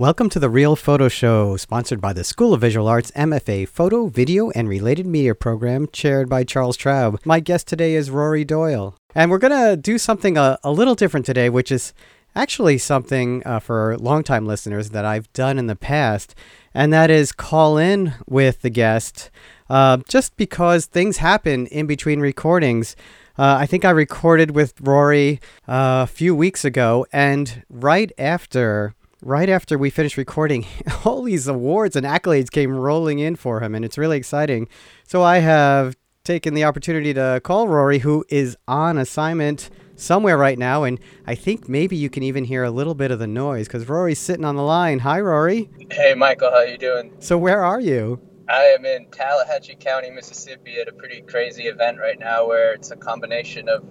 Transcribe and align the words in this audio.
Welcome 0.00 0.28
to 0.30 0.40
the 0.40 0.50
Real 0.50 0.74
Photo 0.74 1.06
Show, 1.06 1.56
sponsored 1.56 2.00
by 2.00 2.12
the 2.12 2.24
School 2.24 2.52
of 2.52 2.60
Visual 2.60 2.88
Arts 2.88 3.12
MFA 3.12 3.68
Photo, 3.68 4.08
Video, 4.08 4.50
and 4.50 4.68
Related 4.68 5.06
Media 5.06 5.36
program, 5.36 5.86
chaired 5.92 6.28
by 6.28 6.42
Charles 6.42 6.76
Traub. 6.76 7.24
My 7.24 7.38
guest 7.38 7.68
today 7.68 7.94
is 7.94 8.10
Rory 8.10 8.44
Doyle. 8.44 8.96
And 9.14 9.30
we're 9.30 9.38
going 9.38 9.70
to 9.70 9.76
do 9.76 9.96
something 9.98 10.36
a, 10.36 10.58
a, 10.64 10.72
little 10.72 10.96
different 10.96 11.24
today, 11.24 11.48
which 11.48 11.70
is 11.70 11.94
actually 12.34 12.76
something 12.78 13.46
uh, 13.46 13.60
for 13.60 13.96
longtime 13.98 14.46
listeners 14.46 14.90
that 14.90 15.04
I've 15.04 15.32
done 15.32 15.60
in 15.60 15.68
the 15.68 15.76
past, 15.76 16.34
and 16.74 16.92
that 16.92 17.08
is 17.08 17.30
call 17.30 17.78
in 17.78 18.14
with 18.26 18.62
the 18.62 18.70
guest 18.70 19.30
uh, 19.70 19.98
just 20.08 20.36
because 20.36 20.86
things 20.86 21.18
happen 21.18 21.68
in 21.68 21.86
between 21.86 22.18
recordings. 22.18 22.96
Uh, 23.38 23.58
I 23.60 23.66
think 23.66 23.84
I 23.84 23.90
recorded 23.90 24.56
with 24.56 24.74
Rory 24.80 25.40
uh, 25.68 26.02
a 26.02 26.08
few 26.08 26.34
weeks 26.34 26.64
ago, 26.64 27.06
and 27.12 27.62
right 27.70 28.10
after 28.18 28.96
right 29.22 29.48
after 29.48 29.78
we 29.78 29.90
finished 29.90 30.16
recording, 30.16 30.66
all 31.04 31.22
these 31.22 31.48
awards 31.48 31.96
and 31.96 32.06
accolades 32.06 32.50
came 32.50 32.74
rolling 32.76 33.18
in 33.18 33.36
for 33.36 33.60
him, 33.60 33.74
and 33.74 33.84
it's 33.84 33.98
really 33.98 34.16
exciting. 34.16 34.68
So 35.06 35.22
I 35.22 35.38
have 35.38 35.96
taken 36.24 36.54
the 36.54 36.64
opportunity 36.64 37.12
to 37.14 37.40
call 37.44 37.68
Rory, 37.68 37.98
who 37.98 38.24
is 38.28 38.56
on 38.66 38.98
assignment 38.98 39.70
somewhere 39.96 40.38
right 40.38 40.58
now, 40.58 40.84
and 40.84 40.98
I 41.26 41.34
think 41.34 41.68
maybe 41.68 41.96
you 41.96 42.10
can 42.10 42.22
even 42.22 42.44
hear 42.44 42.64
a 42.64 42.70
little 42.70 42.94
bit 42.94 43.10
of 43.10 43.18
the 43.18 43.26
noise 43.26 43.66
because 43.66 43.88
Rory's 43.88 44.18
sitting 44.18 44.44
on 44.44 44.56
the 44.56 44.62
line. 44.62 45.00
Hi, 45.00 45.20
Rory. 45.20 45.70
Hey, 45.90 46.14
Michael. 46.14 46.50
How 46.50 46.62
you 46.62 46.78
doing? 46.78 47.12
So 47.20 47.38
where 47.38 47.62
are 47.64 47.80
you? 47.80 48.20
I 48.48 48.74
am 48.78 48.84
in 48.84 49.06
Tallahatchie 49.10 49.76
County, 49.76 50.10
Mississippi, 50.10 50.78
at 50.78 50.88
a 50.88 50.92
pretty 50.92 51.22
crazy 51.22 51.64
event 51.64 51.98
right 51.98 52.18
now 52.18 52.46
where 52.46 52.74
it's 52.74 52.90
a 52.90 52.96
combination 52.96 53.68
of 53.68 53.84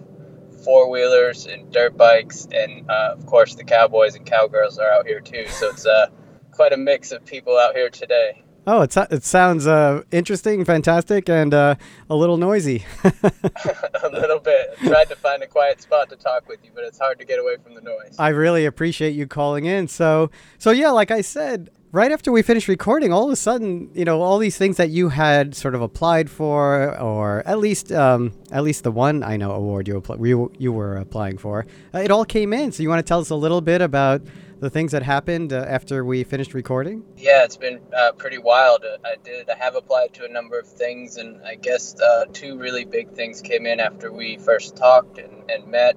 four 0.64 0.90
wheelers 0.90 1.46
and 1.46 1.72
dirt 1.72 1.98
bikes, 1.98 2.48
and 2.52 2.90
uh, 2.90 3.16
of 3.18 3.26
course 3.26 3.56
the 3.56 3.64
cowboys 3.64 4.16
and 4.16 4.26
cowgirls 4.26 4.78
are 4.80 4.92
out 4.92 5.06
here 5.06 5.20
too. 5.20 5.48
So 5.48 5.70
it's 5.70 5.86
uh, 5.86 6.08
quite 6.52 6.74
a 6.74 6.78
mix 6.78 7.12
of 7.12 7.26
people 7.26 7.58
out 7.58 7.76
here 7.76 7.90
today. 7.90 8.44
Oh, 8.66 8.82
it, 8.82 8.96
it 8.96 9.26
sounds 9.26 9.68
uh, 9.68 10.04
interesting, 10.12 10.64
fantastic, 10.64 11.28
and 11.28 11.54
uh, 11.54 11.76
a 12.10 12.16
little 12.16 12.38
noisy. 12.38 12.86
a 13.04 14.10
little 14.10 14.40
bit. 14.40 14.70
I 14.82 14.88
tried 14.88 15.10
to 15.10 15.16
find 15.18 15.44
a 15.44 15.48
quiet 15.48 15.82
spot 15.82 16.10
to 16.10 16.16
talk 16.16 16.48
with 16.48 16.64
you, 16.64 16.72
but 16.74 16.86
it's 16.86 16.98
hard 16.98 17.20
to 17.20 17.26
get 17.26 17.40
away 17.40 17.58
from 17.62 17.74
the 17.74 17.82
noise. 17.82 18.16
I 18.18 18.30
really 18.30 18.66
appreciate 18.66 19.12
you 19.12 19.28
calling 19.28 19.66
in. 19.66 19.90
So, 19.90 20.32
so 20.60 20.72
yeah, 20.72 20.92
like 20.92 21.12
I 21.12 21.20
said, 21.20 21.72
right 21.94 22.12
after 22.12 22.32
we 22.32 22.42
finished 22.42 22.68
recording, 22.68 23.14
all 23.14 23.26
of 23.26 23.32
a 23.32 23.36
sudden, 23.36 23.90
you 23.94 24.04
know, 24.04 24.22
all 24.22 24.40
these 24.40 24.58
things 24.58 24.78
that 24.78 24.90
you 24.90 25.10
had 25.10 25.56
sort 25.56 25.76
of 25.76 25.82
applied 25.82 26.30
for, 26.30 27.00
or 27.00 27.44
at 27.46 27.60
least, 27.60 27.92
um, 27.92 28.34
at 28.52 28.64
least 28.64 28.84
the 28.84 28.92
one 28.92 29.24
I 29.24 29.38
know 29.38 29.52
award 29.52 29.88
you 29.88 30.04
you, 30.20 30.52
you 30.58 30.72
were 30.74 30.98
applying 30.98 31.38
for, 31.38 31.66
uh, 31.94 32.00
it 32.00 32.12
all 32.12 32.26
came 32.26 32.52
in. 32.52 32.72
So 32.72 32.84
you 32.84 32.90
want 32.90 33.00
to 33.00 33.08
tell 33.08 33.20
us 33.20 33.30
a 33.30 33.36
little 33.36 33.62
bit 33.62 33.82
about 33.82 34.24
the 34.60 34.72
things 34.72 34.92
that 34.92 35.04
happened 35.04 35.54
uh, 35.54 35.66
after 35.68 36.04
we 36.04 36.24
finished 36.24 36.54
recording? 36.54 37.04
Yeah, 37.18 37.44
it's 37.44 37.58
been 37.58 37.80
uh, 37.96 38.14
pretty 38.14 38.40
wild. 38.40 38.84
Uh, 38.84 38.98
I 39.06 39.18
did. 39.24 39.50
I 39.50 39.56
have 39.56 39.76
applied 39.76 40.14
to 40.16 40.26
a 40.26 40.30
number 40.30 40.58
of 40.58 40.66
things, 40.66 41.18
and 41.18 41.42
I 41.46 41.56
guess 41.56 42.00
uh, 42.00 42.26
two 42.34 42.58
really 42.58 42.86
big 42.86 43.12
things 43.12 43.42
came 43.42 43.66
in 43.66 43.80
after 43.80 44.12
we 44.12 44.38
first 44.38 44.76
talked 44.78 45.20
and, 45.20 45.52
and 45.52 45.68
met. 45.68 45.96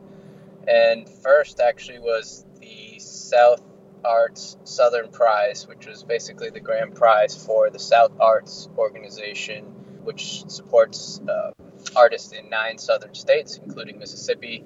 And 0.67 1.09
first, 1.09 1.61
actually, 1.61 2.01
was 2.01 2.45
the 2.61 2.99
South 2.99 3.63
Arts 4.07 4.57
Southern 4.65 5.11
Prize, 5.11 5.67
which 5.69 5.87
was 5.87 6.03
basically 6.03 6.51
the 6.51 6.61
grand 6.61 6.95
prize 6.95 7.37
for 7.37 7.71
the 7.71 7.79
South 7.79 8.12
Arts 8.21 8.69
organization, 8.79 9.65
which 10.05 10.49
supports 10.49 11.21
uh, 11.29 11.51
artists 11.95 12.33
in 12.33 12.49
nine 12.49 12.79
southern 12.79 13.15
states, 13.15 13.61
including 13.62 13.99
Mississippi. 13.99 14.65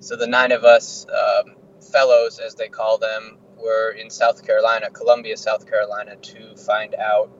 So 0.00 0.16
the 0.16 0.26
nine 0.26 0.52
of 0.52 0.64
us, 0.64 1.06
um, 1.08 1.56
fellows 1.92 2.38
as 2.38 2.54
they 2.54 2.68
call 2.68 2.98
them, 2.98 3.38
were 3.56 3.90
in 3.92 4.10
South 4.10 4.44
Carolina, 4.46 4.90
Columbia, 4.90 5.36
South 5.36 5.68
Carolina, 5.68 6.16
to 6.16 6.56
find 6.56 6.94
out 6.94 7.30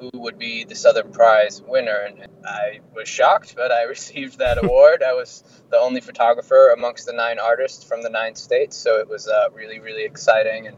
who 0.00 0.10
would 0.14 0.38
be 0.38 0.64
the 0.64 0.74
Southern 0.74 1.12
Prize 1.12 1.62
winner. 1.62 1.96
And 2.06 2.26
I 2.44 2.80
was 2.94 3.08
shocked, 3.08 3.54
but 3.56 3.72
I 3.72 3.82
received 3.88 4.38
that 4.38 4.58
award. 4.64 5.02
I 5.02 5.14
was 5.14 5.42
the 5.70 5.78
only 5.78 6.00
photographer 6.00 6.70
amongst 6.70 7.06
the 7.06 7.12
nine 7.12 7.38
artists 7.38 7.84
from 7.84 8.02
the 8.02 8.10
nine 8.10 8.34
states, 8.34 8.76
so 8.76 8.98
it 8.98 9.08
was 9.08 9.28
uh, 9.28 9.50
really, 9.54 9.80
really 9.80 10.04
exciting 10.04 10.66
and 10.66 10.76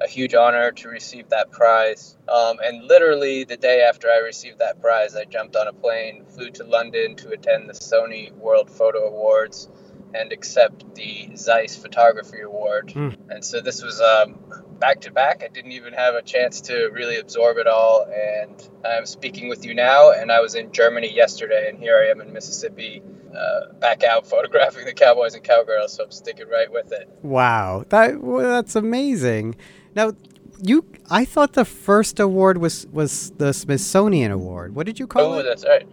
a 0.00 0.08
huge 0.08 0.34
honor 0.34 0.72
to 0.72 0.88
receive 0.88 1.28
that 1.28 1.50
prize. 1.50 2.16
Um, 2.28 2.58
and 2.62 2.84
literally 2.84 3.44
the 3.44 3.56
day 3.56 3.82
after 3.82 4.08
I 4.08 4.18
received 4.18 4.58
that 4.58 4.80
prize, 4.80 5.14
I 5.14 5.24
jumped 5.24 5.56
on 5.56 5.68
a 5.68 5.72
plane, 5.72 6.24
flew 6.26 6.50
to 6.50 6.64
London 6.64 7.16
to 7.16 7.30
attend 7.30 7.68
the 7.68 7.74
Sony 7.74 8.32
World 8.32 8.70
Photo 8.70 9.06
Awards 9.06 9.68
and 10.14 10.32
accept 10.32 10.94
the 10.94 11.30
Zeiss 11.36 11.76
Photography 11.76 12.40
Award. 12.40 12.88
Mm. 12.88 13.16
And 13.30 13.44
so 13.44 13.60
this 13.60 13.82
was 13.82 14.00
um, 14.00 14.38
back 14.82 15.00
to 15.00 15.12
back. 15.12 15.44
I 15.44 15.48
didn't 15.48 15.70
even 15.70 15.92
have 15.92 16.16
a 16.16 16.22
chance 16.22 16.60
to 16.62 16.88
really 16.88 17.16
absorb 17.16 17.56
it 17.58 17.68
all. 17.68 18.04
And 18.12 18.68
I'm 18.84 19.06
speaking 19.06 19.48
with 19.48 19.64
you 19.64 19.74
now, 19.74 20.10
and 20.10 20.32
I 20.32 20.40
was 20.40 20.56
in 20.56 20.72
Germany 20.72 21.14
yesterday, 21.14 21.68
and 21.68 21.78
here 21.78 21.96
I 21.96 22.10
am 22.10 22.20
in 22.20 22.32
Mississippi. 22.32 23.00
Uh, 23.32 23.72
back 23.74 24.02
out 24.02 24.26
photographing 24.34 24.84
the 24.84 24.92
cowboys 24.92 25.34
and 25.34 25.44
cowgirls, 25.44 25.92
so 25.94 26.04
I'm 26.04 26.10
sticking 26.10 26.48
right 26.48 26.70
with 26.70 26.90
it. 26.90 27.08
Wow, 27.22 27.84
that 27.90 28.20
well, 28.20 28.50
that's 28.50 28.74
amazing. 28.74 29.54
Now, 29.94 30.14
you, 30.60 30.84
I 31.08 31.24
thought 31.26 31.52
the 31.52 31.64
first 31.64 32.18
award 32.18 32.58
was 32.58 32.86
was 32.88 33.30
the 33.38 33.54
Smithsonian 33.54 34.32
Award. 34.32 34.74
What 34.74 34.86
did 34.86 34.98
you 34.98 35.06
call 35.06 35.34
oh, 35.34 35.38
it? 35.38 35.40
Oh, 35.40 35.48
that's 35.48 35.64
right. 35.64 35.88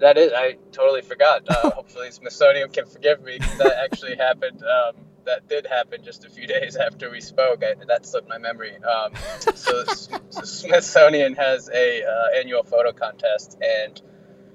That 0.00 0.18
is, 0.18 0.32
I 0.34 0.56
totally 0.72 1.02
forgot. 1.02 1.44
Uh, 1.48 1.70
hopefully, 1.78 2.10
Smithsonian 2.10 2.68
can 2.70 2.86
forgive 2.86 3.22
me. 3.22 3.38
That 3.58 3.78
actually 3.84 4.16
happened. 4.16 4.60
Um, 4.64 5.03
that 5.26 5.48
did 5.48 5.66
happen 5.66 6.02
just 6.02 6.24
a 6.24 6.30
few 6.30 6.46
days 6.56 6.76
after 6.76 7.10
we 7.10 7.20
spoke. 7.20 7.62
I, 7.64 7.74
that 7.86 8.06
slipped 8.06 8.28
my 8.28 8.38
memory. 8.38 8.76
Um, 8.82 9.12
so, 9.54 9.84
so, 10.30 10.42
Smithsonian 10.42 11.34
has 11.34 11.68
a 11.68 12.04
uh, 12.04 12.38
annual 12.38 12.62
photo 12.62 12.92
contest, 12.92 13.58
and 13.62 14.00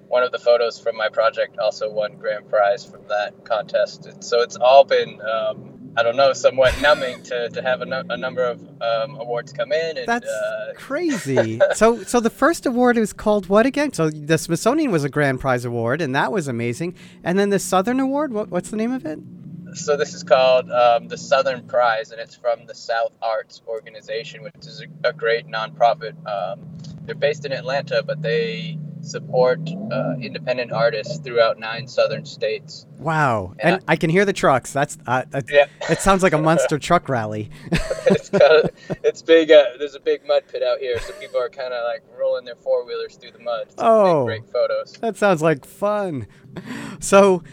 one 0.08 0.24
of 0.24 0.32
the 0.32 0.40
photos 0.40 0.80
from 0.80 0.98
my 0.98 1.10
project 1.10 1.60
also 1.60 1.92
won 1.92 2.16
grand 2.16 2.50
prize 2.50 2.86
from 2.86 3.08
that 3.10 3.46
contest. 3.46 4.06
And 4.06 4.24
so 4.24 4.42
it's 4.42 4.56
all 4.56 4.84
been 4.84 5.22
um, 5.22 5.80
I 6.00 6.04
don't 6.04 6.16
know, 6.16 6.34
somewhat 6.34 6.80
numbing 6.82 7.24
to, 7.24 7.50
to 7.50 7.62
have 7.62 7.82
a, 7.82 7.86
no, 7.86 8.04
a 8.10 8.16
number 8.16 8.44
of 8.44 8.62
um, 8.82 9.16
awards 9.20 9.52
come 9.52 9.72
in. 9.72 9.98
And, 9.98 10.08
That's 10.08 10.30
uh, 10.30 10.74
crazy. 10.76 11.60
so, 11.74 12.04
so 12.04 12.20
the 12.20 12.30
first 12.30 12.66
award 12.66 12.98
was 12.98 13.12
called 13.12 13.50
what 13.50 13.66
again? 13.66 13.92
So 13.94 14.10
the 14.10 14.38
Smithsonian 14.38 14.92
was 14.92 15.04
a 15.04 15.10
grand 15.10 15.40
prize 15.40 15.66
award, 15.66 16.02
and 16.02 16.16
that 16.16 16.32
was 16.32 16.48
amazing. 16.48 16.96
And 17.24 17.38
then 17.38 17.50
the 17.50 17.60
Southern 17.60 18.00
Award, 18.00 18.32
what, 18.32 18.50
what's 18.50 18.70
the 18.70 18.78
name 18.78 18.92
of 18.92 19.06
it? 19.06 19.20
So 19.74 19.98
this 19.98 20.14
is 20.14 20.24
called 20.24 20.70
um, 20.72 21.08
the 21.08 21.18
Southern 21.18 21.68
Prize, 21.68 22.12
and 22.12 22.20
it's 22.20 22.36
from 22.36 22.66
the 22.66 22.76
South 22.76 23.14
Arts 23.22 23.62
Organization, 23.68 24.44
which 24.44 24.54
is 24.62 24.82
a, 24.82 25.10
a 25.10 25.14
great 25.14 25.48
nonprofit. 25.48 26.14
Um, 26.28 26.78
they're 27.06 27.16
based 27.16 27.46
in 27.46 27.52
Atlanta, 27.52 28.04
but 28.04 28.22
they 28.22 28.78
support 29.02 29.60
uh, 29.92 30.16
independent 30.22 30.72
artists 30.72 31.18
throughout 31.20 31.60
nine 31.60 31.88
southern 31.88 32.26
states. 32.26 32.86
Wow! 32.98 33.56
And, 33.60 33.76
and 33.76 33.84
I, 33.88 33.94
I, 33.94 33.96
can 33.96 34.10
hear 34.10 34.26
the 34.26 34.34
trucks. 34.34 34.74
That's 34.74 34.98
uh, 35.08 35.24
yeah. 35.50 35.66
It 35.90 36.00
sounds 36.00 36.24
like 36.24 36.34
a 36.34 36.38
monster 36.38 36.78
truck 36.88 37.10
rally. 37.10 37.50
it's 37.72 38.30
kind 38.30 38.44
of 38.44 38.72
it's 39.04 39.22
big. 39.22 39.52
Uh, 39.52 39.66
there's 39.78 39.96
a 39.96 40.00
big 40.00 40.26
mud 40.28 40.44
pit 40.48 40.64
out 40.64 40.80
here, 40.80 41.00
so 41.00 41.14
people 41.14 41.40
are 41.40 41.50
kind 41.50 41.74
of 41.74 41.84
like 41.84 42.04
rolling 42.18 42.46
their 42.46 42.56
four 42.56 42.86
wheelers 42.86 43.16
through 43.16 43.32
the 43.32 43.40
mud. 43.40 43.68
oh, 43.78 44.26
great 44.26 44.48
photos. 44.52 44.94
That 45.02 45.18
sounds 45.18 45.42
like 45.42 45.66
fun. 45.66 46.28
So. 47.00 47.44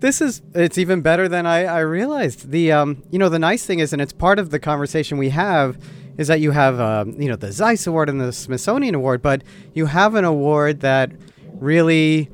This 0.00 0.20
is 0.20 0.42
it's 0.54 0.78
even 0.78 1.00
better 1.00 1.28
than 1.28 1.46
I, 1.46 1.64
I 1.64 1.80
realized. 1.80 2.50
The 2.50 2.72
um 2.72 3.02
you 3.10 3.18
know 3.18 3.28
the 3.28 3.38
nice 3.38 3.64
thing 3.64 3.78
is 3.78 3.92
and 3.92 4.02
it's 4.02 4.12
part 4.12 4.38
of 4.38 4.50
the 4.50 4.58
conversation 4.58 5.18
we 5.18 5.30
have 5.30 5.78
is 6.16 6.28
that 6.28 6.40
you 6.40 6.52
have, 6.52 6.80
uh, 6.80 7.04
you 7.16 7.28
know, 7.28 7.36
the 7.36 7.52
Zeiss 7.52 7.86
Award 7.86 8.08
and 8.08 8.20
the 8.20 8.32
Smithsonian 8.32 8.94
Award, 8.94 9.22
but 9.22 9.42
you 9.72 9.86
have 9.86 10.14
an 10.14 10.24
award 10.24 10.80
that 10.80 11.10
really, 11.54 12.30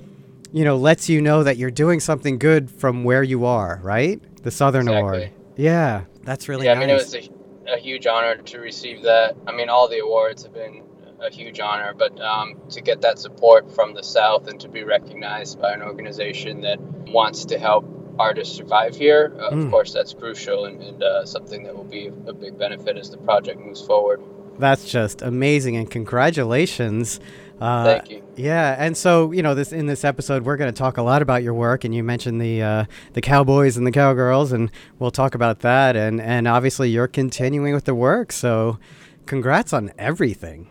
you 0.52 0.64
know, 0.64 0.76
lets 0.76 1.08
you 1.08 1.20
know 1.20 1.42
that 1.42 1.56
you're 1.56 1.70
doing 1.70 2.00
something 2.00 2.38
good 2.38 2.70
from 2.70 3.04
where 3.04 3.22
you 3.22 3.44
are, 3.44 3.80
right? 3.82 4.20
The 4.42 4.50
Southern 4.50 4.88
exactly. 4.88 4.98
Award. 4.98 5.30
Yeah, 5.56 6.04
that's 6.24 6.48
really 6.48 6.66
yeah. 6.66 6.74
Nice. 6.74 6.82
I 6.82 6.86
mean, 6.86 6.90
it 6.90 6.94
was 6.94 7.14
a, 7.14 7.74
a, 7.74 7.78
huge 7.78 8.06
honor 8.06 8.36
to 8.36 8.58
receive 8.58 9.02
that. 9.02 9.36
I 9.46 9.52
mean, 9.52 9.68
all 9.68 9.88
the 9.88 9.98
awards 9.98 10.42
have 10.42 10.54
been 10.54 10.82
a 11.20 11.30
huge 11.30 11.60
honor, 11.60 11.94
but 11.96 12.18
um, 12.20 12.60
to 12.70 12.80
get 12.80 13.02
that 13.02 13.18
support 13.18 13.70
from 13.74 13.94
the 13.94 14.02
South 14.02 14.48
and 14.48 14.60
to 14.60 14.68
be 14.68 14.82
recognized 14.84 15.60
by 15.60 15.72
an 15.72 15.82
organization 15.82 16.62
that 16.62 16.80
wants 16.80 17.44
to 17.46 17.58
help 17.58 17.84
artists 18.18 18.56
survive 18.56 18.94
here, 18.96 19.32
uh, 19.38 19.50
mm. 19.50 19.52
of 19.52 19.64
hmm. 19.64 19.70
course, 19.70 19.92
that's 19.92 20.12
crucial 20.12 20.66
and, 20.66 20.82
and 20.82 21.02
uh, 21.02 21.24
something 21.24 21.64
that 21.64 21.74
will 21.74 21.84
be 21.84 22.08
a 22.26 22.32
big 22.32 22.58
benefit 22.58 22.96
as 22.96 23.10
the 23.10 23.16
project 23.18 23.60
moves 23.60 23.80
forward. 23.80 24.20
That's 24.58 24.90
just 24.90 25.22
amazing, 25.22 25.76
and 25.76 25.90
congratulations. 25.90 27.18
Uh, 27.60 27.84
Thank 27.84 28.10
you. 28.10 28.22
Yeah, 28.36 28.76
and 28.78 28.96
so 28.96 29.32
you 29.32 29.42
know, 29.42 29.54
this 29.54 29.72
in 29.72 29.86
this 29.86 30.04
episode, 30.04 30.44
we're 30.44 30.56
going 30.56 30.72
to 30.72 30.78
talk 30.78 30.98
a 30.98 31.02
lot 31.02 31.22
about 31.22 31.42
your 31.42 31.54
work, 31.54 31.84
and 31.84 31.94
you 31.94 32.04
mentioned 32.04 32.40
the 32.40 32.62
uh, 32.62 32.84
the 33.14 33.22
cowboys 33.22 33.76
and 33.78 33.86
the 33.86 33.90
cowgirls, 33.90 34.52
and 34.52 34.70
we'll 34.98 35.10
talk 35.10 35.34
about 35.34 35.60
that, 35.60 35.96
and 35.96 36.20
and 36.20 36.46
obviously 36.46 36.90
you're 36.90 37.08
continuing 37.08 37.72
with 37.72 37.84
the 37.84 37.94
work, 37.94 38.32
so 38.32 38.78
congrats 39.24 39.72
on 39.72 39.92
everything. 39.98 40.68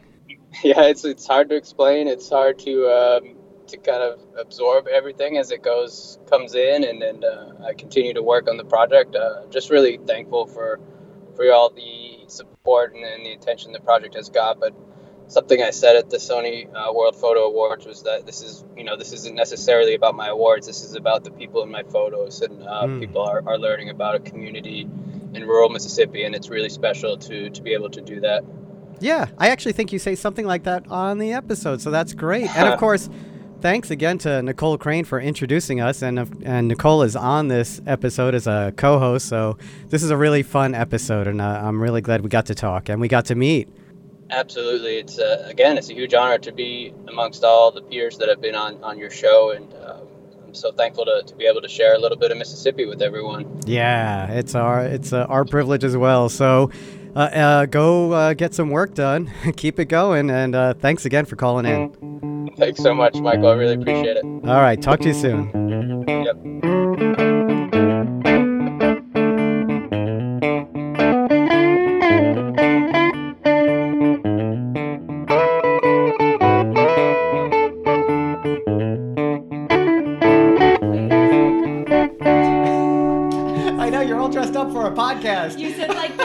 Yeah, 0.63 0.83
it's 0.83 1.05
it's 1.05 1.25
hard 1.25 1.49
to 1.49 1.55
explain. 1.55 2.07
It's 2.09 2.29
hard 2.29 2.59
to 2.59 2.87
um, 2.89 3.35
to 3.67 3.77
kind 3.77 4.03
of 4.03 4.19
absorb 4.37 4.87
everything 4.87 5.37
as 5.37 5.51
it 5.51 5.63
goes 5.63 6.19
comes 6.29 6.53
in, 6.53 6.83
and 6.83 7.01
and 7.01 7.23
uh, 7.23 7.51
I 7.65 7.73
continue 7.73 8.13
to 8.15 8.21
work 8.21 8.49
on 8.49 8.57
the 8.57 8.65
project. 8.65 9.15
Uh, 9.15 9.45
just 9.49 9.69
really 9.69 9.97
thankful 9.97 10.47
for 10.47 10.79
for 11.35 11.49
all 11.53 11.69
the 11.69 12.25
support 12.27 12.93
and, 12.93 13.05
and 13.05 13.25
the 13.25 13.31
attention 13.31 13.71
the 13.71 13.79
project 13.79 14.15
has 14.15 14.29
got. 14.29 14.59
But 14.59 14.73
something 15.27 15.61
I 15.61 15.69
said 15.69 15.95
at 15.95 16.09
the 16.09 16.17
Sony 16.17 16.67
uh, 16.73 16.91
World 16.91 17.15
Photo 17.15 17.45
Awards 17.45 17.85
was 17.85 18.03
that 18.03 18.25
this 18.25 18.41
is, 18.41 18.65
you 18.75 18.83
know, 18.83 18.97
this 18.97 19.13
isn't 19.13 19.35
necessarily 19.35 19.95
about 19.95 20.15
my 20.15 20.27
awards. 20.27 20.67
This 20.67 20.83
is 20.83 20.95
about 20.95 21.23
the 21.23 21.31
people 21.31 21.63
in 21.63 21.71
my 21.71 21.83
photos, 21.83 22.41
and 22.41 22.63
uh, 22.63 22.83
mm. 22.83 22.99
people 22.99 23.21
are, 23.21 23.41
are 23.47 23.57
learning 23.57 23.89
about 23.89 24.15
a 24.15 24.19
community 24.19 24.81
in 25.33 25.43
rural 25.47 25.69
Mississippi, 25.69 26.25
and 26.25 26.35
it's 26.35 26.49
really 26.49 26.69
special 26.69 27.17
to 27.17 27.49
to 27.49 27.61
be 27.61 27.73
able 27.73 27.91
to 27.91 28.01
do 28.01 28.19
that. 28.21 28.43
Yeah, 29.01 29.27
I 29.37 29.49
actually 29.49 29.73
think 29.73 29.93
you 29.93 29.99
say 29.99 30.15
something 30.15 30.45
like 30.45 30.63
that 30.63 30.87
on 30.89 31.17
the 31.17 31.33
episode, 31.33 31.81
so 31.81 31.91
that's 31.91 32.13
great. 32.13 32.55
And 32.55 32.67
of 32.67 32.79
course. 32.85 33.09
Thanks 33.61 33.91
again 33.91 34.17
to 34.19 34.41
Nicole 34.41 34.77
Crane 34.77 35.03
for 35.03 35.19
introducing 35.19 35.81
us, 35.81 36.01
and 36.01 36.17
and 36.45 36.69
Nicole 36.69 37.03
is 37.03 37.17
on 37.17 37.49
this 37.49 37.81
episode 37.85 38.33
as 38.33 38.47
a 38.47 38.73
co-host. 38.77 39.27
So 39.27 39.57
this 39.89 40.01
is 40.01 40.11
a 40.11 40.15
really 40.15 40.43
fun 40.43 40.73
episode, 40.73 41.27
and 41.27 41.41
uh, 41.41 41.61
I'm 41.61 41.81
really 41.83 41.99
glad 41.99 42.21
we 42.21 42.29
got 42.29 42.45
to 42.45 42.55
talk 42.55 42.87
and 42.87 43.01
we 43.01 43.09
got 43.09 43.25
to 43.25 43.35
meet. 43.35 43.67
Absolutely, 44.29 44.99
it's 44.99 45.19
uh, 45.19 45.43
again, 45.45 45.77
it's 45.77 45.89
a 45.89 45.93
huge 45.93 46.13
honor 46.13 46.37
to 46.37 46.53
be 46.53 46.93
amongst 47.09 47.43
all 47.43 47.69
the 47.69 47.81
peers 47.81 48.17
that 48.19 48.29
have 48.29 48.39
been 48.39 48.55
on 48.55 48.81
on 48.81 48.97
your 48.97 49.09
show, 49.09 49.51
and 49.51 49.73
uh, 49.73 49.97
I'm 50.47 50.55
so 50.55 50.71
thankful 50.71 51.03
to, 51.03 51.23
to 51.25 51.35
be 51.35 51.45
able 51.45 51.61
to 51.61 51.67
share 51.67 51.95
a 51.95 51.99
little 51.99 52.17
bit 52.17 52.31
of 52.31 52.37
Mississippi 52.37 52.85
with 52.85 53.01
everyone. 53.01 53.59
Yeah, 53.65 54.31
it's 54.31 54.55
our 54.55 54.85
it's 54.85 55.11
uh, 55.11 55.25
our 55.27 55.43
privilege 55.43 55.83
as 55.83 55.97
well. 55.97 56.29
So. 56.29 56.71
Uh, 57.19 57.23
uh, 57.23 57.65
go 57.65 58.13
uh, 58.13 58.33
get 58.33 58.53
some 58.53 58.69
work 58.69 58.93
done. 58.93 59.29
Keep 59.57 59.77
it 59.81 59.85
going, 59.85 60.29
and 60.29 60.55
thanks 60.79 61.03
again 61.03 61.25
for 61.25 61.35
calling 61.35 61.65
in. 61.65 62.49
Thanks 62.57 62.81
so 62.81 62.95
much, 62.95 63.15
Michael. 63.15 63.47
I 63.47 63.55
really 63.55 63.75
appreciate 63.75 64.15
it. 64.15 64.23
All 64.23 64.61
right, 64.61 64.81
talk 64.81 65.01
to 65.01 65.09
you 65.09 65.13
soon. 65.13 66.05
Yep. 66.07 66.59
podcast. 84.99 85.57
You 85.59 85.73
said 85.73 85.89
like 85.89 86.18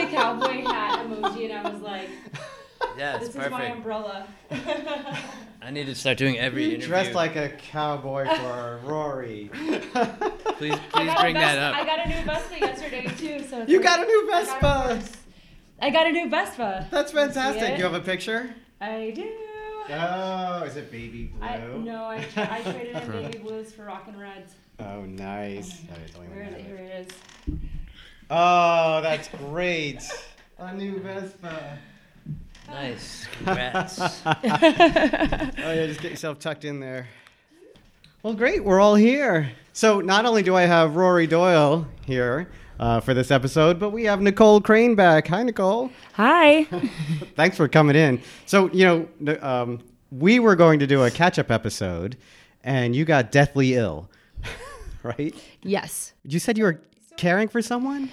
perfect. 3.51 3.69
my 3.69 3.77
umbrella." 3.77 4.27
I 5.65 5.71
need 5.71 5.87
to 5.87 5.95
start 5.95 6.19
doing 6.19 6.39
every 6.39 6.67
interview. 6.75 6.89
Dressed 6.89 7.15
like 7.15 7.37
a 7.37 7.49
cowboy 7.49 8.27
for 8.27 8.81
Rory. 8.85 9.49
please, 9.55 10.79
please 10.93 11.15
bring 11.21 11.35
that 11.35 11.59
up. 11.59 11.75
I 11.75 11.87
got 11.87 12.05
a 12.05 12.09
new 12.11 12.23
Vespa 12.23 12.61
yesterday 12.61 13.07
too. 13.17 13.43
So 13.49 13.65
you 13.67 13.83
got 13.83 14.01
a 14.01 14.05
new 14.05 14.31
Vespa. 14.31 15.03
I 15.81 15.89
got 15.89 16.07
a 16.07 16.13
new 16.13 16.29
Vespa. 16.29 16.87
That's 16.91 17.13
fantastic. 17.13 17.79
You 17.79 17.85
have 17.85 17.95
a 17.95 18.01
picture? 18.01 18.55
I 18.79 19.13
do. 19.15 19.33
Oh, 19.89 20.65
is 20.65 20.77
it 20.77 20.91
baby 20.91 21.25
blue? 21.25 21.47
I, 21.47 21.59
no, 21.79 22.07
I, 22.07 22.25
tra- 22.25 22.49
I 22.51 22.63
traded 22.63 22.97
in 22.97 23.11
baby 23.11 23.39
blues 23.39 23.73
for 23.73 23.85
rockin' 23.85 24.19
reds. 24.19 24.55
Oh, 24.81 25.03
nice. 25.03 25.81
Oh, 25.91 26.23
here, 26.33 26.45
here 26.45 26.77
it 26.77 27.07
is. 27.07 27.59
Oh, 28.31 29.01
that's 29.03 29.29
great. 29.29 30.03
A 30.59 30.75
new 30.75 31.01
Vespa. 31.01 31.79
Nice. 32.69 33.27
Congrats. 33.39 34.01
oh, 34.01 34.35
yeah, 34.43 35.87
just 35.87 36.01
get 36.01 36.11
yourself 36.11 36.39
tucked 36.39 36.65
in 36.65 36.81
there. 36.81 37.09
Well, 38.23 38.35
great. 38.35 38.65
We're 38.65 38.81
all 38.81 38.95
here. 38.95 39.53
So, 39.73 40.01
not 40.01 40.25
only 40.25 40.43
do 40.43 40.55
I 40.55 40.63
have 40.63 40.97
Rory 40.97 41.27
Doyle 41.27 41.87
here 42.07 42.49
uh, 42.79 43.01
for 43.01 43.15
this 43.15 43.31
episode, 43.31 43.79
but 43.79 43.91
we 43.91 44.05
have 44.05 44.21
Nicole 44.21 44.61
Crane 44.61 44.95
back. 44.95 45.29
Hi, 45.29 45.43
Nicole. 45.43 45.91
Hi. 46.15 46.65
Thanks 47.37 47.57
for 47.57 47.69
coming 47.69 47.97
in. 47.97 48.23
So, 48.47 48.71
you 48.73 49.09
know, 49.21 49.39
um, 49.43 49.81
we 50.11 50.39
were 50.39 50.57
going 50.57 50.79
to 50.79 50.87
do 50.87 51.03
a 51.03 51.11
catch 51.11 51.39
up 51.39 51.51
episode, 51.51 52.17
and 52.63 52.95
you 52.95 53.05
got 53.05 53.31
deathly 53.31 53.75
ill, 53.75 54.09
right? 55.03 55.35
Yes. 55.63 56.15
You 56.25 56.39
said 56.39 56.57
you 56.57 56.65
were 56.65 56.81
caring 57.17 57.49
for 57.49 57.63
someone? 57.63 58.11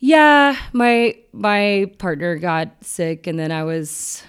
Yeah, 0.00 0.56
my 0.72 1.16
my 1.32 1.90
partner 1.98 2.36
got 2.36 2.84
sick, 2.84 3.26
and 3.26 3.38
then 3.38 3.50
I 3.52 3.64
was. 3.64 4.22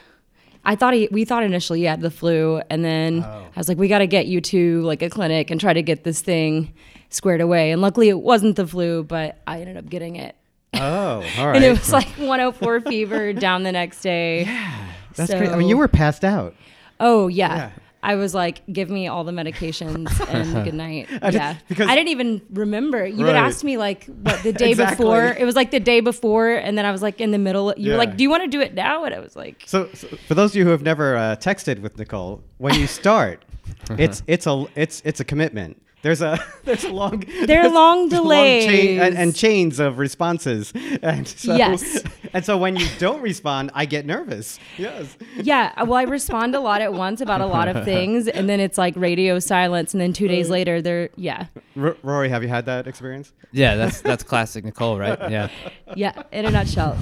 I 0.66 0.75
thought 0.75 0.94
he, 0.94 1.07
we 1.10 1.25
thought 1.25 1.44
initially 1.44 1.80
he 1.80 1.86
had 1.86 2.01
the 2.01 2.12
flu, 2.12 2.62
and 2.69 2.83
then 2.83 3.24
oh. 3.24 3.45
I 3.56 3.57
was 3.57 3.69
like, 3.69 3.77
we 3.77 3.88
got 3.88 4.00
to 4.00 4.07
get 4.07 4.27
you 4.27 4.42
to 4.42 4.81
like 4.81 5.01
a 5.01 5.10
clinic 5.10 5.50
and 5.51 5.60
try 5.60 5.74
to 5.74 5.81
get 5.81 6.04
this 6.04 6.21
thing 6.21 6.74
squared 7.10 7.42
away. 7.42 7.71
And 7.71 7.81
luckily, 7.81 8.10
it 8.10 8.19
wasn't 8.19 8.56
the 8.56 8.68
flu, 8.68 9.04
but 9.04 9.42
I 9.48 9.62
ended 9.62 9.77
up 9.77 9.89
getting 9.89 10.16
it. 10.18 10.36
Oh, 10.74 10.80
all 11.38 11.48
right. 11.48 11.56
and 11.56 11.63
it 11.63 11.72
was 11.72 11.92
like 11.92 12.07
104 12.18 12.81
fever 12.81 13.33
down 13.33 13.63
the 13.63 13.72
next 13.72 14.01
day. 14.01 14.44
Yeah, 14.44 14.92
that's 15.15 15.31
so, 15.31 15.38
great. 15.38 15.50
I 15.50 15.56
mean, 15.56 15.69
you 15.69 15.77
were 15.77 15.88
passed 15.88 16.24
out. 16.24 16.56
Oh 17.00 17.27
yeah. 17.27 17.56
yeah. 17.56 17.72
I 18.01 18.16
was 18.16 18.34
like, 18.34 18.62
give 18.72 18.90
me 18.90 19.07
all 19.07 19.24
the 19.24 19.31
medications 19.31 20.07
and 20.34 20.63
good 20.63 20.74
night. 20.74 21.10
yeah. 21.31 21.57
Because 21.68 21.90
I 21.90 21.96
didn't 21.96 22.10
even 22.10 22.42
remember. 22.51 23.06
You 23.06 23.25
right. 23.25 23.36
had 23.36 23.46
asked 23.46 23.63
me 23.63 23.78
like 23.78 24.06
what 24.06 24.42
the 24.44 24.54
day 24.54 24.72
exactly. 24.72 25.04
before. 25.04 25.25
It 25.25 25.46
was 25.46 25.56
like 25.56 25.72
the 25.72 25.80
day 25.80 26.00
before, 26.00 26.51
and 26.51 26.78
then 26.78 26.86
I 26.86 26.92
was 26.92 27.01
like 27.01 27.19
in 27.19 27.31
the 27.31 27.38
middle. 27.38 27.74
You 27.75 27.88
yeah. 27.88 27.92
were 27.94 27.98
like, 27.98 28.16
Do 28.16 28.24
you 28.24 28.30
want 28.30 28.44
to 28.44 28.50
do 28.50 28.62
it 28.62 28.74
now? 28.74 29.04
And 29.04 29.13
I 29.13 29.19
was 29.19 29.36
like 29.36 29.63
So, 29.66 29.90
so 29.94 30.07
for 30.28 30.36
those 30.36 30.51
of 30.51 30.56
you 30.56 30.63
who 30.63 30.72
have 30.72 30.84
never 30.84 31.18
uh, 31.18 31.36
texted 31.36 31.81
with 31.81 31.98
Nicole, 31.98 32.42
when 32.57 32.75
you 32.75 32.88
start, 32.88 33.44
it's 33.92 34.24
it's 34.28 34.48
a 34.48 34.66
it's 34.75 35.01
it's 35.04 35.19
a 35.19 35.25
commitment. 35.25 35.81
There's 36.01 36.22
a 36.22 36.40
there's 36.63 36.86
a 36.86 36.92
long 36.92 37.24
there 37.46 37.62
are 37.62 37.69
long 37.69 38.07
delays 38.07 38.66
long 38.66 38.74
chain, 38.74 39.00
and, 39.00 39.18
and, 39.18 39.36
chains 39.36 39.80
of 39.80 40.00
responses, 40.00 40.72
and 41.01 41.28
so 41.28 41.56
yes. 41.56 42.04
and 42.34 42.46
so 42.46 42.57
when 42.57 42.78
you 42.78 42.88
don't 43.00 43.22
respond, 43.22 43.72
I 43.74 43.86
get 43.86 44.06
nervous. 44.06 44.60
Yes. 44.78 45.18
Yeah. 45.36 45.74
Uh, 45.75 45.86
well, 45.86 45.98
I 45.98 46.04
respond 46.04 46.56
a 46.56 46.60
lot 46.60 46.81
at 46.81 46.94
once 46.94 47.19
about 47.19 47.42
a 47.42 47.46
lot 47.46 47.68
of 47.68 47.84
things, 47.84 48.28
and 48.28 48.48
then 48.48 48.60
it's 48.60 48.78
like 48.78 48.96
radio 48.96 49.40
silence, 49.40 49.94
and 49.94 50.00
then 50.00 50.13
two 50.13 50.28
days 50.28 50.50
uh, 50.50 50.54
later, 50.54 50.81
they're 50.81 51.10
yeah. 51.16 51.48
R- 51.78 51.98
Rory, 52.01 52.30
have 52.30 52.44
you 52.44 52.50
had 52.50 52.66
that 52.68 52.88
experience? 52.88 53.34
Yeah, 53.51 53.75
that's 53.75 54.01
that's 54.01 54.24
classic 54.24 54.63
Nicole, 54.63 54.98
right? 54.98 55.30
Yeah. 55.30 55.50
Yeah, 55.96 56.22
in 56.31 56.46
a 56.46 56.51
nutshell. 56.51 56.96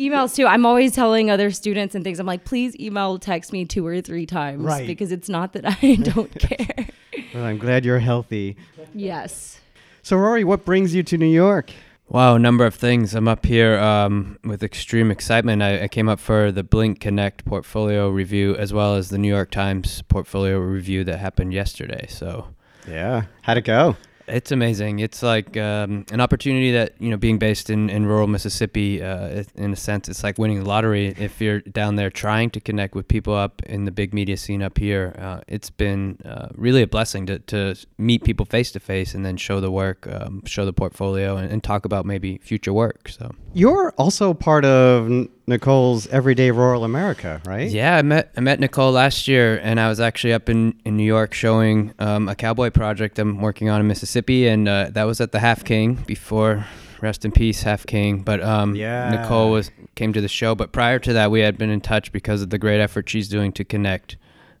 Emails 0.00 0.34
too. 0.34 0.46
I'm 0.46 0.64
always 0.64 0.94
telling 0.94 1.30
other 1.30 1.50
students 1.50 1.94
and 1.94 2.04
things. 2.04 2.18
I'm 2.18 2.26
like, 2.26 2.44
please 2.44 2.78
email, 2.78 3.18
text 3.18 3.52
me 3.52 3.66
two 3.66 3.86
or 3.86 4.00
three 4.00 4.24
times, 4.24 4.62
right? 4.62 4.86
Because 4.86 5.12
it's 5.12 5.28
not 5.28 5.52
that 5.52 5.64
I 5.82 5.96
don't 5.96 6.32
care. 6.38 6.86
Well, 7.34 7.44
I'm 7.44 7.58
glad 7.58 7.84
you're 7.84 7.98
healthy. 7.98 8.56
Yes. 8.94 9.60
So, 10.02 10.16
Rory, 10.16 10.44
what 10.44 10.64
brings 10.64 10.94
you 10.94 11.02
to 11.04 11.18
New 11.18 11.26
York? 11.26 11.70
Wow, 12.08 12.34
a 12.34 12.38
number 12.40 12.66
of 12.66 12.74
things. 12.74 13.14
I'm 13.14 13.28
up 13.28 13.46
here 13.46 13.78
um, 13.78 14.36
with 14.42 14.64
extreme 14.64 15.12
excitement. 15.12 15.62
I, 15.62 15.84
I, 15.84 15.88
came 15.88 16.08
up 16.08 16.18
for 16.18 16.50
the 16.50 16.64
Blink 16.64 16.98
Connect 16.98 17.44
portfolio 17.44 18.08
review 18.08 18.56
as 18.56 18.72
well 18.72 18.96
as 18.96 19.10
the 19.10 19.18
New 19.18 19.28
York 19.28 19.52
Times 19.52 20.02
portfolio 20.02 20.58
review 20.58 21.04
that 21.04 21.18
happened 21.20 21.52
yesterday. 21.52 22.06
So, 22.08 22.48
yeah, 22.88 23.26
how'd 23.42 23.58
it 23.58 23.64
go? 23.64 23.96
It's 24.30 24.52
amazing. 24.52 25.00
It's 25.00 25.22
like 25.22 25.56
um, 25.56 26.06
an 26.12 26.20
opportunity 26.20 26.72
that 26.72 26.94
you 26.98 27.10
know, 27.10 27.16
being 27.16 27.38
based 27.38 27.70
in, 27.70 27.90
in 27.90 28.06
rural 28.06 28.26
Mississippi, 28.26 29.02
uh, 29.02 29.44
in 29.56 29.72
a 29.72 29.76
sense, 29.76 30.08
it's 30.08 30.22
like 30.22 30.38
winning 30.38 30.60
the 30.62 30.68
lottery. 30.68 31.08
If 31.18 31.40
you're 31.40 31.60
down 31.60 31.96
there 31.96 32.10
trying 32.10 32.50
to 32.50 32.60
connect 32.60 32.94
with 32.94 33.08
people 33.08 33.34
up 33.34 33.62
in 33.66 33.84
the 33.84 33.90
big 33.90 34.14
media 34.14 34.36
scene 34.36 34.62
up 34.62 34.78
here, 34.78 35.14
uh, 35.18 35.40
it's 35.48 35.70
been 35.70 36.18
uh, 36.24 36.48
really 36.54 36.82
a 36.82 36.86
blessing 36.86 37.26
to, 37.26 37.38
to 37.40 37.74
meet 37.98 38.24
people 38.24 38.46
face 38.46 38.70
to 38.72 38.80
face 38.80 39.14
and 39.14 39.24
then 39.26 39.36
show 39.36 39.60
the 39.60 39.70
work, 39.70 40.06
um, 40.06 40.44
show 40.46 40.64
the 40.64 40.72
portfolio, 40.72 41.36
and, 41.36 41.50
and, 41.50 41.60
talk 41.60 41.84
about 41.84 42.06
maybe 42.06 42.38
future 42.38 42.72
work. 42.72 43.08
So 43.08 43.30
you're 43.52 43.92
also 43.98 44.32
part 44.32 44.64
of 44.64 45.10
Nicole's 45.50 46.06
Everyday 46.06 46.52
Rural 46.52 46.84
America, 46.84 47.42
right? 47.44 47.68
Yeah, 47.68 47.96
I 47.96 48.02
met 48.02 48.32
I 48.36 48.40
met 48.40 48.60
Nicole 48.60 48.92
last 48.92 49.26
year, 49.26 49.58
and 49.62 49.80
I 49.80 49.88
was 49.88 49.98
actually 49.98 50.32
up 50.32 50.48
in, 50.48 50.80
in 50.84 50.96
New 50.96 51.04
York 51.04 51.34
showing 51.34 51.92
um, 51.98 52.28
a 52.28 52.36
cowboy 52.36 52.70
project 52.70 53.18
I'm 53.18 53.40
working 53.40 53.68
on 53.68 53.80
in 53.80 53.88
Mississippi, 53.88 54.46
and 54.46 54.68
uh, 54.68 54.90
that 54.92 55.04
was 55.04 55.20
at 55.20 55.32
the 55.32 55.40
Half 55.40 55.64
King 55.64 55.94
before 56.06 56.64
rest 57.02 57.24
in 57.24 57.32
peace, 57.32 57.62
Half 57.62 57.84
King. 57.86 58.22
But 58.22 58.40
um, 58.42 58.76
yeah. 58.76 59.10
Nicole 59.10 59.50
was 59.50 59.72
came 59.96 60.12
to 60.12 60.20
the 60.20 60.28
show, 60.28 60.54
but 60.54 60.70
prior 60.70 61.00
to 61.00 61.12
that, 61.12 61.32
we 61.32 61.40
had 61.40 61.58
been 61.58 61.70
in 61.70 61.80
touch 61.80 62.12
because 62.12 62.42
of 62.42 62.50
the 62.50 62.58
great 62.58 62.80
effort 62.80 63.08
she's 63.08 63.28
doing 63.28 63.52
to 63.52 63.64
connect 63.64 64.16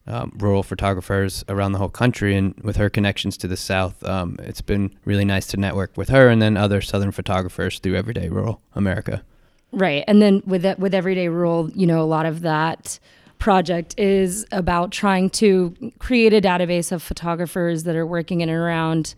um, 0.08 0.36
rural 0.38 0.64
photographers 0.64 1.44
around 1.48 1.70
the 1.70 1.78
whole 1.78 1.88
country, 1.88 2.34
and 2.34 2.58
with 2.64 2.74
her 2.76 2.90
connections 2.90 3.36
to 3.36 3.46
the 3.46 3.56
South, 3.56 4.02
um, 4.02 4.36
it's 4.40 4.60
been 4.60 4.90
really 5.04 5.24
nice 5.24 5.46
to 5.46 5.56
network 5.56 5.96
with 5.96 6.08
her 6.08 6.28
and 6.28 6.42
then 6.42 6.56
other 6.56 6.80
Southern 6.80 7.12
photographers 7.12 7.78
through 7.78 7.94
Everyday 7.94 8.28
Rural 8.28 8.60
America. 8.74 9.22
Right. 9.72 10.04
And 10.08 10.20
then 10.20 10.42
with 10.46 10.62
that, 10.62 10.78
with 10.78 10.94
Everyday 10.94 11.28
Rural, 11.28 11.70
you 11.70 11.86
know, 11.86 12.00
a 12.02 12.04
lot 12.04 12.26
of 12.26 12.40
that 12.40 12.98
project 13.38 13.98
is 13.98 14.44
about 14.52 14.92
trying 14.92 15.30
to 15.30 15.74
create 15.98 16.32
a 16.32 16.40
database 16.40 16.92
of 16.92 17.02
photographers 17.02 17.84
that 17.84 17.96
are 17.96 18.06
working 18.06 18.40
in 18.40 18.48
and 18.48 18.58
around 18.58 19.14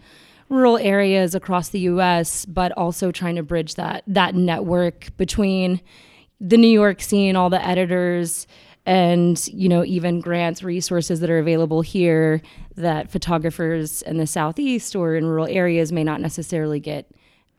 rural 0.49 0.76
areas 0.78 1.35
across 1.35 1.71
the 1.71 1.80
US, 1.80 2.44
but 2.44 2.71
also 2.73 3.11
trying 3.11 3.37
to 3.37 3.42
bridge 3.42 3.75
that 3.76 4.04
that 4.06 4.35
network 4.35 5.16
between 5.16 5.80
the 6.40 6.56
New 6.56 6.68
York 6.68 7.00
scene, 7.00 7.37
all 7.37 7.50
the 7.50 7.64
editors 7.66 8.47
and 8.85 9.47
you 9.49 9.68
know 9.68 9.85
even 9.85 10.21
grants 10.21 10.62
resources 10.62 11.21
that 11.21 11.30
are 11.30 11.38
available 11.38 11.82
here 11.82 12.42
that 12.75 13.11
photographers 13.11 14.02
in 14.02 14.16
the 14.16 14.26
southeast 14.26 14.97
or 14.97 15.14
in 15.14 15.25
rural 15.25 15.47
areas 15.47 15.92
may 15.92 16.02
not 16.02 16.21
necessarily 16.21 16.80
get 16.80 17.09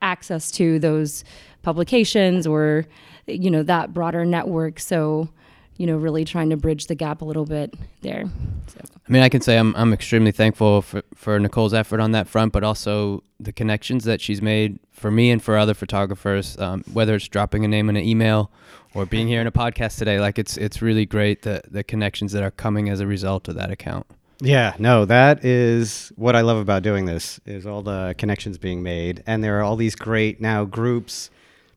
access 0.01 0.51
to 0.51 0.79
those 0.79 1.23
publications 1.63 2.45
or 2.45 2.85
you 3.27 3.49
know, 3.49 3.63
that 3.63 3.93
broader 3.93 4.25
network. 4.25 4.79
So, 4.79 5.29
you 5.77 5.87
know, 5.87 5.97
really 5.97 6.25
trying 6.25 6.49
to 6.49 6.57
bridge 6.57 6.87
the 6.87 6.95
gap 6.95 7.21
a 7.21 7.25
little 7.25 7.45
bit 7.45 7.73
there. 8.01 8.25
So. 8.67 8.79
I 9.07 9.11
mean, 9.11 9.23
I 9.23 9.29
can 9.29 9.41
say 9.41 9.57
I'm 9.57 9.75
I'm 9.75 9.93
extremely 9.93 10.31
thankful 10.31 10.81
for, 10.81 11.03
for 11.15 11.39
Nicole's 11.39 11.73
effort 11.73 11.99
on 11.99 12.11
that 12.11 12.27
front, 12.27 12.53
but 12.53 12.63
also 12.63 13.23
the 13.39 13.51
connections 13.51 14.03
that 14.05 14.21
she's 14.21 14.41
made 14.41 14.79
for 14.91 15.11
me 15.11 15.31
and 15.31 15.41
for 15.43 15.57
other 15.57 15.73
photographers. 15.73 16.57
Um, 16.57 16.83
whether 16.93 17.15
it's 17.15 17.27
dropping 17.27 17.65
a 17.65 17.67
name 17.67 17.89
in 17.89 17.97
an 17.97 18.03
email 18.03 18.51
or 18.93 19.05
being 19.05 19.27
here 19.27 19.41
in 19.41 19.47
a 19.47 19.51
podcast 19.51 19.97
today, 19.97 20.19
like 20.19 20.37
it's 20.39 20.57
it's 20.57 20.81
really 20.81 21.05
great 21.05 21.41
the 21.41 21.61
the 21.69 21.83
connections 21.83 22.31
that 22.33 22.43
are 22.43 22.51
coming 22.51 22.89
as 22.89 22.99
a 22.99 23.07
result 23.07 23.47
of 23.47 23.55
that 23.55 23.71
account. 23.71 24.05
Yeah, 24.39 24.75
no, 24.77 25.05
that 25.05 25.45
is 25.45 26.11
what 26.15 26.35
I 26.35 26.41
love 26.41 26.57
about 26.57 26.83
doing 26.83 27.05
this 27.05 27.39
is 27.45 27.65
all 27.65 27.81
the 27.81 28.13
connections 28.17 28.57
being 28.57 28.83
made 28.83 29.23
and 29.25 29.43
there 29.43 29.57
are 29.59 29.63
all 29.63 29.77
these 29.77 29.95
great 29.95 30.41
now 30.41 30.65
groups 30.65 31.29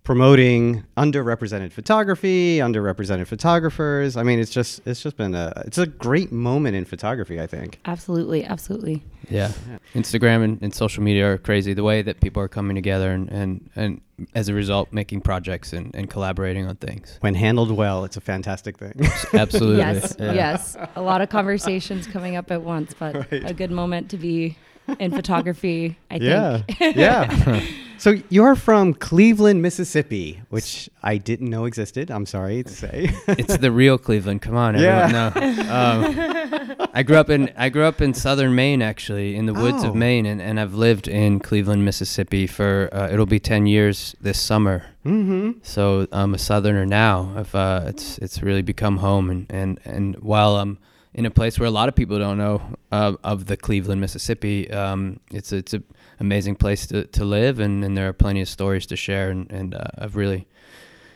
promoting 0.07 0.85
underrepresented 0.97 1.73
photography, 1.73 2.59
underrepresented 2.59 3.27
photographers. 3.27 4.17
I 4.17 4.23
mean, 4.23 4.39
it's 4.39 4.53
just 4.53 4.81
it's 4.87 5.03
just 5.03 5.17
been 5.17 5.35
a 5.35 5.65
it's 5.67 5.79
a 5.79 5.87
great 5.87 6.31
moment 6.31 6.77
in 6.77 6.85
photography, 6.85 7.41
I 7.41 7.49
think. 7.49 7.81
Absolutely, 7.87 8.45
absolutely. 8.45 9.03
Yeah. 9.29 9.51
Instagram 9.97 10.45
and, 10.45 10.63
and 10.63 10.73
social 10.73 11.03
media 11.03 11.33
are 11.33 11.39
crazy. 11.39 11.75
The 11.75 11.83
way 11.83 12.03
that 12.03 12.21
people 12.21 12.41
are 12.41 12.47
coming 12.47 12.77
together 12.77 13.11
and, 13.11 13.29
and, 13.31 13.69
and 13.75 14.01
as 14.37 14.49
a 14.49 14.55
result 14.55 14.93
making 14.93 15.23
projects 15.23 15.73
and, 15.73 15.93
and 15.93 16.09
collaborating 16.09 16.69
on 16.69 16.77
things. 16.77 17.19
When 17.23 17.35
handled 17.35 17.73
well, 17.73 18.05
it's 18.05 18.17
a 18.17 18.21
fantastic 18.21 18.79
thing. 18.79 18.95
Absolutely. 19.35 19.79
Yes, 19.79 20.15
Yeah. 20.21 20.33
yes. 20.35 20.77
A 20.95 21.03
lot 21.03 21.21
of 21.21 21.31
conversations 21.31 22.07
coming 22.07 22.37
up 22.37 22.53
at 22.53 22.63
once, 22.63 22.95
but 22.97 23.17
Right. 23.33 23.51
a 23.51 23.53
good 23.53 23.73
moment 23.73 24.09
to 24.11 24.17
be 24.17 24.57
in 25.01 25.11
photography, 25.11 25.99
I 26.13 26.17
yeah. 26.19 26.63
think. 26.63 26.97
Yeah. 26.97 27.35
Yeah. 27.47 27.67
So 28.07 28.15
you're 28.29 28.55
from 28.55 28.95
Cleveland, 28.95 29.63
Mississippi, 29.63 30.41
which 30.49 30.89
I 31.03 31.17
didn't 31.17 31.51
know 31.51 31.65
existed. 31.65 32.09
I'm 32.09 32.25
sorry 32.25 32.63
to 32.63 32.73
say. 32.73 33.11
it's 33.27 33.57
the 33.57 33.73
real 33.73 33.99
Cleveland. 33.99 34.43
Come 34.43 34.55
on, 34.55 34.77
everyone. 34.77 35.11
No. 35.11 35.33
Um, 35.69 36.89
I 36.95 37.03
grew 37.03 37.17
up 37.17 37.31
in 37.31 37.53
I 37.57 37.69
grew 37.69 37.83
up 37.83 38.01
in 38.01 38.15
southern 38.15 38.55
Maine, 38.55 38.81
actually, 38.81 39.35
in 39.35 39.47
the 39.47 39.55
woods 39.55 39.83
Oh. 39.83 39.89
of 39.89 39.97
Maine, 39.97 40.25
and, 40.25 40.41
and 40.41 40.61
I've 40.61 40.75
lived 40.75 41.09
in 41.09 41.41
Cleveland, 41.41 41.85
Mississippi 41.85 42.47
for 42.47 42.89
uh, 42.93 43.09
it'll 43.11 43.27
be 43.27 43.41
ten 43.41 43.67
years 43.67 44.15
this 44.21 44.41
summer. 44.41 44.85
mm-hmm. 45.05 45.59
So 45.63 46.07
I'm 46.13 46.33
a 46.33 46.39
southerner 46.39 46.87
now. 46.87 47.33
I've, 47.37 47.57
uh, 47.57 47.87
it's 47.89 48.19
it's 48.19 48.41
really 48.41 48.63
become 48.63 48.99
home, 48.99 49.31
and, 49.31 49.47
and, 49.51 49.81
and 49.85 50.15
while 50.21 50.59
I'm 50.59 50.79
in 51.13 51.27
a 51.27 51.31
place 51.31 51.59
where 51.59 51.67
a 51.67 51.73
lot 51.73 51.89
of 51.89 51.97
people 51.97 52.21
don't 52.21 52.39
know 52.39 52.63
uh, 52.93 53.15
of 53.25 53.47
the 53.47 53.57
Cleveland, 53.57 54.01
Mississippi, 54.01 54.71
um, 54.71 55.19
it's 55.33 55.51
it's 55.51 55.75
a 55.75 55.83
amazing 56.21 56.57
place 56.57 56.87
to, 56.89 57.05
to 57.05 57.25
live, 57.25 57.61
and, 57.61 57.85
and 57.85 57.97
there 57.97 58.09
are 58.09 58.13
plenty 58.13 58.41
of 58.41 58.49
stories 58.49 58.87
to 58.87 58.97
share, 58.97 59.31
and, 59.31 59.51
and 59.51 59.75
uh, 59.75 59.85
I've 59.99 60.17
really 60.17 60.47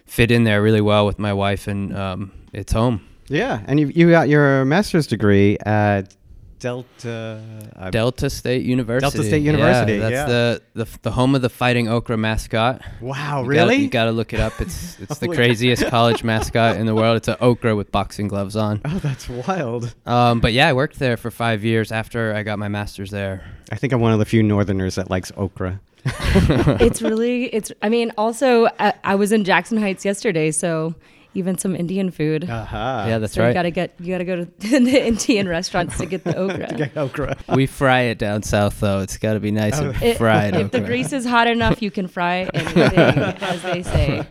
fit 0.06 0.30
in 0.30 0.44
there 0.44 0.62
really 0.62 0.80
well 0.80 1.06
with 1.06 1.18
my 1.18 1.32
wife, 1.32 1.66
and 1.66 1.96
um, 1.96 2.32
it's 2.52 2.72
home. 2.72 3.06
Yeah, 3.28 3.62
and 3.66 3.78
you 3.78 3.86
you 3.88 4.10
got 4.10 4.28
your 4.28 4.64
master's 4.64 5.06
degree 5.06 5.56
at 5.64 6.14
Delta. 6.60 7.42
uh, 7.76 7.90
Delta 7.90 8.30
State 8.30 8.62
University. 8.64 9.16
Delta 9.16 9.28
State 9.28 9.42
University, 9.42 9.94
Yeah, 9.94 9.98
that's 9.98 10.12
yeah. 10.12 10.26
the, 10.26 10.62
the 10.74 10.98
the 11.02 11.10
home 11.10 11.34
of 11.34 11.42
the 11.42 11.48
Fighting 11.48 11.88
Okra 11.88 12.16
mascot. 12.16 12.82
wow, 13.00 13.10
You 13.42 13.44
gotta- 13.44 13.48
really? 13.48 13.76
you 13.76 13.88
got 13.88 14.04
to 14.04 14.12
look 14.12 14.32
it 14.32 14.40
up. 14.40 14.60
It's 14.60 14.98
it's 15.00 15.18
the 15.18 15.28
craziest 15.28 15.86
college 15.88 16.22
mascot 16.22 16.76
in 16.76 16.86
the 16.86 16.94
world. 16.94 17.16
It's 17.16 17.28
an 17.28 17.36
okra 17.40 17.74
with 17.74 17.90
boxing 17.90 18.28
gloves 18.28 18.54
on. 18.56 18.80
oh, 18.84 18.98
that's 19.00 19.28
wild. 19.28 19.94
Um, 20.06 20.40
but 20.40 20.52
yeah, 20.52 20.68
I 20.68 20.72
worked 20.72 20.98
there 20.98 21.16
for 21.16 21.30
five 21.30 21.64
years 21.64 21.90
after 21.90 22.34
I 22.34 22.42
got 22.42 22.58
my 22.58 22.68
master's 22.68 23.10
there. 23.10 23.42
I 23.72 23.76
think 23.76 23.92
I'm 23.92 24.00
one 24.00 24.12
of 24.12 24.18
the 24.18 24.24
few 24.24 24.42
Northerners 24.42 24.94
that 24.96 25.10
likes 25.10 25.32
okra. 25.36 25.80
it's 26.04 27.02
really, 27.02 27.44
it's, 27.54 27.70
I 27.82 27.88
mean, 27.88 28.10
also, 28.16 28.66
I, 28.78 28.94
I 29.04 29.14
was 29.16 29.32
in 29.32 29.44
Jackson 29.44 29.78
Heights 29.78 30.04
yesterday, 30.04 30.50
so 30.50 30.94
even 31.34 31.56
some 31.58 31.76
Indian 31.76 32.10
food. 32.10 32.48
Aha. 32.50 33.06
yeah, 33.08 33.18
that's 33.18 33.34
so 33.34 33.46
you 33.46 33.54
gotta 33.54 33.70
get, 33.70 33.94
you 34.00 34.12
gotta 34.12 34.24
go 34.24 34.36
to 34.44 34.44
the 34.58 35.06
Indian 35.06 35.48
restaurants 35.48 35.96
to 35.98 36.06
get 36.06 36.24
the 36.24 36.36
okra. 36.38 36.74
Get 36.76 36.96
okra. 36.96 37.36
we 37.54 37.66
fry 37.66 38.00
it 38.02 38.18
down 38.18 38.42
south 38.42 38.80
though. 38.80 39.00
It's 39.00 39.16
got 39.16 39.34
to 39.34 39.40
be 39.40 39.50
nice 39.50 39.78
and 39.78 39.94
It- 40.02 40.16
fried. 40.18 40.56
if 40.56 40.70
the 40.72 40.80
grease 40.80 41.12
is 41.12 41.24
hot 41.24 41.46
enough, 41.46 41.80
you 41.82 41.90
can 41.90 42.08
fry 42.08 42.48
anything, 42.54 42.98
as 42.98 43.62
they 43.62 43.82
say. 43.82 44.26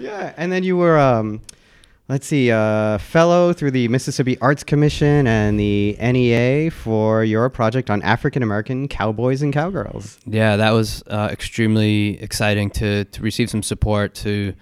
Yeah, 0.00 0.32
and 0.36 0.50
then 0.52 0.62
you 0.64 0.76
were, 0.76 0.98
um, 0.98 1.40
let's 2.08 2.26
see, 2.26 2.50
uh, 2.52 2.98
fellow 2.98 3.52
through 3.52 3.72
the 3.72 3.88
Mississippi 3.88 4.38
Arts 4.40 4.62
Commission 4.64 5.26
and 5.26 5.58
the 5.58 5.96
NEA 6.00 6.70
for 6.70 7.24
your 7.24 7.48
project 7.50 7.90
on 7.90 8.00
African 8.02 8.42
American 8.42 8.86
cowboys 8.88 9.42
and 9.42 9.52
cowgirls. 9.52 10.18
Yeah, 10.26 10.56
that 10.56 10.70
was 10.70 11.02
uh, 11.08 11.28
extremely 11.30 12.20
exciting 12.22 12.70
to, 12.70 13.04
to 13.06 13.22
receive 13.22 13.50
some 13.50 13.62
support. 13.62 14.14
To 14.16 14.54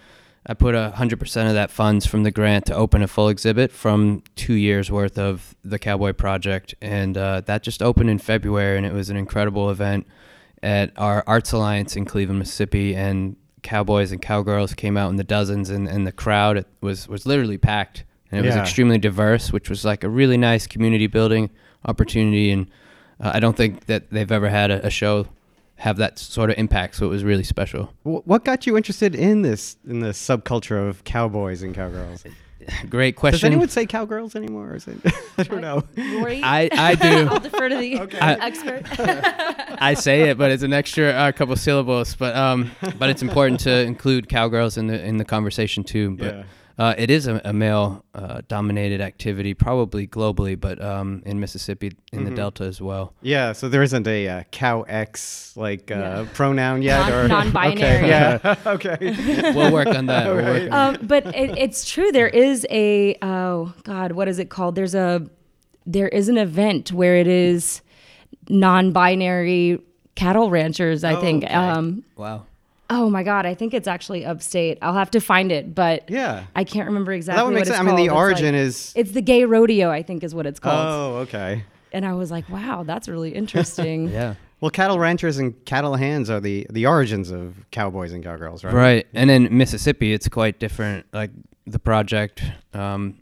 I 0.49 0.55
put 0.55 0.75
a 0.75 0.91
hundred 0.93 1.19
percent 1.19 1.49
of 1.49 1.55
that 1.55 1.71
funds 1.71 2.07
from 2.07 2.23
the 2.23 2.31
grant 2.31 2.67
to 2.67 2.75
open 2.75 3.03
a 3.03 3.09
full 3.09 3.29
exhibit 3.29 3.73
from 3.73 4.23
two 4.37 4.55
years 4.55 4.91
worth 4.91 5.19
of 5.19 5.57
the 5.65 5.79
Cowboy 5.79 6.13
Project, 6.13 6.75
and 6.81 7.19
uh, 7.19 7.41
that 7.43 7.63
just 7.65 7.83
opened 7.83 8.11
in 8.11 8.19
February, 8.19 8.77
and 8.77 8.87
it 8.87 8.93
was 8.93 9.11
an 9.11 9.17
incredible 9.17 9.71
event 9.71 10.07
at 10.63 10.93
our 10.97 11.25
Arts 11.27 11.53
Alliance 11.53 11.97
in 11.97 12.05
Cleveland, 12.05 12.39
Mississippi, 12.39 12.95
and 12.95 13.37
cowboys 13.63 14.13
and 14.13 14.23
cowgirls 14.23 14.75
came 14.75 14.97
out 14.97 15.11
in 15.11 15.17
the 15.17 15.25
dozens, 15.25 15.69
and, 15.69 15.89
and 15.89 16.07
the 16.07 16.13
crowd 16.13 16.65
was 16.81 17.09
was 17.09 17.27
literally 17.27 17.59
packed, 17.59 18.05
and 18.31 18.39
it 18.39 18.47
was 18.47 18.55
extremely 18.57 18.99
diverse, 18.99 19.53
which 19.53 19.69
was 19.69 19.85
like 19.85 20.05
a 20.05 20.09
really 20.09 20.37
nice 20.37 20.69
community 20.69 21.09
building 21.09 21.51
opportunity, 21.85 22.53
and 22.53 22.69
uh, 23.21 23.33
I 23.35 23.41
don't 23.41 23.57
think 23.57 23.87
that 23.87 24.11
they've 24.11 24.31
ever 24.31 24.49
had 24.49 24.71
a, 24.71 24.87
a 24.87 24.91
show 24.91 25.27
have 25.77 25.97
that 25.99 26.19
sort 26.19 26.51
of 26.51 26.59
impact. 26.59 26.97
So 26.97 27.07
it 27.07 27.11
was 27.11 27.23
really 27.25 27.45
special. 27.45 27.93
What 28.03 28.45
got 28.45 28.67
you 28.67 28.77
interested 28.77 29.15
in 29.15 29.43
this 29.43 29.77
in 29.87 30.01
the 30.01 30.09
subculture 30.09 30.89
of 30.89 31.05
cowboys 31.05 31.63
and 31.63 31.75
cowgirls? 31.75 32.25
Great 32.91 33.15
question. 33.15 33.37
Does 33.39 33.45
anyone 33.45 33.69
say 33.69 33.87
cowgirls 33.87 34.35
anymore? 34.35 34.71
Or 34.73 34.75
is 34.75 34.89
it, 34.89 34.99
I 35.39 35.45
don't 35.45 35.61
know. 35.61 35.85
Rory, 36.19 36.41
I, 36.43 36.69
I 36.73 36.95
do. 36.97 37.29
I'll 37.31 37.39
defer 37.39 37.69
to 37.69 37.77
the 37.77 38.01
Okay. 38.01 38.19
I- 38.19 38.35
expert. 38.47 38.83
I 39.81 39.95
say 39.95 40.31
it, 40.31 40.39
but 40.39 40.51
it's 40.51 40.65
an 40.65 40.73
extra 40.73 41.11
uh, 41.11 41.31
couple 41.33 41.55
syllables. 41.57 42.17
But 42.17 42.35
um, 42.35 42.71
but 42.99 43.09
it's 43.11 43.23
important 43.23 43.61
to 43.61 43.71
include 43.83 44.29
cowgirls 44.29 44.77
in 44.77 44.89
the 44.89 45.01
in 45.05 45.19
the 45.19 45.25
conversation 45.25 45.85
too. 45.85 46.17
But 46.17 46.35
Yeah. 46.35 46.43
Uh, 46.79 46.95
it 46.99 47.11
is 47.11 47.27
a, 47.27 47.41
a 47.45 47.53
male 47.53 48.05
uh, 48.15 48.43
dominated 48.49 49.01
activity, 49.01 49.55
probably 49.55 50.07
globally, 50.07 50.61
but 50.61 50.83
um, 50.83 51.23
in 51.25 51.41
Mississippi, 51.41 51.93
in 52.13 52.25
the 52.25 52.31
Mhm. 52.31 52.37
Delta 52.37 52.65
as 52.65 52.81
well. 52.83 53.15
Yeah, 53.23 53.53
so 53.53 53.69
there 53.69 53.83
isn't 53.83 54.07
a 54.07 54.29
uh, 54.29 54.43
cow 54.51 54.83
X 54.83 55.55
like 55.57 55.91
uh, 55.91 55.95
Yeah. 55.95 56.27
pronoun 56.35 56.83
yet, 56.83 57.01
Non- 57.09 57.13
or 57.13 57.29
non-binary. 57.37 57.77
Okay, 57.77 58.09
yeah, 58.09 58.55
okay. 58.67 59.53
We'll 59.55 59.73
work 59.73 59.89
on 59.89 60.07
that. 60.07 60.27
We'll 60.27 60.37
work 60.37 60.45
Right. 60.45 60.69
on 60.71 60.97
um, 60.97 61.07
but 61.07 61.27
it, 61.35 61.57
it's 61.57 61.89
true. 61.91 62.13
There 62.13 62.29
is 62.29 62.67
a 62.71 63.17
oh 63.23 63.73
god, 63.85 64.13
what 64.13 64.29
is 64.29 64.39
it 64.39 64.51
called? 64.51 64.75
There's 64.75 64.95
a 64.95 65.27
there 65.87 66.09
is 66.09 66.29
an 66.29 66.37
event 66.37 66.93
where 66.93 67.17
it 67.17 67.27
is 67.29 67.81
non-binary 68.49 69.79
cattle 70.15 70.51
ranchers. 70.51 71.05
I 71.05 71.15
Oh, 71.15 71.21
think. 71.21 71.45
okay. 71.45 71.55
Um, 71.55 72.03
Wow. 72.17 72.47
Oh 72.91 73.11
my 73.11 73.23
god, 73.23 73.47
I 73.47 73.55
think 73.55 73.75
it's 73.75 73.89
actually 73.89 74.25
upstate. 74.25 74.79
I'll 74.83 74.95
have 74.95 75.11
to 75.13 75.21
find 75.21 75.51
it, 75.53 75.75
but 75.75 76.09
Yeah. 76.09 76.45
I 76.55 76.65
can't 76.65 76.87
remember 76.87 77.13
exactly. 77.13 77.41
that 77.41 77.47
would 77.47 77.55
make 77.55 77.67
sense. 77.67 77.79
I 77.79 77.83
mean, 77.83 77.97
the. 77.97 78.05
It's 78.05 78.13
origin 78.13 78.55
like- 78.55 78.63
is. 78.63 78.93
It's 78.97 79.13
the 79.13 79.23
gay 79.23 79.45
rodeo, 79.45 79.91
I 79.91 80.03
think, 80.03 80.23
is 80.25 80.35
what 80.35 80.47
it's 80.47 80.61
called. 80.61 80.87
Oh, 80.89 81.17
okay. 81.23 81.65
And 81.93 82.05
I 82.05 82.13
was 82.15 82.31
like, 82.31 82.49
wow, 82.49 82.83
that's 82.83 83.09
really 83.09 83.31
interesting. 83.35 84.09
Yeah. 84.13 84.35
Well, 84.61 84.71
cattle 84.71 84.99
ranchers 84.99 85.37
and 85.37 85.53
cattle 85.67 85.97
hands 85.97 86.31
are 86.31 86.41
the 86.41 86.67
the 86.71 86.87
origins 86.87 87.31
of 87.31 87.55
cowboys 87.73 88.13
and 88.13 88.25
cowgirls, 88.25 88.65
right? 88.65 88.73
Right. 88.73 89.07
And 89.13 89.31
in 89.31 89.55
Mississippi, 89.57 90.15
it's 90.15 90.29
quite 90.29 90.59
different. 90.59 91.05
Like 91.13 91.31
the 91.67 91.79
project 91.79 92.43
um, 92.73 93.19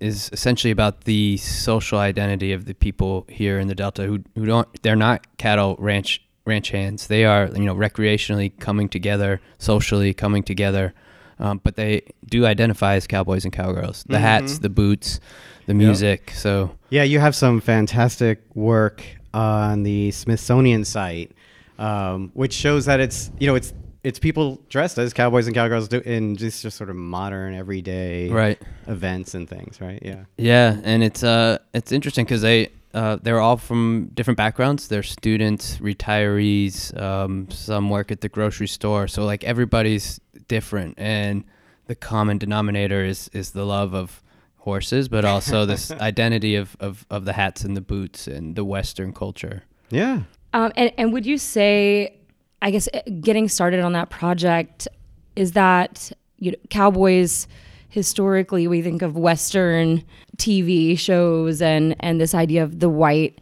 is 0.00 0.30
essentially 0.32 0.72
about 0.72 1.02
the 1.02 1.36
social 1.36 1.98
identity 2.00 2.52
of 2.52 2.64
the 2.64 2.74
people 2.74 3.24
here 3.28 3.60
in 3.60 3.68
the 3.68 3.74
Delta 3.76 4.02
who, 4.04 4.18
who 4.34 4.46
don't, 4.46 4.82
they're 4.82 4.96
not 4.96 5.24
cattle 5.36 5.76
ranch 5.78 6.23
ranch 6.46 6.70
hands. 6.70 7.06
They 7.06 7.24
are, 7.24 7.48
you 7.54 7.64
know, 7.64 7.74
recreationally 7.74 8.52
coming 8.58 8.88
together, 8.88 9.40
socially 9.58 10.12
coming 10.12 10.42
together. 10.42 10.94
Um, 11.38 11.60
but 11.64 11.76
they 11.76 12.02
do 12.26 12.46
identify 12.46 12.94
as 12.94 13.06
cowboys 13.06 13.44
and 13.44 13.52
cowgirls. 13.52 14.04
The 14.08 14.18
hats, 14.20 14.58
Mhm. 14.58 14.62
the 14.62 14.68
boots, 14.68 15.20
the 15.66 15.74
music. 15.74 16.30
So 16.34 16.70
Yeah, 16.90 17.02
you 17.02 17.18
have 17.18 17.34
some 17.34 17.60
fantastic 17.60 18.42
work 18.54 19.02
on 19.32 19.82
the 19.82 20.10
Smithsonian 20.12 20.84
site, 20.84 21.32
um, 21.78 22.30
which 22.34 22.52
shows 22.52 22.84
that 22.84 23.00
it's 23.00 23.32
you 23.40 23.46
know 23.48 23.56
it's 23.56 23.72
it's 24.04 24.18
people 24.18 24.60
dressed 24.68 24.98
as 24.98 25.12
cowboys 25.12 25.46
and 25.46 25.56
cowgirls 25.56 25.88
do 25.88 25.98
in 26.00 26.36
just 26.36 26.62
just 26.62 26.76
sort 26.76 26.90
of 26.90 26.96
modern 26.96 27.54
everyday 27.54 28.28
right. 28.28 28.60
events 28.86 29.34
and 29.34 29.48
things, 29.48 29.80
right? 29.80 30.00
Yeah. 30.02 30.24
Yeah, 30.36 30.80
and 30.84 31.02
it's 31.02 31.24
uh 31.24 31.58
it's 31.72 31.90
interesting 31.90 32.24
because 32.24 32.42
they 32.42 32.70
uh, 32.92 33.18
they're 33.20 33.40
all 33.40 33.56
from 33.56 34.10
different 34.14 34.36
backgrounds. 34.38 34.86
They're 34.86 35.02
students, 35.02 35.78
retirees. 35.78 36.96
Um, 37.00 37.50
some 37.50 37.90
work 37.90 38.12
at 38.12 38.20
the 38.20 38.28
grocery 38.28 38.68
store. 38.68 39.08
So 39.08 39.24
like 39.24 39.42
everybody's 39.42 40.20
different, 40.46 40.96
and 40.96 41.42
the 41.86 41.96
common 41.96 42.38
denominator 42.38 43.04
is 43.04 43.28
is 43.32 43.50
the 43.50 43.64
love 43.64 43.94
of 43.94 44.22
horses, 44.58 45.08
but 45.08 45.24
also 45.24 45.66
this 45.66 45.90
identity 46.10 46.54
of, 46.54 46.76
of 46.78 47.04
of 47.10 47.24
the 47.24 47.32
hats 47.32 47.64
and 47.64 47.76
the 47.76 47.80
boots 47.80 48.28
and 48.28 48.54
the 48.54 48.64
Western 48.64 49.12
culture. 49.12 49.64
Yeah. 49.90 50.22
Um, 50.52 50.72
and, 50.76 50.92
and 50.96 51.12
would 51.12 51.26
you 51.26 51.36
say, 51.36 52.16
I 52.64 52.70
guess, 52.70 52.88
eh, 52.92 53.02
getting 53.20 53.48
started 53.48 53.80
on 53.80 53.92
that 53.92 54.10
project, 54.10 54.88
is 55.36 55.52
that 55.52 56.10
you 56.38 56.50
know, 56.50 56.56
cowboys 56.70 57.46
historically 57.90 58.66
we 58.66 58.82
think 58.82 59.02
of 59.02 59.16
western 59.16 60.02
TV 60.36 60.98
shows 60.98 61.62
and 61.62 61.94
and 62.00 62.20
this 62.20 62.34
idea 62.34 62.60
of 62.60 62.80
the 62.80 62.88
white 62.88 63.40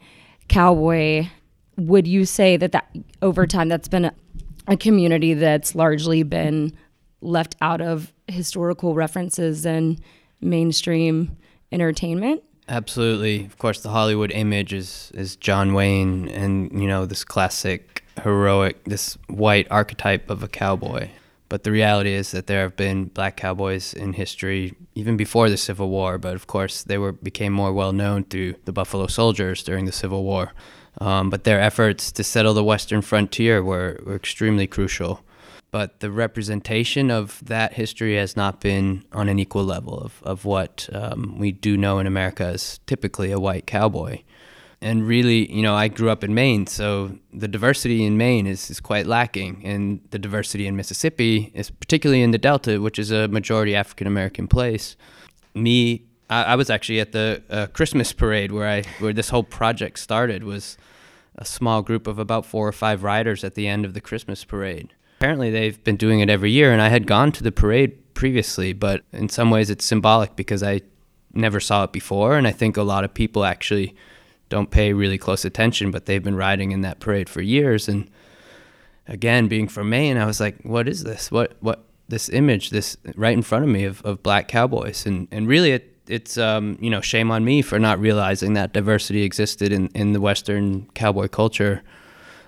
cowboy 0.48 1.26
would 1.78 2.06
you 2.06 2.26
say 2.26 2.58
that 2.58 2.70
that 2.72 2.94
over 3.22 3.46
time 3.46 3.70
that's 3.70 3.88
been 3.88 4.04
a, 4.04 4.14
a 4.68 4.76
community 4.76 5.32
that's 5.32 5.74
largely 5.74 6.22
been 6.22 6.70
left 7.22 7.56
out 7.62 7.80
of 7.80 8.12
historical 8.28 8.94
references 8.94 9.64
and 9.64 9.98
mainstream 10.42 11.34
entertainment 11.72 12.42
Absolutely. 12.68 13.44
Of 13.44 13.58
course, 13.58 13.80
the 13.80 13.88
Hollywood 13.88 14.30
image 14.30 14.72
is 14.72 15.10
is 15.14 15.34
John 15.34 15.74
Wayne, 15.74 16.28
and 16.28 16.70
you 16.80 16.86
know 16.86 17.06
this 17.06 17.24
classic 17.24 18.01
heroic, 18.22 18.84
this 18.84 19.16
white 19.28 19.66
archetype 19.70 20.30
of 20.30 20.42
a 20.42 20.48
cowboy. 20.48 21.08
But 21.48 21.64
the 21.64 21.70
reality 21.70 22.12
is 22.12 22.30
that 22.30 22.46
there 22.46 22.62
have 22.62 22.76
been 22.76 23.06
black 23.06 23.36
cowboys 23.36 23.92
in 23.92 24.14
history 24.14 24.74
even 24.94 25.16
before 25.16 25.50
the 25.50 25.56
Civil 25.56 25.90
War. 25.90 26.16
But 26.18 26.34
of 26.34 26.46
course, 26.46 26.82
they 26.82 26.98
were 26.98 27.12
became 27.12 27.52
more 27.52 27.72
well 27.72 27.92
known 27.92 28.24
through 28.24 28.54
the 28.64 28.72
Buffalo 28.72 29.06
Soldiers 29.06 29.62
during 29.62 29.84
the 29.84 29.92
Civil 29.92 30.24
War. 30.24 30.52
Um, 30.98 31.30
but 31.30 31.44
their 31.44 31.60
efforts 31.60 32.12
to 32.12 32.24
settle 32.24 32.54
the 32.54 32.64
western 32.64 33.02
frontier 33.02 33.62
were, 33.62 34.00
were 34.04 34.16
extremely 34.16 34.66
crucial 34.66 35.24
but 35.72 36.00
the 36.00 36.10
representation 36.10 37.10
of 37.10 37.40
that 37.42 37.72
history 37.72 38.16
has 38.16 38.36
not 38.36 38.60
been 38.60 39.04
on 39.12 39.28
an 39.30 39.38
equal 39.38 39.64
level 39.64 39.98
of, 39.98 40.22
of 40.22 40.44
what 40.44 40.88
um, 40.92 41.38
we 41.38 41.50
do 41.50 41.78
know 41.78 41.98
in 41.98 42.06
America 42.06 42.44
as 42.44 42.78
typically 42.86 43.32
a 43.32 43.40
white 43.40 43.66
cowboy. 43.66 44.20
And 44.82 45.06
really, 45.06 45.50
you 45.50 45.62
know, 45.62 45.74
I 45.74 45.88
grew 45.88 46.10
up 46.10 46.24
in 46.24 46.34
Maine, 46.34 46.66
so 46.66 47.16
the 47.32 47.48
diversity 47.48 48.04
in 48.04 48.16
Maine 48.16 48.46
is, 48.46 48.68
is 48.68 48.80
quite 48.80 49.06
lacking. 49.06 49.62
And 49.64 50.00
the 50.10 50.18
diversity 50.18 50.66
in 50.66 50.76
Mississippi 50.76 51.52
is 51.54 51.70
particularly 51.70 52.22
in 52.22 52.32
the 52.32 52.38
Delta, 52.38 52.80
which 52.80 52.98
is 52.98 53.10
a 53.10 53.28
majority 53.28 53.74
African 53.74 54.06
American 54.06 54.48
place. 54.48 54.96
Me, 55.54 56.02
I, 56.28 56.42
I, 56.42 56.54
was 56.56 56.68
actually 56.68 56.98
at 57.00 57.12
the 57.12 57.42
uh, 57.48 57.66
Christmas 57.68 58.12
parade 58.12 58.52
where 58.52 58.68
I 58.68 58.82
where 58.98 59.12
this 59.12 59.28
whole 59.28 59.44
project 59.44 59.98
started 59.98 60.44
was 60.44 60.76
a 61.36 61.44
small 61.44 61.82
group 61.82 62.06
of 62.06 62.18
about 62.18 62.44
four 62.44 62.66
or 62.66 62.72
five 62.72 63.02
riders 63.02 63.44
at 63.44 63.54
the 63.54 63.68
end 63.68 63.84
of 63.84 63.94
the 63.94 64.00
Christmas 64.00 64.44
parade 64.44 64.92
apparently 65.22 65.50
they've 65.52 65.84
been 65.84 65.94
doing 65.94 66.18
it 66.18 66.28
every 66.28 66.50
year, 66.50 66.72
and 66.72 66.82
I 66.82 66.88
had 66.88 67.06
gone 67.06 67.30
to 67.30 67.44
the 67.44 67.52
parade 67.52 68.12
previously, 68.12 68.72
but 68.72 69.02
in 69.12 69.28
some 69.28 69.52
ways 69.52 69.70
it's 69.70 69.84
symbolic 69.84 70.34
because 70.34 70.64
I 70.64 70.80
never 71.32 71.60
saw 71.60 71.84
it 71.84 71.92
before, 71.92 72.36
and 72.36 72.44
I 72.44 72.50
think 72.50 72.76
a 72.76 72.82
lot 72.82 73.04
of 73.04 73.14
people 73.14 73.44
actually 73.44 73.94
don't 74.52 74.70
pay 74.70 74.92
really 74.92 75.18
close 75.18 75.44
attention, 75.44 75.90
but 75.90 76.04
they've 76.06 76.22
been 76.22 76.36
riding 76.36 76.72
in 76.72 76.82
that 76.82 77.00
parade 77.00 77.28
for 77.28 77.40
years. 77.40 77.88
And 77.88 78.10
again, 79.08 79.48
being 79.48 79.66
from 79.66 79.88
Maine, 79.88 80.18
I 80.18 80.26
was 80.26 80.40
like, 80.40 80.60
what 80.62 80.86
is 80.86 81.04
this? 81.04 81.30
What 81.30 81.56
what 81.60 81.84
this 82.08 82.28
image, 82.28 82.70
this 82.70 82.96
right 83.16 83.32
in 83.32 83.42
front 83.42 83.64
of 83.64 83.70
me 83.70 83.84
of, 83.84 84.02
of 84.02 84.22
black 84.22 84.48
cowboys, 84.48 85.06
and 85.06 85.26
and 85.32 85.48
really 85.48 85.72
it 85.72 85.96
it's 86.06 86.36
um, 86.36 86.76
you 86.80 86.90
know 86.90 87.00
shame 87.00 87.30
on 87.30 87.44
me 87.44 87.62
for 87.62 87.78
not 87.78 87.98
realizing 87.98 88.52
that 88.52 88.74
diversity 88.74 89.22
existed 89.22 89.72
in 89.72 89.88
in 89.94 90.12
the 90.12 90.20
Western 90.20 90.86
cowboy 90.94 91.28
culture 91.28 91.82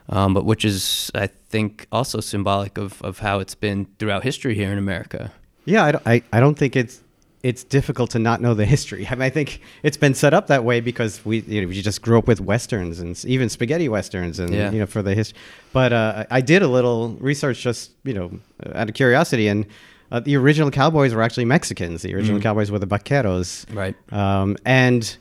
um, 0.08 0.34
but 0.34 0.44
which 0.44 0.64
is, 0.64 1.10
I 1.14 1.28
think, 1.28 1.86
also 1.90 2.20
symbolic 2.20 2.76
of, 2.78 3.00
of 3.02 3.20
how 3.20 3.38
it's 3.38 3.54
been 3.54 3.86
throughout 3.98 4.22
history 4.22 4.54
here 4.54 4.70
in 4.70 4.78
America. 4.78 5.32
Yeah, 5.64 5.84
I 5.84 6.14
I, 6.14 6.22
I 6.34 6.40
don't 6.40 6.58
think 6.58 6.76
it's 6.76 7.00
it's 7.44 7.62
difficult 7.62 8.10
to 8.10 8.18
not 8.18 8.40
know 8.40 8.54
the 8.54 8.64
history. 8.64 9.06
I 9.10 9.14
mean, 9.14 9.22
I 9.22 9.30
think 9.30 9.60
it's 9.84 9.98
been 9.98 10.14
set 10.14 10.34
up 10.34 10.48
that 10.48 10.64
way 10.64 10.80
because 10.80 11.24
we 11.24 11.40
you 11.42 11.60
know 11.60 11.68
we 11.68 11.80
just 11.80 12.02
grew 12.02 12.18
up 12.18 12.26
with 12.26 12.40
westerns 12.40 12.98
and 12.98 13.22
even 13.26 13.48
spaghetti 13.48 13.88
westerns 13.88 14.40
and 14.40 14.52
yeah. 14.52 14.72
you 14.72 14.80
know 14.80 14.86
for 14.86 15.02
the 15.02 15.14
history. 15.14 15.38
But 15.72 15.92
uh, 15.92 16.24
I 16.30 16.40
did 16.40 16.62
a 16.62 16.68
little 16.68 17.10
research 17.20 17.60
just 17.60 17.92
you 18.02 18.14
know 18.14 18.32
out 18.74 18.88
of 18.88 18.94
curiosity 18.94 19.46
and. 19.46 19.66
Uh, 20.12 20.20
the 20.20 20.36
original 20.36 20.70
cowboys 20.70 21.12
were 21.12 21.22
actually 21.22 21.46
Mexicans. 21.46 22.02
The 22.02 22.14
original 22.14 22.38
mm. 22.38 22.42
cowboys 22.42 22.70
were 22.70 22.78
the 22.78 22.86
vaqueros. 22.86 23.64
Right. 23.74 23.96
Um, 24.12 24.56
and 24.64 25.16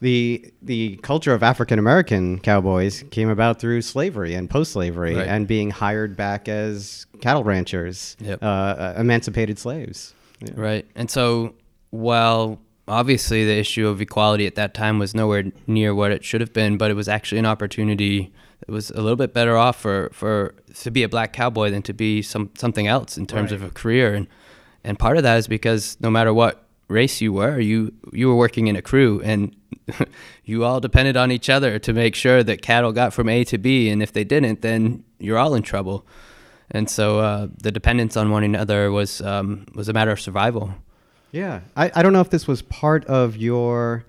the 0.00 0.50
the 0.62 0.96
culture 1.02 1.34
of 1.34 1.42
African 1.42 1.78
American 1.78 2.38
cowboys 2.38 3.04
came 3.10 3.28
about 3.28 3.58
through 3.58 3.82
slavery 3.82 4.34
and 4.34 4.48
post 4.48 4.72
slavery 4.72 5.16
right. 5.16 5.26
and 5.26 5.46
being 5.46 5.70
hired 5.70 6.16
back 6.16 6.48
as 6.48 7.04
cattle 7.20 7.44
ranchers, 7.44 8.16
yep. 8.20 8.42
Uh, 8.42 8.46
uh, 8.46 8.94
emancipated 8.96 9.58
slaves. 9.58 10.14
Yeah. 10.40 10.52
Right, 10.54 10.86
and 10.94 11.10
so 11.10 11.52
while 11.90 12.58
obviously 12.86 13.44
the 13.44 13.56
issue 13.56 13.86
of 13.86 14.00
equality 14.00 14.46
at 14.46 14.54
that 14.54 14.74
time 14.74 14.98
was 14.98 15.14
nowhere 15.14 15.44
near 15.66 15.94
what 15.94 16.10
it 16.10 16.24
should 16.24 16.40
have 16.40 16.52
been, 16.52 16.78
but 16.78 16.90
it 16.90 16.94
was 16.94 17.08
actually 17.08 17.38
an 17.38 17.46
opportunity 17.46 18.32
that 18.60 18.72
was 18.72 18.90
a 18.90 19.00
little 19.00 19.16
bit 19.16 19.32
better 19.32 19.56
off 19.56 19.80
for, 19.80 20.10
for 20.12 20.54
to 20.74 20.90
be 20.90 21.02
a 21.02 21.08
black 21.08 21.32
cowboy 21.32 21.70
than 21.70 21.82
to 21.82 21.92
be 21.92 22.22
some 22.22 22.50
something 22.56 22.86
else 22.86 23.16
in 23.16 23.26
terms 23.26 23.52
right. 23.52 23.60
of 23.60 23.62
a 23.62 23.70
career 23.70 24.14
and 24.14 24.26
and 24.84 24.98
part 24.98 25.16
of 25.16 25.22
that 25.22 25.36
is 25.36 25.48
because 25.48 25.96
no 26.00 26.10
matter 26.10 26.32
what 26.32 26.64
race 26.88 27.20
you 27.20 27.32
were, 27.32 27.58
you 27.60 27.92
you 28.12 28.28
were 28.28 28.36
working 28.36 28.66
in 28.66 28.76
a 28.76 28.82
crew 28.82 29.20
and 29.22 29.54
you 30.44 30.64
all 30.64 30.80
depended 30.80 31.16
on 31.16 31.30
each 31.30 31.48
other 31.48 31.78
to 31.78 31.92
make 31.92 32.14
sure 32.14 32.42
that 32.42 32.62
cattle 32.62 32.92
got 32.92 33.12
from 33.12 33.28
A 33.28 33.44
to 33.44 33.58
B, 33.58 33.90
and 33.90 34.02
if 34.02 34.12
they 34.12 34.24
didn't, 34.24 34.62
then 34.62 35.04
you're 35.18 35.38
all 35.38 35.54
in 35.54 35.62
trouble. 35.62 36.06
And 36.70 36.88
so 36.90 37.20
uh, 37.20 37.48
the 37.62 37.72
dependence 37.72 38.16
on 38.16 38.30
one 38.30 38.44
another 38.44 38.90
was 38.90 39.20
um, 39.20 39.66
was 39.74 39.88
a 39.88 39.92
matter 39.92 40.10
of 40.10 40.20
survival. 40.20 40.74
Yeah, 41.32 41.60
I, 41.76 41.90
I 41.94 42.02
don't 42.02 42.12
know 42.12 42.20
if 42.20 42.30
this 42.30 42.46
was 42.46 42.62
part 42.62 43.04
of 43.06 43.36
your 43.36 44.04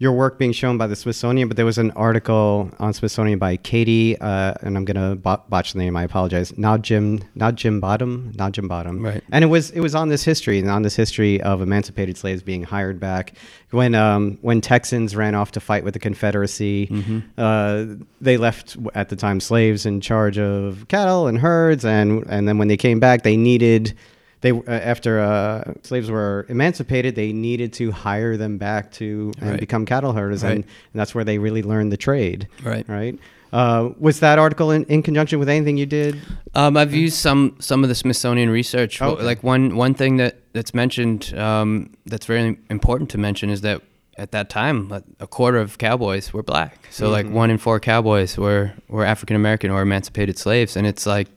your 0.00 0.12
work 0.12 0.38
being 0.38 0.52
shown 0.52 0.78
by 0.78 0.86
the 0.86 0.94
Smithsonian, 0.94 1.48
but 1.48 1.56
there 1.56 1.66
was 1.66 1.76
an 1.76 1.90
article 1.92 2.70
on 2.78 2.92
Smithsonian 2.92 3.40
by 3.40 3.56
Katie, 3.56 4.16
uh, 4.20 4.54
and 4.62 4.76
I'm 4.76 4.84
gonna 4.84 5.16
botch 5.16 5.72
the 5.72 5.80
name. 5.80 5.96
I 5.96 6.04
apologize. 6.04 6.56
Not 6.56 6.82
Jim, 6.82 7.20
not 7.34 7.56
Jim 7.56 7.80
Bottom, 7.80 8.32
not 8.36 8.52
Jim 8.52 8.68
Bottom. 8.68 9.04
Right. 9.04 9.24
And 9.32 9.42
it 9.42 9.48
was 9.48 9.70
it 9.72 9.80
was 9.80 9.96
on 9.96 10.08
this 10.08 10.22
history 10.22 10.60
and 10.60 10.70
on 10.70 10.82
this 10.82 10.94
history 10.94 11.40
of 11.42 11.60
emancipated 11.60 12.16
slaves 12.16 12.42
being 12.42 12.62
hired 12.62 13.00
back 13.00 13.34
when 13.70 13.96
um, 13.96 14.38
when 14.40 14.60
Texans 14.60 15.16
ran 15.16 15.34
off 15.34 15.50
to 15.52 15.60
fight 15.60 15.82
with 15.82 15.94
the 15.94 16.00
Confederacy. 16.00 16.86
Mm-hmm. 16.86 17.18
Uh, 17.36 18.04
they 18.20 18.36
left 18.36 18.76
at 18.94 19.08
the 19.08 19.16
time 19.16 19.40
slaves 19.40 19.84
in 19.84 20.00
charge 20.00 20.38
of 20.38 20.86
cattle 20.86 21.26
and 21.26 21.38
herds, 21.38 21.84
and 21.84 22.24
and 22.28 22.46
then 22.46 22.56
when 22.56 22.68
they 22.68 22.76
came 22.76 23.00
back, 23.00 23.24
they 23.24 23.36
needed 23.36 23.94
they 24.40 24.52
uh, 24.52 24.62
after 24.66 25.20
uh, 25.20 25.72
slaves 25.82 26.10
were 26.10 26.46
emancipated, 26.48 27.14
they 27.14 27.32
needed 27.32 27.72
to 27.74 27.90
hire 27.90 28.36
them 28.36 28.58
back 28.58 28.92
to 28.92 29.32
and 29.40 29.50
right. 29.50 29.60
become 29.60 29.84
cattle 29.84 30.12
herders, 30.12 30.42
right. 30.42 30.50
and, 30.50 30.64
and, 30.64 30.94
that's 30.94 31.14
where 31.14 31.24
they 31.24 31.38
really 31.38 31.62
learned 31.62 31.90
the 31.92 31.96
trade. 31.96 32.48
Right. 32.62 32.88
Right. 32.88 33.18
Uh, 33.52 33.90
was 33.98 34.20
that 34.20 34.38
article 34.38 34.70
in, 34.70 34.84
in 34.84 35.02
conjunction 35.02 35.38
with 35.38 35.48
anything 35.48 35.78
you 35.78 35.86
did? 35.86 36.20
Um, 36.54 36.76
I've 36.76 36.94
used 36.94 37.16
some 37.16 37.56
some 37.58 37.82
of 37.82 37.88
the 37.88 37.94
Smithsonian 37.94 38.50
research. 38.50 39.00
Okay. 39.00 39.22
Like 39.22 39.42
one 39.42 39.76
one 39.76 39.94
thing 39.94 40.18
that 40.18 40.36
that's 40.52 40.74
mentioned 40.74 41.34
um, 41.36 41.94
that's 42.06 42.26
very 42.26 42.58
important 42.70 43.10
to 43.10 43.18
mention 43.18 43.50
is 43.50 43.62
that 43.62 43.82
at 44.18 44.32
that 44.32 44.50
time 44.50 44.92
a 45.20 45.26
quarter 45.26 45.58
of 45.58 45.78
cowboys 45.78 46.32
were 46.32 46.42
black. 46.42 46.86
So 46.90 47.04
mm-hmm. 47.04 47.12
like 47.12 47.28
one 47.28 47.50
in 47.50 47.58
four 47.58 47.80
cowboys 47.80 48.36
were 48.36 48.72
were 48.88 49.04
African 49.04 49.34
American 49.34 49.70
or 49.70 49.80
emancipated 49.80 50.38
slaves, 50.38 50.76
and 50.76 50.86
it's 50.86 51.06
like 51.06 51.28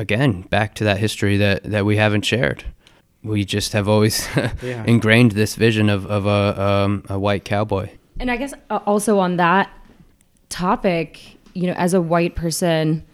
again 0.00 0.42
back 0.42 0.74
to 0.76 0.84
that 0.84 0.98
history 0.98 1.36
that 1.36 1.62
that 1.64 1.84
we 1.84 1.96
haven't 1.96 2.22
shared. 2.22 2.64
We 3.22 3.44
just 3.44 3.74
have 3.74 3.86
always 3.86 4.26
yeah. 4.62 4.82
ingrained 4.86 5.32
this 5.32 5.54
vision 5.54 5.88
of 5.90 6.06
of 6.06 6.26
a 6.26 6.60
um, 6.60 7.04
a 7.08 7.18
white 7.18 7.44
cowboy. 7.44 7.90
And 8.18 8.30
I 8.30 8.36
guess 8.36 8.54
uh, 8.70 8.80
also 8.86 9.18
on 9.18 9.36
that 9.36 9.70
topic, 10.48 11.38
you 11.54 11.66
know, 11.66 11.74
as 11.74 11.94
a 11.94 12.00
white 12.00 12.34
person, 12.34 13.04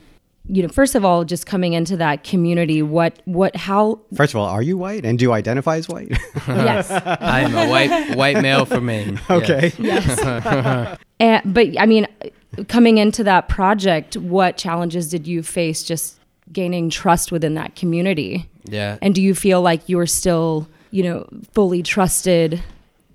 you 0.48 0.62
know, 0.62 0.68
first 0.68 0.94
of 0.94 1.04
all, 1.04 1.24
just 1.24 1.46
coming 1.46 1.72
into 1.72 1.96
that 1.96 2.24
community, 2.24 2.82
what, 2.82 3.20
what, 3.24 3.54
how? 3.56 4.00
First 4.14 4.34
of 4.34 4.40
all, 4.40 4.46
are 4.46 4.62
you 4.62 4.76
white, 4.78 5.04
and 5.04 5.18
do 5.18 5.24
you 5.24 5.32
identify 5.32 5.76
as 5.76 5.88
white? 5.88 6.10
yes, 6.48 6.90
I 7.20 7.40
am 7.40 7.54
a 7.54 7.68
white 7.68 8.16
white 8.16 8.40
male 8.42 8.64
from 8.64 8.86
Maine. 8.86 9.20
Okay. 9.28 9.72
Yes. 9.78 10.18
and, 11.20 11.54
but 11.54 11.80
I 11.80 11.86
mean, 11.86 12.06
coming 12.68 12.98
into 12.98 13.24
that 13.24 13.48
project, 13.48 14.16
what 14.16 14.56
challenges 14.56 15.08
did 15.08 15.26
you 15.26 15.42
face 15.42 15.82
just 15.82 16.18
gaining 16.52 16.90
trust 16.90 17.32
within 17.32 17.54
that 17.54 17.76
community? 17.76 18.48
Yeah. 18.64 18.98
And 19.02 19.14
do 19.14 19.22
you 19.22 19.34
feel 19.34 19.62
like 19.62 19.88
you're 19.88 20.06
still, 20.06 20.68
you 20.90 21.02
know, 21.02 21.28
fully 21.52 21.82
trusted 21.82 22.62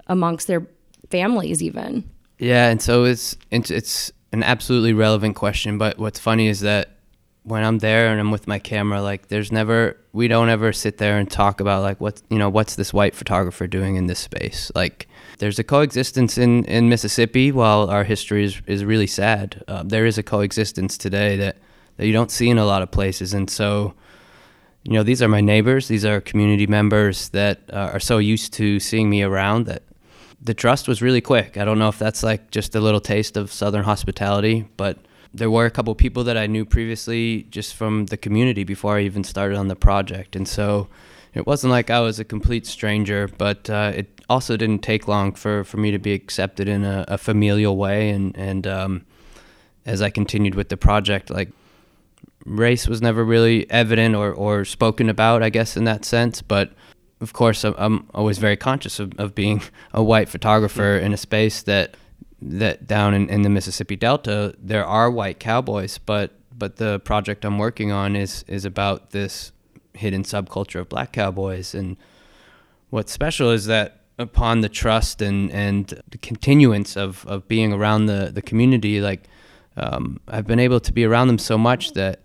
amongst 0.08 0.48
their 0.48 0.66
families 1.10 1.62
even? 1.62 2.10
Yeah, 2.38 2.70
and 2.70 2.82
so 2.82 3.04
it's 3.04 3.38
it's, 3.52 3.70
it's 3.70 4.12
an 4.32 4.44
absolutely 4.44 4.94
relevant 4.94 5.36
question, 5.36 5.78
but 5.78 5.98
what's 5.98 6.20
funny 6.20 6.48
is 6.48 6.62
that 6.62 6.98
when 7.44 7.64
I'm 7.64 7.80
there 7.80 8.10
and 8.10 8.20
I'm 8.20 8.32
with 8.32 8.48
my 8.48 8.60
camera, 8.60 9.02
like 9.02 9.28
there's 9.28 9.52
never 9.52 9.98
we 10.14 10.28
don't 10.28 10.50
ever 10.50 10.74
sit 10.74 10.98
there 10.98 11.18
and 11.18 11.30
talk 11.30 11.60
about 11.60 11.82
like 11.82 12.00
what 12.00 12.22
you 12.30 12.38
know 12.38 12.50
what's 12.50 12.76
this 12.76 12.94
white 12.94 13.16
photographer 13.16 13.68
doing 13.68 13.96
in 13.96 14.08
this 14.08 14.20
space. 14.20 14.72
Like 14.76 15.08
there's 15.40 15.60
a 15.60 15.64
coexistence 15.64 16.38
in 16.38 16.66
in 16.66 16.90
Mississippi. 16.90 17.52
While 17.52 17.90
our 17.90 18.04
history 18.04 18.44
is 18.44 18.62
is 18.68 18.86
really 18.86 19.08
sad, 19.08 19.64
uh, 19.68 19.84
there 19.84 20.06
is 20.06 20.18
a 20.18 20.24
coexistence 20.24 20.98
today 20.98 21.36
that 21.38 21.58
that 22.02 22.08
you 22.08 22.14
don't 22.14 22.32
see 22.32 22.50
in 22.50 22.58
a 22.58 22.66
lot 22.66 22.82
of 22.82 22.90
places. 22.90 23.32
And 23.32 23.48
so, 23.48 23.94
you 24.82 24.94
know, 24.94 25.04
these 25.04 25.22
are 25.22 25.28
my 25.28 25.40
neighbors. 25.40 25.88
These 25.88 26.04
are 26.04 26.20
community 26.20 26.66
members 26.66 27.30
that 27.30 27.60
uh, 27.72 27.92
are 27.94 28.00
so 28.00 28.18
used 28.18 28.54
to 28.54 28.80
seeing 28.80 29.08
me 29.08 29.22
around 29.22 29.68
that 29.68 29.84
the 30.42 30.56
trust 30.56 30.88
was 30.88 31.04
really 31.04 31.22
quick. 31.22 31.58
I 31.58 31.64
don't 31.64 31.78
know 31.78 31.90
if 31.90 32.00
that's 32.00 32.24
like 32.24 32.50
just 32.50 32.74
a 32.74 32.80
little 32.80 33.02
taste 33.02 33.38
of 33.38 33.52
Southern 33.52 33.84
hospitality, 33.84 34.68
but 34.78 34.98
there 35.32 35.52
were 35.52 35.68
a 35.68 35.70
couple 35.70 35.94
people 35.94 36.24
that 36.24 36.38
I 36.38 36.48
knew 36.48 36.66
previously 36.66 37.44
just 37.52 37.76
from 37.76 38.08
the 38.08 38.18
community 38.18 38.64
before 38.64 38.98
I 38.98 39.02
even 39.02 39.24
started 39.24 39.56
on 39.56 39.68
the 39.68 39.76
project. 39.76 40.36
And 40.36 40.48
so 40.48 40.88
it 41.36 41.46
wasn't 41.46 41.70
like 41.70 41.92
I 41.92 42.00
was 42.00 42.18
a 42.20 42.26
complete 42.26 42.66
stranger, 42.66 43.28
but 43.28 43.70
uh, 43.70 43.92
it 43.94 44.22
also 44.28 44.58
didn't 44.58 44.82
take 44.82 45.08
long 45.08 45.34
for, 45.34 45.64
for 45.64 45.78
me 45.78 45.92
to 45.92 46.00
be 46.00 46.14
accepted 46.14 46.68
in 46.68 46.84
a, 46.84 47.06
a 47.08 47.20
familial 47.20 47.78
way. 47.78 48.10
And, 48.10 48.36
and 48.36 48.66
um, 48.66 49.06
as 49.86 50.02
I 50.02 50.10
continued 50.10 50.56
with 50.56 50.70
the 50.70 50.78
project, 50.78 51.30
like 51.30 51.52
race 52.46 52.88
was 52.88 53.02
never 53.02 53.24
really 53.24 53.70
evident 53.70 54.16
or, 54.16 54.32
or 54.34 54.66
spoken 54.66 55.10
about, 55.10 55.44
I 55.44 55.50
guess, 55.50 55.78
in 55.78 55.84
that 55.86 56.06
sense. 56.06 56.42
But 56.42 56.72
of 57.20 57.34
course, 57.34 57.64
I'm 57.64 58.10
always 58.14 58.38
very 58.38 58.58
conscious 58.58 59.00
of, 59.00 59.14
of 59.20 59.36
being 59.36 59.62
a 59.94 60.04
white 60.04 60.30
photographer 60.30 60.98
in 60.98 61.14
a 61.14 61.18
space 61.18 61.64
that 61.64 61.96
that 62.44 62.88
down 62.88 63.14
in, 63.14 63.30
in 63.30 63.44
the 63.44 63.50
Mississippi 63.50 63.96
Delta, 63.96 64.56
there 64.58 64.84
are 64.84 65.12
white 65.12 65.40
cowboys, 65.40 66.00
but 66.00 66.32
but 66.58 66.78
the 66.78 67.00
project 67.02 67.46
I'm 67.46 67.60
working 67.60 67.92
on 67.92 68.16
is 68.16 68.44
is 68.48 68.66
about 68.66 69.12
this 69.12 69.52
hidden 69.94 70.24
subculture 70.24 70.80
of 70.80 70.90
black 70.90 71.12
cowboys. 71.12 71.76
And 71.76 71.98
what's 72.90 73.12
special 73.12 73.52
is 73.52 73.66
that 73.66 74.02
upon 74.18 74.62
the 74.62 74.70
trust 74.70 75.22
and, 75.22 75.52
and 75.52 76.02
the 76.10 76.18
continuance 76.18 76.96
of, 76.96 77.26
of 77.28 77.48
being 77.48 77.74
around 77.74 78.06
the, 78.06 78.32
the 78.34 78.42
community, 78.42 79.02
like 79.02 79.28
um, 79.78 80.20
I've 80.28 80.48
been 80.48 80.60
able 80.60 80.80
to 80.80 80.94
be 80.94 81.06
around 81.06 81.28
them 81.28 81.38
so 81.38 81.58
much 81.58 81.94
that 81.94 82.21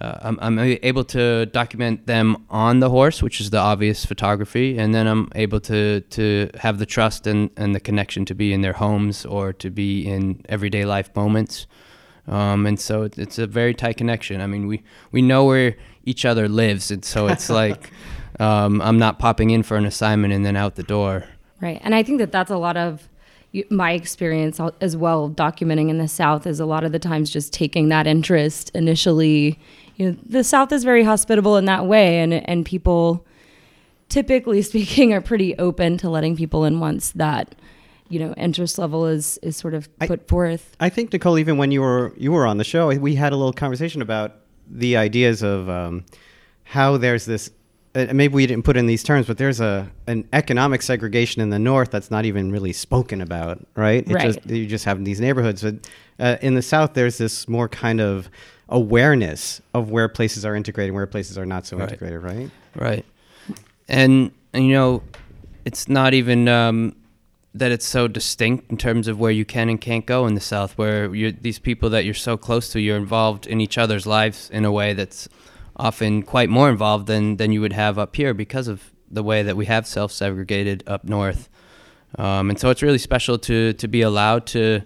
uh, 0.00 0.18
I'm, 0.22 0.38
I'm 0.40 0.58
able 0.58 1.04
to 1.04 1.46
document 1.46 2.06
them 2.06 2.44
on 2.50 2.80
the 2.80 2.88
horse, 2.88 3.22
which 3.22 3.40
is 3.40 3.50
the 3.50 3.58
obvious 3.58 4.04
photography, 4.04 4.78
and 4.78 4.94
then 4.94 5.06
I'm 5.06 5.30
able 5.34 5.60
to 5.60 6.00
to 6.00 6.50
have 6.60 6.78
the 6.78 6.86
trust 6.86 7.26
and, 7.26 7.50
and 7.56 7.74
the 7.74 7.80
connection 7.80 8.24
to 8.26 8.34
be 8.34 8.52
in 8.52 8.60
their 8.60 8.74
homes 8.74 9.26
or 9.26 9.52
to 9.54 9.70
be 9.70 10.06
in 10.06 10.42
everyday 10.48 10.84
life 10.84 11.14
moments. 11.16 11.66
Um, 12.28 12.66
and 12.66 12.78
so 12.78 13.08
it's 13.16 13.38
a 13.38 13.46
very 13.46 13.74
tight 13.74 13.96
connection. 13.96 14.40
I 14.40 14.46
mean, 14.46 14.66
we, 14.66 14.82
we 15.12 15.22
know 15.22 15.46
where 15.46 15.76
each 16.04 16.24
other 16.24 16.46
lives, 16.46 16.90
and 16.90 17.04
so 17.04 17.26
it's 17.26 17.48
like 17.62 17.90
um, 18.38 18.80
I'm 18.82 18.98
not 18.98 19.18
popping 19.18 19.50
in 19.50 19.62
for 19.62 19.76
an 19.76 19.86
assignment 19.86 20.32
and 20.32 20.44
then 20.44 20.56
out 20.56 20.76
the 20.76 20.82
door. 20.82 21.24
Right, 21.60 21.80
and 21.82 21.94
I 21.94 22.02
think 22.02 22.18
that 22.18 22.30
that's 22.30 22.50
a 22.50 22.58
lot 22.58 22.76
of 22.76 23.08
my 23.70 23.92
experience 23.92 24.60
as 24.80 24.96
well 24.96 25.30
documenting 25.30 25.88
in 25.88 25.98
the 25.98 26.06
South 26.06 26.46
is 26.46 26.60
a 26.60 26.66
lot 26.66 26.84
of 26.84 26.92
the 26.92 26.98
times 26.98 27.30
just 27.30 27.52
taking 27.52 27.88
that 27.88 28.06
interest 28.06 28.70
initially. 28.74 29.58
You 29.98 30.12
know, 30.12 30.18
the 30.24 30.44
South 30.44 30.72
is 30.72 30.84
very 30.84 31.02
hospitable 31.02 31.56
in 31.56 31.66
that 31.66 31.86
way, 31.86 32.20
and 32.20 32.32
and 32.32 32.64
people, 32.64 33.26
typically 34.08 34.62
speaking, 34.72 35.12
are 35.12 35.20
pretty 35.20 35.58
open 35.58 35.98
to 35.98 36.08
letting 36.08 36.36
people 36.36 36.64
in 36.64 36.80
once 36.80 37.10
that 37.12 37.54
you 38.08 38.18
know 38.20 38.32
interest 38.34 38.78
level 38.78 39.06
is 39.06 39.38
is 39.42 39.56
sort 39.56 39.74
of 39.74 39.94
put 39.98 40.20
I, 40.20 40.28
forth. 40.28 40.76
I 40.80 40.88
think 40.88 41.12
Nicole, 41.12 41.38
even 41.38 41.58
when 41.58 41.72
you 41.72 41.82
were 41.82 42.12
you 42.16 42.32
were 42.32 42.46
on 42.46 42.58
the 42.58 42.64
show, 42.64 42.88
we 42.96 43.16
had 43.16 43.32
a 43.32 43.36
little 43.36 43.52
conversation 43.52 44.00
about 44.00 44.36
the 44.70 44.96
ideas 44.96 45.42
of 45.42 45.68
um, 45.68 46.04
how 46.64 46.96
there's 46.96 47.26
this. 47.26 47.50
Uh, 47.94 48.06
maybe 48.12 48.34
we 48.34 48.46
didn't 48.46 48.64
put 48.64 48.76
in 48.76 48.86
these 48.86 49.02
terms, 49.02 49.26
but 49.26 49.36
there's 49.36 49.60
a 49.60 49.90
an 50.06 50.28
economic 50.32 50.82
segregation 50.82 51.42
in 51.42 51.50
the 51.50 51.58
north 51.58 51.90
that's 51.90 52.10
not 52.10 52.24
even 52.24 52.52
really 52.52 52.72
spoken 52.72 53.20
about, 53.20 53.66
right? 53.74 54.08
It 54.08 54.14
right. 54.14 54.34
Just, 54.34 54.46
you 54.46 54.66
just 54.66 54.84
have 54.84 55.04
these 55.04 55.20
neighborhoods, 55.20 55.62
but 55.62 55.74
uh, 56.20 56.36
in 56.40 56.54
the 56.54 56.62
south, 56.62 56.94
there's 56.94 57.18
this 57.18 57.48
more 57.48 57.68
kind 57.68 58.00
of 58.00 58.30
awareness 58.68 59.60
of 59.74 59.90
where 59.90 60.08
places 60.08 60.44
are 60.44 60.54
integrated, 60.54 60.90
and 60.90 60.96
where 60.96 61.06
places 61.06 61.38
are 61.38 61.46
not 61.46 61.66
so 61.66 61.76
right. 61.76 61.88
integrated, 61.88 62.22
right? 62.22 62.50
Right. 62.74 63.04
And, 63.88 64.32
and 64.52 64.66
you 64.66 64.72
know, 64.72 65.02
it's 65.64 65.88
not 65.88 66.14
even 66.14 66.48
um, 66.48 66.94
that 67.54 67.72
it's 67.72 67.86
so 67.86 68.08
distinct 68.08 68.70
in 68.70 68.76
terms 68.76 69.08
of 69.08 69.18
where 69.18 69.30
you 69.30 69.44
can 69.44 69.68
and 69.68 69.80
can't 69.80 70.06
go 70.06 70.26
in 70.26 70.34
the 70.34 70.40
South, 70.40 70.76
where 70.76 71.08
these 71.08 71.58
people 71.58 71.90
that 71.90 72.04
you're 72.04 72.14
so 72.14 72.36
close 72.36 72.70
to, 72.72 72.80
you're 72.80 72.96
involved 72.96 73.46
in 73.46 73.60
each 73.60 73.78
other's 73.78 74.06
lives 74.06 74.50
in 74.50 74.64
a 74.64 74.72
way 74.72 74.92
that's 74.92 75.28
often 75.76 76.22
quite 76.22 76.48
more 76.48 76.68
involved 76.68 77.06
than, 77.06 77.36
than 77.36 77.52
you 77.52 77.60
would 77.60 77.72
have 77.72 77.98
up 77.98 78.16
here 78.16 78.34
because 78.34 78.68
of 78.68 78.92
the 79.10 79.22
way 79.22 79.42
that 79.42 79.56
we 79.56 79.66
have 79.66 79.86
self 79.86 80.12
segregated 80.12 80.84
up 80.86 81.04
north. 81.04 81.48
Um, 82.16 82.50
and 82.50 82.58
so 82.58 82.70
it's 82.70 82.82
really 82.82 82.98
special 82.98 83.38
to, 83.40 83.72
to 83.74 83.88
be 83.88 84.02
allowed 84.02 84.46
to, 84.48 84.82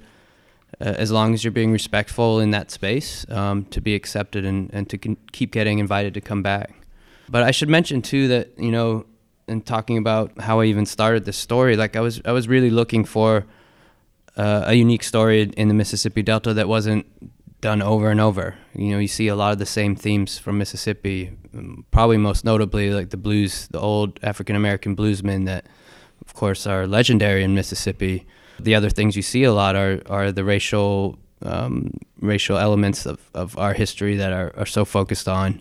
as 0.86 1.10
long 1.10 1.34
as 1.34 1.44
you're 1.44 1.52
being 1.52 1.72
respectful 1.72 2.40
in 2.40 2.50
that 2.50 2.70
space, 2.70 3.24
um, 3.30 3.64
to 3.66 3.80
be 3.80 3.94
accepted 3.94 4.44
and, 4.44 4.70
and 4.72 4.88
to 4.90 4.98
con- 4.98 5.16
keep 5.32 5.52
getting 5.52 5.78
invited 5.78 6.14
to 6.14 6.20
come 6.20 6.42
back. 6.42 6.74
But 7.28 7.42
I 7.42 7.50
should 7.50 7.68
mention 7.68 8.02
too 8.02 8.28
that, 8.28 8.50
you 8.58 8.70
know, 8.70 9.06
in 9.48 9.60
talking 9.60 9.98
about 9.98 10.40
how 10.40 10.60
I 10.60 10.66
even 10.66 10.86
started 10.86 11.24
this 11.24 11.36
story, 11.36 11.76
like 11.76 11.96
I 11.96 12.00
was 12.00 12.20
I 12.24 12.32
was 12.32 12.48
really 12.48 12.70
looking 12.70 13.04
for 13.04 13.46
uh, 14.36 14.64
a 14.66 14.74
unique 14.74 15.02
story 15.02 15.42
in 15.42 15.68
the 15.68 15.74
Mississippi 15.74 16.22
Delta 16.22 16.54
that 16.54 16.68
wasn't 16.68 17.06
done 17.60 17.80
over 17.80 18.10
and 18.10 18.20
over. 18.20 18.56
You 18.74 18.90
know, 18.90 18.98
you 18.98 19.08
see 19.08 19.28
a 19.28 19.36
lot 19.36 19.52
of 19.52 19.58
the 19.58 19.66
same 19.66 19.94
themes 19.96 20.38
from 20.38 20.58
Mississippi, 20.58 21.30
um, 21.54 21.84
probably 21.90 22.18
most 22.18 22.44
notably 22.44 22.90
like 22.90 23.10
the 23.10 23.16
blues, 23.16 23.68
the 23.68 23.80
old 23.80 24.18
African 24.22 24.56
American 24.56 24.96
bluesmen 24.96 25.46
that, 25.46 25.66
of 26.26 26.34
course, 26.34 26.66
are 26.66 26.86
legendary 26.86 27.44
in 27.44 27.54
Mississippi. 27.54 28.26
The 28.64 28.74
other 28.74 28.90
things 28.90 29.16
you 29.16 29.22
see 29.22 29.44
a 29.44 29.52
lot 29.52 29.76
are 29.76 30.00
are 30.06 30.32
the 30.32 30.44
racial 30.44 31.18
um, 31.44 31.92
racial 32.20 32.56
elements 32.56 33.06
of, 33.06 33.18
of 33.34 33.58
our 33.58 33.74
history 33.74 34.16
that 34.16 34.32
are, 34.32 34.52
are 34.56 34.66
so 34.66 34.84
focused 34.84 35.28
on. 35.28 35.60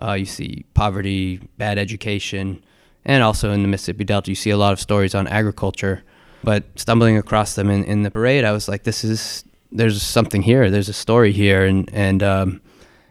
Uh, 0.00 0.12
you 0.12 0.24
see 0.24 0.64
poverty, 0.74 1.40
bad 1.58 1.78
education, 1.78 2.62
and 3.04 3.22
also 3.22 3.52
in 3.52 3.62
the 3.62 3.68
Mississippi 3.68 4.04
Delta, 4.04 4.30
you 4.30 4.34
see 4.34 4.50
a 4.50 4.56
lot 4.56 4.72
of 4.72 4.80
stories 4.80 5.14
on 5.14 5.26
agriculture. 5.26 6.02
But 6.44 6.64
stumbling 6.76 7.16
across 7.16 7.54
them 7.56 7.68
in, 7.68 7.84
in 7.84 8.04
the 8.04 8.10
parade, 8.10 8.44
I 8.44 8.52
was 8.52 8.68
like, 8.68 8.84
this 8.84 9.02
is 9.02 9.44
there's 9.72 10.00
something 10.02 10.42
here. 10.42 10.70
There's 10.70 10.88
a 10.88 10.94
story 10.94 11.32
here, 11.32 11.66
and 11.66 11.90
and 11.92 12.22
um, 12.22 12.60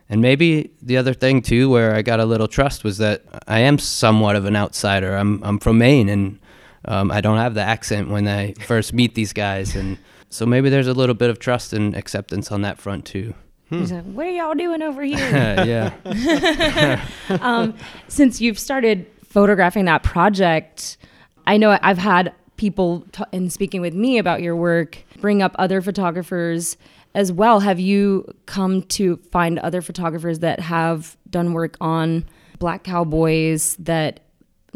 and 0.09 0.21
maybe 0.21 0.71
the 0.81 0.97
other 0.97 1.13
thing 1.13 1.41
too, 1.41 1.69
where 1.69 1.93
I 1.93 2.01
got 2.01 2.19
a 2.19 2.25
little 2.25 2.47
trust, 2.47 2.83
was 2.83 2.97
that 2.99 3.23
I 3.47 3.59
am 3.59 3.77
somewhat 3.77 4.35
of 4.35 4.45
an 4.45 4.55
outsider. 4.55 5.15
I'm 5.15 5.43
I'm 5.43 5.59
from 5.59 5.77
Maine, 5.77 6.09
and 6.09 6.39
um, 6.87 7.11
I 7.11 7.21
don't 7.21 7.37
have 7.37 7.53
the 7.53 7.61
accent 7.61 8.09
when 8.09 8.27
I 8.27 8.53
first 8.53 8.93
meet 8.93 9.15
these 9.15 9.33
guys, 9.33 9.75
and 9.75 9.97
so 10.29 10.45
maybe 10.45 10.69
there's 10.69 10.87
a 10.87 10.93
little 10.93 11.15
bit 11.15 11.29
of 11.29 11.39
trust 11.39 11.73
and 11.73 11.95
acceptance 11.95 12.51
on 12.51 12.61
that 12.61 12.79
front 12.79 13.05
too. 13.05 13.33
Hmm. 13.69 13.79
He's 13.79 13.91
like, 13.91 14.05
"What 14.05 14.27
are 14.27 14.31
y'all 14.31 14.55
doing 14.55 14.81
over 14.81 15.03
here?" 15.03 15.17
yeah. 15.65 17.05
um, 17.41 17.75
since 18.07 18.39
you've 18.39 18.59
started 18.59 19.05
photographing 19.25 19.85
that 19.85 20.03
project, 20.03 20.97
I 21.45 21.57
know 21.57 21.77
I've 21.81 21.97
had 21.97 22.33
people 22.55 23.05
t- 23.11 23.23
in 23.31 23.49
speaking 23.49 23.81
with 23.81 23.93
me 23.93 24.17
about 24.17 24.41
your 24.41 24.55
work 24.55 25.03
bring 25.19 25.41
up 25.41 25.55
other 25.59 25.81
photographers 25.81 26.77
as 27.15 27.31
well. 27.31 27.59
Have 27.59 27.79
you 27.79 28.31
come 28.45 28.83
to 28.83 29.17
find 29.31 29.59
other 29.59 29.81
photographers 29.81 30.39
that 30.39 30.59
have 30.59 31.17
done 31.29 31.53
work 31.53 31.75
on 31.81 32.25
black 32.59 32.83
cowboys 32.83 33.75
that 33.77 34.19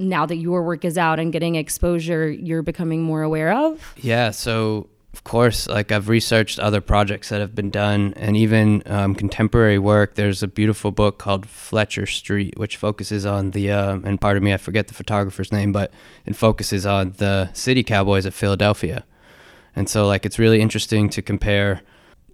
now 0.02 0.26
that 0.26 0.38
your 0.38 0.64
work 0.64 0.84
is 0.84 0.98
out 0.98 1.20
and 1.20 1.32
getting 1.32 1.56
exposure, 1.56 2.30
you're 2.30 2.64
becoming 2.64 3.04
more 3.04 3.22
aware 3.22 3.52
of? 3.52 3.94
Yeah. 3.98 4.32
So 4.32 4.88
of 5.14 5.26
course, 5.26 5.68
like 5.68 5.92
I've 5.92 6.08
researched 6.08 6.58
other 6.58 6.80
projects 6.80 7.30
that 7.30 7.42
have 7.42 7.54
been 7.54 7.70
done 7.70 8.14
and 8.16 8.38
even 8.38 8.82
um, 8.86 9.14
contemporary 9.14 9.78
work. 9.78 10.16
There's 10.16 10.42
a 10.42 10.48
beautiful 10.48 10.92
book 10.92 11.18
called 11.18 11.48
Fletcher 11.48 12.06
Street, 12.06 12.58
which 12.58 12.78
focuses 12.78 13.26
on 13.26 13.52
the, 13.52 13.72
uh, 13.72 14.00
and 14.04 14.22
pardon 14.22 14.44
me, 14.44 14.54
I 14.54 14.58
forget 14.58 14.88
the 14.88 14.94
photographer's 14.94 15.52
name, 15.52 15.74
but 15.74 15.92
it 16.26 16.36
focuses 16.36 16.86
on 16.86 17.12
the 17.18 17.52
city 17.54 17.84
cowboys 17.84 18.26
of 18.26 18.34
Philadelphia. 18.34 19.04
And 19.76 19.90
so, 19.90 20.08
like, 20.08 20.26
it's 20.26 20.40
really 20.40 20.62
interesting 20.62 21.10
to 21.10 21.22
compare 21.22 21.82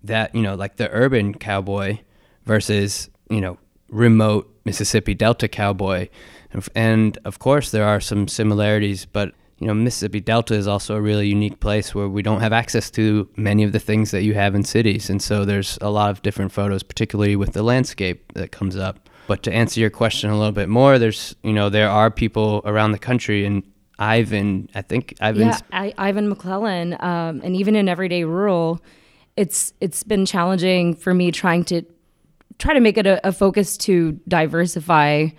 that, 0.04 0.36
you 0.36 0.42
know, 0.42 0.56
like 0.56 0.78
the 0.78 0.90
urban 0.92 1.34
cowboy 1.34 2.00
versus, 2.46 3.10
you 3.30 3.42
know, 3.42 3.58
remote 3.90 4.54
Mississippi 4.66 5.16
Delta 5.16 5.48
cowboy. 5.48 6.10
And 6.76 7.18
of 7.26 7.40
course, 7.40 7.72
there 7.72 7.86
are 7.86 8.00
some 8.00 8.28
similarities, 8.28 9.06
but 9.06 9.34
you 9.60 9.68
know, 9.68 9.74
Mississippi 9.74 10.20
Delta 10.20 10.54
is 10.54 10.68
also 10.68 10.96
a 10.96 11.02
really 11.02 11.28
unique 11.28 11.60
place 11.60 11.96
where 11.96 12.08
we 12.08 12.22
don't 12.22 12.42
have 12.42 12.54
access 12.54 12.92
to 12.92 13.28
many 13.36 13.64
of 13.64 13.72
the 13.72 13.80
things 13.80 14.12
that 14.12 14.22
you 14.22 14.36
have 14.36 14.54
in 14.54 14.64
cities. 14.64 15.10
And 15.10 15.22
so 15.22 15.46
there's 15.46 15.80
a 15.82 15.90
lot 15.90 16.12
of 16.12 16.22
different 16.22 16.52
photos, 16.52 16.84
particularly 16.84 17.36
with 17.36 17.54
the 17.54 17.64
landscape 17.64 18.34
that 18.34 18.52
comes 18.52 18.78
up. 18.78 19.10
But 19.28 19.44
to 19.44 19.52
answer 19.52 19.80
your 19.80 19.90
question 19.90 20.30
a 20.30 20.38
little 20.38 20.52
bit 20.52 20.70
more, 20.70 21.00
there's, 21.00 21.36
you 21.44 21.54
know, 21.54 21.70
there 21.70 21.90
are 21.90 22.12
people 22.12 22.62
around 22.66 22.92
the 22.92 23.00
country 23.00 23.46
and 23.46 23.64
Ivan, 24.00 24.70
I 24.76 24.84
think 24.84 25.16
Ivan. 25.20 25.48
Yeah, 25.48 25.60
I, 25.72 25.94
Ivan 25.98 26.30
McClellan, 26.30 26.94
um, 27.00 27.42
and 27.44 27.56
even 27.56 27.76
in 27.76 27.90
Everyday 27.90 28.24
Rural, 28.26 28.80
it's 29.36 29.74
it's 29.82 30.04
been 30.04 30.26
challenging 30.26 30.96
for 30.96 31.14
me 31.14 31.32
trying 31.32 31.64
to 31.66 31.82
try 32.60 32.74
to 32.74 32.80
make 32.80 32.98
it 32.98 33.08
a, 33.08 33.28
a 33.28 33.32
focus 33.32 33.78
to 33.78 34.20
diversify 34.28 35.30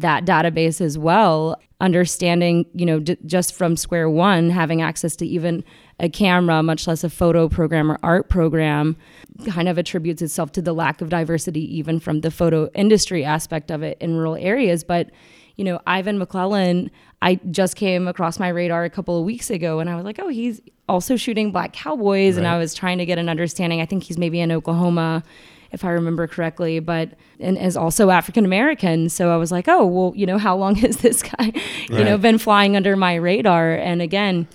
that 0.00 0.24
database 0.24 0.80
as 0.80 0.96
well 0.96 1.60
understanding 1.80 2.66
you 2.74 2.84
know 2.84 2.98
d- 2.98 3.16
just 3.24 3.54
from 3.54 3.76
square 3.76 4.10
one 4.10 4.50
having 4.50 4.82
access 4.82 5.14
to 5.14 5.26
even 5.26 5.62
a 6.00 6.08
camera 6.08 6.62
much 6.62 6.86
less 6.86 7.04
a 7.04 7.10
photo 7.10 7.48
program 7.48 7.90
or 7.90 7.98
art 8.02 8.28
program 8.28 8.96
kind 9.48 9.68
of 9.68 9.78
attributes 9.78 10.20
itself 10.20 10.50
to 10.50 10.60
the 10.60 10.72
lack 10.72 11.00
of 11.00 11.08
diversity 11.08 11.62
even 11.76 12.00
from 12.00 12.20
the 12.22 12.30
photo 12.30 12.68
industry 12.74 13.24
aspect 13.24 13.70
of 13.70 13.82
it 13.82 13.96
in 14.00 14.16
rural 14.16 14.34
areas. 14.36 14.82
But 14.82 15.10
you 15.58 15.64
know 15.64 15.80
ivan 15.86 16.18
mcclellan 16.18 16.90
i 17.20 17.34
just 17.50 17.76
came 17.76 18.06
across 18.08 18.38
my 18.38 18.48
radar 18.48 18.84
a 18.84 18.90
couple 18.90 19.18
of 19.18 19.24
weeks 19.24 19.50
ago 19.50 19.80
and 19.80 19.90
i 19.90 19.96
was 19.96 20.04
like 20.04 20.20
oh 20.20 20.28
he's 20.28 20.62
also 20.88 21.16
shooting 21.16 21.50
black 21.50 21.72
cowboys 21.72 22.34
right. 22.34 22.38
and 22.38 22.46
i 22.46 22.56
was 22.56 22.72
trying 22.72 22.96
to 22.96 23.04
get 23.04 23.18
an 23.18 23.28
understanding. 23.28 23.80
I 23.80 23.86
think 23.86 24.04
he's 24.04 24.16
maybe 24.16 24.40
in 24.40 24.50
oklahoma 24.52 25.22
if 25.72 25.84
I 25.84 25.90
remember 25.90 26.26
correctly, 26.26 26.80
but 26.80 27.10
and 27.40 27.58
is 27.58 27.76
also 27.76 28.10
African 28.10 28.44
American. 28.44 29.08
So 29.08 29.30
I 29.30 29.36
was 29.36 29.52
like, 29.52 29.68
oh, 29.68 29.86
well, 29.86 30.12
you 30.16 30.26
know, 30.26 30.38
how 30.38 30.56
long 30.56 30.74
has 30.86 30.98
this 30.98 31.22
guy, 31.22 31.52
you 31.88 32.04
know, 32.04 32.18
been 32.18 32.38
flying 32.38 32.76
under 32.76 32.96
my 32.96 33.14
radar? 33.14 33.74
And 33.74 34.02
again, 34.02 34.48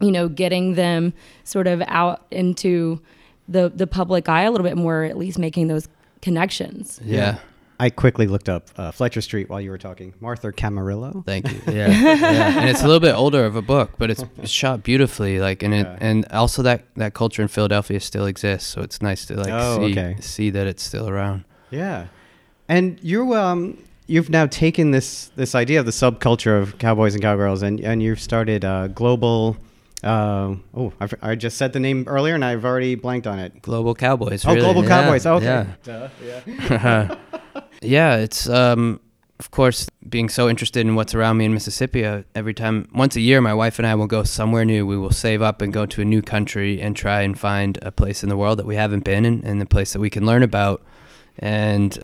you 0.00 0.10
know, 0.10 0.28
getting 0.28 0.74
them 0.74 1.12
sort 1.44 1.66
of 1.66 1.82
out 1.86 2.26
into 2.30 3.00
the 3.48 3.70
the 3.74 3.86
public 3.86 4.28
eye 4.28 4.42
a 4.42 4.50
little 4.50 4.66
bit 4.66 4.76
more, 4.76 5.04
at 5.04 5.16
least 5.16 5.38
making 5.38 5.68
those 5.68 5.88
connections. 6.20 7.00
Yeah. 7.04 7.38
I 7.82 7.90
quickly 7.90 8.28
looked 8.28 8.48
up 8.48 8.68
uh, 8.76 8.92
Fletcher 8.92 9.20
Street 9.20 9.48
while 9.48 9.60
you 9.60 9.70
were 9.70 9.78
talking. 9.78 10.14
Martha 10.20 10.52
Camarillo. 10.52 11.24
Thank 11.26 11.50
you. 11.50 11.60
Yeah, 11.72 11.88
yeah. 11.90 12.60
and 12.60 12.70
it's 12.70 12.80
a 12.82 12.86
little 12.86 13.00
bit 13.00 13.12
older 13.14 13.44
of 13.44 13.56
a 13.56 13.62
book, 13.62 13.90
but 13.98 14.08
it's, 14.08 14.22
it's 14.38 14.52
shot 14.52 14.84
beautifully. 14.84 15.40
Like, 15.40 15.64
and 15.64 15.74
it, 15.74 15.86
and 16.00 16.24
also 16.26 16.62
that 16.62 16.84
that 16.94 17.12
culture 17.14 17.42
in 17.42 17.48
Philadelphia 17.48 17.98
still 17.98 18.26
exists, 18.26 18.68
so 18.68 18.82
it's 18.82 19.02
nice 19.02 19.26
to 19.26 19.34
like 19.34 19.48
Oh, 19.50 19.78
see 19.78 19.92
okay. 19.98 20.16
see 20.20 20.50
that 20.50 20.68
it's 20.68 20.82
still 20.84 21.08
around. 21.08 21.44
Yeah, 21.72 22.06
and 22.68 23.00
you're 23.02 23.36
um 23.36 23.78
you've 24.06 24.30
now 24.30 24.46
taken 24.46 24.92
this 24.92 25.32
this 25.34 25.54
idea 25.56 25.80
of 25.80 25.86
the 25.86 25.92
subculture 25.92 26.60
of 26.62 26.78
cowboys 26.78 27.14
and 27.14 27.22
cowgirls, 27.22 27.62
and 27.62 27.80
and 27.80 28.00
you've 28.00 28.20
started 28.20 28.64
uh, 28.64 28.86
global. 28.88 29.56
Uh, 30.04 30.56
oh, 30.74 30.92
I, 31.00 31.08
I 31.22 31.34
just 31.36 31.56
said 31.56 31.72
the 31.72 31.80
name 31.80 32.04
earlier, 32.08 32.34
and 32.34 32.44
I've 32.44 32.64
already 32.64 32.96
blanked 32.96 33.26
on 33.26 33.38
it. 33.38 33.62
Global 33.62 33.94
Cowboys. 33.94 34.44
Oh, 34.44 34.48
really. 34.50 34.60
Global 34.60 34.82
Yeah, 34.82 34.88
Cowboys. 34.88 35.26
Okay. 35.26 35.44
Yeah. 35.44 35.66
Duh, 35.84 36.08
yeah. 36.24 37.14
yeah, 37.82 38.16
it's 38.16 38.48
um, 38.48 39.00
of 39.38 39.50
course 39.50 39.88
being 40.08 40.28
so 40.28 40.48
interested 40.48 40.80
in 40.86 40.94
what's 40.94 41.14
around 41.14 41.36
me 41.36 41.44
in 41.44 41.54
Mississippi. 41.54 42.04
Uh, 42.04 42.22
every 42.34 42.54
time, 42.54 42.88
once 42.94 43.16
a 43.16 43.20
year, 43.20 43.40
my 43.40 43.54
wife 43.54 43.78
and 43.78 43.86
I 43.86 43.94
will 43.94 44.06
go 44.06 44.22
somewhere 44.22 44.64
new. 44.64 44.86
We 44.86 44.96
will 44.96 45.10
save 45.10 45.42
up 45.42 45.62
and 45.62 45.72
go 45.72 45.86
to 45.86 46.02
a 46.02 46.04
new 46.04 46.22
country 46.22 46.80
and 46.80 46.96
try 46.96 47.22
and 47.22 47.38
find 47.38 47.78
a 47.82 47.90
place 47.90 48.22
in 48.22 48.28
the 48.28 48.36
world 48.36 48.58
that 48.58 48.66
we 48.66 48.76
haven't 48.76 49.04
been 49.04 49.24
in, 49.24 49.44
and 49.44 49.60
a 49.60 49.66
place 49.66 49.92
that 49.92 50.00
we 50.00 50.10
can 50.10 50.24
learn 50.24 50.42
about. 50.42 50.82
And 51.38 51.98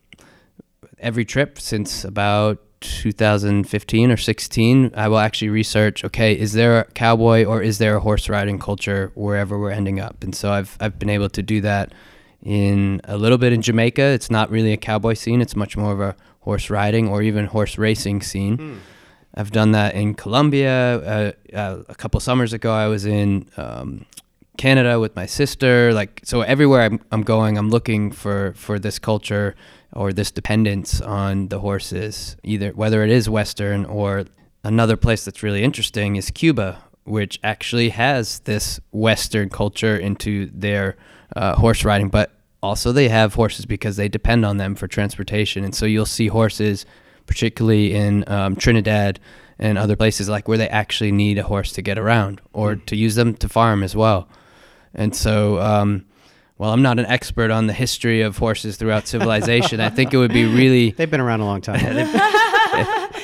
every 0.99 1.25
trip 1.25 1.61
since 1.61 2.05
about 2.05 2.61
2015 2.81 4.11
or 4.11 4.17
16, 4.17 4.93
I 4.95 5.09
will 5.09 5.19
actually 5.19 5.51
research. 5.51 6.05
Okay, 6.05 6.39
is 6.39 6.53
there 6.53 6.81
a 6.81 6.85
cowboy 6.93 7.45
or 7.45 7.63
is 7.63 7.79
there 7.79 7.97
a 7.97 8.01
horse 8.01 8.29
riding 8.29 8.59
culture 8.59 9.13
wherever 9.15 9.59
we're 9.59 9.71
ending 9.71 10.01
up? 10.01 10.23
And 10.23 10.35
so 10.35 10.51
I've 10.51 10.77
I've 10.81 10.99
been 10.99 11.11
able 11.11 11.29
to 11.31 11.43
do 11.43 11.61
that 11.63 11.93
in 12.43 13.01
a 13.05 13.17
little 13.17 13.39
bit 13.39 13.53
in 13.53 13.63
Jamaica. 13.63 14.03
It's 14.03 14.31
not 14.31 14.51
really 14.51 14.73
a 14.73 14.77
cowboy 14.77 15.15
scene. 15.15 15.41
It's 15.41 15.57
much 15.57 15.77
more 15.77 15.93
of 15.93 16.01
a 16.01 16.17
horse 16.41 16.71
riding 16.71 17.09
or 17.09 17.23
even 17.23 17.47
horse 17.47 17.79
racing 17.79 18.23
scene. 18.23 18.81
I've 19.35 19.51
done 19.51 19.73
that 19.73 19.95
in 19.95 20.15
Colombia. 20.15 20.99
Uh, 20.99 21.33
uh, 21.55 21.83
a 21.89 21.95
couple 21.95 22.19
summers 22.21 22.53
ago, 22.53 22.73
I 22.73 22.87
was 22.87 23.07
in 23.07 23.49
um, 23.57 24.07
Canada 24.57 24.99
with 24.99 25.15
my 25.15 25.27
sister. 25.27 25.93
Like 25.93 26.21
so, 26.25 26.41
everywhere 26.43 26.83
I'm, 26.83 27.01
I'm 27.13 27.23
going, 27.23 27.59
I'm 27.59 27.71
looking 27.71 28.11
for 28.11 28.53
for 28.55 28.79
this 28.79 28.99
culture 28.99 29.55
or 29.93 30.13
this 30.13 30.31
dependence 30.31 31.01
on 31.01 31.49
the 31.49 31.61
horses. 31.61 32.37
Either 32.43 32.71
whether 32.71 33.05
it 33.05 33.11
is 33.11 33.29
Western 33.29 33.85
or 33.85 34.25
another 34.65 34.97
place 34.97 35.25
that's 35.25 35.43
really 35.43 35.63
interesting 35.63 36.17
is 36.17 36.31
Cuba, 36.31 36.83
which 37.05 37.39
actually 37.43 37.91
has 37.91 38.41
this 38.41 38.81
Western 38.91 39.49
culture 39.49 39.97
into 39.97 40.51
their 40.53 40.97
uh, 41.37 41.57
horse 41.57 41.85
riding, 41.85 42.09
but 42.09 42.33
also 42.63 42.93
they 42.93 43.09
have 43.09 43.35
horses 43.35 43.67
because 43.67 43.97
they 43.97 44.09
depend 44.09 44.45
on 44.45 44.57
them 44.57 44.75
for 44.75 44.89
transportation. 44.89 45.65
And 45.65 45.75
so 45.75 45.87
you'll 45.87 46.07
see 46.07 46.29
horses, 46.29 46.87
particularly 47.27 47.95
in 47.95 48.25
um, 48.29 48.57
Trinidad 48.57 49.21
and 49.59 49.77
other 49.79 49.97
places 49.97 50.29
like 50.29 50.49
where 50.49 50.59
they 50.59 50.69
actually 50.69 51.13
need 51.13 51.39
a 51.39 51.43
horse 51.43 51.73
to 51.73 51.83
get 51.83 51.99
around 51.99 52.41
or 52.53 52.77
to 52.77 52.97
use 52.97 53.15
them 53.15 53.35
to 53.35 53.49
farm 53.49 53.83
as 53.83 53.95
well. 53.95 54.29
And 54.95 55.15
so, 55.15 55.61
um, 55.61 56.07
well, 56.57 56.73
I'm 56.73 56.83
not 56.83 56.99
an 56.99 57.07
expert 57.07 57.51
on 57.51 57.67
the 57.67 57.73
history 57.73 58.23
of 58.23 58.39
horses 58.39 58.77
throughout 58.77 59.07
civilization. 59.15 59.81
I 59.81 59.91
think 59.91 60.15
it 60.15 60.17
would 60.17 60.33
be 60.33 60.45
really 60.45 60.91
They've 60.93 61.11
been 61.11 61.21
around 61.21 61.41
a 61.41 61.45
long 61.45 61.61
time. 61.61 61.79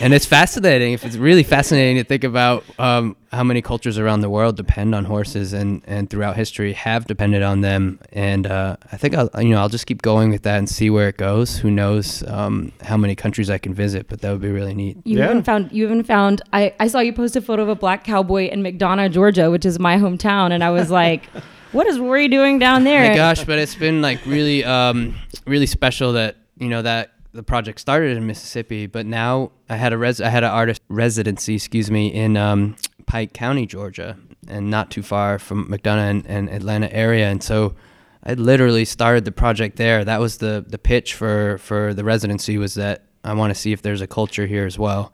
and 0.00 0.12
it's 0.14 0.26
fascinating. 0.26 0.92
If 0.92 1.04
it's 1.04 1.16
really 1.16 1.42
fascinating 1.42 1.96
to 1.96 2.04
think 2.04 2.24
about 2.24 2.64
um, 2.78 3.16
how 3.32 3.42
many 3.44 3.62
cultures 3.62 3.98
around 3.98 4.20
the 4.20 4.30
world 4.30 4.56
depend 4.56 4.94
on 4.94 5.04
horses 5.04 5.52
and, 5.52 5.82
and 5.86 6.08
throughout 6.10 6.36
history 6.36 6.72
have 6.72 7.06
depended 7.06 7.42
on 7.42 7.60
them. 7.60 7.98
And 8.12 8.46
uh, 8.46 8.76
I 8.92 8.96
think 8.96 9.14
I'll 9.14 9.30
you 9.42 9.50
know 9.50 9.58
I'll 9.60 9.68
just 9.68 9.86
keep 9.86 10.02
going 10.02 10.30
with 10.30 10.42
that 10.42 10.58
and 10.58 10.68
see 10.68 10.90
where 10.90 11.08
it 11.08 11.16
goes. 11.16 11.56
Who 11.58 11.70
knows 11.70 12.22
um, 12.28 12.72
how 12.82 12.96
many 12.96 13.14
countries 13.14 13.50
I 13.50 13.58
can 13.58 13.74
visit, 13.74 14.08
but 14.08 14.20
that 14.20 14.30
would 14.30 14.40
be 14.42 14.50
really 14.50 14.74
neat. 14.74 14.98
You 15.04 15.18
Yeah. 15.18 15.24
even 15.30 15.42
found 15.42 15.72
you 15.72 15.84
even 15.84 16.02
found 16.04 16.42
I, 16.52 16.74
I 16.78 16.88
saw 16.88 17.00
you 17.00 17.12
post 17.12 17.36
a 17.36 17.40
photo 17.40 17.62
of 17.62 17.68
a 17.68 17.74
black 17.74 18.04
cowboy 18.04 18.48
in 18.48 18.62
McDonough, 18.62 19.10
Georgia, 19.12 19.50
which 19.50 19.64
is 19.64 19.78
my 19.78 19.96
hometown, 19.96 20.52
and 20.52 20.62
I 20.62 20.70
was 20.70 20.90
like, 20.90 21.24
"What 21.72 21.86
is 21.86 21.98
Rory 21.98 22.28
doing 22.28 22.58
down 22.58 22.84
there?" 22.84 23.08
my 23.08 23.14
gosh, 23.16 23.44
but 23.44 23.58
it's 23.58 23.74
been 23.74 24.02
like 24.02 24.24
really, 24.26 24.64
um, 24.64 25.14
really 25.46 25.66
special 25.66 26.12
that 26.12 26.36
you 26.58 26.68
know 26.68 26.82
that 26.82 27.13
the 27.35 27.42
project 27.42 27.81
started 27.81 28.16
in 28.16 28.27
Mississippi, 28.27 28.87
but 28.87 29.07
now 29.07 29.51
I 29.68 29.77
had 29.77 29.92
a 29.92 29.99
res- 29.99 30.20
I 30.20 30.29
had 30.29 30.44
an 30.44 30.51
artist 30.51 30.81
residency, 30.88 31.57
excuse 31.57 31.90
me, 31.90 32.07
in 32.07 32.37
um, 32.37 32.77
Pike 33.07 33.33
County, 33.33 33.66
Georgia, 33.66 34.16
and 34.49 34.70
not 34.70 34.90
too 34.90 35.03
far 35.03 35.38
from 35.38 35.68
McDonough 35.68 36.11
and, 36.11 36.27
and 36.27 36.49
Atlanta 36.49 36.90
area, 36.92 37.29
and 37.29 37.42
so 37.42 37.75
I 38.23 38.35
literally 38.35 38.85
started 38.85 39.25
the 39.25 39.33
project 39.33 39.77
there. 39.77 40.05
That 40.05 40.20
was 40.20 40.38
the 40.38 40.64
the 40.66 40.79
pitch 40.79 41.14
for 41.14 41.59
for 41.59 41.92
the 41.92 42.05
residency 42.05 42.57
was 42.57 42.75
that 42.75 43.05
I 43.25 43.35
want 43.35 43.53
to 43.53 43.61
see 43.61 43.73
if 43.73 43.83
there's 43.83 44.01
a 44.01 44.07
culture 44.07 44.47
here 44.47 44.64
as 44.64 44.79
well, 44.79 45.12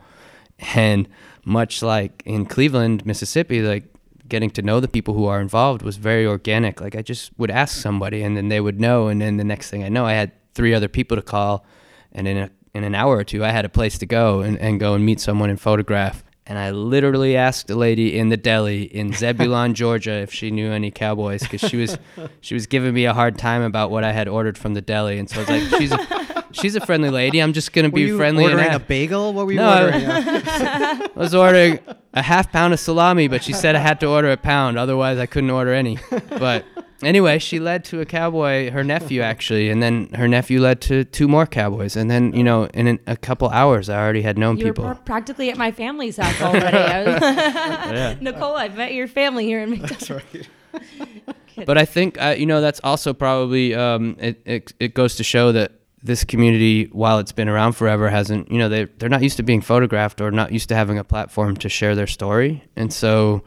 and 0.75 1.09
much 1.45 1.83
like 1.83 2.23
in 2.27 2.45
Cleveland, 2.45 3.07
Mississippi, 3.07 3.63
like 3.63 3.85
getting 4.29 4.51
to 4.51 4.63
know 4.63 4.79
the 4.79 4.89
people 4.89 5.15
who 5.15 5.27
are 5.27 5.41
involved 5.41 5.83
was 5.83 5.97
very 5.97 6.27
organic. 6.27 6.81
Like 6.83 6.95
I 6.95 7.03
just 7.03 7.33
would 7.39 7.51
ask 7.51 7.77
somebody 7.77 8.23
and 8.23 8.37
then 8.37 8.49
they 8.49 8.61
would 8.61 8.79
know 8.79 9.09
and 9.09 9.21
then 9.21 9.39
the 9.39 9.45
next 9.45 9.71
thing 9.71 9.83
I 9.83 9.89
know 9.89 10.07
I 10.07 10.13
had 10.13 10.31
three 10.55 10.73
other 10.73 10.87
people 10.87 11.17
to 11.17 11.23
call 11.23 11.65
and 12.12 12.27
in 12.29 12.37
a 12.37 12.51
in 12.75 12.85
an 12.85 12.94
hour 12.94 13.16
or 13.16 13.25
two 13.25 13.44
I 13.44 13.51
had 13.51 13.64
a 13.64 13.68
place 13.68 13.99
to 13.99 14.07
go 14.07 14.40
and, 14.40 14.57
and 14.59 14.79
go 14.79 14.94
and 14.94 15.05
meet 15.05 15.20
someone 15.20 15.51
and 15.51 15.61
photograph. 15.61 16.23
And 16.46 16.59
I 16.59 16.70
literally 16.73 17.37
asked 17.37 17.70
a 17.70 17.77
lady 17.77 18.18
in 18.18 18.29
the 18.29 18.37
deli 18.37 18.83
in 18.83 19.12
Zebulon, 19.20 19.75
Georgia, 19.75 20.14
if 20.14 20.33
she 20.33 20.51
knew 20.51 20.73
any 20.73 20.90
cowboys 20.90 21.42
because 21.42 21.61
she 21.68 21.77
was 21.77 21.96
she 22.40 22.55
was 22.55 22.66
giving 22.66 22.92
me 22.94 23.05
a 23.05 23.12
hard 23.14 23.38
time 23.38 23.62
about 23.62 23.90
what 23.90 24.03
I 24.05 24.12
had 24.12 24.27
ordered 24.29 24.59
from 24.59 24.75
the 24.75 24.81
deli, 24.81 25.18
and 25.18 25.29
so 25.31 25.37
I 25.37 25.40
was 25.40 25.49
like, 25.49 25.81
"She's 25.81 25.92
a, 25.92 26.44
she's 26.51 26.77
a 26.77 26.81
friendly 26.85 27.11
lady. 27.11 27.38
I'm 27.40 27.53
just 27.53 27.73
gonna 27.73 27.88
Were 27.88 27.94
be 27.96 28.01
you 28.03 28.16
friendly." 28.16 28.44
and 28.46 28.55
ordering 28.55 28.75
a 28.75 28.81
bagel? 28.81 29.33
What 29.33 29.46
were 29.46 29.53
you 29.53 29.59
No, 29.59 29.85
ordering? 29.85 30.05
I 30.11 31.09
was 31.14 31.35
ordering 31.35 31.79
a 32.14 32.23
half 32.23 32.51
pound 32.51 32.73
of 32.73 32.81
salami, 32.81 33.29
but 33.29 33.44
she 33.44 33.53
said 33.53 33.77
I 33.77 33.81
had 33.81 34.01
to 34.01 34.07
order 34.09 34.31
a 34.33 34.37
pound, 34.37 34.77
otherwise 34.77 35.18
I 35.18 35.27
couldn't 35.27 35.51
order 35.51 35.73
any. 35.73 35.99
But 36.31 36.64
anyway, 37.03 37.39
she 37.39 37.59
led 37.59 37.85
to 37.87 38.01
a 38.01 38.05
cowboy, 38.05 38.71
her 38.71 38.85
nephew 38.85 39.21
actually, 39.23 39.71
and 39.71 39.83
then 39.83 40.09
her 40.15 40.29
nephew 40.29 40.61
led 40.61 40.81
to 40.83 41.05
two 41.05 41.29
more 41.29 41.47
cowboys, 41.47 41.97
and 41.97 42.11
then 42.11 42.33
you 42.35 42.43
know, 42.45 42.65
in 42.75 42.87
an, 42.87 42.99
a 43.07 43.17
couple 43.17 43.49
hours, 43.51 43.89
I 43.89 43.99
already 43.99 44.23
had 44.23 44.39
known 44.39 44.57
people. 44.57 44.85
you 44.85 44.89
were 44.91 44.95
pr- 44.95 45.03
practically 45.03 45.51
at 45.51 45.57
my 45.59 45.73
family's 45.73 46.17
house 46.17 46.41
already. 46.41 47.11
Was- 47.11 47.21
Yeah. 47.91 48.17
Nicole, 48.21 48.55
I've 48.57 48.77
met 48.77 48.95
your 48.95 49.09
family 49.09 49.45
here 49.45 49.61
in 49.63 49.71
McDonough. 49.75 49.89
That's 49.89 50.11
right. 50.11 51.67
But 51.67 51.77
I 51.77 51.85
think 51.85 52.21
uh, 52.21 52.35
you 52.39 52.47
know 52.47 52.61
that's 52.61 52.81
also 52.85 53.13
probably 53.13 53.75
um, 53.75 54.17
it, 54.19 54.41
it. 54.45 54.73
It 54.81 54.95
goes 54.95 55.17
to 55.17 55.25
show 55.25 55.53
that 55.53 55.73
this 56.03 56.25
community, 56.25 56.85
while 56.93 57.19
it's 57.19 57.33
been 57.33 57.49
around 57.49 57.73
forever, 57.73 58.09
hasn't 58.09 58.51
you 58.51 58.59
know 58.59 58.69
they 58.69 58.85
they're 58.85 59.09
not 59.11 59.23
used 59.23 59.37
to 59.39 59.43
being 59.43 59.61
photographed 59.61 60.21
or 60.21 60.31
not 60.31 60.53
used 60.53 60.69
to 60.71 60.75
having 60.75 60.99
a 60.99 61.05
platform 61.05 61.57
to 61.59 61.69
share 61.69 61.95
their 61.95 62.07
story, 62.07 62.65
and 62.77 62.93
so 62.93 63.43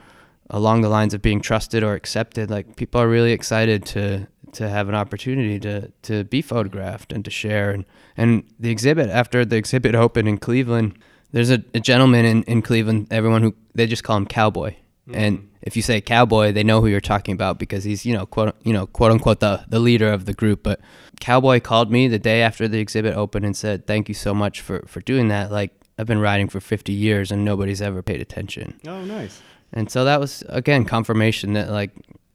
along 0.53 0.81
the 0.81 0.89
lines 0.89 1.13
of 1.13 1.21
being 1.21 1.41
trusted 1.41 1.83
or 1.83 1.95
accepted, 1.95 2.49
like 2.49 2.77
people 2.77 3.01
are 3.01 3.09
really 3.09 3.33
excited 3.33 3.85
to 3.87 4.27
to 4.53 4.69
have 4.69 4.87
an 4.87 4.95
opportunity 4.95 5.59
to 5.59 5.91
to 6.03 6.23
be 6.25 6.41
photographed 6.41 7.11
and 7.11 7.25
to 7.25 7.31
share 7.31 7.71
and 7.71 7.85
and 8.15 8.43
the 8.59 8.69
exhibit 8.69 9.09
after 9.09 9.43
the 9.43 9.57
exhibit 9.57 9.95
opened 9.95 10.29
in 10.29 10.37
Cleveland. 10.37 10.97
There's 11.31 11.49
a, 11.49 11.63
a 11.73 11.79
gentleman 11.79 12.25
in, 12.25 12.43
in 12.43 12.61
Cleveland, 12.61 13.07
everyone 13.09 13.41
who 13.41 13.55
they 13.73 13.87
just 13.87 14.03
call 14.03 14.17
him 14.17 14.27
Cowboy. 14.27 14.75
Mm-hmm. 15.07 15.19
And 15.19 15.49
if 15.63 15.75
you 15.75 15.81
say 15.81 15.99
cowboy, 15.99 16.53
they 16.53 16.63
know 16.63 16.79
who 16.79 16.87
you're 16.87 17.01
talking 17.01 17.33
about 17.33 17.59
because 17.59 17.83
he's, 17.83 18.05
you 18.05 18.13
know, 18.13 18.25
quote, 18.25 18.55
you 18.63 18.71
know, 18.71 18.85
quote 18.85 19.11
unquote 19.11 19.41
the, 19.41 19.65
the 19.67 19.79
leader 19.79 20.11
of 20.11 20.25
the 20.25 20.33
group. 20.33 20.63
But 20.63 20.79
cowboy 21.19 21.59
called 21.59 21.91
me 21.91 22.07
the 22.07 22.19
day 22.19 22.41
after 22.41 22.67
the 22.69 22.79
exhibit 22.79 23.15
opened 23.15 23.45
and 23.45 23.57
said, 23.57 23.85
"Thank 23.85 24.07
you 24.07 24.13
so 24.13 24.33
much 24.33 24.61
for 24.61 24.85
for 24.87 25.01
doing 25.01 25.27
that. 25.27 25.51
Like 25.51 25.71
I've 25.97 26.07
been 26.07 26.19
riding 26.19 26.47
for 26.47 26.61
50 26.61 26.93
years 26.93 27.31
and 27.31 27.43
nobody's 27.43 27.81
ever 27.81 28.01
paid 28.01 28.21
attention." 28.21 28.79
Oh, 28.87 29.03
nice. 29.03 29.41
And 29.73 29.89
so 29.91 30.05
that 30.05 30.19
was 30.19 30.43
again 30.49 30.85
confirmation 30.85 31.53
that 31.53 31.69
like, 31.71 31.91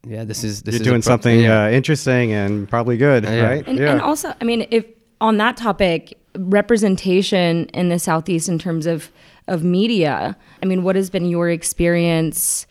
yeah, 0.07 0.23
this 0.25 0.43
is 0.43 0.63
this 0.63 0.75
You're 0.75 0.81
is 0.81 0.87
doing 0.87 1.01
pro- 1.01 1.11
something 1.13 1.39
yeah. 1.41 1.65
uh, 1.65 1.69
interesting 1.69 2.31
and 2.33 2.67
probably 2.69 2.97
good, 2.97 3.23
Yeah. 3.23 3.41
right? 3.47 3.67
And, 3.67 3.79
and 3.79 4.01
also, 4.01 4.33
I 4.41 4.43
mean, 4.43 4.67
if 4.71 4.85
on 5.21 5.37
that 5.37 5.57
topic, 5.57 6.17
representation 6.37 7.65
in 7.73 7.89
the 7.89 7.99
southeast 7.99 8.49
in 8.49 8.59
terms 8.59 8.85
of 8.85 9.11
of 9.47 9.63
media. 9.63 10.37
I 10.61 10.65
mean, 10.67 10.83
what 10.83 10.95
has 10.95 11.09
been 11.09 11.25
your 11.25 11.49
experience? 11.49 12.67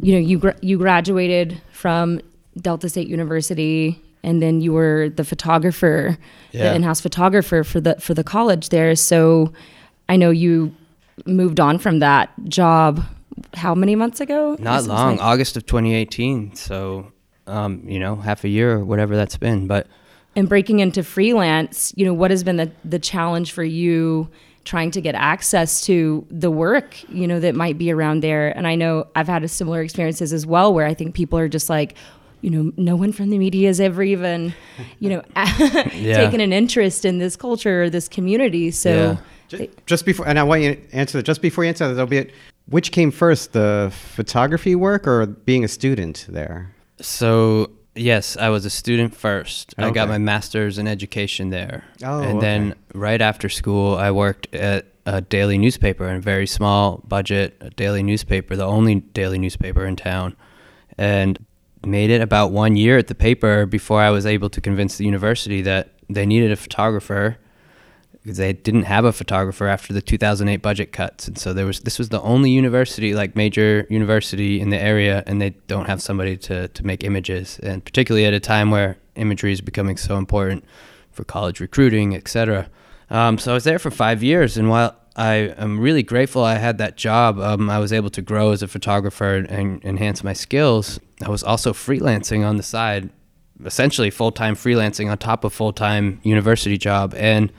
You 0.00 0.14
know, 0.14 0.18
you 0.18 0.38
gra- 0.38 0.56
you 0.62 0.78
graduated 0.78 1.60
from 1.72 2.20
Delta 2.58 2.88
State 2.88 3.06
University, 3.08 4.00
and 4.22 4.40
then 4.40 4.62
you 4.62 4.72
were 4.72 5.10
the 5.14 5.24
photographer, 5.24 6.16
Yeah. 6.52 6.70
the 6.70 6.74
in-house 6.76 7.00
photographer 7.02 7.62
for 7.64 7.80
the 7.80 7.96
for 8.00 8.14
the 8.14 8.24
college 8.24 8.70
there. 8.70 8.94
So, 8.96 9.52
I 10.08 10.16
know 10.16 10.30
you 10.30 10.74
moved 11.26 11.60
on 11.60 11.78
from 11.78 11.98
that 11.98 12.30
job. 12.48 13.02
How 13.54 13.74
many 13.74 13.94
months 13.96 14.20
ago? 14.20 14.56
Not 14.58 14.84
long, 14.84 15.12
like- 15.16 15.24
August 15.24 15.56
of 15.56 15.66
2018. 15.66 16.54
So, 16.54 17.12
um, 17.46 17.82
you 17.86 17.98
know, 17.98 18.16
half 18.16 18.44
a 18.44 18.48
year 18.48 18.72
or 18.72 18.84
whatever 18.84 19.16
that's 19.16 19.36
been. 19.36 19.66
But 19.66 19.86
and 20.34 20.48
breaking 20.48 20.80
into 20.80 21.02
freelance, 21.02 21.92
you 21.96 22.04
know, 22.04 22.12
what 22.14 22.30
has 22.30 22.44
been 22.44 22.56
the, 22.56 22.70
the 22.84 22.98
challenge 22.98 23.52
for 23.52 23.64
you 23.64 24.28
trying 24.64 24.90
to 24.90 25.00
get 25.00 25.14
access 25.14 25.80
to 25.86 26.26
the 26.30 26.50
work, 26.50 26.96
you 27.08 27.26
know, 27.26 27.38
that 27.40 27.54
might 27.54 27.78
be 27.78 27.90
around 27.90 28.22
there? 28.22 28.48
And 28.56 28.66
I 28.66 28.74
know 28.74 29.06
I've 29.14 29.28
had 29.28 29.44
a 29.44 29.48
similar 29.48 29.80
experiences 29.82 30.32
as 30.32 30.44
well 30.44 30.74
where 30.74 30.86
I 30.86 30.92
think 30.94 31.14
people 31.14 31.38
are 31.38 31.48
just 31.48 31.70
like, 31.70 31.94
you 32.42 32.50
know, 32.50 32.70
no 32.76 32.96
one 32.96 33.12
from 33.12 33.30
the 33.30 33.38
media 33.38 33.68
has 33.68 33.80
ever 33.80 34.02
even, 34.02 34.52
you 34.98 35.08
know, 35.10 35.22
Yeah. 35.94 36.16
taken 36.24 36.40
an 36.40 36.52
interest 36.52 37.04
in 37.04 37.18
this 37.18 37.34
culture 37.36 37.84
or 37.84 37.90
this 37.90 38.08
community. 38.08 38.70
So 38.70 38.90
Yeah. 38.90 39.16
Just, 39.48 39.62
just 39.86 40.04
before, 40.06 40.26
and 40.26 40.38
I 40.38 40.42
want 40.42 40.62
you 40.62 40.74
to 40.74 40.94
answer 40.94 41.18
that. 41.18 41.22
Just 41.24 41.40
before 41.40 41.62
you 41.64 41.68
answer 41.68 41.86
that, 41.86 41.94
there'll 41.94 42.08
be 42.08 42.18
a, 42.18 42.26
which 42.68 42.92
came 42.92 43.10
first, 43.10 43.52
the 43.52 43.92
photography 44.14 44.74
work 44.74 45.06
or 45.06 45.26
being 45.26 45.64
a 45.64 45.68
student 45.68 46.26
there? 46.28 46.74
So 47.00 47.70
yes, 47.94 48.36
I 48.36 48.48
was 48.48 48.64
a 48.64 48.70
student 48.70 49.14
first. 49.14 49.74
Okay. 49.78 49.88
I 49.88 49.90
got 49.90 50.08
my 50.08 50.18
master's 50.18 50.78
in 50.78 50.86
education 50.86 51.50
there, 51.50 51.84
Oh, 52.04 52.20
and 52.22 52.40
then 52.40 52.74
right 52.94 53.20
after 53.20 53.48
school, 53.48 53.96
I 53.96 54.10
worked 54.10 54.54
at 54.54 54.86
a 55.06 55.20
daily 55.20 55.56
newspaper, 55.56 56.08
a 56.08 56.20
very 56.20 56.46
small 56.46 57.02
budget 57.06 57.56
a 57.60 57.70
daily 57.70 58.02
newspaper, 58.02 58.56
the 58.56 58.66
only 58.66 58.96
daily 58.96 59.38
newspaper 59.38 59.86
in 59.86 59.96
town, 59.96 60.36
and 60.98 61.38
made 61.84 62.10
it 62.10 62.20
about 62.20 62.50
one 62.50 62.74
year 62.74 62.98
at 62.98 63.06
the 63.06 63.14
paper 63.14 63.64
before 63.66 64.00
I 64.00 64.10
was 64.10 64.26
able 64.26 64.50
to 64.50 64.60
convince 64.60 64.98
the 64.98 65.04
university 65.04 65.62
that 65.62 65.92
they 66.10 66.26
needed 66.26 66.50
a 66.50 66.56
photographer 66.56 67.38
they 68.34 68.52
didn't 68.52 68.84
have 68.84 69.04
a 69.04 69.12
photographer 69.12 69.66
after 69.66 69.92
the 69.92 70.02
2008 70.02 70.56
budget 70.56 70.92
cuts. 70.92 71.28
And 71.28 71.38
so 71.38 71.52
there 71.52 71.66
was 71.66 71.80
this 71.80 71.98
was 71.98 72.08
the 72.08 72.20
only 72.22 72.50
university 72.50 73.14
like 73.14 73.36
major 73.36 73.86
university 73.88 74.60
in 74.60 74.70
the 74.70 74.78
area 74.78 75.22
and 75.26 75.40
they 75.40 75.50
don't 75.68 75.86
have 75.86 76.02
somebody 76.02 76.36
to, 76.38 76.68
to 76.68 76.86
make 76.86 77.04
images. 77.04 77.58
And 77.62 77.84
particularly 77.84 78.26
at 78.26 78.34
a 78.34 78.40
time 78.40 78.70
where 78.70 78.98
imagery 79.14 79.52
is 79.52 79.60
becoming 79.60 79.96
so 79.96 80.16
important 80.16 80.64
for 81.10 81.24
college 81.24 81.60
recruiting 81.60 82.14
etc 82.14 82.68
um, 83.08 83.38
so 83.38 83.50
i 83.50 83.54
was 83.54 83.64
there 83.64 83.78
for 83.78 83.90
five 83.90 84.22
years 84.22 84.58
and 84.58 84.68
while 84.68 84.94
i 85.16 85.34
am 85.34 85.80
really 85.80 86.02
grateful 86.02 86.44
i 86.44 86.56
had 86.56 86.76
that 86.76 86.96
job 86.96 87.38
um, 87.40 87.70
i 87.70 87.78
was 87.78 87.92
able 87.92 88.10
to 88.10 88.20
grow 88.20 88.52
as 88.52 88.62
a 88.62 88.68
photographer 88.68 89.36
and 89.36 89.82
enhance 89.84 90.22
my 90.22 90.34
skills. 90.34 91.00
I 91.24 91.30
was 91.30 91.42
also 91.42 91.72
freelancing 91.72 92.46
on 92.46 92.58
the 92.58 92.62
side 92.62 93.08
essentially 93.64 94.10
full-time 94.10 94.54
freelancing 94.54 95.10
on 95.10 95.16
top 95.16 95.42
of 95.42 95.52
full-time 95.52 96.20
university 96.22 96.76
job. 96.76 97.14
And 97.16 97.50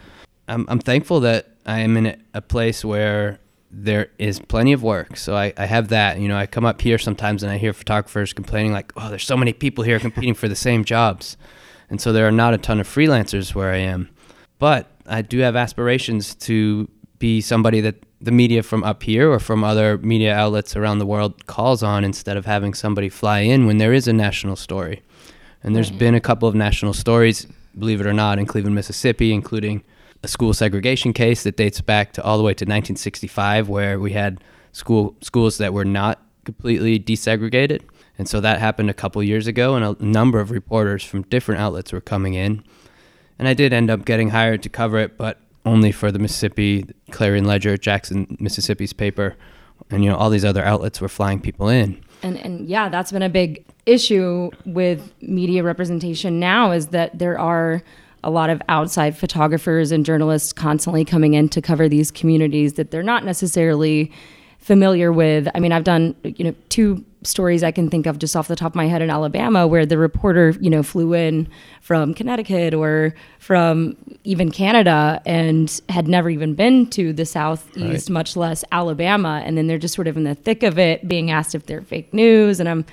I'm, 0.47 0.65
I'm 0.69 0.79
thankful 0.79 1.19
that 1.21 1.47
I 1.65 1.79
am 1.79 1.97
in 1.97 2.17
a- 2.33 2.41
place 2.41 2.85
where 2.85 3.39
there 3.69 4.09
is 4.17 4.39
plenty 4.39 4.71
of 4.73 4.81
work. 4.81 5.17
So 5.17 5.35
I, 5.35 5.53
I 5.57 5.65
have 5.65 5.89
that. 5.89 6.19
You 6.19 6.27
know, 6.27 6.37
I 6.37 6.45
come 6.45 6.65
up 6.65 6.81
here 6.81 6.97
sometimes 6.97 7.43
and 7.43 7.51
I 7.51 7.57
hear 7.57 7.73
photographers 7.73 8.33
complaining 8.33 8.71
like, 8.71 8.93
"Oh, 8.95 9.09
there's 9.09 9.25
so 9.25 9.37
many 9.37 9.53
people 9.53 9.83
here 9.83 9.99
competing 9.99 10.33
for 10.33 10.47
the 10.47 10.55
same 10.55 10.85
jobs," 10.85 11.37
and 11.89 11.99
so 11.99 12.13
there 12.13 12.27
are 12.27 12.31
not 12.31 12.53
a 12.53 12.57
ton 12.57 12.79
of 12.79 12.87
freelancers 12.87 13.53
where 13.53 13.71
I 13.71 13.77
am. 13.77 14.09
But 14.59 14.87
I 15.05 15.21
do 15.21 15.39
have 15.39 15.55
aspirations 15.55 16.33
to 16.35 16.87
be 17.19 17.41
somebody 17.41 17.81
that 17.81 17.95
the 18.21 18.31
media 18.31 18.63
from 18.63 18.83
up 18.83 19.03
here 19.03 19.29
or 19.31 19.39
from 19.39 19.63
other 19.63 19.97
media 19.99 20.33
outlets 20.33 20.75
around 20.75 20.99
the 20.99 21.05
world 21.05 21.45
calls 21.45 21.83
on 21.83 22.03
instead 22.03 22.37
of 22.37 22.45
having 22.45 22.73
somebody 22.73 23.09
fly 23.09 23.39
in 23.39 23.67
when 23.67 23.77
there 23.77 23.93
is 23.93 24.07
a 24.07 24.13
national 24.13 24.55
story. 24.55 25.01
And 25.63 25.75
there's 25.75 25.91
been 25.91 26.15
a 26.15 26.19
couple 26.19 26.47
of 26.47 26.55
national 26.55 26.93
stories, 26.93 27.47
believe 27.77 28.01
it 28.01 28.07
or 28.07 28.13
not, 28.13 28.39
in 28.39 28.45
Cleveland, 28.45 28.75
Mississippi, 28.75 29.33
including 29.33 29.83
a 30.23 30.27
school 30.27 30.53
segregation 30.53 31.13
case 31.13 31.43
that 31.43 31.57
dates 31.57 31.81
back 31.81 32.13
to 32.13 32.23
all 32.23 32.37
the 32.37 32.43
way 32.43 32.53
to 32.53 32.63
1965, 32.63 33.69
where 33.69 33.99
we 33.99 34.13
had 34.13 34.43
school 34.71 35.15
schools 35.21 35.57
that 35.57 35.73
were 35.73 35.85
not 35.85 36.21
completely 36.45 36.99
desegregated. 36.99 37.81
And 38.17 38.27
so 38.27 38.41
that 38.41 38.59
happened 38.59 38.89
a 38.89 38.93
couple 38.93 39.21
years 39.21 39.47
ago, 39.47 39.75
and 39.75 39.85
a 39.85 40.03
number 40.03 40.39
of 40.39 40.49
reporters 40.49 41.03
from 41.03 41.21
different 41.23 41.61
outlets 41.61 41.93
were 41.93 42.01
coming 42.01 42.33
in. 42.33 42.63
And 43.37 43.47
I 43.47 43.53
did 43.53 43.73
end 43.73 43.91
up 43.91 44.05
getting 44.05 44.29
hired 44.29 44.63
to 44.63 44.69
cover 44.69 44.97
it, 44.97 45.17
but 45.17 45.39
only 45.65 45.91
for 45.91 46.11
the 46.11 46.17
Mississippi 46.17 46.85
Clarion 47.11 47.45
Ledger, 47.45 47.77
Jackson, 47.77 48.37
Mississippi's 48.39 48.93
paper, 48.93 49.35
and 49.91 50.03
you 50.03 50.09
know 50.09 50.17
all 50.17 50.29
these 50.29 50.45
other 50.45 50.63
outlets 50.63 50.99
were 50.99 51.09
flying 51.09 51.39
people 51.39 51.69
in. 51.69 52.01
and 52.23 52.37
and 52.37 52.67
yeah, 52.67 52.89
that's 52.89 53.11
been 53.11 53.21
a 53.21 53.29
big 53.29 53.63
issue 53.85 54.49
with 54.65 55.13
media 55.21 55.63
representation 55.63 56.39
now 56.39 56.71
is 56.71 56.87
that 56.87 57.17
there 57.17 57.39
are 57.39 57.81
a 58.23 58.29
lot 58.29 58.49
of 58.49 58.61
outside 58.69 59.15
photographers 59.17 59.91
and 59.91 60.05
journalists 60.05 60.51
constantly 60.53 61.05
coming 61.05 61.33
in 61.33 61.49
to 61.49 61.61
cover 61.61 61.87
these 61.87 62.11
communities 62.11 62.73
that 62.73 62.91
they're 62.91 63.03
not 63.03 63.23
necessarily 63.23 64.11
familiar 64.59 65.11
with. 65.13 65.47
I 65.55 65.59
mean, 65.59 65.71
I've 65.71 65.83
done 65.83 66.15
you 66.23 66.43
know 66.45 66.55
two 66.69 67.03
stories 67.23 67.63
I 67.63 67.71
can 67.71 67.89
think 67.89 68.05
of 68.05 68.19
just 68.19 68.35
off 68.35 68.47
the 68.47 68.55
top 68.55 68.71
of 68.71 68.75
my 68.75 68.85
head 68.87 69.01
in 69.01 69.09
Alabama 69.09 69.67
where 69.67 69.85
the 69.85 69.97
reporter 69.97 70.53
you 70.61 70.69
know 70.69 70.83
flew 70.83 71.13
in 71.13 71.47
from 71.81 72.13
Connecticut 72.13 72.73
or 72.73 73.13
from 73.39 73.95
even 74.23 74.51
Canada 74.51 75.21
and 75.25 75.81
had 75.89 76.07
never 76.07 76.29
even 76.29 76.53
been 76.53 76.89
to 76.91 77.13
the 77.13 77.25
southeast, 77.25 78.07
Right. 78.07 78.09
much 78.09 78.35
less 78.35 78.63
Alabama, 78.71 79.41
and 79.45 79.57
then 79.57 79.67
they're 79.67 79.77
just 79.77 79.93
sort 79.95 80.07
of 80.07 80.17
in 80.17 80.23
the 80.25 80.35
thick 80.35 80.63
of 80.63 80.77
it, 80.79 81.07
being 81.07 81.31
asked 81.31 81.55
if 81.55 81.65
they're 81.65 81.81
fake 81.81 82.13
news, 82.13 82.59
and 82.59 82.67
I'm 82.67 82.85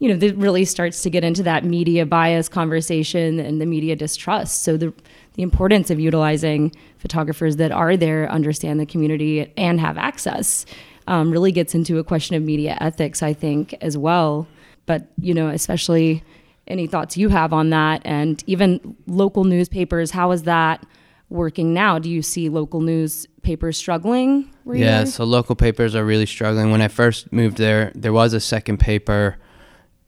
you 0.00 0.08
know, 0.08 0.16
that 0.16 0.34
really 0.36 0.64
starts 0.64 1.02
to 1.02 1.10
get 1.10 1.22
into 1.22 1.42
that 1.44 1.62
media 1.62 2.04
bias 2.06 2.48
conversation 2.48 3.38
and 3.38 3.60
the 3.60 3.66
media 3.66 3.94
distrust. 3.94 4.62
So 4.62 4.76
the 4.76 4.92
the 5.34 5.42
importance 5.42 5.90
of 5.90 6.00
utilizing 6.00 6.74
photographers 6.98 7.56
that 7.56 7.70
are 7.70 7.96
there, 7.96 8.28
understand 8.30 8.80
the 8.80 8.86
community, 8.86 9.52
and 9.56 9.78
have 9.78 9.96
access 9.96 10.66
um, 11.06 11.30
really 11.30 11.52
gets 11.52 11.74
into 11.74 11.98
a 11.98 12.04
question 12.04 12.34
of 12.34 12.42
media 12.42 12.76
ethics, 12.80 13.22
I 13.22 13.32
think, 13.32 13.74
as 13.80 13.96
well. 13.96 14.48
But 14.86 15.06
you 15.20 15.34
know, 15.34 15.48
especially 15.48 16.24
any 16.66 16.86
thoughts 16.86 17.16
you 17.16 17.28
have 17.28 17.52
on 17.52 17.70
that, 17.70 18.00
and 18.04 18.42
even 18.46 18.96
local 19.06 19.44
newspapers. 19.44 20.10
How 20.10 20.30
is 20.30 20.44
that 20.44 20.84
working 21.28 21.74
now? 21.74 21.98
Do 21.98 22.10
you 22.10 22.22
see 22.22 22.48
local 22.48 22.80
newspapers 22.80 23.76
struggling? 23.76 24.50
Yeah, 24.64 25.04
so 25.04 25.24
local 25.24 25.56
papers 25.56 25.94
are 25.94 26.04
really 26.04 26.26
struggling. 26.26 26.70
When 26.70 26.80
I 26.80 26.88
first 26.88 27.32
moved 27.32 27.58
there, 27.58 27.92
there 27.94 28.14
was 28.14 28.32
a 28.32 28.40
second 28.40 28.78
paper, 28.78 29.36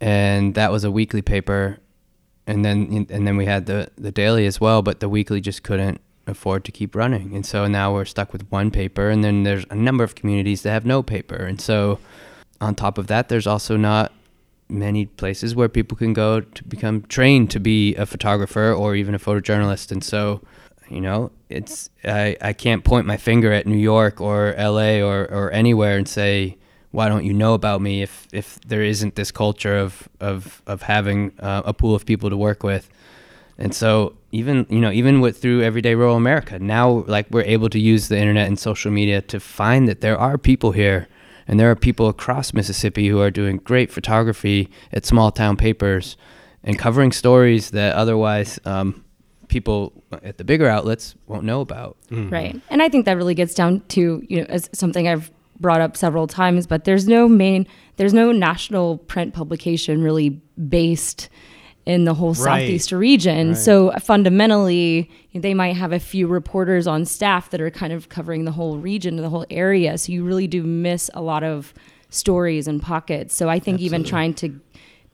and 0.03 0.55
that 0.57 0.73
was 0.73 0.83
a 0.83 0.91
weekly 0.91 1.23
paper, 1.23 1.79
and 2.47 2.65
then 2.65 3.07
and 3.09 3.27
then 3.27 3.37
we 3.37 3.47
had 3.47 3.67
the 3.67 3.88
the 3.97 4.11
daily 4.11 4.45
as 4.47 4.61
well. 4.61 4.83
But 4.83 4.99
the 5.01 5.09
weekly 5.09 5.41
just 5.41 5.62
couldn't 5.62 6.01
afford 6.27 6.65
to 6.65 6.73
keep 6.73 6.97
running, 6.97 7.35
and 7.35 7.47
so 7.47 7.69
now 7.69 7.95
we're 7.95 8.05
stuck 8.05 8.33
with 8.33 8.51
one 8.51 8.73
paper. 8.73 9.09
And 9.09 9.23
then 9.23 9.45
there's 9.45 9.65
a 9.71 9.77
number 9.77 10.03
of 10.03 10.17
communities 10.17 10.62
that 10.62 10.73
have 10.73 10.85
no 10.85 11.05
paper, 11.05 11.37
and 11.37 11.61
so 11.61 12.01
on 12.61 12.75
top 12.75 12.99
of 12.99 13.07
that, 13.07 13.29
there's 13.29 13.47
also 13.47 13.77
not 13.77 14.12
many 14.69 15.07
places 15.07 15.55
where 15.55 15.69
people 15.69 15.97
can 15.97 16.12
go 16.12 16.41
to 16.41 16.65
become 16.65 17.03
trained 17.03 17.51
to 17.53 17.61
be 17.61 17.95
a 17.95 18.07
photographer 18.07 18.73
or 18.73 18.97
even 18.97 19.15
a 19.15 19.19
photojournalist. 19.19 19.93
And 19.93 20.03
so, 20.03 20.41
you 20.88 21.01
know, 21.01 21.31
it's 21.49 21.91
I, 22.05 22.37
I 22.41 22.53
can't 22.55 22.83
point 22.83 23.07
my 23.07 23.17
finger 23.17 23.53
at 23.53 23.67
New 23.67 23.77
York 23.77 24.21
or 24.21 24.55
LA 24.59 25.01
or, 25.01 25.27
or 25.31 25.53
anywhere 25.53 25.97
and 25.97 26.09
say, 26.09 26.57
why 26.92 27.09
don't 27.09 27.24
you 27.24 27.33
know 27.33 27.55
about 27.55 27.81
me 27.81 28.02
if, 28.02 28.28
if 28.33 28.61
there 28.61 28.83
isn't 28.83 29.16
this 29.16 29.31
culture 29.31 29.76
of, 29.76 30.09
of, 30.20 30.62
of 30.66 30.83
having 30.83 31.33
uh, 31.40 31.62
a 31.64 31.74
pool 31.74 31.94
of 31.94 32.07
people 32.07 32.31
to 32.31 32.37
work 32.37 32.62
with. 32.62 32.88
And 33.59 33.74
so 33.74 34.14
even 34.33 34.66
you 34.70 34.81
know 34.81 34.90
even 34.90 35.20
with 35.20 35.40
through 35.40 35.62
everyday 35.62 35.94
rural 35.94 36.16
America 36.16 36.59
now 36.59 37.05
like 37.07 37.26
we're 37.31 37.42
able 37.42 37.68
to 37.68 37.78
use 37.78 38.09
the 38.09 38.18
internet 38.18 38.48
and 38.48 38.59
social 38.59 38.90
media 38.90 39.20
to 39.20 39.38
find 39.38 39.87
that 39.87 40.00
there 40.00 40.18
are 40.18 40.38
people 40.38 40.72
here 40.72 41.07
and 41.46 41.61
there 41.61 41.70
are 41.70 41.76
people 41.76 42.09
across 42.09 42.55
Mississippi 42.55 43.09
who 43.09 43.20
are 43.20 43.31
doing 43.31 43.59
great 43.59 43.92
photography 43.92 44.70
at 44.92 45.05
small 45.05 45.31
town 45.31 45.57
papers 45.57 46.16
and 46.64 46.78
covering 46.78 47.12
stories 47.12 47.70
that 47.70 47.94
otherwise 47.94 48.59
um, 48.64 49.05
people 49.48 49.92
at 50.22 50.38
the 50.38 50.44
bigger 50.44 50.68
outlets 50.68 51.14
won't 51.26 51.44
know 51.44 51.61
about. 51.61 51.96
Right. 52.11 52.59
And 52.70 52.81
I 52.81 52.88
think 52.88 53.05
that 53.07 53.16
really 53.16 53.35
gets 53.35 53.55
down 53.55 53.81
to, 53.88 54.24
you 54.26 54.40
know, 54.40 54.46
as 54.48 54.70
something 54.72 55.09
I've 55.09 55.31
brought 55.62 55.81
up 55.81 55.96
several 55.96 56.27
times, 56.27 56.66
but 56.66 56.85
there's 56.85 57.09
no 57.09 57.27
main 57.29 57.66
there's 57.96 58.12
no 58.14 58.33
national 58.33 58.98
print 58.98 59.33
publication 59.35 60.03
really 60.03 60.31
based 60.68 61.29
in 61.85 62.05
the 62.05 62.14
whole 62.14 62.31
Right. 62.35 62.62
southeast 62.62 62.92
region. 62.92 63.48
Right. 63.48 63.57
So 63.57 63.88
uh, 63.88 63.98
fundamentally, 63.98 65.11
they 65.35 65.53
might 65.55 65.77
have 65.77 65.92
a 65.92 65.98
few 65.98 66.27
reporters 66.27 66.87
on 66.87 67.04
staff 67.04 67.50
that 67.50 67.60
are 67.60 67.71
kind 67.71 67.92
of 67.92 68.08
covering 68.08 68.44
the 68.44 68.52
whole 68.52 68.79
region, 68.79 69.17
the 69.17 69.29
whole 69.29 69.46
area. 69.50 69.98
So 69.98 70.13
you 70.13 70.25
really 70.25 70.46
do 70.46 70.63
miss 70.63 71.10
a 71.15 71.21
lot 71.23 71.42
of 71.44 71.75
stories 72.08 72.69
and 72.69 72.81
pockets. 72.81 73.35
So 73.35 73.48
I 73.48 73.58
think 73.58 73.81
even 73.81 74.04
trying 74.04 74.35
to 74.35 74.60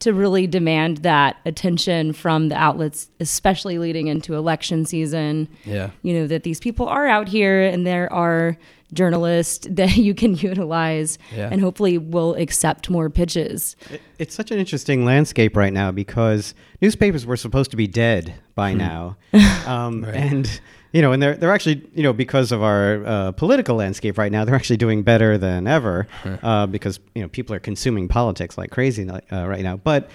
to 0.00 0.12
really 0.12 0.46
demand 0.46 0.98
that 0.98 1.36
attention 1.44 2.12
from 2.12 2.48
the 2.50 2.54
outlets, 2.56 3.08
especially 3.20 3.78
leading 3.78 4.06
into 4.06 4.34
election 4.34 4.84
season, 4.86 5.48
Yeah. 5.64 5.90
you 6.02 6.14
know 6.14 6.26
that 6.28 6.42
these 6.44 6.60
people 6.60 6.86
are 6.88 7.06
out 7.06 7.28
here 7.28 7.62
and 7.62 7.86
there 7.86 8.12
are 8.12 8.56
journalists 8.92 9.66
that 9.70 9.96
you 9.96 10.14
can 10.14 10.34
utilize 10.36 11.18
Yeah. 11.36 11.48
and 11.52 11.60
hopefully 11.60 11.98
will 11.98 12.34
accept 12.36 12.88
more 12.88 13.10
pitches 13.10 13.76
It- 13.90 14.00
It's 14.18 14.34
such 14.34 14.50
an 14.50 14.58
interesting 14.58 15.04
landscape 15.04 15.56
right 15.56 15.72
now 15.72 15.90
because 15.92 16.54
newspapers 16.80 17.26
were 17.26 17.36
supposed 17.36 17.70
to 17.72 17.76
be 17.76 17.86
dead 17.86 18.34
by 18.54 18.72
now, 18.74 19.16
um, 19.66 20.04
Right. 20.04 20.14
and 20.14 20.60
you 20.92 21.02
know, 21.02 21.12
and 21.12 21.22
they're 21.22 21.36
they're 21.36 21.52
actually 21.52 21.88
you 21.94 22.02
know 22.02 22.12
because 22.12 22.52
of 22.52 22.62
our 22.62 23.04
uh, 23.04 23.32
political 23.32 23.76
landscape 23.76 24.16
right 24.18 24.32
now, 24.32 24.44
they're 24.44 24.54
actually 24.54 24.78
doing 24.78 25.02
better 25.02 25.36
than 25.38 25.66
ever 25.66 26.06
uh, 26.42 26.66
because 26.66 27.00
you 27.14 27.22
know 27.22 27.28
people 27.28 27.54
are 27.54 27.60
consuming 27.60 28.08
politics 28.08 28.56
like 28.56 28.70
crazy 28.70 29.08
uh, 29.08 29.46
right 29.46 29.62
now. 29.62 29.76
But 29.76 30.08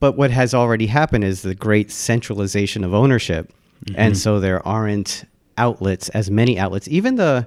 But 0.00 0.16
what 0.16 0.30
has 0.30 0.54
already 0.54 0.86
happened 0.86 1.24
is 1.24 1.42
the 1.42 1.54
great 1.54 1.90
centralization 1.90 2.84
of 2.84 2.94
ownership. 2.94 3.52
And 3.96 4.16
so 4.16 4.40
there 4.40 4.66
aren't 4.66 5.24
outlets, 5.56 6.08
as 6.10 6.30
many 6.30 6.58
outlets. 6.58 6.88
Even 6.88 7.16
the 7.16 7.46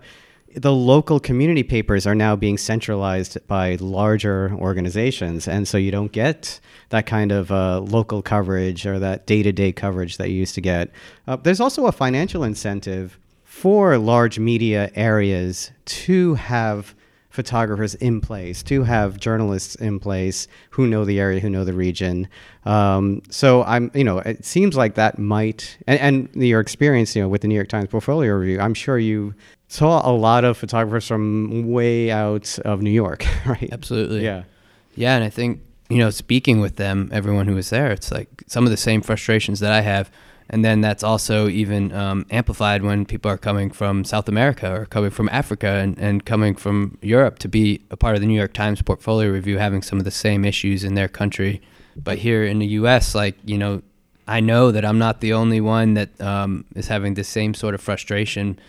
the 0.56 0.74
local 0.74 1.20
community 1.20 1.64
papers 1.64 2.06
are 2.06 2.16
now 2.16 2.36
being 2.36 2.58
centralized 2.58 3.38
by 3.48 3.78
larger 3.80 4.52
organizations, 4.56 5.48
and 5.48 5.68
so 5.68 5.78
you 5.78 5.92
don't 5.92 6.12
get 6.12 6.60
that 6.90 7.06
kind 7.06 7.32
of 7.32 7.52
uh, 7.52 7.80
local 7.80 8.22
coverage 8.22 8.86
or 8.86 9.00
that 9.00 9.26
day-to-day 9.26 9.72
coverage 9.72 10.18
that 10.18 10.30
you 10.30 10.36
used 10.36 10.56
to 10.56 10.62
get. 10.62 10.92
Uh, 11.28 11.36
there's 11.36 11.60
also 11.60 11.86
a 11.86 11.92
financial 11.92 12.44
incentive 12.44 13.18
for 13.44 13.98
large 13.98 14.40
media 14.40 14.92
areas 14.96 15.72
to 15.86 16.36
have 16.36 16.96
photographers 17.30 17.96
in 17.96 18.20
place, 18.20 18.62
to 18.62 18.84
have 18.84 19.18
journalists 19.18 19.76
in 19.76 20.00
place 20.00 20.48
who 20.72 20.86
know 20.86 21.06
the 21.06 21.20
area, 21.20 21.40
who 21.40 21.50
know 21.50 21.64
the 21.64 21.74
region. 21.74 22.28
Um, 22.66 23.22
so 23.30 23.64
I'm, 23.64 23.90
you 23.94 24.04
know, 24.04 24.20
it 24.20 24.44
seems 24.44 24.76
like 24.76 24.96
that 24.96 25.18
might, 25.18 25.78
and, 25.88 26.30
and 26.34 26.44
your 26.44 26.60
experience, 26.60 27.16
you 27.16 27.22
know, 27.22 27.30
with 27.30 27.42
the 27.42 27.48
New 27.48 27.56
York 27.56 27.70
Times 27.70 27.88
portfolio 27.88 28.34
review, 28.34 28.60
I'm 28.60 28.74
sure 28.74 29.00
you 29.00 29.34
saw 29.72 30.08
a 30.08 30.12
lot 30.12 30.44
of 30.44 30.58
photographers 30.58 31.08
from 31.08 31.72
way 31.72 32.12
out 32.12 32.60
of 32.66 32.82
New 32.82 32.92
York, 32.92 33.26
right? 33.46 33.70
Absolutely. 33.72 34.24
Yeah. 34.24 34.44
Yeah, 34.96 35.16
and 35.16 35.24
I 35.24 35.30
think 35.30 35.62
you 35.90 35.98
know, 35.98 36.10
speaking 36.10 36.62
with 36.62 36.78
them, 36.78 37.10
everyone 37.12 37.48
who 37.48 37.56
was 37.56 37.70
there, 37.70 37.92
it's 37.92 38.12
like 38.12 38.30
some 38.48 38.64
of 38.66 38.72
the 38.72 38.78
same 38.78 39.02
frustrations 39.02 39.60
that 39.60 39.74
I 39.74 39.82
have, 39.82 40.10
and 40.50 40.64
then 40.64 40.80
that's 40.80 41.04
also 41.04 41.50
even 41.50 41.92
um, 41.94 42.26
amplified 42.30 42.82
when 42.82 43.06
people 43.06 43.30
are 43.30 43.38
coming 43.38 43.72
from 43.72 44.06
South 44.06 44.30
America 44.30 44.74
or 44.74 44.86
coming 44.86 45.10
from 45.10 45.28
Africa 45.30 45.68
and, 45.68 45.98
and 45.98 46.26
coming 46.26 46.56
from 46.56 46.98
Europe 47.02 47.40
to 47.40 47.50
be 47.50 47.82
a 47.92 47.98
part 47.98 48.16
of 48.16 48.22
the 48.22 48.28
New 48.28 48.38
York 48.38 48.54
Times 48.54 48.82
portfolio 48.82 49.30
review, 49.30 49.58
having 49.58 49.82
some 49.82 50.00
of 50.00 50.06
the 50.06 50.12
same 50.12 50.46
issues 50.46 50.86
in 50.86 50.96
their 50.96 51.10
country. 51.10 51.62
But 51.96 52.20
here 52.20 52.46
in 52.46 52.60
the 52.60 52.68
U.S., 52.68 53.14
like 53.14 53.36
you 53.44 53.58
know, 53.58 53.82
I 54.28 54.40
know 54.40 54.72
that 54.72 54.86
I'm 54.86 54.98
not 54.98 55.20
the 55.20 55.34
only 55.34 55.60
one 55.60 55.94
that 55.96 56.22
um, 56.22 56.64
is 56.76 56.88
having 56.88 57.16
the 57.16 57.24
same 57.26 57.54
sort 57.54 57.74
of 57.74 57.82
frustration, 57.82 58.60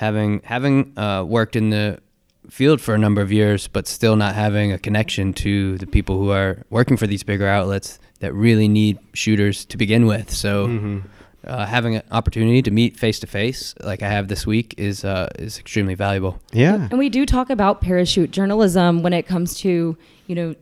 having 0.00 0.40
having 0.44 0.98
uh, 0.98 1.22
worked 1.22 1.54
in 1.54 1.68
the 1.68 1.98
field 2.48 2.80
for 2.80 2.94
a 2.94 2.98
number 2.98 3.20
of 3.20 3.30
years, 3.30 3.68
but 3.68 3.86
still 3.86 4.16
not 4.16 4.34
having 4.34 4.72
a 4.72 4.78
connection 4.78 5.34
to 5.34 5.76
the 5.76 5.86
people 5.86 6.16
who 6.16 6.30
are 6.30 6.64
working 6.70 6.96
for 6.96 7.06
these 7.06 7.22
bigger 7.22 7.46
outlets 7.46 7.98
that 8.20 8.32
really 8.32 8.66
need 8.66 8.98
shooters 9.12 9.64
to 9.66 9.76
begin 9.76 10.06
with. 10.06 10.30
So. 10.30 10.66
Mm-hmm. 10.66 10.98
Uh, 11.42 11.64
having 11.64 11.96
an 11.96 12.02
opportunity 12.10 12.60
to 12.60 12.70
meet 12.70 12.98
face 12.98 13.18
to 13.18 13.26
face, 13.26 13.74
like 13.82 14.02
I 14.02 14.10
have 14.10 14.28
this 14.28 14.46
week, 14.46 14.74
is 14.76 15.06
uh, 15.06 15.30
is 15.38 15.58
extremely 15.58 15.94
valuable. 15.94 16.38
Yeah. 16.52 16.86
And 16.90 16.98
we 16.98 17.08
do 17.08 17.24
talk 17.24 17.48
about 17.48 17.80
parachute 17.80 18.30
journalism 18.30 19.02
when 19.02 19.14
it 19.14 19.26
comes 19.26 19.54
to, 19.60 19.96
you 20.26 20.34
know, 20.34 20.54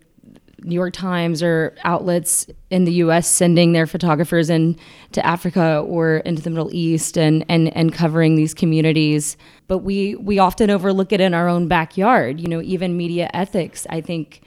New 0.62 0.74
York 0.74 0.92
Times 0.92 1.42
or 1.42 1.74
outlets 1.84 2.46
in 2.70 2.84
the 2.84 2.92
US 2.94 3.28
sending 3.28 3.72
their 3.72 3.86
photographers 3.86 4.50
in 4.50 4.76
to 5.12 5.24
Africa 5.24 5.84
or 5.86 6.18
into 6.18 6.42
the 6.42 6.50
Middle 6.50 6.74
East 6.74 7.16
and, 7.16 7.44
and, 7.48 7.74
and 7.76 7.92
covering 7.92 8.36
these 8.36 8.54
communities. 8.54 9.36
But 9.66 9.78
we, 9.78 10.16
we 10.16 10.38
often 10.38 10.70
overlook 10.70 11.12
it 11.12 11.20
in 11.20 11.34
our 11.34 11.48
own 11.48 11.68
backyard. 11.68 12.40
You 12.40 12.48
know, 12.48 12.61
even 12.62 12.96
media 12.96 13.30
ethics, 13.32 13.86
I 13.90 14.00
think 14.00 14.42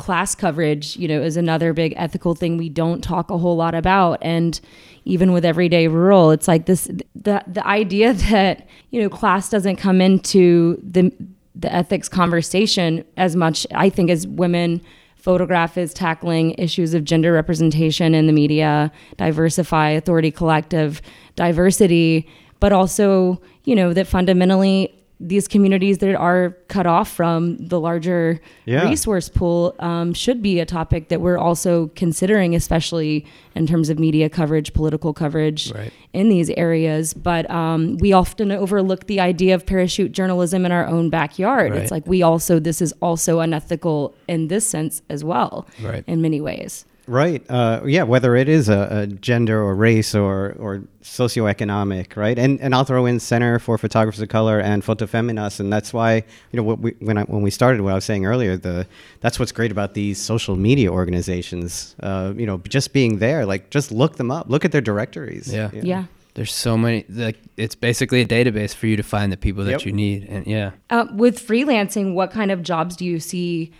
class 0.00 0.34
coverage, 0.34 0.96
you 0.96 1.06
know, 1.06 1.20
is 1.20 1.36
another 1.36 1.74
big 1.74 1.92
ethical 1.96 2.34
thing 2.34 2.56
we 2.56 2.70
don't 2.70 3.02
talk 3.04 3.30
a 3.30 3.36
whole 3.36 3.56
lot 3.56 3.74
about. 3.74 4.18
And 4.22 4.58
even 5.04 5.32
with 5.32 5.44
everyday 5.44 5.88
rural, 5.88 6.30
it's 6.30 6.48
like 6.48 6.64
this 6.64 6.84
the 7.14 7.44
the 7.46 7.64
idea 7.66 8.14
that, 8.30 8.66
you 8.90 9.02
know, 9.02 9.10
class 9.10 9.50
doesn't 9.50 9.76
come 9.76 10.00
into 10.00 10.80
the 10.82 11.12
the 11.54 11.72
ethics 11.72 12.08
conversation 12.08 13.04
as 13.18 13.36
much, 13.36 13.66
I 13.74 13.90
think, 13.90 14.08
as 14.08 14.26
women 14.26 14.80
photograph 15.20 15.76
is 15.76 15.92
tackling 15.92 16.54
issues 16.58 16.94
of 16.94 17.04
gender 17.04 17.32
representation 17.32 18.14
in 18.14 18.26
the 18.26 18.32
media, 18.32 18.90
diversify, 19.16 19.90
authority 19.90 20.30
collective, 20.30 21.02
diversity, 21.36 22.28
but 22.58 22.72
also, 22.72 23.40
you 23.64 23.74
know, 23.74 23.92
that 23.92 24.06
fundamentally 24.06 24.94
these 25.22 25.46
communities 25.46 25.98
that 25.98 26.14
are 26.16 26.56
cut 26.68 26.86
off 26.86 27.08
from 27.10 27.58
the 27.58 27.78
larger 27.78 28.40
Yeah. 28.64 28.88
resource 28.88 29.28
pool 29.28 29.74
um, 29.78 30.14
should 30.14 30.40
be 30.42 30.60
a 30.60 30.64
topic 30.64 31.08
that 31.08 31.20
we're 31.20 31.36
also 31.36 31.88
considering, 31.94 32.54
especially 32.54 33.26
in 33.54 33.66
terms 33.66 33.90
of 33.90 33.98
media 33.98 34.30
coverage, 34.30 34.72
political 34.72 35.12
coverage 35.12 35.72
Right. 35.72 35.92
in 36.14 36.30
these 36.30 36.48
areas. 36.50 37.12
But 37.12 37.50
um, 37.50 37.98
we 37.98 38.14
often 38.14 38.50
overlook 38.50 39.06
the 39.08 39.20
idea 39.20 39.54
of 39.54 39.66
parachute 39.66 40.12
journalism 40.12 40.64
in 40.64 40.72
our 40.72 40.86
own 40.86 41.10
backyard. 41.10 41.72
Right. 41.72 41.82
It's 41.82 41.90
like 41.90 42.06
we 42.06 42.22
also, 42.22 42.58
this 42.58 42.80
is 42.80 42.94
also 43.02 43.40
unethical 43.40 44.14
in 44.26 44.48
this 44.48 44.66
sense 44.66 45.02
as 45.10 45.22
well, 45.22 45.66
Right. 45.82 46.02
in 46.06 46.22
many 46.22 46.40
ways. 46.40 46.86
Right. 47.10 47.44
Uh, 47.50 47.80
yeah. 47.86 48.04
Whether 48.04 48.36
it 48.36 48.48
is 48.48 48.68
a, 48.68 48.88
a 48.90 49.06
gender 49.08 49.60
or 49.60 49.74
race 49.74 50.14
or 50.14 50.54
or 50.60 50.84
socioeconomic, 51.02 52.16
right? 52.16 52.38
And 52.38 52.60
and 52.60 52.72
I'll 52.74 52.84
throw 52.84 53.04
in 53.06 53.18
Center 53.18 53.58
for 53.58 53.76
Photographers 53.78 54.20
of 54.20 54.28
Color 54.28 54.60
and 54.60 54.84
Foto 54.84 55.08
Feminas, 55.08 55.58
and 55.58 55.72
that's 55.72 55.92
why 55.92 56.16
you 56.52 56.56
know 56.56 56.62
what 56.62 56.78
we, 56.78 56.92
when 57.00 57.18
I, 57.18 57.24
when 57.24 57.42
we 57.42 57.50
started, 57.50 57.80
what 57.80 57.90
I 57.92 57.94
was 57.96 58.04
saying 58.04 58.26
earlier, 58.26 58.56
the 58.56 58.86
that's 59.20 59.38
what's 59.40 59.50
great 59.50 59.72
about 59.72 59.94
these 59.94 60.18
social 60.20 60.54
media 60.54 60.90
organizations. 60.90 61.96
Uh, 62.00 62.32
you 62.36 62.46
know, 62.46 62.58
just 62.68 62.92
being 62.92 63.18
there, 63.18 63.44
like 63.44 63.70
just 63.70 63.90
look 63.90 64.16
them 64.16 64.30
up, 64.30 64.48
look 64.48 64.64
at 64.64 64.70
their 64.70 64.80
directories. 64.80 65.52
Yeah. 65.52 65.70
Yeah. 65.72 66.04
There's 66.34 66.54
so 66.54 66.78
many. 66.78 67.04
Like 67.08 67.38
it's 67.56 67.74
basically 67.74 68.20
a 68.20 68.26
database 68.26 68.72
for 68.72 68.86
you 68.86 68.96
to 68.96 69.02
find 69.02 69.32
the 69.32 69.36
people 69.36 69.64
that 69.64 69.72
Yep. 69.72 69.84
you 69.86 69.92
need, 69.92 70.28
and 70.28 70.46
yeah. 70.46 70.70
Uh, 70.90 71.06
with 71.12 71.44
freelancing, 71.44 72.14
what 72.14 72.30
kind 72.30 72.52
of 72.52 72.62
jobs 72.62 72.94
do 72.94 73.04
you 73.04 73.18
see 73.18 73.72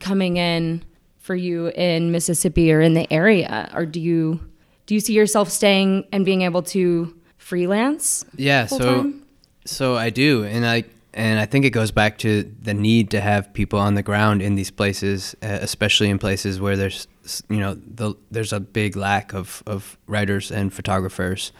coming 0.00 0.38
in 0.38 0.82
for 1.28 1.36
you 1.36 1.68
in 1.68 2.10
Mississippi 2.10 2.72
or 2.72 2.80
in 2.80 2.94
the 2.94 3.06
area? 3.12 3.70
Or 3.74 3.84
do 3.84 4.00
you 4.00 4.40
do 4.86 4.94
you 4.94 5.00
see 5.00 5.12
yourself 5.12 5.50
staying 5.50 6.06
and 6.10 6.24
being 6.24 6.40
able 6.40 6.62
to 6.62 7.14
freelance? 7.36 8.24
Yeah, 8.34 8.64
so 8.64 8.78
full-time? 8.78 9.26
so 9.66 9.94
I 9.94 10.08
do, 10.08 10.44
and 10.44 10.66
I 10.66 10.84
and 11.12 11.38
I 11.38 11.44
think 11.44 11.66
it 11.66 11.70
goes 11.70 11.90
back 11.90 12.16
to 12.18 12.50
the 12.62 12.72
need 12.72 13.10
to 13.10 13.20
have 13.20 13.52
people 13.52 13.78
on 13.78 13.94
the 13.94 14.02
ground 14.02 14.40
in 14.40 14.54
these 14.54 14.70
places, 14.70 15.36
uh, 15.42 15.58
especially 15.60 16.08
in 16.08 16.18
places 16.18 16.62
where 16.62 16.78
there's 16.78 17.06
you 17.50 17.58
know 17.58 17.74
the, 17.74 18.14
there's 18.30 18.54
a 18.54 18.60
big 18.60 18.96
lack 18.96 19.34
of 19.34 19.62
of 19.66 19.98
writers 20.06 20.50
and 20.50 20.72
photographers, 20.72 21.52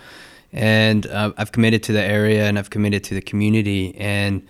and 0.51 1.07
uh, 1.09 1.33
I've 1.37 1.53
committed 1.53 1.83
to 1.83 1.93
the 1.93 2.03
area 2.03 2.47
and 2.47 2.59
I've 2.59 2.71
committed 2.71 3.05
to 3.05 3.15
the 3.15 3.23
community 3.23 3.95
and. 3.97 4.49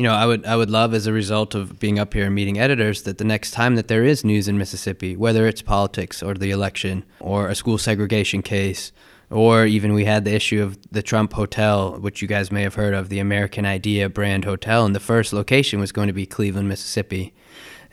You 0.00 0.06
know, 0.06 0.14
I 0.14 0.24
would 0.24 0.46
I 0.46 0.56
would 0.56 0.70
love 0.70 0.94
as 0.94 1.06
a 1.06 1.12
result 1.12 1.54
of 1.54 1.78
being 1.78 1.98
up 1.98 2.14
here 2.14 2.24
and 2.24 2.34
meeting 2.34 2.58
editors 2.58 3.02
that 3.02 3.18
the 3.18 3.24
next 3.24 3.50
time 3.50 3.74
that 3.74 3.88
there 3.88 4.02
is 4.02 4.24
news 4.24 4.48
in 4.48 4.56
Mississippi, 4.56 5.14
whether 5.14 5.46
it's 5.46 5.60
politics 5.60 6.22
or 6.22 6.32
the 6.32 6.50
election 6.50 7.04
or 7.20 7.48
a 7.48 7.54
school 7.54 7.76
segregation 7.76 8.40
case, 8.40 8.92
or 9.28 9.66
even 9.66 9.92
we 9.92 10.06
had 10.06 10.24
the 10.24 10.32
issue 10.34 10.62
of 10.62 10.78
the 10.90 11.02
Trump 11.02 11.34
Hotel, 11.34 12.00
which 12.00 12.22
you 12.22 12.28
guys 12.28 12.50
may 12.50 12.62
have 12.62 12.76
heard 12.76 12.94
of, 12.94 13.10
the 13.10 13.18
American 13.18 13.66
Idea 13.66 14.08
brand 14.08 14.46
hotel, 14.46 14.86
and 14.86 14.94
the 14.94 15.00
first 15.00 15.34
location 15.34 15.80
was 15.80 15.92
going 15.92 16.06
to 16.06 16.14
be 16.14 16.24
Cleveland, 16.24 16.66
Mississippi. 16.66 17.34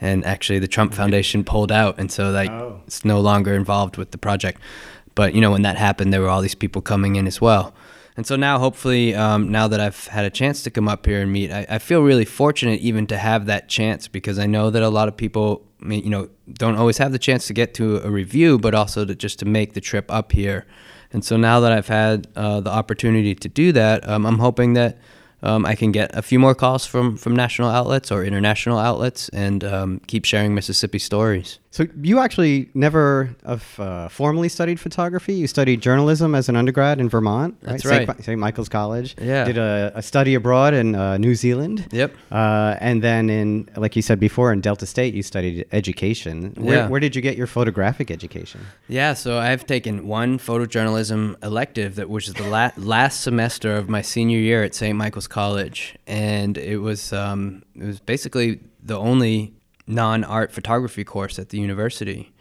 And 0.00 0.24
actually, 0.24 0.60
the 0.60 0.66
Trump 0.66 0.94
Foundation 0.94 1.44
pulled 1.44 1.70
out, 1.70 1.98
and 1.98 2.10
so 2.10 2.30
like 2.30 2.48
Oh. 2.50 2.80
it's 2.86 3.04
no 3.04 3.20
longer 3.20 3.52
involved 3.52 3.98
with 3.98 4.12
the 4.12 4.18
project. 4.18 4.62
But 5.14 5.34
you 5.34 5.42
know, 5.42 5.50
when 5.50 5.60
that 5.68 5.76
happened, 5.76 6.14
there 6.14 6.22
were 6.22 6.30
all 6.30 6.40
these 6.40 6.54
people 6.54 6.80
coming 6.80 7.16
in 7.16 7.26
as 7.26 7.38
well. 7.38 7.74
And 8.18 8.26
so 8.26 8.34
now, 8.34 8.58
hopefully, 8.58 9.14
um, 9.14 9.52
now 9.52 9.68
that 9.68 9.78
I've 9.78 10.08
had 10.08 10.24
a 10.24 10.30
chance 10.30 10.64
to 10.64 10.72
come 10.72 10.88
up 10.88 11.06
here 11.06 11.22
and 11.22 11.30
meet, 11.30 11.52
I, 11.52 11.64
I 11.70 11.78
feel 11.78 12.02
really 12.02 12.24
fortunate 12.24 12.80
even 12.80 13.06
to 13.06 13.16
have 13.16 13.46
that 13.46 13.68
chance 13.68 14.08
because 14.08 14.40
I 14.40 14.46
know 14.46 14.70
that 14.70 14.82
a 14.82 14.88
lot 14.88 15.06
of 15.06 15.16
people, 15.16 15.64
you 15.86 16.10
know, 16.10 16.28
don't 16.52 16.74
always 16.74 16.98
have 16.98 17.12
the 17.12 17.20
chance 17.20 17.46
to 17.46 17.52
get 17.52 17.74
to 17.74 17.98
a 17.98 18.10
review, 18.10 18.58
but 18.58 18.74
also 18.74 19.04
to 19.04 19.14
just 19.14 19.38
to 19.38 19.44
make 19.44 19.74
the 19.74 19.80
trip 19.80 20.10
up 20.10 20.32
here. 20.32 20.66
And 21.12 21.24
so 21.24 21.36
now 21.36 21.60
that 21.60 21.70
I've 21.70 21.86
had 21.86 22.26
uh, 22.34 22.58
the 22.58 22.70
opportunity 22.70 23.36
to 23.36 23.48
do 23.48 23.70
that, 23.70 24.08
um, 24.08 24.26
I'm 24.26 24.40
hoping 24.40 24.72
that 24.72 24.98
um, 25.42 25.64
I 25.66 25.74
can 25.74 25.92
get 25.92 26.10
a 26.16 26.22
few 26.22 26.38
more 26.38 26.54
calls 26.54 26.84
from, 26.86 27.16
from 27.16 27.34
national 27.36 27.68
outlets 27.70 28.10
or 28.10 28.24
international 28.24 28.78
outlets 28.78 29.28
and 29.30 29.62
um, 29.64 30.00
keep 30.06 30.24
sharing 30.24 30.54
Mississippi 30.54 30.98
stories. 30.98 31.58
So 31.70 31.86
you 32.02 32.18
actually 32.18 32.70
never 32.74 33.36
have, 33.46 33.78
uh, 33.78 34.08
formally 34.08 34.48
studied 34.48 34.80
photography. 34.80 35.34
You 35.34 35.46
studied 35.46 35.80
journalism 35.82 36.34
as 36.34 36.48
an 36.48 36.56
undergrad 36.56 36.98
in 36.98 37.08
Vermont. 37.08 37.56
That's 37.60 37.84
St. 37.84 38.08
right. 38.08 38.24
St. 38.24 38.38
Michael's 38.40 38.68
College. 38.70 39.14
Yeah. 39.20 39.44
Did 39.44 39.58
a, 39.58 39.92
a 39.94 40.02
study 40.02 40.34
abroad 40.34 40.74
in 40.74 40.94
uh, 40.96 41.18
New 41.18 41.34
Zealand. 41.36 41.86
Yep. 41.92 42.14
Uh, 42.32 42.74
and 42.80 43.02
then 43.02 43.30
in, 43.30 43.68
like 43.76 43.94
you 43.94 44.02
said 44.02 44.18
before, 44.18 44.52
in 44.52 44.60
Delta 44.60 44.86
State, 44.86 45.14
you 45.14 45.22
studied 45.22 45.66
education. 45.70 46.54
Where, 46.56 46.74
Yeah. 46.76 46.88
where 46.88 47.00
did 47.00 47.14
you 47.14 47.22
get 47.22 47.36
your 47.36 47.46
photographic 47.46 48.10
education? 48.10 48.62
Yeah, 48.88 49.12
so 49.14 49.38
I've 49.38 49.64
taken 49.66 50.08
one 50.08 50.38
photojournalism 50.38 51.36
elective 51.44 51.94
that 51.96 52.08
which 52.10 52.26
is 52.28 52.34
the 52.34 52.48
la- 52.48 52.72
last 52.76 53.20
semester 53.20 53.76
of 53.76 53.88
my 53.88 54.02
senior 54.02 54.38
year 54.38 54.64
at 54.64 54.74
St. 54.74 54.96
Michael's 54.96 55.27
College, 55.28 55.96
and 56.06 56.56
it 56.56 56.78
was 56.78 57.12
um, 57.12 57.62
it 57.74 57.84
was 57.84 58.00
basically 58.00 58.60
the 58.82 58.98
only 58.98 59.54
non-art 59.86 60.52
photography 60.52 61.04
course 61.04 61.38
at 61.38 61.50
the 61.50 61.58
university, 61.58 62.32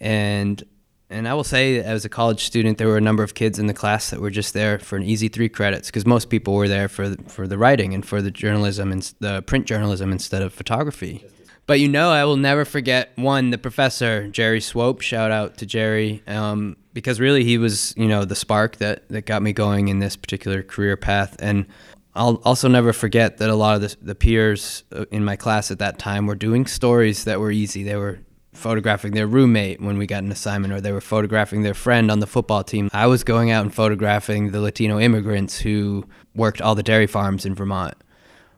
and 0.00 0.62
and 1.10 1.28
I 1.28 1.34
will 1.34 1.44
say 1.44 1.78
as 1.78 2.04
a 2.04 2.08
college 2.08 2.44
student, 2.44 2.78
there 2.78 2.88
were 2.88 2.96
a 2.96 3.02
number 3.02 3.22
of 3.22 3.34
kids 3.34 3.58
in 3.58 3.66
the 3.66 3.74
class 3.74 4.10
that 4.10 4.20
were 4.20 4.30
just 4.30 4.54
there 4.54 4.78
for 4.78 4.96
an 4.96 5.02
easy 5.02 5.28
three 5.28 5.48
credits 5.48 5.88
because 5.88 6.06
most 6.06 6.30
people 6.30 6.54
were 6.54 6.68
there 6.68 6.88
for 6.88 7.10
the, 7.10 7.22
for 7.30 7.46
the 7.46 7.58
writing 7.58 7.92
and 7.92 8.04
for 8.06 8.22
the 8.22 8.30
journalism 8.30 8.90
and 8.90 9.12
the 9.20 9.42
print 9.42 9.66
journalism 9.66 10.10
instead 10.10 10.42
of 10.42 10.54
photography. 10.54 11.24
But 11.66 11.80
you 11.80 11.88
know, 11.88 12.10
I 12.10 12.24
will 12.24 12.36
never 12.36 12.64
forget 12.64 13.12
one, 13.16 13.50
the 13.50 13.58
professor, 13.58 14.26
Jerry 14.28 14.60
Swope. 14.60 15.00
Shout 15.00 15.30
out 15.30 15.58
to 15.58 15.66
Jerry. 15.66 16.22
Um, 16.26 16.76
because 16.92 17.20
really 17.20 17.44
he 17.44 17.58
was, 17.58 17.94
you 17.96 18.08
know, 18.08 18.24
the 18.24 18.34
spark 18.34 18.76
that, 18.76 19.08
that 19.08 19.26
got 19.26 19.42
me 19.42 19.52
going 19.52 19.88
in 19.88 19.98
this 19.98 20.16
particular 20.16 20.62
career 20.62 20.96
path. 20.96 21.36
And 21.38 21.66
I'll 22.14 22.40
also 22.44 22.68
never 22.68 22.92
forget 22.92 23.38
that 23.38 23.48
a 23.48 23.54
lot 23.54 23.76
of 23.76 23.82
the, 23.82 23.96
the 24.02 24.14
peers 24.14 24.84
uh, 24.94 25.06
in 25.10 25.24
my 25.24 25.36
class 25.36 25.70
at 25.70 25.78
that 25.78 25.98
time 25.98 26.26
were 26.26 26.34
doing 26.34 26.66
stories 26.66 27.24
that 27.24 27.40
were 27.40 27.50
easy. 27.50 27.82
They 27.82 27.96
were 27.96 28.20
photographing 28.52 29.12
their 29.12 29.26
roommate 29.26 29.80
when 29.80 29.96
we 29.96 30.06
got 30.06 30.22
an 30.22 30.30
assignment, 30.30 30.74
or 30.74 30.80
they 30.80 30.92
were 30.92 31.00
photographing 31.00 31.62
their 31.62 31.74
friend 31.74 32.10
on 32.10 32.20
the 32.20 32.26
football 32.26 32.62
team. 32.62 32.90
I 32.92 33.06
was 33.06 33.24
going 33.24 33.50
out 33.50 33.62
and 33.62 33.74
photographing 33.74 34.52
the 34.52 34.60
Latino 34.60 35.00
immigrants 35.00 35.58
who 35.58 36.06
worked 36.34 36.60
all 36.60 36.74
the 36.74 36.82
dairy 36.82 37.06
farms 37.06 37.46
in 37.46 37.54
Vermont. 37.54 37.94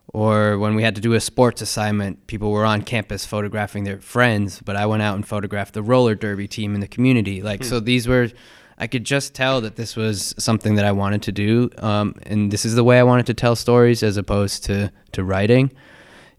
Or 0.09 0.59
when 0.59 0.75
we 0.75 0.83
had 0.83 0.95
to 0.97 1.01
do 1.01 1.15
a 1.15 1.21
sports 1.21 1.63
assignment, 1.63 2.27
people 2.27 2.51
were 2.51 2.65
on 2.65 2.83
campus 2.83 3.25
photographing 3.25 3.85
their 3.85 4.01
friends, 4.01 4.61
but 4.65 4.77
I 4.77 4.87
went 4.87 5.03
out 5.03 5.17
and 5.17 5.27
photographed 5.27 5.75
the 5.75 5.83
roller 5.83 6.15
derby 6.15 6.47
team 6.47 6.75
in 6.75 6.81
the 6.81 6.89
community. 6.89 7.43
Like, 7.43 7.63
hmm. 7.63 7.69
so 7.69 7.81
these 7.81 8.07
were, 8.07 8.31
I 8.79 8.87
could 8.87 9.05
just 9.05 9.35
tell 9.35 9.61
that 9.61 9.77
this 9.77 9.97
was 9.97 10.35
something 10.39 10.75
that 10.75 10.85
I 10.85 10.93
wanted 10.93 11.23
to 11.23 11.33
do. 11.33 11.71
Um, 11.79 12.15
and 12.25 12.51
this 12.51 12.65
is 12.65 12.75
the 12.75 12.85
way 12.85 12.99
I 12.99 13.03
wanted 13.03 13.27
to 13.27 13.35
tell 13.35 13.57
stories 13.57 14.03
as 14.03 14.17
opposed 14.17 14.65
to, 14.65 14.91
to 15.13 15.25
writing. 15.25 15.73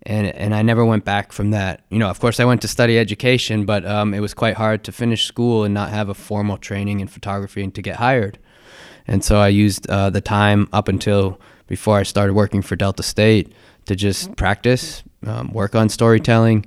And, 0.03 0.27
and 0.27 0.53
I 0.53 0.61
never 0.61 0.86
went 0.86 1.05
back 1.05 1.31
from 1.31 1.51
that. 1.51 1.81
You 1.89 1.97
know, 1.97 2.09
of 2.09 2.19
course, 2.19 2.39
I 2.39 2.45
went 2.45 2.61
to 2.61 2.67
study 2.67 2.99
education, 2.99 3.65
but 3.65 3.86
um, 3.86 4.13
it 4.13 4.19
was 4.19 4.33
quite 4.33 4.55
hard 4.55 4.83
to 4.83 4.91
finish 4.91 5.25
school 5.25 5.63
and 5.63 5.73
not 5.73 5.89
have 5.89 6.09
a 6.09 6.13
formal 6.13 6.57
training 6.57 6.99
in 6.99 7.07
photography 7.07 7.63
and 7.63 7.73
to 7.73 7.81
get 7.81 7.95
hired. 7.95 8.38
And 9.07 9.23
so 9.23 9.38
I 9.38 9.47
used 9.47 9.89
uh, 9.89 10.09
the 10.09 10.21
time 10.21 10.67
up 10.73 10.88
until 10.88 11.39
before 11.67 11.97
I 11.97 12.03
started 12.03 12.33
working 12.33 12.61
for 12.61 12.75
Delta 12.75 13.03
State 13.03 13.53
to 13.86 13.95
just 13.95 14.36
practice, 14.36 15.03
um, 15.25 15.51
work 15.51 15.75
on 15.75 15.89
storytelling, 15.89 16.65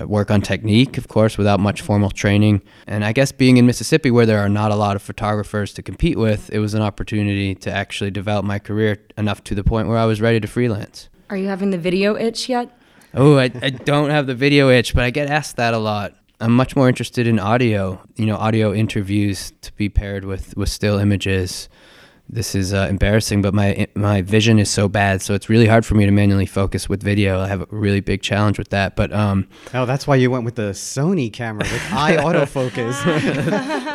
work 0.00 0.30
on 0.30 0.40
technique, 0.40 0.98
of 0.98 1.08
course, 1.08 1.36
without 1.36 1.60
much 1.60 1.80
formal 1.80 2.10
training. 2.10 2.62
And 2.86 3.04
I 3.04 3.12
guess 3.12 3.32
being 3.32 3.56
in 3.56 3.66
Mississippi, 3.66 4.10
where 4.10 4.26
there 4.26 4.38
are 4.38 4.48
not 4.48 4.70
a 4.70 4.76
lot 4.76 4.96
of 4.96 5.02
photographers 5.02 5.72
to 5.74 5.82
compete 5.82 6.18
with, 6.18 6.50
it 6.50 6.58
was 6.60 6.74
an 6.74 6.82
opportunity 6.82 7.54
to 7.56 7.72
actually 7.72 8.10
develop 8.10 8.44
my 8.44 8.58
career 8.58 8.98
enough 9.16 9.42
to 9.44 9.54
the 9.54 9.64
point 9.64 9.88
where 9.88 9.98
I 9.98 10.04
was 10.04 10.20
ready 10.20 10.40
to 10.40 10.46
freelance. 10.46 11.08
Are 11.30 11.36
you 11.36 11.48
having 11.48 11.70
the 11.70 11.78
video 11.78 12.16
itch 12.16 12.48
yet? 12.48 12.70
Oh, 13.14 13.38
I, 13.38 13.50
I 13.62 13.70
don't 13.70 14.10
have 14.10 14.26
the 14.26 14.34
video 14.34 14.70
itch, 14.70 14.94
but 14.94 15.04
I 15.04 15.10
get 15.10 15.28
asked 15.28 15.56
that 15.56 15.74
a 15.74 15.78
lot. 15.78 16.14
I'm 16.40 16.52
much 16.52 16.76
more 16.76 16.88
interested 16.88 17.26
in 17.26 17.40
audio, 17.40 18.00
you 18.16 18.26
know, 18.26 18.36
audio 18.36 18.72
interviews 18.72 19.52
to 19.62 19.72
be 19.72 19.88
paired 19.88 20.24
with, 20.24 20.56
with 20.56 20.68
still 20.68 20.98
images 20.98 21.68
this 22.30 22.54
is 22.54 22.74
uh, 22.74 22.86
embarrassing, 22.90 23.40
but 23.40 23.54
my 23.54 23.86
my 23.94 24.20
vision 24.20 24.58
is 24.58 24.70
so 24.70 24.88
bad, 24.88 25.22
so 25.22 25.34
it's 25.34 25.48
really 25.48 25.66
hard 25.66 25.86
for 25.86 25.94
me 25.94 26.04
to 26.04 26.10
manually 26.10 26.44
focus 26.46 26.88
with 26.88 27.02
video. 27.02 27.40
I 27.40 27.48
have 27.48 27.62
a 27.62 27.66
really 27.70 28.00
big 28.00 28.20
challenge 28.20 28.58
with 28.58 28.68
that. 28.68 28.96
But 28.96 29.12
um, 29.12 29.48
oh, 29.72 29.86
that's 29.86 30.06
why 30.06 30.16
you 30.16 30.30
went 30.30 30.44
with 30.44 30.56
the 30.56 30.72
Sony 30.72 31.32
camera 31.32 31.64
with 31.64 31.92
eye 31.92 32.16
autofocus. 32.18 32.94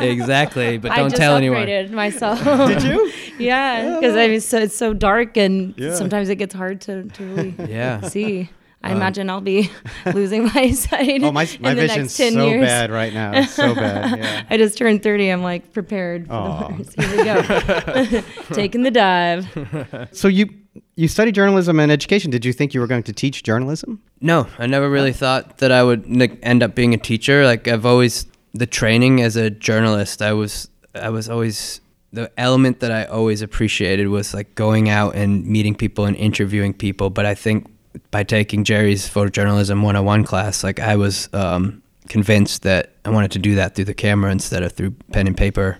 exactly, 0.00 0.78
but 0.78 0.94
don't 0.96 1.14
tell 1.14 1.36
anyone. 1.36 1.62
I 1.62 1.66
just 1.66 1.92
upgraded 1.92 1.94
myself. 1.94 2.44
Did 2.68 2.82
you? 2.82 3.12
yeah, 3.38 3.94
because 3.94 4.16
I 4.16 4.26
mean, 4.26 4.40
so 4.40 4.58
it's 4.58 4.76
so 4.76 4.92
dark, 4.92 5.36
and 5.36 5.74
yeah. 5.76 5.94
sometimes 5.94 6.28
it 6.28 6.36
gets 6.36 6.54
hard 6.54 6.80
to 6.82 7.04
to 7.04 7.24
really 7.24 7.54
yeah. 7.68 8.00
see. 8.08 8.50
I 8.84 8.90
um, 8.90 8.98
imagine 8.98 9.30
I'll 9.30 9.40
be 9.40 9.70
losing 10.14 10.44
my 10.44 10.70
sight. 10.72 11.22
Oh, 11.22 11.32
my, 11.32 11.48
my 11.60 11.74
vision's 11.74 12.14
so 12.14 12.24
years. 12.24 12.60
bad 12.60 12.90
right 12.90 13.14
now. 13.14 13.44
so 13.46 13.74
bad. 13.74 14.04
Yeah. 14.24 14.44
I 14.50 14.58
just 14.58 14.76
turned 14.76 15.02
30. 15.02 15.30
I'm 15.30 15.42
like 15.42 15.72
prepared 15.72 16.26
for 16.26 16.32
Aww. 16.34 16.68
the 16.68 16.82
worst. 16.82 17.00
Here 17.00 18.12
we 18.12 18.20
go. 18.20 18.54
Taking 18.54 18.82
the 18.82 18.90
dive. 18.90 20.08
So 20.12 20.28
you 20.28 20.50
you 20.96 21.08
studied 21.08 21.34
journalism 21.34 21.80
and 21.80 21.90
education. 21.90 22.30
Did 22.30 22.44
you 22.44 22.52
think 22.52 22.74
you 22.74 22.80
were 22.80 22.86
going 22.86 23.02
to 23.04 23.12
teach 23.12 23.42
journalism? 23.42 24.02
No, 24.20 24.46
I 24.58 24.66
never 24.66 24.90
really 24.90 25.12
thought 25.12 25.58
that 25.58 25.72
I 25.72 25.82
would 25.82 26.04
end 26.42 26.62
up 26.62 26.74
being 26.74 26.94
a 26.94 26.98
teacher. 26.98 27.44
Like 27.44 27.66
I've 27.66 27.86
always 27.86 28.26
the 28.52 28.66
training 28.66 29.22
as 29.22 29.36
a 29.36 29.50
journalist. 29.50 30.20
I 30.20 30.32
was 30.34 30.68
I 30.94 31.08
was 31.08 31.28
always 31.28 31.80
the 32.12 32.30
element 32.38 32.80
that 32.80 32.92
I 32.92 33.04
always 33.06 33.42
appreciated 33.42 34.08
was 34.08 34.34
like 34.34 34.54
going 34.54 34.88
out 34.88 35.16
and 35.16 35.44
meeting 35.46 35.74
people 35.74 36.04
and 36.04 36.16
interviewing 36.16 36.74
people. 36.74 37.10
But 37.10 37.26
I 37.26 37.34
think 37.34 37.66
by 38.10 38.22
taking 38.22 38.64
Jerry's 38.64 39.08
photojournalism 39.08 39.82
101 39.82 40.24
class, 40.24 40.64
like 40.64 40.80
I 40.80 40.96
was 40.96 41.28
um, 41.32 41.82
convinced 42.08 42.62
that 42.62 42.94
I 43.04 43.10
wanted 43.10 43.32
to 43.32 43.38
do 43.38 43.54
that 43.56 43.74
through 43.74 43.86
the 43.86 43.94
camera 43.94 44.30
instead 44.30 44.62
of 44.62 44.72
through 44.72 44.92
pen 45.12 45.26
and 45.26 45.36
paper. 45.36 45.78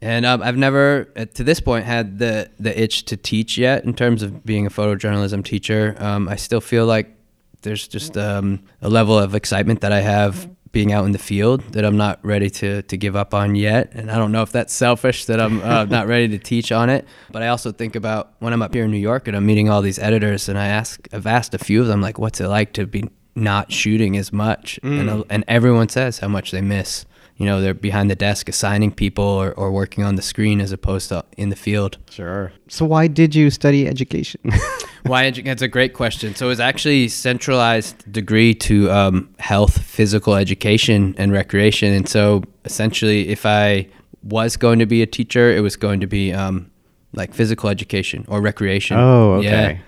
And 0.00 0.24
um, 0.24 0.42
I've 0.42 0.56
never, 0.56 1.08
uh, 1.16 1.24
to 1.34 1.44
this 1.44 1.60
point, 1.60 1.84
had 1.84 2.18
the 2.18 2.50
the 2.60 2.80
itch 2.80 3.04
to 3.06 3.16
teach 3.16 3.58
yet 3.58 3.84
in 3.84 3.94
terms 3.94 4.22
of 4.22 4.44
being 4.44 4.66
a 4.66 4.70
photojournalism 4.70 5.44
teacher. 5.44 5.96
Um, 5.98 6.28
I 6.28 6.36
still 6.36 6.60
feel 6.60 6.86
like 6.86 7.16
there's 7.62 7.88
just 7.88 8.16
um, 8.16 8.62
a 8.80 8.88
level 8.88 9.18
of 9.18 9.34
excitement 9.34 9.80
that 9.80 9.90
I 9.90 10.00
have 10.00 10.48
being 10.78 10.92
out 10.92 11.04
in 11.04 11.10
the 11.10 11.18
field 11.18 11.60
that 11.72 11.84
I'm 11.84 11.96
not 11.96 12.24
ready 12.24 12.48
to 12.50 12.82
to 12.82 12.96
give 12.96 13.16
up 13.16 13.34
on 13.34 13.56
yet. 13.56 13.90
And 13.94 14.12
I 14.12 14.16
don't 14.16 14.30
know 14.30 14.42
if 14.42 14.52
that's 14.52 14.72
selfish 14.72 15.24
that 15.24 15.40
I'm 15.40 15.60
uh, 15.60 15.86
not 15.86 16.06
ready 16.06 16.28
to 16.28 16.38
teach 16.38 16.70
on 16.70 16.88
it. 16.88 17.04
But 17.32 17.42
I 17.42 17.48
also 17.48 17.72
think 17.72 17.96
about 17.96 18.34
when 18.38 18.52
I'm 18.52 18.62
up 18.62 18.72
here 18.72 18.84
in 18.84 18.92
New 18.92 19.04
York 19.10 19.26
and 19.26 19.36
I'm 19.36 19.44
meeting 19.44 19.68
all 19.68 19.82
these 19.82 19.98
editors, 19.98 20.48
and 20.48 20.56
I 20.56 20.68
ask, 20.68 21.08
I've 21.12 21.26
asked 21.26 21.52
a 21.52 21.58
few 21.58 21.80
of 21.80 21.88
them 21.88 22.00
like, 22.00 22.16
what's 22.20 22.40
it 22.40 22.46
like 22.46 22.74
to 22.74 22.86
be 22.86 23.10
not 23.34 23.72
shooting 23.72 24.16
as 24.16 24.32
much? 24.32 24.78
Mm. 24.84 25.00
And 25.00 25.24
and 25.30 25.44
everyone 25.48 25.88
says 25.88 26.20
how 26.20 26.28
much 26.28 26.52
they 26.52 26.62
miss 26.62 27.06
you 27.38 27.46
know 27.46 27.60
they're 27.60 27.72
behind 27.72 28.10
the 28.10 28.14
desk 28.14 28.48
assigning 28.48 28.92
people 28.92 29.24
or, 29.24 29.52
or 29.52 29.70
working 29.72 30.04
on 30.04 30.16
the 30.16 30.22
screen 30.22 30.60
as 30.60 30.70
opposed 30.72 31.08
to 31.08 31.24
in 31.36 31.48
the 31.48 31.56
field 31.56 31.96
sure 32.10 32.52
so 32.68 32.84
why 32.84 33.06
did 33.06 33.34
you 33.34 33.50
study 33.50 33.88
education 33.88 34.40
why 35.04 35.24
edu- 35.30 35.44
that's 35.44 35.62
a 35.62 35.68
great 35.68 35.94
question 35.94 36.34
so 36.34 36.46
it 36.46 36.48
was 36.50 36.60
actually 36.60 37.08
centralized 37.08 38.10
degree 38.12 38.54
to 38.54 38.90
um, 38.90 39.28
health 39.38 39.80
physical 39.82 40.34
education 40.34 41.14
and 41.16 41.32
recreation 41.32 41.94
and 41.94 42.08
so 42.08 42.42
essentially 42.64 43.28
if 43.28 43.46
i 43.46 43.88
was 44.24 44.56
going 44.56 44.78
to 44.78 44.86
be 44.86 45.00
a 45.00 45.06
teacher 45.06 45.50
it 45.50 45.60
was 45.60 45.76
going 45.76 46.00
to 46.00 46.06
be 46.06 46.32
um, 46.32 46.70
like 47.14 47.32
physical 47.32 47.70
education 47.70 48.24
or 48.28 48.42
recreation 48.42 48.98
oh 48.98 49.34
okay 49.34 49.44
yeah. 49.74 49.78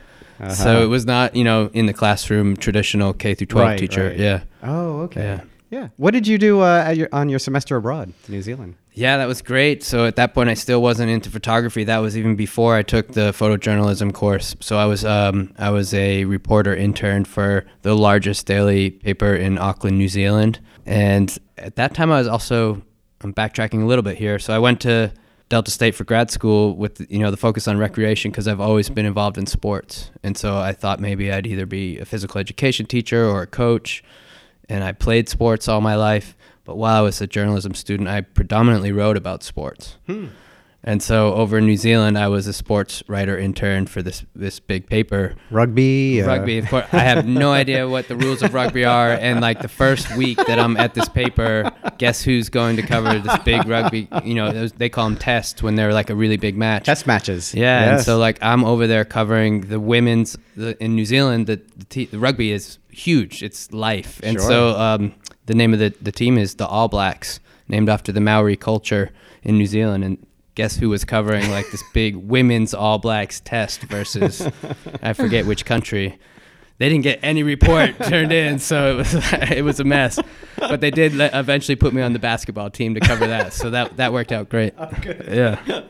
Uh-huh. 0.40 0.54
So 0.54 0.82
it 0.82 0.86
was 0.86 1.04
not, 1.04 1.36
you 1.36 1.44
know, 1.44 1.68
in 1.74 1.84
the 1.84 1.92
classroom 1.92 2.56
traditional 2.56 3.12
K 3.12 3.34
through 3.34 3.48
12 3.48 3.68
right, 3.68 3.78
teacher. 3.78 4.06
Right. 4.06 4.18
Yeah. 4.18 4.42
Oh, 4.62 5.00
okay. 5.00 5.22
Yeah. 5.22 5.40
Yeah. 5.70 5.88
What 5.96 6.12
did 6.12 6.26
you 6.26 6.36
do 6.36 6.60
uh, 6.60 6.92
your, 6.94 7.08
on 7.12 7.28
your 7.28 7.38
semester 7.38 7.76
abroad, 7.76 8.12
New 8.28 8.42
Zealand? 8.42 8.74
Yeah, 8.92 9.18
that 9.18 9.26
was 9.26 9.40
great. 9.40 9.84
So 9.84 10.04
at 10.04 10.16
that 10.16 10.34
point, 10.34 10.50
I 10.50 10.54
still 10.54 10.82
wasn't 10.82 11.10
into 11.10 11.30
photography. 11.30 11.84
That 11.84 11.98
was 11.98 12.18
even 12.18 12.34
before 12.34 12.74
I 12.74 12.82
took 12.82 13.08
the 13.08 13.30
photojournalism 13.30 14.12
course. 14.12 14.56
So 14.58 14.76
I 14.76 14.86
was 14.86 15.04
um, 15.04 15.54
I 15.58 15.70
was 15.70 15.94
a 15.94 16.24
reporter 16.24 16.74
intern 16.74 17.24
for 17.24 17.64
the 17.82 17.94
largest 17.94 18.46
daily 18.46 18.90
paper 18.90 19.34
in 19.34 19.58
Auckland, 19.58 19.96
New 19.96 20.08
Zealand. 20.08 20.58
And 20.86 21.36
at 21.56 21.76
that 21.76 21.94
time, 21.94 22.10
I 22.10 22.18
was 22.18 22.26
also 22.26 22.82
I'm 23.22 23.32
backtracking 23.32 23.82
a 23.82 23.86
little 23.86 24.02
bit 24.02 24.18
here. 24.18 24.40
So 24.40 24.52
I 24.52 24.58
went 24.58 24.80
to 24.80 25.12
Delta 25.50 25.70
State 25.70 25.94
for 25.94 26.02
grad 26.02 26.32
school 26.32 26.76
with 26.76 27.06
you 27.08 27.20
know 27.20 27.30
the 27.30 27.36
focus 27.36 27.68
on 27.68 27.78
recreation 27.78 28.32
because 28.32 28.48
I've 28.48 28.60
always 28.60 28.90
been 28.90 29.06
involved 29.06 29.38
in 29.38 29.46
sports, 29.46 30.10
and 30.24 30.36
so 30.36 30.56
I 30.56 30.72
thought 30.72 30.98
maybe 30.98 31.30
I'd 31.30 31.46
either 31.46 31.66
be 31.66 31.98
a 31.98 32.04
physical 32.04 32.40
education 32.40 32.86
teacher 32.86 33.24
or 33.24 33.42
a 33.42 33.46
coach 33.46 34.02
and 34.70 34.84
I 34.84 34.92
played 34.92 35.28
sports 35.28 35.68
all 35.68 35.80
my 35.80 35.96
life. 35.96 36.36
But 36.64 36.76
while 36.76 36.96
I 36.96 37.00
was 37.00 37.20
a 37.20 37.26
journalism 37.26 37.74
student, 37.74 38.08
I 38.08 38.20
predominantly 38.20 38.92
wrote 38.92 39.16
about 39.16 39.42
sports. 39.42 39.96
Hmm. 40.06 40.28
And 40.82 41.02
so 41.02 41.34
over 41.34 41.58
in 41.58 41.66
New 41.66 41.76
Zealand, 41.76 42.16
I 42.16 42.28
was 42.28 42.46
a 42.46 42.54
sports 42.54 43.02
writer 43.06 43.38
intern 43.38 43.86
for 43.86 44.00
this 44.00 44.24
this 44.34 44.60
big 44.60 44.86
paper. 44.86 45.34
Rugby. 45.50 46.22
Uh... 46.22 46.26
Rugby. 46.26 46.58
Of 46.58 46.68
course, 46.68 46.86
I 46.92 47.00
have 47.00 47.26
no 47.26 47.52
idea 47.62 47.86
what 47.86 48.08
the 48.08 48.16
rules 48.16 48.42
of 48.42 48.54
rugby 48.54 48.84
are. 48.86 49.12
And 49.12 49.42
like 49.42 49.60
the 49.60 49.68
first 49.68 50.16
week 50.16 50.38
that 50.46 50.58
I'm 50.58 50.78
at 50.78 50.94
this 50.94 51.08
paper, 51.08 51.70
guess 51.98 52.22
who's 52.22 52.48
going 52.48 52.76
to 52.76 52.82
cover 52.82 53.18
this 53.18 53.38
big 53.44 53.66
rugby? 53.66 54.08
You 54.24 54.34
know, 54.34 54.68
they 54.68 54.88
call 54.88 55.04
them 55.04 55.16
tests 55.16 55.62
when 55.62 55.74
they're 55.74 55.92
like 55.92 56.08
a 56.08 56.14
really 56.14 56.38
big 56.38 56.56
match. 56.56 56.86
Test 56.86 57.06
matches. 57.06 57.54
Yeah. 57.54 57.80
Yes. 57.80 57.90
And 57.90 58.06
so 58.06 58.18
like 58.18 58.38
I'm 58.40 58.64
over 58.64 58.86
there 58.86 59.04
covering 59.04 59.62
the 59.62 59.78
women's 59.78 60.38
the, 60.56 60.82
in 60.82 60.94
New 60.94 61.04
Zealand. 61.04 61.46
The 61.46 61.60
the, 61.90 62.06
the 62.06 62.18
rugby 62.18 62.52
is 62.52 62.78
huge. 62.88 63.42
It's 63.42 63.70
life. 63.70 64.18
And 64.22 64.38
sure. 64.38 64.48
so 64.48 64.68
um, 64.78 65.14
the 65.44 65.54
name 65.54 65.74
of 65.74 65.78
the, 65.78 65.94
the 66.00 66.12
team 66.12 66.38
is 66.38 66.54
the 66.54 66.66
All 66.66 66.88
Blacks, 66.88 67.38
named 67.68 67.90
after 67.90 68.12
the 68.12 68.20
Maori 68.20 68.56
culture 68.56 69.10
in 69.42 69.58
New 69.58 69.66
Zealand. 69.66 70.04
And 70.04 70.26
guess 70.54 70.76
who 70.76 70.88
was 70.88 71.04
covering 71.04 71.50
like 71.50 71.70
this 71.70 71.82
big 71.92 72.16
women's 72.16 72.74
All 72.74 72.98
Blacks 72.98 73.40
test 73.40 73.82
versus 73.82 74.46
I 75.02 75.12
forget 75.12 75.46
which 75.46 75.64
country. 75.64 76.18
They 76.78 76.88
didn't 76.88 77.04
get 77.04 77.20
any 77.22 77.42
report 77.42 77.98
turned 78.04 78.32
in, 78.32 78.58
so 78.58 78.92
it 78.92 78.96
was 78.96 79.14
it 79.32 79.64
was 79.64 79.80
a 79.80 79.84
mess. 79.84 80.18
But 80.56 80.80
they 80.80 80.90
did 80.90 81.12
eventually 81.14 81.76
put 81.76 81.92
me 81.92 82.02
on 82.02 82.12
the 82.12 82.18
basketball 82.18 82.70
team 82.70 82.94
to 82.94 83.00
cover 83.00 83.26
that, 83.26 83.52
so 83.52 83.70
that 83.70 83.96
that 83.98 84.12
worked 84.12 84.32
out 84.32 84.48
great. 84.48 84.74
Yeah. 85.28 85.82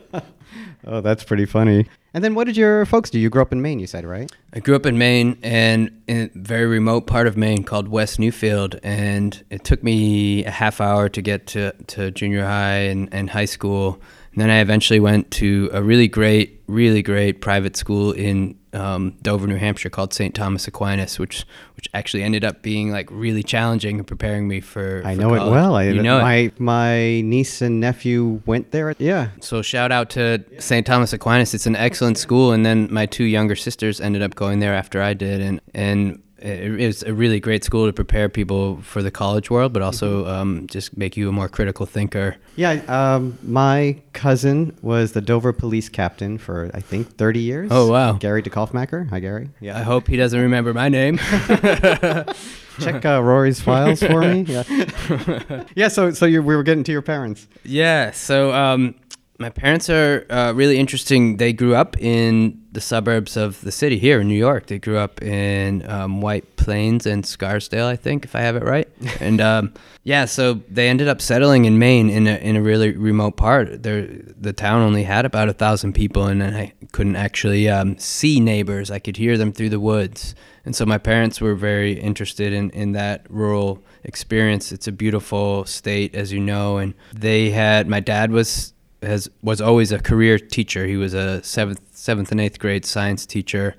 oh, 0.85 1.01
that's 1.01 1.23
pretty 1.23 1.45
funny. 1.45 1.87
And 2.13 2.23
then 2.23 2.35
what 2.35 2.45
did 2.45 2.57
your 2.57 2.85
folks 2.85 3.09
do? 3.09 3.19
You 3.19 3.29
grew 3.29 3.41
up 3.41 3.53
in 3.53 3.61
Maine, 3.61 3.79
you 3.79 3.87
said, 3.87 4.03
right? 4.03 4.29
I 4.53 4.59
grew 4.59 4.75
up 4.75 4.85
in 4.85 4.97
Maine 4.97 5.37
and 5.43 6.01
in 6.07 6.29
a 6.35 6.37
very 6.37 6.65
remote 6.65 7.07
part 7.07 7.25
of 7.25 7.37
Maine 7.37 7.63
called 7.63 7.87
West 7.87 8.19
Newfield. 8.19 8.77
And 8.83 9.41
it 9.49 9.63
took 9.63 9.81
me 9.81 10.43
a 10.43 10.51
half 10.51 10.81
hour 10.81 11.07
to 11.07 11.21
get 11.21 11.47
to, 11.47 11.71
to 11.87 12.11
junior 12.11 12.45
high 12.45 12.79
and, 12.79 13.07
and 13.13 13.29
high 13.29 13.45
school. 13.45 14.01
And 14.33 14.41
then 14.41 14.49
I 14.49 14.59
eventually 14.59 14.99
went 14.99 15.29
to 15.31 15.69
a 15.73 15.83
really 15.83 16.07
great, 16.07 16.61
really 16.67 17.01
great 17.01 17.41
private 17.41 17.75
school 17.75 18.13
in 18.13 18.57
um, 18.73 19.17
Dover, 19.21 19.45
New 19.45 19.57
Hampshire, 19.57 19.89
called 19.89 20.13
St. 20.13 20.33
Thomas 20.33 20.67
Aquinas, 20.67 21.19
which 21.19 21.45
which 21.75 21.89
actually 21.93 22.23
ended 22.23 22.45
up 22.45 22.61
being 22.61 22.91
like 22.91 23.09
really 23.11 23.43
challenging 23.43 23.97
and 23.97 24.07
preparing 24.07 24.47
me 24.47 24.61
for. 24.61 25.01
I 25.03 25.15
for 25.15 25.21
know 25.21 25.33
it 25.33 25.49
well. 25.49 25.75
I, 25.75 25.83
you 25.89 26.01
know 26.01 26.19
it. 26.19 26.21
my 26.21 26.51
my 26.59 27.21
niece 27.21 27.61
and 27.61 27.81
nephew 27.81 28.41
went 28.45 28.71
there. 28.71 28.95
Yeah. 28.97 29.29
So 29.41 29.61
shout 29.61 29.91
out 29.91 30.09
to 30.11 30.43
St. 30.59 30.85
Thomas 30.85 31.11
Aquinas. 31.11 31.53
It's 31.53 31.65
an 31.65 31.75
excellent 31.75 32.17
school, 32.17 32.53
and 32.53 32.65
then 32.65 32.87
my 32.91 33.05
two 33.05 33.25
younger 33.25 33.57
sisters 33.57 33.99
ended 33.99 34.21
up 34.21 34.35
going 34.35 34.59
there 34.59 34.73
after 34.73 35.01
I 35.01 35.13
did, 35.13 35.41
and 35.41 35.59
and 35.73 36.21
it 36.41 36.79
is 36.79 37.03
a 37.03 37.13
really 37.13 37.39
great 37.39 37.63
school 37.63 37.85
to 37.85 37.93
prepare 37.93 38.27
people 38.29 38.81
for 38.81 39.03
the 39.03 39.11
college 39.11 39.49
world, 39.49 39.73
but 39.73 39.81
also 39.81 40.25
um, 40.27 40.67
just 40.67 40.97
make 40.97 41.15
you 41.15 41.29
a 41.29 41.31
more 41.31 41.47
critical 41.47 41.85
thinker. 41.85 42.35
Yeah, 42.55 42.81
um, 42.87 43.37
my 43.43 43.97
cousin 44.13 44.75
was 44.81 45.11
the 45.13 45.21
Dover 45.21 45.53
police 45.53 45.89
captain 45.89 46.37
for 46.37 46.71
I 46.73 46.79
think 46.81 47.15
30 47.17 47.39
years. 47.39 47.69
Oh, 47.71 47.91
wow. 47.91 48.13
Gary 48.13 48.41
DeKalfmacher. 48.41 49.09
Hi, 49.09 49.19
Gary. 49.19 49.49
Yeah, 49.59 49.77
I 49.77 49.83
hope 49.83 50.07
he 50.07 50.17
doesn't 50.17 50.39
remember 50.39 50.73
my 50.73 50.89
name. 50.89 51.17
Check 52.79 53.05
uh, 53.05 53.21
Rory's 53.21 53.61
files 53.61 54.01
for 54.01 54.21
me. 54.21 54.41
Yeah. 54.41 54.63
yeah. 55.75 55.87
So 55.87 56.11
so 56.11 56.25
you 56.25 56.41
we 56.41 56.55
were 56.55 56.63
getting 56.63 56.83
to 56.85 56.91
your 56.91 57.01
parents. 57.01 57.47
yeah, 57.63 58.11
so 58.11 58.53
um, 58.53 58.95
my 59.41 59.49
parents 59.49 59.89
are 59.89 60.25
uh, 60.29 60.53
really 60.55 60.77
interesting. 60.77 61.37
They 61.37 61.51
grew 61.51 61.75
up 61.75 61.99
in 61.99 62.61
the 62.71 62.79
suburbs 62.79 63.35
of 63.35 63.59
the 63.61 63.71
city 63.71 63.97
here 63.97 64.21
in 64.21 64.27
New 64.27 64.37
York. 64.37 64.67
They 64.67 64.79
grew 64.79 64.97
up 64.97 65.21
in 65.21 65.87
um, 65.89 66.21
White 66.21 66.55
Plains 66.55 67.05
and 67.05 67.25
Scarsdale, 67.25 67.87
I 67.87 67.95
think, 67.95 68.23
if 68.23 68.35
I 68.35 68.41
have 68.41 68.55
it 68.55 68.63
right. 68.63 68.87
and 69.19 69.41
um, 69.41 69.73
yeah, 70.03 70.25
so 70.25 70.53
they 70.69 70.87
ended 70.87 71.07
up 71.07 71.21
settling 71.21 71.65
in 71.65 71.79
Maine 71.79 72.09
in 72.09 72.27
a, 72.27 72.35
in 72.35 72.55
a 72.55 72.61
really 72.61 72.91
remote 72.91 73.35
part. 73.35 73.81
There, 73.83 74.07
the 74.07 74.53
town 74.53 74.81
only 74.81 75.03
had 75.03 75.25
about 75.25 75.49
a 75.49 75.53
thousand 75.53 75.93
people, 75.93 76.27
and 76.27 76.43
I 76.43 76.73
couldn't 76.91 77.15
actually 77.15 77.67
um, 77.67 77.97
see 77.97 78.39
neighbors. 78.39 78.91
I 78.91 78.99
could 78.99 79.17
hear 79.17 79.37
them 79.37 79.51
through 79.51 79.69
the 79.69 79.79
woods. 79.79 80.35
And 80.63 80.75
so 80.75 80.85
my 80.85 80.99
parents 80.99 81.41
were 81.41 81.55
very 81.55 81.93
interested 81.93 82.53
in, 82.53 82.69
in 82.69 82.91
that 82.91 83.25
rural 83.29 83.83
experience. 84.03 84.71
It's 84.71 84.87
a 84.87 84.91
beautiful 84.91 85.65
state, 85.65 86.13
as 86.13 86.31
you 86.31 86.39
know. 86.39 86.77
And 86.77 86.93
they 87.11 87.49
had, 87.49 87.87
my 87.87 87.99
dad 87.99 88.31
was 88.31 88.73
has 89.01 89.29
was 89.41 89.61
always 89.61 89.91
a 89.91 89.99
career 89.99 90.37
teacher. 90.37 90.85
He 90.85 90.97
was 90.97 91.13
a 91.13 91.43
seventh 91.43 91.81
seventh 91.91 92.31
and 92.31 92.39
eighth 92.39 92.59
grade 92.59 92.85
science 92.85 93.25
teacher, 93.25 93.75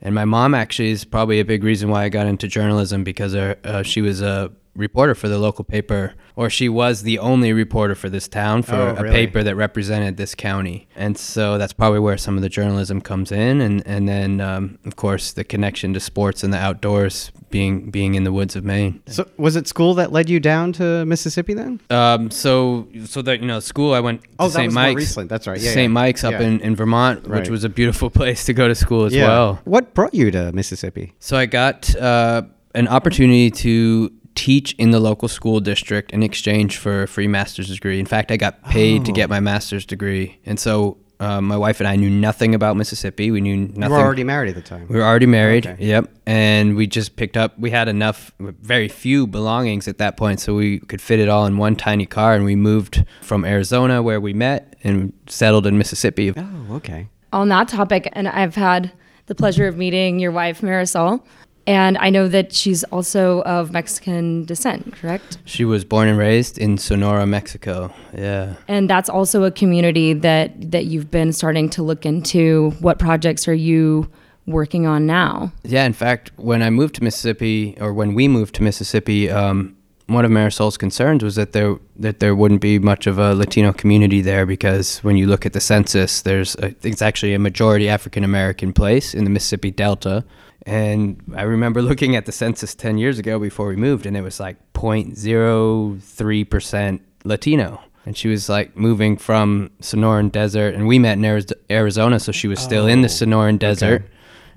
and 0.00 0.14
my 0.14 0.24
mom 0.24 0.54
actually 0.54 0.90
is 0.90 1.04
probably 1.04 1.40
a 1.40 1.44
big 1.44 1.64
reason 1.64 1.88
why 1.88 2.04
I 2.04 2.08
got 2.08 2.26
into 2.26 2.48
journalism 2.48 3.04
because 3.04 3.34
uh, 3.34 3.54
uh, 3.64 3.82
she 3.82 4.00
was 4.00 4.20
a 4.20 4.52
reporter 4.76 5.14
for 5.14 5.28
the 5.28 5.38
local 5.38 5.64
paper, 5.64 6.14
or 6.36 6.48
she 6.48 6.68
was 6.68 7.02
the 7.02 7.18
only 7.18 7.52
reporter 7.52 7.94
for 7.94 8.08
this 8.08 8.28
town 8.28 8.62
for 8.62 8.76
Oh, 8.76 8.94
a 8.96 9.02
really? 9.02 9.10
paper 9.10 9.42
that 9.42 9.56
represented 9.56 10.16
this 10.16 10.34
county, 10.34 10.88
and 10.96 11.18
so 11.18 11.58
that's 11.58 11.72
probably 11.72 11.98
where 11.98 12.16
some 12.16 12.36
of 12.36 12.42
the 12.42 12.48
journalism 12.48 13.00
comes 13.00 13.32
in, 13.32 13.60
and 13.60 13.82
and 13.86 14.08
then 14.08 14.40
um, 14.40 14.78
of 14.84 14.96
course 14.96 15.32
the 15.32 15.44
connection 15.44 15.92
to 15.94 16.00
sports 16.00 16.44
and 16.44 16.52
the 16.52 16.58
outdoors, 16.58 17.32
being 17.50 17.90
being 17.90 18.14
in 18.14 18.24
the 18.24 18.32
woods 18.32 18.54
of 18.56 18.64
Maine. 18.64 19.02
So 19.06 19.28
was 19.36 19.56
it 19.56 19.66
school 19.66 19.94
that 19.94 20.12
led 20.12 20.30
you 20.30 20.38
down 20.40 20.72
to 20.74 21.04
Mississippi 21.04 21.54
then? 21.54 21.80
Um, 21.90 22.30
so 22.30 22.86
so 23.06 23.22
that 23.22 23.40
you 23.40 23.46
know, 23.46 23.60
school 23.60 23.92
I 23.92 24.00
went 24.00 24.22
to 24.22 24.28
Oh, 24.38 24.44
that 24.48 24.52
St. 24.52 24.66
was 24.66 24.74
Mike's. 24.74 24.96
recent. 24.96 25.28
That's 25.28 25.46
right. 25.48 25.60
Yeah, 25.60 25.70
St. 25.72 25.82
yeah. 25.82 25.88
Mike's 25.88 26.22
up 26.24 26.32
Yeah. 26.32 26.42
in, 26.42 26.60
in 26.60 26.76
Vermont, 26.76 27.26
Right. 27.26 27.40
which 27.40 27.50
was 27.50 27.64
a 27.64 27.68
beautiful 27.68 28.08
place 28.20 28.44
to 28.44 28.52
go 28.54 28.68
to 28.68 28.74
school 28.74 29.04
as 29.04 29.14
well. 29.14 29.58
What 29.64 29.94
brought 29.94 30.14
you 30.14 30.30
to 30.30 30.52
Mississippi? 30.52 31.14
So 31.18 31.36
I 31.36 31.46
got 31.46 31.94
uh, 31.96 32.42
an 32.74 32.86
opportunity 32.88 33.50
to 33.50 34.12
teach 34.34 34.74
in 34.78 34.90
the 34.90 35.00
local 35.00 35.28
school 35.28 35.60
district 35.60 36.12
in 36.12 36.22
exchange 36.22 36.76
for 36.78 37.02
a 37.02 37.08
free 37.08 37.26
master's 37.28 37.68
degree. 37.68 37.98
In 38.00 38.06
fact, 38.06 38.30
I 38.30 38.36
got 38.36 38.62
paid 38.64 39.04
to 39.06 39.12
Oh. 39.12 39.14
get 39.14 39.28
my 39.30 39.40
master's 39.40 39.84
degree, 39.84 40.38
and 40.46 40.58
so 40.58 40.98
uh, 41.18 41.38
my 41.40 41.56
wife 41.56 41.80
and 41.80 41.86
I 41.86 41.96
knew 41.96 42.08
nothing 42.08 42.54
about 42.54 42.76
Mississippi. 42.78 43.30
We 43.30 43.42
knew 43.42 43.56
nothing. 43.56 43.82
You 43.82 43.90
were 43.90 43.98
already 43.98 44.24
married 44.24 44.48
at 44.48 44.54
the 44.54 44.62
time. 44.62 44.86
We 44.88 44.96
were 44.96 45.04
already 45.04 45.26
married. 45.26 45.66
Okay. 45.66 45.84
Yep. 45.84 46.10
And 46.24 46.76
we 46.76 46.86
just 46.86 47.16
picked 47.16 47.36
up, 47.36 47.58
we 47.58 47.70
had 47.70 47.88
enough, 47.88 48.32
very 48.38 48.88
few 48.88 49.26
belongings 49.26 49.86
at 49.86 49.98
that 49.98 50.16
point, 50.16 50.40
so 50.40 50.54
we 50.54 50.78
could 50.78 51.02
fit 51.02 51.20
it 51.20 51.28
all 51.28 51.44
in 51.44 51.58
one 51.58 51.76
tiny 51.76 52.06
car. 52.06 52.34
And 52.34 52.46
we 52.46 52.56
moved 52.56 53.04
from 53.20 53.44
Arizona, 53.44 54.02
where 54.02 54.18
we 54.18 54.32
met, 54.32 54.76
and 54.82 55.12
settled 55.26 55.66
in 55.66 55.76
Mississippi. 55.76 56.32
oh, 56.34 56.66
okay. 56.76 57.08
on 57.34 57.50
that 57.50 57.68
topic, 57.68 58.08
and 58.14 58.26
I've 58.26 58.54
had 58.54 58.90
the 59.26 59.34
pleasure 59.34 59.66
of 59.68 59.76
meeting 59.76 60.20
your 60.20 60.32
wife, 60.32 60.62
Marisol, 60.62 61.22
and 61.66 61.98
I 61.98 62.10
know 62.10 62.28
that 62.28 62.52
she's 62.52 62.84
also 62.84 63.42
of 63.42 63.70
Mexican 63.72 64.44
descent, 64.44 64.94
correct? 64.94 65.38
She 65.44 65.64
was 65.64 65.84
born 65.84 66.08
and 66.08 66.18
raised 66.18 66.58
in 66.58 66.78
Sonora, 66.78 67.26
Mexico. 67.26 67.92
Yeah. 68.16 68.54
And 68.68 68.88
that's 68.88 69.08
also 69.08 69.44
a 69.44 69.50
community 69.50 70.12
that 70.14 70.70
that 70.70 70.86
you've 70.86 71.10
been 71.10 71.32
starting 71.32 71.68
to 71.70 71.82
look 71.82 72.06
into. 72.06 72.70
What 72.80 72.98
projects 72.98 73.46
are 73.46 73.54
you 73.54 74.10
working 74.46 74.86
on 74.86 75.06
now? 75.06 75.52
Yeah, 75.62 75.84
in 75.84 75.92
fact, 75.92 76.32
when 76.36 76.62
I 76.62 76.70
moved 76.70 76.96
to 76.96 77.04
Mississippi, 77.04 77.76
or 77.80 77.92
when 77.92 78.14
we 78.14 78.28
moved 78.28 78.54
to 78.56 78.62
Mississippi, 78.62 79.30
um, 79.30 79.76
one 80.06 80.24
of 80.24 80.30
Marisol's 80.30 80.76
concerns 80.76 81.22
was 81.22 81.36
that 81.36 81.52
there 81.52 81.76
that 81.96 82.18
there 82.18 82.34
wouldn't 82.34 82.60
be 82.60 82.78
much 82.78 83.06
of 83.06 83.18
a 83.18 83.34
Latino 83.34 83.72
community 83.72 84.20
there 84.20 84.44
because 84.44 84.98
when 84.98 85.16
you 85.16 85.26
look 85.26 85.46
at 85.46 85.52
the 85.52 85.60
census, 85.60 86.22
there's 86.22 86.56
a, 86.56 86.74
it's 86.82 87.02
actually 87.02 87.32
a 87.34 87.38
majority 87.38 87.88
African 87.88 88.24
American 88.24 88.72
place 88.72 89.14
in 89.14 89.24
the 89.24 89.30
Mississippi 89.30 89.70
Delta. 89.70 90.24
And 90.66 91.22
I 91.34 91.42
remember 91.42 91.82
looking 91.90 92.16
at 92.16 92.26
the 92.26 92.32
census 92.32 92.74
10 92.74 92.98
years 92.98 93.18
ago 93.18 93.38
before 93.38 93.68
we 93.68 93.76
moved, 93.76 94.06
and 94.06 94.16
it 94.16 94.22
was 94.22 94.40
like 94.40 94.56
0.03% 94.72 97.00
Latino. 97.24 97.80
And 98.06 98.16
she 98.16 98.28
was 98.28 98.48
like 98.48 98.74
moving 98.76 99.18
from 99.18 99.70
Sonoran 99.80 100.32
Desert, 100.32 100.74
and 100.74 100.86
we 100.86 100.98
met 100.98 101.18
in 101.18 101.44
Arizona, 101.70 102.18
so 102.18 102.32
she 102.32 102.48
was 102.48 102.58
still 102.58 102.86
in 102.86 103.02
the 103.02 103.08
Oh, 103.08 103.10
Sonoran 103.10 103.58
Desert. 103.58 104.04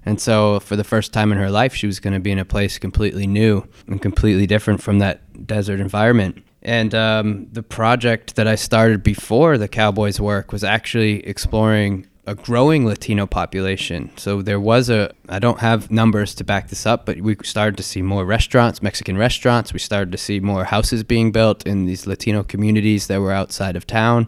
And 0.05 0.19
so, 0.19 0.59
for 0.59 0.75
the 0.75 0.83
first 0.83 1.13
time 1.13 1.31
in 1.31 1.37
her 1.37 1.49
life, 1.49 1.73
she 1.73 1.87
was 1.87 1.99
going 1.99 2.13
to 2.13 2.19
be 2.19 2.31
in 2.31 2.39
a 2.39 2.45
place 2.45 2.77
completely 2.77 3.25
new 3.25 3.63
and 3.87 4.01
completely 4.01 4.45
different 4.45 4.81
from 4.81 4.99
that 4.99 5.47
desert 5.47 5.79
environment. 5.79 6.43
And 6.61 6.93
um, 6.95 7.47
the 7.51 7.63
project 7.63 8.35
that 8.35 8.47
I 8.47 8.55
started 8.55 9.03
before 9.03 9.57
the 9.57 9.67
Cowboys 9.67 10.19
work 10.19 10.51
was 10.51 10.63
actually 10.63 11.25
exploring 11.27 12.07
a 12.25 12.35
growing 12.35 12.85
Latino 12.85 13.25
population. 13.25 14.09
So 14.15 14.41
there 14.41 14.59
was 14.59 14.89
a, 14.89 15.13
I 15.27 15.39
don't 15.39 15.59
have 15.59 15.91
numbers 15.91 16.33
to 16.35 16.43
back 16.43 16.69
this 16.69 16.85
up, 16.85 17.05
but 17.05 17.19
we 17.19 17.35
started 17.43 17.75
to 17.77 17.83
see 17.83 18.01
more 18.01 18.25
restaurants, 18.25 18.81
Mexican 18.81 19.17
restaurants. 19.17 19.73
We 19.73 19.79
started 19.79 20.11
to 20.13 20.17
see 20.17 20.39
more 20.39 20.63
houses 20.63 21.03
being 21.03 21.31
built 21.31 21.67
in 21.67 21.85
these 21.85 22.07
Latino 22.07 22.43
communities 22.43 23.07
that 23.07 23.19
were 23.19 23.33
outside 23.33 23.75
of 23.75 23.85
town. 23.85 24.27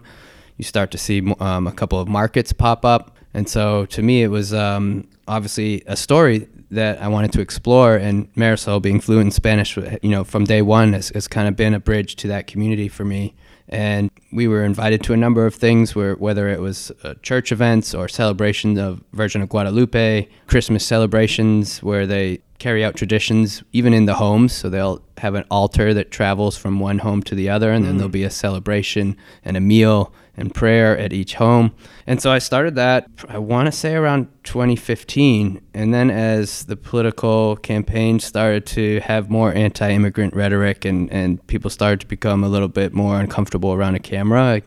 You 0.58 0.64
start 0.64 0.90
to 0.90 0.98
see 0.98 1.34
um, 1.40 1.66
a 1.66 1.72
couple 1.72 1.98
of 1.98 2.06
markets 2.06 2.52
pop 2.52 2.84
up. 2.84 3.16
And 3.32 3.48
so 3.48 3.86
to 3.86 4.02
me, 4.02 4.22
it 4.22 4.28
was 4.28 4.52
um, 4.52 5.08
obviously 5.26 5.82
a 5.86 5.96
story 5.96 6.48
that 6.70 7.00
I 7.00 7.08
wanted 7.08 7.32
to 7.32 7.40
explore. 7.40 7.96
And 7.96 8.32
Marisol, 8.34 8.82
being 8.82 9.00
fluent 9.00 9.26
in 9.26 9.30
Spanish, 9.30 9.76
you 9.76 10.10
know, 10.10 10.24
from 10.24 10.44
day 10.44 10.60
one, 10.60 10.92
has, 10.92 11.10
has 11.10 11.28
kind 11.28 11.48
of 11.48 11.56
been 11.56 11.72
a 11.72 11.80
bridge 11.80 12.16
to 12.16 12.28
that 12.28 12.46
community 12.46 12.88
for 12.88 13.04
me. 13.04 13.34
And 13.68 14.10
we 14.32 14.46
were 14.46 14.64
invited 14.64 15.02
to 15.04 15.12
a 15.12 15.16
number 15.16 15.44
of 15.44 15.54
things, 15.54 15.94
where 15.94 16.14
whether 16.14 16.48
it 16.48 16.60
was 16.60 16.92
uh, 17.02 17.14
church 17.22 17.50
events 17.50 17.94
or 17.94 18.08
celebrations 18.08 18.78
of 18.78 19.02
Virgin 19.12 19.42
of 19.42 19.48
Guadalupe, 19.48 20.28
Christmas 20.46 20.86
celebrations 20.86 21.82
where 21.82 22.06
they 22.06 22.40
carry 22.58 22.84
out 22.84 22.96
traditions 22.96 23.62
even 23.72 23.92
in 23.92 24.06
the 24.06 24.14
homes. 24.14 24.52
So 24.52 24.68
they'll 24.68 25.02
have 25.18 25.34
an 25.34 25.44
altar 25.50 25.92
that 25.94 26.10
travels 26.10 26.56
from 26.56 26.80
one 26.80 26.98
home 26.98 27.22
to 27.24 27.34
the 27.34 27.50
other, 27.50 27.72
and 27.72 27.84
then 27.84 27.96
there'll 27.96 28.08
be 28.08 28.24
a 28.24 28.30
celebration 28.30 29.16
and 29.44 29.56
a 29.56 29.60
meal 29.60 30.12
and 30.36 30.54
prayer 30.54 30.96
at 30.98 31.12
each 31.12 31.34
home. 31.34 31.72
And 32.06 32.20
so 32.20 32.30
I 32.30 32.38
started 32.38 32.74
that, 32.74 33.08
I 33.28 33.38
want 33.38 33.66
to 33.66 33.72
say 33.72 33.94
around 33.94 34.28
2015. 34.44 35.60
And 35.74 35.94
then 35.94 36.10
as 36.10 36.64
the 36.64 36.76
political 36.76 37.56
campaign 37.56 38.20
started 38.20 38.66
to 38.66 39.00
have 39.00 39.30
more 39.30 39.52
anti 39.52 39.90
immigrant 39.90 40.34
rhetoric 40.34 40.84
and, 40.84 41.10
and 41.10 41.44
people 41.46 41.70
started 41.70 42.00
to 42.00 42.06
become 42.06 42.44
a 42.44 42.48
little 42.48 42.68
bit 42.68 42.92
more 42.92 43.18
uncomfortable 43.18 43.72
around 43.72 43.94
a 43.94 44.00
camera, 44.00 44.42
I 44.42 44.62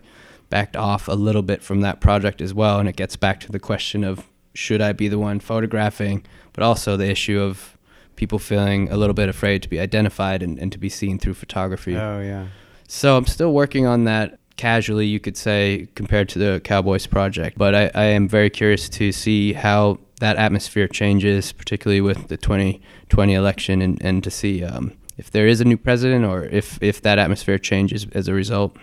backed 0.49 0.75
off 0.75 1.07
a 1.07 1.13
little 1.13 1.43
bit 1.43 1.61
from 1.61 1.81
that 1.81 2.01
project 2.01 2.41
as 2.41 2.53
well. 2.53 2.79
And 2.79 2.89
it 2.89 2.95
gets 2.95 3.15
back 3.15 3.39
to 3.41 3.51
the 3.51 3.59
question 3.59 4.03
of 4.03 4.25
should 4.53 4.81
I 4.81 4.93
be 4.93 5.07
the 5.07 5.19
one 5.19 5.39
photographing, 5.39 6.25
but 6.53 6.63
also 6.63 6.97
the 6.97 7.09
issue 7.09 7.39
of 7.39 7.77
people 8.15 8.39
feeling 8.39 8.91
a 8.91 8.97
little 8.97 9.13
bit 9.13 9.29
afraid 9.29 9.63
to 9.63 9.69
be 9.69 9.79
identified 9.79 10.43
and, 10.43 10.59
and 10.59 10.71
to 10.71 10.77
be 10.77 10.89
seen 10.89 11.19
through 11.19 11.35
photography. 11.35 11.95
Oh, 11.95 12.19
yeah. 12.19 12.47
So 12.87 13.15
I'm 13.15 13.27
still 13.27 13.53
working 13.53 13.85
on 13.85 14.05
that 14.05 14.38
casually, 14.59 15.07
you 15.07 15.21
could 15.21 15.37
say, 15.37 15.87
compared 15.95 16.27
to 16.27 16.37
the 16.37 16.59
Cowboys 16.59 17.07
project. 17.07 17.57
But 17.57 17.73
I, 17.73 17.91
I 17.95 18.03
am 18.03 18.27
very 18.27 18.49
curious 18.49 18.89
to 18.89 19.13
see 19.13 19.53
how 19.53 19.99
that 20.19 20.35
atmosphere 20.35 20.89
changes, 20.89 21.53
particularly 21.53 22.01
with 22.01 22.27
the 22.27 22.35
2020 22.35 23.33
election, 23.33 23.81
and, 23.81 23.97
and 24.03 24.21
to 24.21 24.29
see 24.29 24.65
um, 24.65 24.91
if 25.17 25.31
there 25.31 25.47
is 25.47 25.61
a 25.61 25.65
new 25.65 25.77
president 25.77 26.25
or 26.25 26.43
if, 26.43 26.77
if 26.83 27.01
that 27.03 27.17
atmosphere 27.17 27.57
changes 27.57 28.05
as 28.11 28.27
a 28.27 28.33
result. 28.33 28.75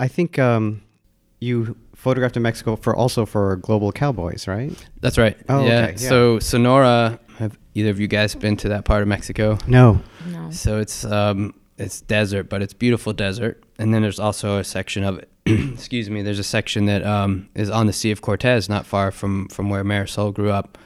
I 0.00 0.08
think 0.08 0.38
um, 0.38 0.82
you 1.40 1.76
photographed 1.94 2.38
in 2.38 2.42
Mexico 2.42 2.76
for 2.76 2.96
also 2.96 3.26
for 3.26 3.56
Global 3.56 3.92
Cowboys, 3.92 4.48
right? 4.48 4.72
That's 5.02 5.18
right. 5.18 5.36
Oh, 5.50 5.66
yeah. 5.66 5.82
okay, 5.82 5.90
yeah. 5.92 6.08
So 6.08 6.38
Sonora, 6.38 7.20
have 7.36 7.58
either 7.74 7.90
of 7.90 8.00
you 8.00 8.08
guys 8.08 8.34
been 8.34 8.56
to 8.56 8.70
that 8.70 8.86
part 8.86 9.02
of 9.02 9.08
Mexico? 9.08 9.58
No. 9.66 10.00
No. 10.30 10.50
So 10.50 10.78
it's 10.78 11.04
um, 11.04 11.52
it's 11.82 12.00
desert, 12.00 12.48
but 12.48 12.62
it's 12.62 12.72
beautiful 12.72 13.12
desert. 13.12 13.62
And 13.78 13.92
then 13.92 14.02
there's 14.02 14.20
also 14.20 14.58
a 14.58 14.64
section 14.64 15.04
of 15.04 15.18
it. 15.18 15.28
excuse 15.46 16.08
me. 16.08 16.22
There's 16.22 16.38
a 16.38 16.44
section 16.44 16.86
that 16.86 17.04
um, 17.04 17.48
is 17.54 17.68
on 17.68 17.86
the 17.86 17.92
Sea 17.92 18.10
of 18.10 18.22
Cortez, 18.22 18.68
not 18.68 18.86
far 18.86 19.10
from 19.10 19.48
from 19.48 19.70
where 19.70 19.84
Marisol 19.84 20.32
grew 20.32 20.50
up. 20.50 20.78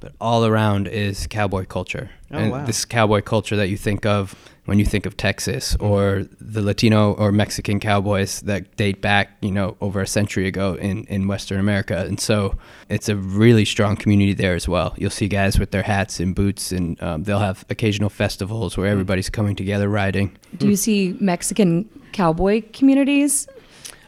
But 0.00 0.12
all 0.20 0.44
around 0.44 0.88
is 0.88 1.26
cowboy 1.28 1.64
culture. 1.64 2.10
Oh, 2.32 2.38
and 2.38 2.50
wow. 2.50 2.64
This 2.66 2.84
cowboy 2.84 3.22
culture 3.22 3.56
that 3.56 3.68
you 3.68 3.76
think 3.76 4.04
of 4.04 4.34
when 4.64 4.78
you 4.78 4.84
think 4.84 5.06
of 5.06 5.16
Texas 5.16 5.74
mm-hmm. 5.74 5.84
or 5.84 6.26
the 6.40 6.62
Latino 6.62 7.12
or 7.14 7.32
Mexican 7.32 7.80
cowboys 7.80 8.40
that 8.42 8.76
date 8.76 9.00
back, 9.00 9.30
you 9.40 9.50
know, 9.50 9.76
over 9.80 10.00
a 10.00 10.06
century 10.06 10.46
ago 10.46 10.74
in, 10.74 11.04
in 11.04 11.26
Western 11.26 11.58
America. 11.58 12.04
And 12.06 12.20
so 12.20 12.56
it's 12.88 13.08
a 13.08 13.16
really 13.16 13.64
strong 13.64 13.96
community 13.96 14.34
there 14.34 14.54
as 14.54 14.68
well. 14.68 14.94
You'll 14.96 15.10
see 15.10 15.28
guys 15.28 15.58
with 15.58 15.72
their 15.72 15.82
hats 15.82 16.20
and 16.20 16.34
boots, 16.34 16.72
and 16.72 17.02
um, 17.02 17.24
they'll 17.24 17.38
have 17.40 17.64
occasional 17.70 18.10
festivals 18.10 18.76
where 18.76 18.86
mm-hmm. 18.86 18.92
everybody's 18.92 19.30
coming 19.30 19.56
together 19.56 19.88
riding. 19.88 20.36
Do 20.56 20.68
you 20.68 20.74
mm. 20.74 20.78
see 20.78 21.16
Mexican 21.20 21.88
cowboy 22.12 22.62
communities 22.72 23.48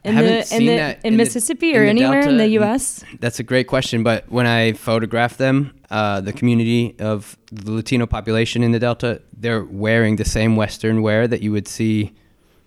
in 0.04 0.14
haven't 0.14 0.30
the 0.30 0.38
in 0.38 0.44
seen 0.44 0.66
the 0.66 0.76
that 0.76 1.00
in, 1.04 1.14
in 1.14 1.16
Mississippi 1.16 1.70
in 1.70 1.76
or 1.76 1.84
the 1.84 1.88
anywhere 1.90 2.20
in 2.28 2.36
the 2.36 2.48
U.S.? 2.48 3.04
That's 3.20 3.38
a 3.38 3.42
great 3.42 3.66
question. 3.66 4.02
But 4.02 4.30
when 4.30 4.46
I 4.46 4.72
photograph 4.72 5.36
them, 5.36 5.74
uh, 5.90 6.20
the 6.20 6.32
community 6.32 6.94
of 6.98 7.36
the 7.50 7.72
Latino 7.72 8.06
population 8.06 8.62
in 8.62 8.72
the 8.72 8.78
Delta, 8.78 9.22
they're 9.36 9.64
wearing 9.64 10.16
the 10.16 10.24
same 10.24 10.56
Western 10.56 11.02
wear 11.02 11.26
that 11.28 11.40
you 11.40 11.52
would 11.52 11.68
see 11.68 12.12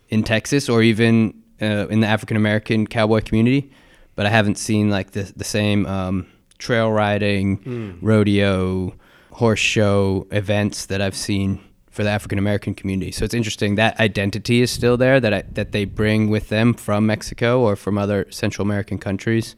in 0.09 0.23
Texas 0.23 0.69
or 0.69 0.81
even 0.81 1.33
uh, 1.61 1.88
in 1.89 1.99
the 1.99 2.07
African 2.07 2.38
American 2.38 2.88
cowboy 2.88 3.21
community. 3.21 3.71
But 4.15 4.25
I 4.25 4.29
haven't 4.29 4.57
seen 4.57 4.89
like 4.89 5.11
the, 5.11 5.31
the 5.35 5.43
same 5.43 5.85
um, 5.85 6.27
trail 6.57 6.91
riding, 6.91 7.99
rodeo, 8.01 8.95
horse 9.31 9.59
show 9.59 10.25
events 10.31 10.88
that 10.88 11.01
I've 11.01 11.15
seen 11.15 11.61
for 11.97 12.03
the 12.03 12.09
African 12.11 12.37
American 12.37 12.75
community. 12.75 13.11
So 13.11 13.25
it's 13.25 13.33
interesting 13.33 13.73
that 13.75 13.99
identity 13.99 14.61
is 14.61 14.69
still 14.69 14.97
there 14.97 15.19
that 15.19 15.33
I, 15.33 15.41
that 15.53 15.71
they 15.71 15.83
bring 15.83 16.29
with 16.29 16.49
them 16.49 16.75
from 16.75 17.07
Mexico 17.07 17.59
or 17.59 17.75
from 17.75 17.97
other 17.97 18.27
Central 18.29 18.65
American 18.65 18.99
countries, 18.99 19.55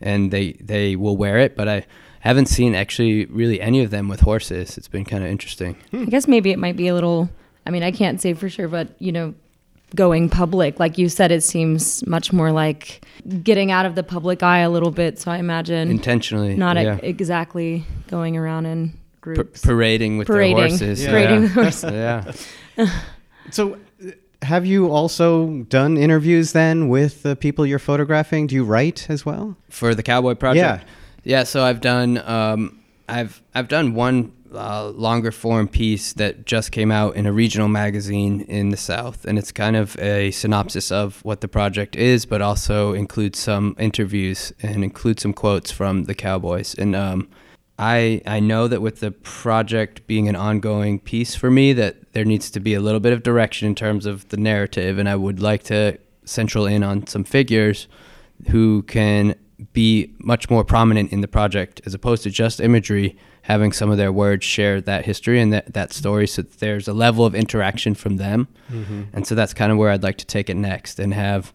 and 0.00 0.30
they 0.30 0.52
they 0.60 0.94
will 0.94 1.16
wear 1.16 1.38
it. 1.38 1.56
But 1.56 1.68
I 1.68 1.86
haven't 2.20 2.46
seen 2.46 2.74
actually 2.74 3.24
really 3.24 3.62
any 3.62 3.82
of 3.82 3.90
them 3.90 4.08
with 4.08 4.20
horses. 4.20 4.76
It's 4.76 4.88
been 4.88 5.06
kind 5.06 5.24
of 5.24 5.30
interesting. 5.30 5.74
Hmm. 5.90 6.02
I 6.02 6.04
guess 6.04 6.28
maybe 6.28 6.50
it 6.50 6.58
might 6.58 6.76
be 6.76 6.86
a 6.88 6.94
little. 6.94 7.30
I 7.66 7.70
mean, 7.70 7.82
I 7.82 7.92
can't 7.92 8.20
say 8.20 8.34
for 8.34 8.50
sure, 8.50 8.68
but 8.68 8.88
you 8.98 9.10
know, 9.10 9.34
going 9.94 10.28
public, 10.28 10.78
like 10.78 10.98
you 10.98 11.08
said, 11.08 11.32
it 11.32 11.42
seems 11.42 12.06
much 12.06 12.30
more 12.30 12.52
like 12.52 13.06
getting 13.42 13.70
out 13.70 13.86
of 13.86 13.94
the 13.94 14.02
public 14.02 14.42
eye 14.42 14.58
a 14.60 14.68
little 14.70 14.90
bit. 14.90 15.18
So 15.18 15.30
I 15.30 15.38
imagine 15.38 15.90
Intentionally, 15.90 16.56
not 16.56 16.76
e- 16.76 16.82
yeah. 16.82 16.98
exactly 17.02 17.86
going 18.08 18.36
around 18.36 18.66
in 18.66 18.99
Pa- 19.20 19.34
groups. 19.34 19.64
parading 19.64 20.18
with 20.18 20.26
Parading. 20.26 20.56
their 20.56 20.68
horses. 20.68 21.02
Yeah. 21.02 21.10
Parading 21.10 21.34
yeah. 21.34 21.40
with 21.42 21.52
horses. 21.52 21.92
yeah. 22.76 22.90
So, 23.50 23.78
have 24.42 24.64
you 24.64 24.92
also 24.92 25.64
done 25.68 25.96
interviews 25.96 26.52
then 26.52 26.88
with 26.88 27.22
the 27.22 27.34
people 27.34 27.66
you're 27.66 27.80
photographing? 27.80 28.46
Do 28.46 28.54
you 28.54 28.64
write 28.64 29.10
as 29.10 29.26
well? 29.26 29.56
for 29.70 29.94
the 29.94 30.02
cowboy 30.02 30.34
project. 30.34 30.84
Yeah. 31.24 31.38
yeah. 31.38 31.42
So 31.44 31.64
I've 31.64 31.80
done 31.80 32.18
um, 32.18 32.78
I've 33.08 33.42
I've 33.54 33.66
done 33.68 33.94
one 33.94 34.32
uh, 34.54 34.88
longer 34.88 35.32
form 35.32 35.68
piece 35.68 36.12
that 36.14 36.44
just 36.46 36.72
came 36.72 36.90
out 36.90 37.16
in 37.16 37.26
a 37.26 37.32
regional 37.32 37.68
magazine 37.68 38.42
in 38.42 38.70
the 38.70 38.76
South, 38.76 39.24
and 39.24 39.38
it's 39.38 39.52
kind 39.52 39.76
of 39.76 39.98
a 39.98 40.30
synopsis 40.30 40.90
of 40.92 41.24
what 41.24 41.40
the 41.40 41.48
project 41.48 41.96
is, 41.96 42.24
but 42.26 42.40
also 42.40 42.92
includes 42.92 43.38
some 43.38 43.74
interviews 43.78 44.52
and 44.62 44.84
includes 44.84 45.22
some 45.22 45.32
quotes 45.32 45.70
from 45.70 46.04
the 46.04 46.14
cowboys. 46.14 46.74
And 46.74 46.94
um, 46.94 47.28
I 47.80 48.20
I 48.26 48.40
know 48.40 48.68
that 48.68 48.82
with 48.82 49.00
the 49.00 49.10
project 49.10 50.06
being 50.06 50.28
an 50.28 50.36
ongoing 50.36 51.00
piece 51.00 51.34
for 51.34 51.50
me, 51.50 51.72
that 51.72 52.12
there 52.12 52.26
needs 52.26 52.50
to 52.50 52.60
be 52.60 52.74
a 52.74 52.80
little 52.80 53.00
bit 53.00 53.14
of 53.14 53.22
direction 53.22 53.66
in 53.66 53.74
terms 53.74 54.04
of 54.04 54.28
the 54.28 54.36
narrative, 54.36 54.98
and 54.98 55.08
I 55.08 55.16
would 55.16 55.40
like 55.40 55.62
to 55.64 55.98
central 56.24 56.66
in 56.66 56.82
on 56.82 57.06
some 57.06 57.24
figures 57.24 57.88
who 58.50 58.82
can 58.82 59.34
be 59.72 60.14
much 60.18 60.50
more 60.50 60.62
prominent 60.62 61.10
in 61.12 61.22
the 61.22 61.28
project 61.28 61.80
as 61.86 61.94
opposed 61.94 62.22
to 62.22 62.30
just 62.30 62.60
imagery 62.60 63.16
having 63.42 63.72
some 63.72 63.90
of 63.90 63.96
their 63.96 64.12
words 64.12 64.44
share 64.44 64.80
that 64.80 65.04
history 65.04 65.40
and 65.40 65.52
that, 65.52 65.72
that 65.72 65.92
story 65.92 66.26
so 66.26 66.42
that 66.42 66.60
there's 66.60 66.88
a 66.88 66.92
level 66.92 67.24
of 67.26 67.34
interaction 67.34 67.94
from 67.94 68.16
them. 68.16 68.48
Mm-hmm. 68.70 69.02
And 69.12 69.26
so 69.26 69.34
that's 69.34 69.52
kind 69.52 69.72
of 69.72 69.78
where 69.78 69.90
i'd 69.90 70.02
like 70.02 70.18
to 70.18 70.26
take 70.26 70.48
it 70.48 70.56
next 70.56 70.98
and 70.98 71.12
have 71.12 71.52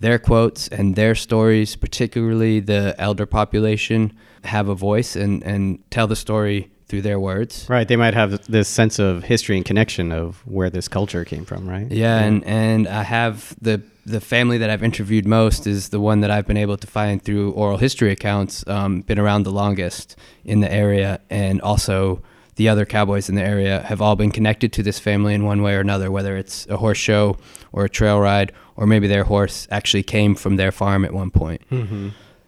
their 0.00 0.18
quotes 0.18 0.68
and 0.68 0.96
their 0.96 1.14
stories 1.14 1.76
particularly 1.76 2.60
the 2.60 2.94
elder 2.98 3.26
population 3.26 4.12
have 4.44 4.68
a 4.68 4.74
voice 4.74 5.16
and, 5.16 5.42
and 5.44 5.78
tell 5.90 6.06
the 6.06 6.16
story 6.16 6.70
through 6.86 7.02
their 7.02 7.20
words 7.20 7.66
Right. 7.68 7.86
They 7.86 7.96
might 7.96 8.14
have 8.14 8.46
this 8.46 8.68
sense 8.68 8.98
of 8.98 9.22
history 9.22 9.56
and 9.56 9.64
connection 9.64 10.10
of 10.10 10.44
where 10.46 10.70
this 10.70 10.88
culture 10.88 11.24
came 11.24 11.44
from, 11.44 11.68
right? 11.68 11.90
Yeah, 11.90 12.18
and 12.18 12.44
and 12.44 12.88
I 12.88 13.04
have 13.04 13.54
the 13.60 13.80
the 14.06 14.20
family 14.20 14.58
that 14.58 14.70
I've 14.70 14.82
interviewed 14.82 15.26
most 15.26 15.66
is 15.66 15.90
the 15.90 16.00
one 16.00 16.20
that 16.22 16.30
I've 16.32 16.46
been 16.46 16.56
able 16.56 16.76
to 16.78 16.86
find 16.86 17.22
through 17.22 17.52
oral 17.52 17.76
history 17.76 18.10
accounts. 18.10 18.66
Um, 18.66 19.02
been 19.02 19.20
around 19.20 19.44
the 19.44 19.52
longest 19.52 20.16
in 20.44 20.60
the 20.60 20.72
area, 20.72 21.20
and 21.30 21.60
also 21.60 22.22
the 22.60 22.68
other 22.68 22.84
cowboys 22.84 23.30
in 23.30 23.36
the 23.36 23.42
area 23.42 23.80
have 23.86 24.02
all 24.02 24.16
been 24.16 24.30
connected 24.30 24.70
to 24.70 24.82
this 24.82 24.98
family 24.98 25.32
in 25.32 25.46
one 25.46 25.62
way 25.62 25.74
or 25.74 25.80
another, 25.80 26.10
whether 26.10 26.36
it's 26.36 26.66
a 26.68 26.76
horse 26.76 26.98
show 26.98 27.38
or 27.72 27.86
a 27.86 27.88
trail 27.88 28.20
ride, 28.20 28.52
or 28.76 28.86
maybe 28.86 29.08
their 29.08 29.24
horse 29.24 29.66
actually 29.70 30.02
came 30.02 30.34
from 30.34 30.56
their 30.56 30.70
farm 30.70 31.02
at 31.06 31.14
one 31.14 31.30
point. 31.30 31.62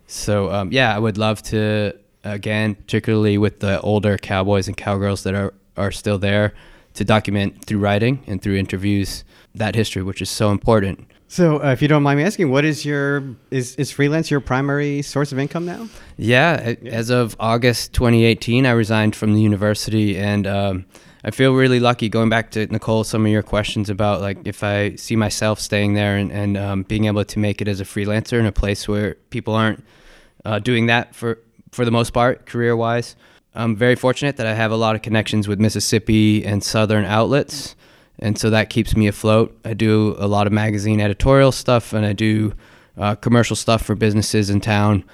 So 0.07 0.53
um, 0.53 0.71
yeah, 0.71 0.95
I 0.95 0.99
would 0.99 1.17
love 1.17 1.43
to 1.45 1.95
again, 2.25 2.75
particularly 2.75 3.39
with 3.39 3.61
the 3.61 3.81
older 3.81 4.19
cowboys 4.19 4.69
and 4.69 4.77
cowgirls 4.77 5.23
that 5.23 5.35
are 5.35 5.55
are 5.79 5.91
still 5.91 6.19
there, 6.19 6.53
to 6.93 7.05
document 7.05 7.65
through 7.65 7.79
writing 7.79 8.23
and 8.27 8.43
through 8.43 8.57
interviews 8.57 9.25
that 9.55 9.75
history, 9.75 10.03
which 10.03 10.21
is 10.21 10.29
so 10.29 10.51
important. 10.51 11.07
So, 11.33 11.65
uh, 11.65 11.73
if 11.73 11.81
you 11.81 11.89
don't 11.89 12.03
mind 12.03 12.19
me 12.19 12.25
asking, 12.25 12.51
what 12.51 12.63
is 12.67 12.85
your 12.85 13.25
is 13.51 13.75
is 13.77 13.91
freelance 13.91 14.31
your 14.31 14.41
primary 14.41 15.01
source 15.01 15.33
of 15.33 15.39
income 15.39 15.65
now? 15.65 15.89
Yeah, 16.19 16.61
a- 16.61 16.89
as 16.89 17.09
of 17.09 17.37
August 17.41 17.95
2018, 17.95 18.67
I 18.67 18.73
resigned 18.73 19.17
from 19.17 19.33
the 19.33 19.41
university, 19.41 20.19
and 20.19 20.47
um, 20.47 20.85
I 21.25 21.31
feel 21.31 21.55
really 21.55 21.81
lucky. 21.81 22.11
Going 22.11 22.29
back 22.29 22.51
to 22.51 22.67
Nicole, 22.67 23.03
some 23.03 23.25
of 23.25 23.33
your 23.33 23.43
questions 23.43 23.89
about 23.89 24.21
like 24.21 24.47
if 24.47 24.63
I 24.63 24.97
see 24.97 25.17
myself 25.17 25.59
staying 25.59 25.95
there 25.95 26.19
and, 26.19 26.31
and 26.31 26.59
um, 26.59 26.83
being 26.83 27.07
able 27.07 27.25
to 27.25 27.39
make 27.39 27.63
it 27.63 27.67
as 27.67 27.81
a 27.81 27.85
freelancer 27.85 28.39
in 28.39 28.45
a 28.45 28.53
place 28.53 28.87
where 28.87 29.15
people 29.31 29.55
aren't 29.55 29.83
uh, 30.45 30.59
doing 30.59 30.85
that 30.89 31.15
for 31.15 31.39
for 31.71 31.87
the 31.87 31.91
most 31.91 32.11
part, 32.13 32.45
career 32.45 32.77
wise. 32.77 33.17
I'm 33.55 33.75
very 33.75 33.95
fortunate 33.95 34.37
that 34.37 34.47
I 34.47 34.53
have 34.53 34.71
a 34.71 34.77
lot 34.77 34.97
of 34.97 35.01
connections 35.01 35.49
with 35.49 35.59
Mississippi 35.59 36.45
and 36.45 36.63
Southern 36.63 37.07
outlets, 37.07 37.75
and 38.19 38.39
so 38.39 38.51
that 38.51 38.71
keeps 38.71 38.97
me 38.97 39.07
afloat. 39.07 39.59
I 39.65 39.75
do 39.75 40.15
a 40.19 40.27
lot 40.27 40.47
of 40.47 40.53
magazine 40.53 41.01
editorial 41.01 41.53
stuff, 41.53 41.93
and 41.93 42.07
I 42.07 42.13
do 42.13 42.53
uh, 42.97 43.15
commercial 43.17 43.57
stuff 43.57 43.83
for 43.83 43.95
businesses 43.95 44.51
in 44.51 44.61
town. 44.61 45.05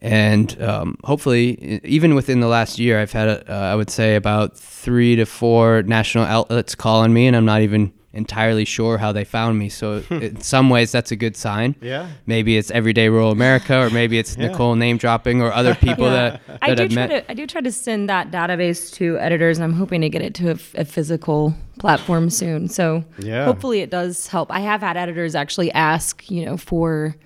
And 0.00 0.60
um, 0.62 0.98
hopefully, 1.04 1.80
even 1.82 2.14
within 2.14 2.40
the 2.40 2.46
last 2.46 2.78
year, 2.78 3.00
I've 3.00 3.12
had, 3.12 3.28
uh, 3.48 3.52
I 3.52 3.74
would 3.74 3.88
say, 3.88 4.16
about 4.16 4.56
three 4.56 5.16
to 5.16 5.24
four 5.24 5.82
national 5.82 6.24
outlets 6.24 6.74
calling 6.74 7.14
me, 7.14 7.26
and 7.26 7.34
I'm 7.34 7.46
not 7.46 7.62
even 7.62 7.92
entirely 8.14 8.64
sure 8.64 8.96
how 8.98 9.12
they 9.12 9.24
found 9.24 9.58
me. 9.58 9.68
So, 9.68 10.02
in 10.10 10.40
some 10.40 10.70
ways, 10.70 10.90
that's 10.92 11.10
a 11.10 11.16
good 11.16 11.36
sign. 11.36 11.74
Yeah. 11.82 12.08
Maybe 12.26 12.56
it's 12.56 12.70
Everyday 12.70 13.08
Rural 13.08 13.30
America, 13.30 13.78
or 13.80 13.90
maybe 13.90 14.18
it's 14.18 14.36
Yeah. 14.38 14.48
Nicole 14.48 14.74
name 14.76 14.96
dropping, 14.96 15.42
or 15.42 15.52
other 15.52 15.74
people 15.86 16.06
that, 16.06 16.40
that 16.46 16.58
I 16.62 16.74
do 16.74 16.84
I've 16.84 16.90
try 16.90 17.06
met. 17.06 17.26
to 17.26 17.30
I 17.30 17.34
do 17.34 17.46
try 17.46 17.60
to 17.60 17.72
send 17.72 18.08
that 18.08 18.30
database 18.30 18.92
to 18.94 19.18
editors, 19.18 19.58
and 19.58 19.64
I'm 19.64 19.74
hoping 19.74 20.00
to 20.00 20.08
get 20.08 20.22
it 20.22 20.34
to 20.36 20.50
a 20.76 20.84
physical 20.84 21.54
platform 21.78 22.30
soon. 22.30 22.68
So 22.68 23.04
Yeah. 23.18 23.44
hopefully 23.44 23.80
it 23.80 23.90
does 23.90 24.28
help. 24.28 24.50
I 24.50 24.60
have 24.60 24.80
had 24.80 24.96
editors 24.96 25.34
actually 25.34 25.70
ask, 25.72 26.30
you 26.30 26.44
know, 26.46 26.56
for 26.56 27.16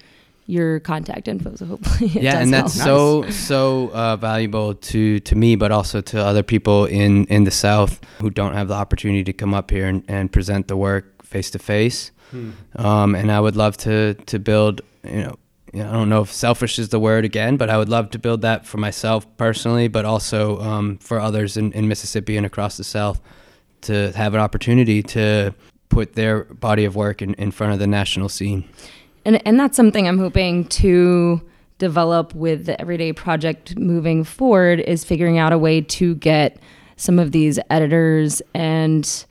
your 0.49 0.80
contact 0.80 1.28
info. 1.28 1.55
So 1.55 1.66
hopefully 1.66 2.11
it 2.16 2.22
yeah, 2.22 2.32
does 2.32 2.42
and 2.42 2.53
that's 2.53 2.76
help. 2.76 3.26
so 3.26 3.30
so 3.30 3.90
uh, 3.92 4.16
valuable 4.16 4.74
to 4.74 5.20
to 5.20 5.36
me, 5.36 5.57
but 5.57 5.70
also 5.70 6.01
to 6.01 6.18
other 6.18 6.42
people 6.42 6.86
in 6.86 7.26
in 7.26 7.44
the 7.44 7.51
South 7.51 8.01
who 8.20 8.30
don't 8.30 8.55
have 8.55 8.66
the 8.66 8.74
opportunity 8.74 9.22
to 9.24 9.32
come 9.32 9.55
up 9.55 9.70
here 9.70 9.86
and, 9.86 10.03
and 10.09 10.32
present 10.32 10.66
the 10.66 10.76
work 10.76 11.24
face 11.24 11.51
to 11.51 11.59
face. 11.59 12.11
Um, 12.76 13.14
and 13.14 13.30
I 13.30 13.40
would 13.40 13.57
love 13.57 13.76
to 13.78 14.14
to 14.14 14.38
build, 14.38 14.80
you 15.05 15.22
know. 15.22 15.36
you 15.72 15.82
know, 15.82 15.90
I 15.90 15.92
don't 15.92 16.09
know 16.09 16.22
if 16.22 16.32
selfish 16.32 16.78
is 16.78 16.88
the 16.88 16.99
word 16.99 17.24
again, 17.24 17.57
but 17.59 17.68
I 17.68 17.76
would 17.76 17.90
love 17.90 18.09
to 18.11 18.18
build 18.18 18.40
that 18.42 18.66
for 18.66 18.78
myself 18.78 19.26
personally, 19.36 19.88
but 19.88 20.05
also 20.05 20.59
um, 20.61 20.96
for 20.99 21.20
others 21.20 21.57
in, 21.57 21.72
in 21.72 21.88
Mississippi 21.88 22.36
and 22.38 22.46
across 22.46 22.76
the 22.78 22.84
South 22.84 23.20
to 23.82 24.12
have 24.12 24.34
an 24.34 24.40
opportunity 24.40 25.03
to 25.03 25.53
put 25.90 26.14
their 26.14 26.44
body 26.44 26.86
of 26.86 26.96
work 26.96 27.20
in, 27.22 27.34
in 27.34 27.51
front 27.51 27.72
of 27.74 27.78
the 27.78 27.86
national 27.86 28.28
scene. 28.28 28.64
And 29.24 29.46
and 29.46 29.58
that's 29.58 29.76
something 29.76 30.06
I'm 30.06 30.18
hoping 30.18 30.64
to 30.66 31.40
develop 31.78 32.34
with 32.34 32.66
the 32.66 32.80
everyday 32.80 33.12
project 33.12 33.78
moving 33.78 34.24
forward 34.24 34.80
is 34.80 35.04
figuring 35.04 35.38
out 35.38 35.52
a 35.52 35.58
way 35.58 35.80
to 35.80 36.16
get 36.16 36.58
some 36.96 37.18
of 37.18 37.30
these 37.30 37.58
editors 37.70 38.42
and 38.54 39.24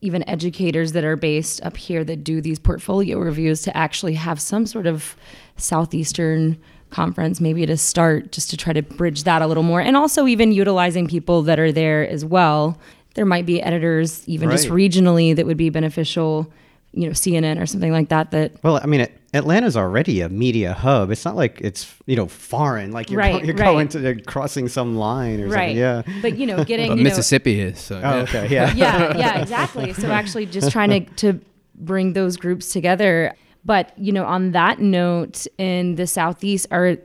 even 0.00 0.28
educators 0.28 0.92
that 0.92 1.04
are 1.04 1.14
based 1.14 1.62
up 1.62 1.76
here 1.76 2.02
that 2.02 2.24
do 2.24 2.40
these 2.40 2.58
portfolio 2.58 3.18
reviews 3.18 3.62
to 3.62 3.76
actually 3.76 4.14
have 4.14 4.40
some 4.40 4.66
sort 4.66 4.86
of 4.88 5.14
southeastern 5.56 6.58
conference 6.90 7.40
maybe 7.40 7.64
to 7.64 7.76
start 7.76 8.32
just 8.32 8.50
to 8.50 8.56
try 8.56 8.72
to 8.72 8.82
bridge 8.82 9.22
that 9.22 9.40
a 9.40 9.46
little 9.46 9.62
more 9.62 9.80
and 9.80 9.96
also 9.96 10.26
even 10.26 10.52
utilizing 10.52 11.06
people 11.06 11.42
that 11.42 11.58
are 11.58 11.72
there 11.72 12.06
as 12.08 12.24
well 12.24 12.76
there 13.14 13.26
might 13.26 13.46
be 13.46 13.62
editors 13.62 14.26
even 14.28 14.50
just 14.50 14.68
regionally 14.68 15.34
that 15.34 15.46
would 15.46 15.56
be 15.56 15.70
beneficial. 15.70 16.50
You 16.94 17.06
know, 17.06 17.12
CNN 17.12 17.60
or 17.60 17.64
something 17.64 17.90
like 17.92 18.10
that. 18.10 18.32
That 18.32 18.62
Well, 18.62 18.78
I 18.82 18.86
mean, 18.86 19.00
it, 19.00 19.18
Atlanta's 19.34 19.76
already 19.76 20.20
a 20.20 20.28
media 20.28 20.74
hub. 20.74 21.10
It's 21.10 21.24
not 21.24 21.36
like 21.36 21.60
it's 21.62 21.94
you 22.06 22.16
know 22.16 22.26
foreign. 22.26 22.92
Like 22.92 23.10
you're, 23.10 23.18
Right, 23.18 23.40
go- 23.40 23.46
you're 23.46 23.54
right. 23.56 23.64
going 23.64 23.88
to 23.88 23.98
the, 23.98 24.20
crossing 24.22 24.68
some 24.68 24.96
line 24.96 25.40
or 25.40 25.48
right. 25.48 25.74
something. 25.74 25.76
Yeah. 25.76 26.02
But 26.20 26.36
you 26.36 26.46
know, 26.46 26.62
getting 26.64 26.88
But 26.88 26.98
you 26.98 27.04
know, 27.04 27.08
Mississippi 27.10 27.60
is. 27.60 27.78
So, 27.78 27.96
Oh, 27.96 28.00
yeah. 28.00 28.22
okay. 28.22 28.48
Yeah. 28.48 28.72
yeah, 28.74 29.16
yeah, 29.16 29.40
exactly. 29.40 29.92
So 29.94 30.10
actually, 30.10 30.46
just 30.46 30.70
trying 30.70 30.90
to 30.90 31.00
to 31.32 31.40
bring 31.74 32.12
those 32.12 32.36
groups 32.36 32.72
together. 32.72 33.34
But 33.64 33.96
you 33.98 34.12
know, 34.12 34.24
on 34.24 34.52
that 34.52 34.80
note, 34.80 35.46
in 35.56 35.94
the 35.94 36.06
southeast, 36.06 36.66
are 36.70 36.96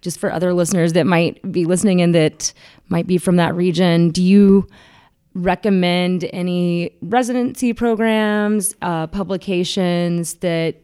just 0.00 0.18
for 0.18 0.32
other 0.32 0.52
listeners 0.54 0.92
that 0.94 1.06
might 1.06 1.40
be 1.52 1.64
listening 1.64 2.00
and 2.00 2.14
that 2.14 2.52
might 2.88 3.06
be 3.06 3.18
from 3.18 3.36
that 3.36 3.54
region, 3.54 4.10
do 4.10 4.22
you 4.22 4.66
recommend 5.34 6.24
any 6.32 6.90
residency 7.02 7.72
programs, 7.72 8.74
uh, 8.82 9.06
publications 9.08 10.34
that 10.36 10.76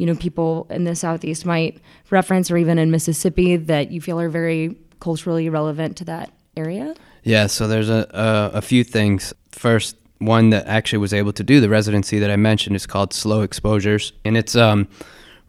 you 0.00 0.06
know 0.06 0.14
people 0.14 0.66
in 0.70 0.84
the 0.84 0.96
southeast 0.96 1.44
might 1.44 1.78
reference, 2.08 2.50
or 2.50 2.56
even 2.56 2.78
in 2.78 2.90
Mississippi 2.90 3.56
that 3.56 3.90
you 3.90 4.00
feel 4.00 4.18
are 4.18 4.30
very 4.30 4.74
culturally 4.98 5.50
relevant 5.50 5.98
to 5.98 6.04
that 6.06 6.32
area? 6.56 6.94
Yeah, 7.22 7.46
so 7.48 7.68
there's 7.68 7.90
a, 7.90 8.08
a 8.14 8.58
a 8.58 8.62
few 8.62 8.82
things. 8.82 9.34
First, 9.52 9.96
one 10.18 10.48
that 10.50 10.66
actually 10.66 11.00
was 11.00 11.12
able 11.12 11.34
to 11.34 11.44
do 11.44 11.60
the 11.60 11.68
residency 11.68 12.18
that 12.18 12.30
I 12.30 12.36
mentioned 12.36 12.76
is 12.76 12.86
called 12.86 13.12
Slow 13.12 13.42
Exposures, 13.42 14.14
and 14.24 14.38
it's 14.38 14.56
um 14.56 14.88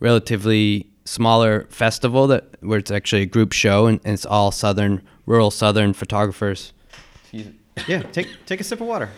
relatively 0.02 0.86
smaller 1.06 1.66
festival 1.70 2.28
that 2.28 2.44
where 2.60 2.80
it's 2.80 2.92
actually 2.92 3.22
a 3.22 3.26
group 3.26 3.54
show 3.54 3.88
and, 3.88 4.02
and 4.04 4.14
it's 4.14 4.26
all 4.26 4.52
southern 4.52 5.02
rural 5.26 5.50
southern 5.50 5.94
photographers. 5.94 6.74
Yeah. 7.88 8.02
Take 8.12 8.28
take 8.46 8.60
a 8.60 8.66
sip 8.66 8.82
of 8.82 8.88
water. 8.88 9.10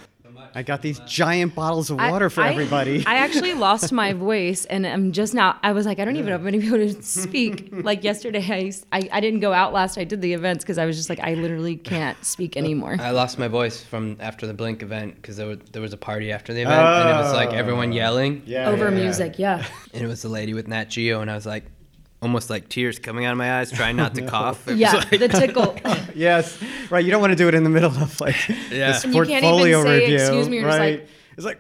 I 0.55 0.63
got 0.63 0.81
these 0.81 0.99
giant 0.99 1.55
bottles 1.55 1.89
of 1.89 1.99
I- 1.99 2.11
water 2.11 2.29
for 2.29 2.41
I- 2.41 2.49
everybody. 2.51 3.03
I 3.05 3.15
actually 3.15 3.53
lost 3.67 3.91
my 3.91 4.13
voice, 4.13 4.65
and 4.65 4.85
I'm 4.85 5.11
just 5.11 5.33
now. 5.33 5.57
I 5.63 5.71
was 5.71 5.85
like, 5.85 5.99
I 5.99 6.05
don't 6.05 6.15
even 6.15 6.29
know 6.29 6.35
if 6.35 6.39
I'm 6.39 6.45
gonna 6.45 6.59
be 6.59 6.67
able 6.67 6.93
to 6.93 7.01
speak. 7.01 7.69
like 7.71 8.03
yesterday, 8.03 8.45
I, 8.47 8.71
I 8.91 9.09
I 9.11 9.19
didn't 9.19 9.39
go 9.39 9.53
out 9.53 9.73
last. 9.73 9.97
I 9.97 10.03
did 10.03 10.21
the 10.21 10.33
events 10.33 10.63
because 10.63 10.77
I 10.77 10.85
was 10.85 10.95
just 10.95 11.09
like, 11.09 11.19
I 11.19 11.33
literally 11.33 11.75
can't 11.75 12.23
speak 12.23 12.55
anymore. 12.57 12.97
I 12.99 13.11
lost 13.11 13.39
my 13.39 13.47
voice 13.47 13.83
from 13.83 14.17
after 14.19 14.47
the 14.47 14.53
Blink 14.53 14.81
event 14.81 15.15
because 15.15 15.37
there 15.37 15.47
was 15.47 15.59
there 15.71 15.81
was 15.81 15.93
a 15.93 15.97
party 15.97 16.31
after 16.31 16.53
the 16.53 16.61
event 16.61 16.81
and 16.81 17.09
it 17.09 17.21
was 17.21 17.33
like 17.33 17.53
everyone 17.53 17.89
oh. 17.89 17.95
yelling 17.95 18.43
yeah. 18.45 18.69
Over 18.69 18.85
yeah, 18.85 18.91
yeah. 18.91 19.03
music, 19.03 19.39
yeah. 19.39 19.65
and 19.93 20.03
it 20.03 20.07
was 20.07 20.21
the 20.21 20.29
lady 20.29 20.53
with 20.53 20.67
Nat 20.67 20.85
Geo 20.85 21.21
and 21.21 21.29
I 21.29 21.35
was 21.35 21.45
like 21.45 21.65
almost 22.23 22.49
like 22.49 22.69
tears 22.69 22.97
coming 22.97 23.25
out 23.25 23.31
of 23.33 23.37
my 23.37 23.59
eyes 23.59 23.71
trying 23.71 23.95
not 23.97 24.15
to 24.15 24.21
cough. 24.33 24.67
It 24.67 24.77
Yeah, 24.77 24.93
like- 24.93 25.09
the 25.19 25.27
tickle. 25.27 25.77
Yes. 26.15 26.57
Right. 26.89 27.03
You 27.05 27.11
don't 27.11 27.21
want 27.21 27.31
to 27.31 27.35
do 27.37 27.47
it 27.47 27.53
in 27.55 27.63
the 27.63 27.69
middle 27.69 27.91
of 27.91 28.19
like 28.21 28.35
Yeah. 28.71 28.91
this 28.93 29.03
And 29.03 29.13
you 29.13 29.19
can't 29.25 29.29
even 29.29 29.49
portfolio 29.49 29.83
say, 29.83 29.99
review. 29.99 30.15
"Excuse 30.15 30.49
me," 30.49 30.57
you're 30.57 30.65
just 30.69 30.79
right. 30.79 30.99
like- 30.99 31.09
it's 31.37 31.45
like. 31.45 31.59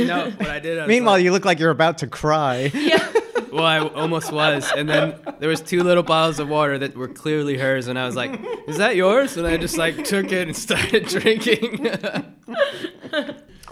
no, 0.00 0.30
what 0.30 0.48
I 0.50 0.58
did. 0.58 0.78
I 0.78 0.86
Meanwhile, 0.86 1.14
like- 1.16 1.24
you 1.24 1.32
look 1.32 1.44
like 1.44 1.58
you're 1.60 1.70
about 1.70 1.98
to 1.98 2.06
cry. 2.06 2.70
yeah. 2.74 3.06
Well, 3.52 3.64
I 3.64 3.78
almost 3.80 4.30
was, 4.32 4.70
and 4.76 4.88
then 4.88 5.14
there 5.40 5.48
was 5.48 5.60
two 5.60 5.82
little 5.82 6.04
bottles 6.04 6.38
of 6.38 6.48
water 6.48 6.78
that 6.78 6.94
were 6.96 7.08
clearly 7.08 7.58
hers, 7.58 7.88
and 7.88 7.98
I 7.98 8.06
was 8.06 8.14
like, 8.14 8.40
"Is 8.68 8.76
that 8.78 8.94
yours?" 8.94 9.36
And 9.36 9.44
I 9.46 9.56
just 9.56 9.76
like 9.76 10.04
took 10.04 10.30
it 10.30 10.46
and 10.46 10.56
started 10.56 11.06
drinking. 11.06 11.90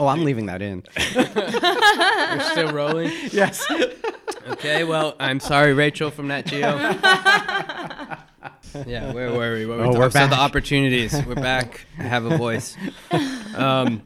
Oh, 0.01 0.07
I'm 0.07 0.24
leaving 0.24 0.46
that 0.46 0.62
in. 0.62 0.84
We're 1.16 2.40
still 2.51 2.72
rolling. 2.72 3.11
Yes. 3.32 3.66
Okay, 4.49 4.84
well, 4.84 5.16
I'm 5.18 5.40
sorry, 5.40 5.74
Rachel 5.74 6.11
from 6.11 6.28
Nat 6.28 6.46
Geo. 6.46 6.76
yeah, 8.86 9.12
where 9.12 9.32
were 9.32 9.55
we? 9.55 9.66
What 9.66 9.78
were 9.78 9.84
Oh, 9.84 9.90
we 9.92 9.99
we're 9.99 10.11
talking- 10.11 10.30
so 10.30 10.36
the 10.36 10.40
opportunities. 10.40 11.14
We're 11.26 11.34
back. 11.34 11.86
I 11.99 12.03
have 12.05 12.24
a 12.24 12.36
voice. 12.36 12.76
Um, 13.57 14.03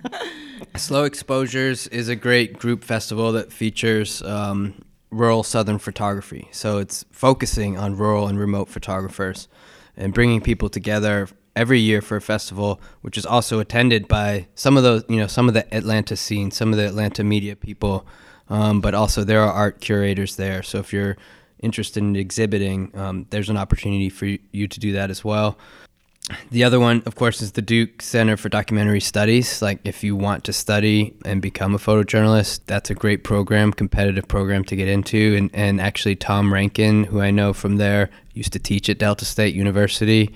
Slow 0.77 1.05
Exposures 1.05 1.87
is 1.89 2.09
a 2.09 2.17
great 2.17 2.59
group 2.59 2.85
festival 2.85 3.33
that 3.33 3.53
features 3.53 4.23
um, 4.23 4.73
rural 5.11 5.43
southern 5.43 5.79
photography. 5.79 6.49
So 6.53 6.79
it's 6.79 7.05
focusing 7.11 7.77
on 7.77 7.99
rural 7.99 8.29
and 8.29 8.39
remote 8.39 8.71
photographers 8.71 9.47
and 9.95 10.15
bringing 10.15 10.41
people 10.41 10.71
together 10.71 11.29
every 11.55 11.81
year 11.81 12.01
for 12.01 12.17
a 12.17 12.21
festival, 12.21 12.81
which 13.03 13.19
is 13.19 13.27
also 13.27 13.59
attended 13.59 14.09
by 14.09 14.47
some 14.55 14.77
of 14.77 14.83
those, 14.83 15.05
you 15.09 15.17
know, 15.17 15.27
some 15.27 15.49
of 15.49 15.55
the 15.55 15.75
Atlanta 15.75 16.17
scene, 16.17 16.51
some 16.51 16.73
of 16.73 16.79
the 16.79 16.87
Atlanta 16.87 17.23
media 17.23 17.57
people, 17.57 18.07
um, 18.49 18.81
but 18.81 18.95
also 18.95 19.25
there 19.25 19.43
are 19.43 19.53
art 19.53 19.81
curators 19.81 20.37
there. 20.37 20.63
So 20.63 20.79
if 20.79 20.93
you're 20.93 21.17
interested 21.61 22.03
in 22.03 22.17
exhibiting, 22.17 22.91
um, 22.95 23.27
there's 23.31 23.49
an 23.49 23.57
opportunity 23.57 24.09
for 24.09 24.27
you- 24.27 24.69
to 24.69 24.81
do 24.81 24.93
that 24.93 25.11
as 25.11 25.25
well. 25.25 25.59
The 26.51 26.63
other 26.63 26.79
one, 26.79 27.03
of 27.05 27.17
course, 27.17 27.43
is 27.43 27.53
the 27.53 27.63
Duke 27.63 28.01
Center 28.01 28.37
for 28.37 28.49
Documentary 28.49 29.01
Studies. 29.01 29.61
Like, 29.61 29.81
if 29.85 30.05
you 30.05 30.15
want 30.15 30.45
to 30.45 30.53
study 30.53 31.15
and 31.25 31.43
become 31.43 31.75
a 31.75 31.79
photojournalist, 31.79 32.61
that's 32.67 32.91
a 32.91 32.95
great 32.95 33.25
program, 33.25 33.73
competitive 33.73 34.29
program 34.29 34.65
to 34.67 34.77
get 34.77 34.87
into. 34.87 35.35
And, 35.37 35.51
and 35.53 35.81
actually, 35.81 36.15
Tom 36.15 36.53
Rankin, 36.53 37.05
who 37.05 37.21
I 37.21 37.33
know 37.33 37.53
from 37.53 37.77
there, 37.77 38.09
used 38.35 38.53
to 38.53 38.61
teach 38.61 38.89
at 38.89 38.99
Delta 38.99 39.25
State 39.25 39.55
University. 39.55 40.33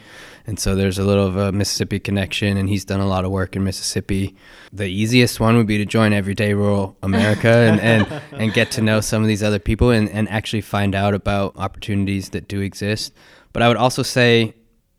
And 0.47 0.61
so 0.61 0.76
there's 0.76 0.99
a 0.99 1.05
little 1.05 1.26
of 1.26 1.36
a 1.36 1.51
Mississippi 1.51 1.99
connection, 1.99 2.57
and 2.57 2.68
he's 2.68 2.84
done 2.84 3.01
a 3.01 3.07
lot 3.07 3.24
of 3.24 3.32
work 3.32 3.57
in 3.57 3.64
Mississippi. 3.64 4.36
The 4.72 4.86
easiest 4.86 5.40
one 5.40 5.57
would 5.57 5.66
be 5.66 5.78
to 5.78 5.84
join 5.84 6.12
Everyday 6.12 6.55
Rural 6.55 6.97
America 7.03 7.49
and, 7.51 7.80
and, 7.80 8.22
and 8.32 8.53
get 8.53 8.70
to 8.72 8.80
know 8.80 9.01
some 9.01 9.22
of 9.22 9.28
these 9.28 9.42
other 9.42 9.59
people 9.59 9.90
and, 9.90 10.09
and 10.11 10.28
actually 10.28 10.61
find 10.61 10.94
out 10.94 11.14
about 11.14 11.57
opportunities 11.57 12.30
that 12.30 12.47
do 12.47 12.61
exist. 12.61 13.12
But 13.53 13.62
I 13.62 13.68
would 13.68 13.76
also 13.76 14.03
say, 14.03 14.55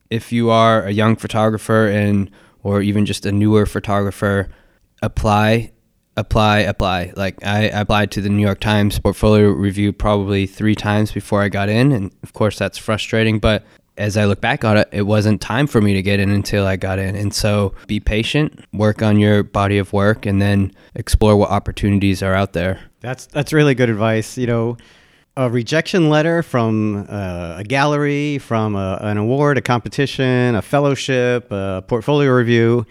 if 0.10 0.32
you 0.32 0.50
are 0.50 0.84
a 0.84 0.91
young 0.91 1.16
photographer 1.16 1.88
and 1.88 2.30
or 2.64 2.82
even 2.82 3.06
just 3.06 3.26
a 3.26 3.32
newer 3.32 3.66
photographer, 3.66 4.50
apply, 5.02 5.72
apply, 6.18 6.60
apply. 6.60 7.14
Like 7.16 7.43
I, 7.45 7.70
I 7.70 7.80
applied 7.80 8.12
to 8.12 8.22
the 8.22 8.30
New 8.30 8.45
York 8.45 8.60
Times 8.60 9.00
portfolio 9.00 9.48
review 9.50 9.93
probably 9.93 10.48
three 10.48 10.76
times 10.76 11.12
before 11.12 11.41
I 11.41 11.50
got 11.50 11.70
in, 11.70 11.91
and 11.91 12.14
of 12.24 12.34
course 12.34 12.58
that's 12.58 12.78
frustrating. 12.78 13.39
But 13.39 13.64
as 13.98 14.18
I 14.18 14.26
look 14.26 14.41
back 14.41 14.64
on 14.64 14.78
it, 14.78 14.88
it 14.91 15.04
wasn't 15.04 15.41
time 15.41 15.68
for 15.68 15.82
me 15.82 15.93
to 15.93 16.02
get 16.02 16.20
in 16.20 16.30
until 16.30 16.66
I 16.66 16.76
got 16.76 17.00
in. 17.00 17.16
And 17.16 17.34
so 17.34 17.74
be 17.88 18.00
patient, 18.00 18.64
work 18.74 19.02
on 19.02 19.20
your 19.20 19.43
body 19.43 19.78
of 19.78 19.91
work, 19.93 20.26
and 20.26 20.41
then 20.41 20.72
explore 20.95 21.36
what 21.36 21.50
opportunities 21.50 22.22
are 22.22 22.34
out 22.34 22.54
there. 22.54 22.80
That's 23.02 23.26
that's 23.28 23.54
really 23.54 23.76
good 23.76 23.89
advice. 23.89 24.38
You 24.38 24.48
know, 24.48 24.78
a 25.36 25.50
rejection 25.50 26.10
letter 26.10 26.43
from 26.43 27.06
uh, 27.10 27.56
a 27.58 27.64
gallery, 27.64 28.39
from 28.39 28.76
a, 28.76 28.98
an 29.02 29.18
award, 29.18 29.58
a 29.58 29.62
competition, 29.62 30.56
a 30.56 30.62
fellowship, 30.62 31.48
a 31.52 31.84
portfolio 31.88 32.32
review. 32.32 32.86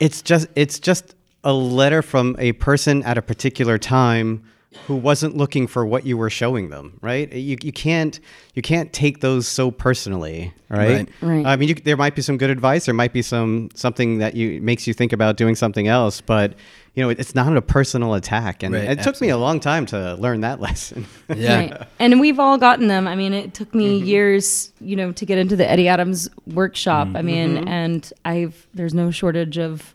It's 0.00 0.22
just 0.22 0.48
it's 0.56 0.78
just 0.78 1.14
a 1.44 1.52
letter 1.52 2.02
from 2.02 2.36
a 2.38 2.52
person 2.52 3.02
at 3.02 3.18
a 3.18 3.22
particular 3.22 3.78
time 3.78 4.44
who 4.86 4.96
wasn't 4.96 5.36
looking 5.36 5.66
for 5.66 5.86
what 5.86 6.04
you 6.04 6.16
were 6.16 6.30
showing 6.30 6.68
them, 6.68 6.98
right? 7.00 7.32
You, 7.32 7.56
you 7.62 7.72
can't 7.72 8.18
you 8.54 8.62
can't 8.62 8.92
take 8.92 9.20
those 9.20 9.48
so 9.48 9.70
personally, 9.70 10.52
right? 10.68 10.88
Right. 10.88 11.08
Right. 11.20 11.46
I 11.46 11.56
mean, 11.56 11.70
you, 11.70 11.74
there 11.74 11.96
might 11.96 12.14
be 12.14 12.22
some 12.22 12.36
good 12.36 12.50
advice. 12.50 12.86
There 12.86 12.94
might 12.94 13.12
be 13.12 13.22
some 13.22 13.70
something 13.74 14.18
that 14.18 14.34
you 14.34 14.60
makes 14.60 14.86
you 14.86 14.94
think 14.94 15.12
about 15.12 15.36
doing 15.36 15.54
something 15.54 15.88
else, 15.88 16.20
but 16.20 16.54
you 16.94 17.02
know, 17.02 17.10
it, 17.10 17.18
it's 17.18 17.34
not 17.34 17.56
a 17.56 17.62
personal 17.62 18.14
attack. 18.14 18.62
And 18.62 18.74
Right, 18.74 18.90
it 18.90 19.02
took 19.02 19.20
me 19.20 19.28
a 19.28 19.36
long 19.36 19.58
time 19.58 19.86
to 19.86 20.14
learn 20.14 20.42
that 20.42 20.60
lesson. 20.60 21.06
Yeah. 21.34 21.56
Right. 21.56 21.82
And 21.98 22.20
we've 22.20 22.38
all 22.38 22.58
gotten 22.58 22.88
them. 22.88 23.08
I 23.08 23.16
mean, 23.16 23.32
it 23.32 23.54
took 23.54 23.74
me 23.74 23.98
mm-hmm. 23.98 24.06
years, 24.06 24.72
you 24.80 24.96
know, 24.96 25.12
to 25.12 25.26
get 25.26 25.38
into 25.38 25.56
the 25.56 25.68
Eddie 25.68 25.88
Adams 25.88 26.28
workshop. 26.46 27.08
I 27.14 27.22
mean, 27.22 27.56
mm-hmm. 27.56 27.68
and 27.68 28.12
I've 28.24 28.66
there's 28.74 28.94
no 28.94 29.10
shortage 29.10 29.58
of 29.58 29.94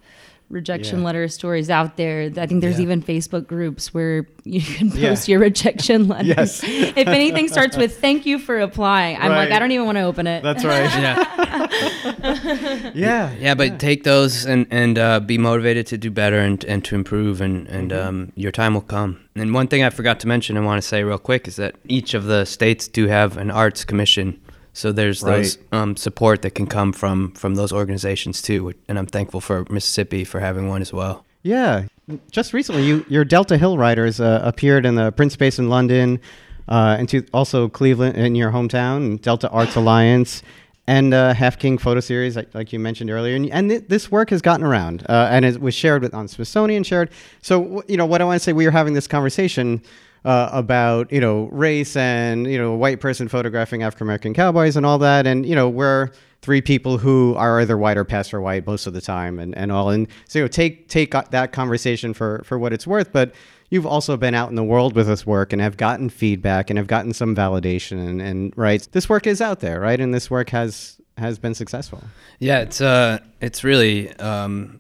rejection 0.50 1.00
Yeah. 1.00 1.06
letter 1.06 1.28
stories 1.28 1.70
out 1.70 1.96
there. 1.98 2.32
I 2.38 2.46
think 2.48 2.62
there's 2.62 2.78
Yeah. 2.80 2.84
even 2.84 3.04
Facebook 3.04 3.46
groups 3.48 3.94
where 3.94 4.26
you 4.44 4.62
can 4.62 4.88
Yeah. 4.90 5.10
post 5.10 5.28
your 5.28 5.40
rejection 5.40 6.08
letters. 6.12 6.28
Yes. 6.28 6.64
if 6.64 7.08
anything 7.08 7.48
starts 7.48 7.78
with 7.78 8.00
"Thank 8.00 8.26
you 8.26 8.40
for 8.40 8.60
applying," 8.60 9.18
I'm 9.18 9.32
like, 9.32 9.52
I 9.52 9.60
don't 9.60 9.72
even 9.72 9.86
want 9.86 9.98
to 9.98 10.04
open 10.04 10.26
it. 10.28 10.42
That's 10.44 10.66
right. 10.66 10.90
Yeah. 11.00 12.92
yeah. 12.94 13.32
Yeah, 13.40 13.56
but 13.56 13.80
take 13.80 14.04
those 14.04 14.46
and 14.46 14.66
and 14.72 14.98
uh, 14.98 15.20
be 15.20 15.38
motivated 15.38 15.86
to 15.88 15.98
do 15.98 16.10
better 16.12 16.40
and 16.40 16.64
and 16.66 16.84
to 16.86 16.96
improve, 16.96 17.42
and 17.42 17.68
and 17.68 17.94
um, 17.94 18.32
your 18.36 18.52
time 18.52 18.74
will 18.74 18.82
come. 18.82 19.20
And 19.36 19.54
one 19.54 19.68
thing 19.68 19.84
I 19.84 19.90
forgot 19.90 20.20
to 20.22 20.28
mention, 20.28 20.58
I 20.58 20.62
want 20.62 20.82
to 20.82 20.88
say 20.88 21.04
real 21.04 21.18
quick, 21.18 21.48
is 21.48 21.56
that 21.58 21.76
each 21.88 22.14
of 22.14 22.26
the 22.26 22.46
states 22.46 22.88
do 22.88 23.08
have 23.08 23.38
an 23.38 23.52
arts 23.52 23.86
commission. 23.86 24.40
So 24.74 24.92
there's 24.92 25.22
those 25.22 25.58
um, 25.72 25.98
support 25.98 26.42
that 26.44 26.52
can 26.52 26.68
come 26.68 26.94
from 26.94 27.32
from 27.32 27.56
those 27.56 27.72
organizations 27.74 28.42
too, 28.42 28.74
and 28.88 28.98
I'm 28.98 29.08
thankful 29.08 29.42
for 29.42 29.66
Mississippi 29.70 30.24
for 30.24 30.40
having 30.40 30.68
one 30.68 30.82
as 30.82 30.94
well. 30.94 31.26
Yeah. 31.44 31.86
Just 32.32 32.54
recently, 32.54 32.84
you 32.86 33.06
your 33.10 33.26
Delta 33.26 33.58
Hill 33.58 33.78
Riders 33.78 34.20
uh, 34.20 34.42
appeared 34.44 34.86
in 34.86 34.96
the 34.96 35.12
Print 35.12 35.32
Space 35.32 35.60
in 35.60 35.70
London, 35.70 36.20
uh, 36.68 36.96
and 36.98 37.08
to 37.10 37.26
also 37.34 37.70
Cleveland 37.70 38.18
in 38.18 38.36
your 38.36 38.52
hometown, 38.52 39.22
Delta 39.22 39.50
Arts 39.50 39.76
Alliance, 39.76 40.42
and 40.88 41.14
uh, 41.14 41.34
Half 41.34 41.60
King 41.60 41.78
Photo 41.78 42.00
Series, 42.00 42.36
like, 42.36 42.54
like 42.56 42.74
you 42.74 42.80
mentioned 42.80 43.12
earlier. 43.12 43.36
And, 43.36 43.48
and 43.52 43.70
th- 43.70 43.84
this 43.90 44.10
work 44.10 44.32
has 44.32 44.42
gotten 44.42 44.66
around, 44.66 45.06
uh, 45.08 45.28
and 45.30 45.46
it 45.46 45.62
was 45.62 45.76
shared 45.76 46.02
with 46.02 46.16
on 46.16 46.28
Smithsonian 46.28 46.84
shared. 46.84 47.12
So 47.42 47.62
w- 47.62 47.84
you 47.88 47.98
know 47.98 48.08
what 48.08 48.22
I 48.22 48.26
want 48.26 48.40
to 48.40 48.44
say. 48.44 48.54
We 48.54 48.66
were 48.66 48.72
having 48.72 48.94
this 48.96 49.08
conversation. 49.08 49.82
Uh, 50.26 50.50
about 50.52 51.12
you 51.12 51.22
know 51.22 51.50
race 51.52 51.96
and 51.96 52.48
you 52.48 52.58
know 52.58 52.74
a 52.74 52.78
white 52.78 53.00
person 53.00 53.28
photographing 53.28 53.84
African 53.84 54.06
American 54.06 54.34
cowboys 54.34 54.76
and 54.76 54.86
all 54.86 54.98
that, 55.00 55.26
and 55.28 55.46
you 55.46 55.56
know 55.56 55.70
we're 55.70 56.10
three 56.42 56.62
people 56.62 56.98
who 56.98 57.36
are 57.36 57.60
either 57.60 57.78
white 57.78 57.98
or 57.98 58.06
past 58.06 58.34
or 58.34 58.42
white 58.42 58.66
most 58.66 58.88
of 58.88 58.94
the 58.94 59.02
time, 59.02 59.40
and, 59.40 59.58
and 59.58 59.72
all. 59.72 59.90
And 59.90 60.08
so 60.28 60.40
you 60.40 60.46
know, 60.46 60.50
take 60.50 60.88
take 60.88 61.12
that 61.12 61.52
conversation 61.52 62.14
for 62.14 62.42
for 62.46 62.58
what 62.58 62.74
it's 62.74 62.88
worth, 62.88 63.12
but 63.12 63.34
you've 63.70 63.86
also 63.86 64.18
been 64.18 64.34
out 64.34 64.50
in 64.50 64.56
the 64.56 64.64
world 64.64 64.96
with 64.96 65.08
this 65.08 65.26
work 65.26 65.54
and 65.54 65.62
have 65.62 65.78
gotten 65.78 66.10
feedback 66.10 66.70
and 66.70 66.78
have 66.78 66.88
gotten 66.88 67.14
some 67.14 67.36
validation 67.36 68.00
and, 68.10 68.22
and 68.22 68.54
right 68.56 68.88
this 68.94 69.08
work 69.08 69.28
is 69.28 69.42
out 69.42 69.60
there 69.60 69.80
right? 69.80 70.00
And 70.00 70.14
this 70.14 70.30
work 70.30 70.50
has 70.50 71.00
has 71.18 71.38
been 71.38 71.54
successful. 71.54 72.04
Yeah 72.40 72.62
it's 72.62 72.82
uh 72.82 73.20
it's 73.42 73.64
really 73.64 74.12
um 74.18 74.80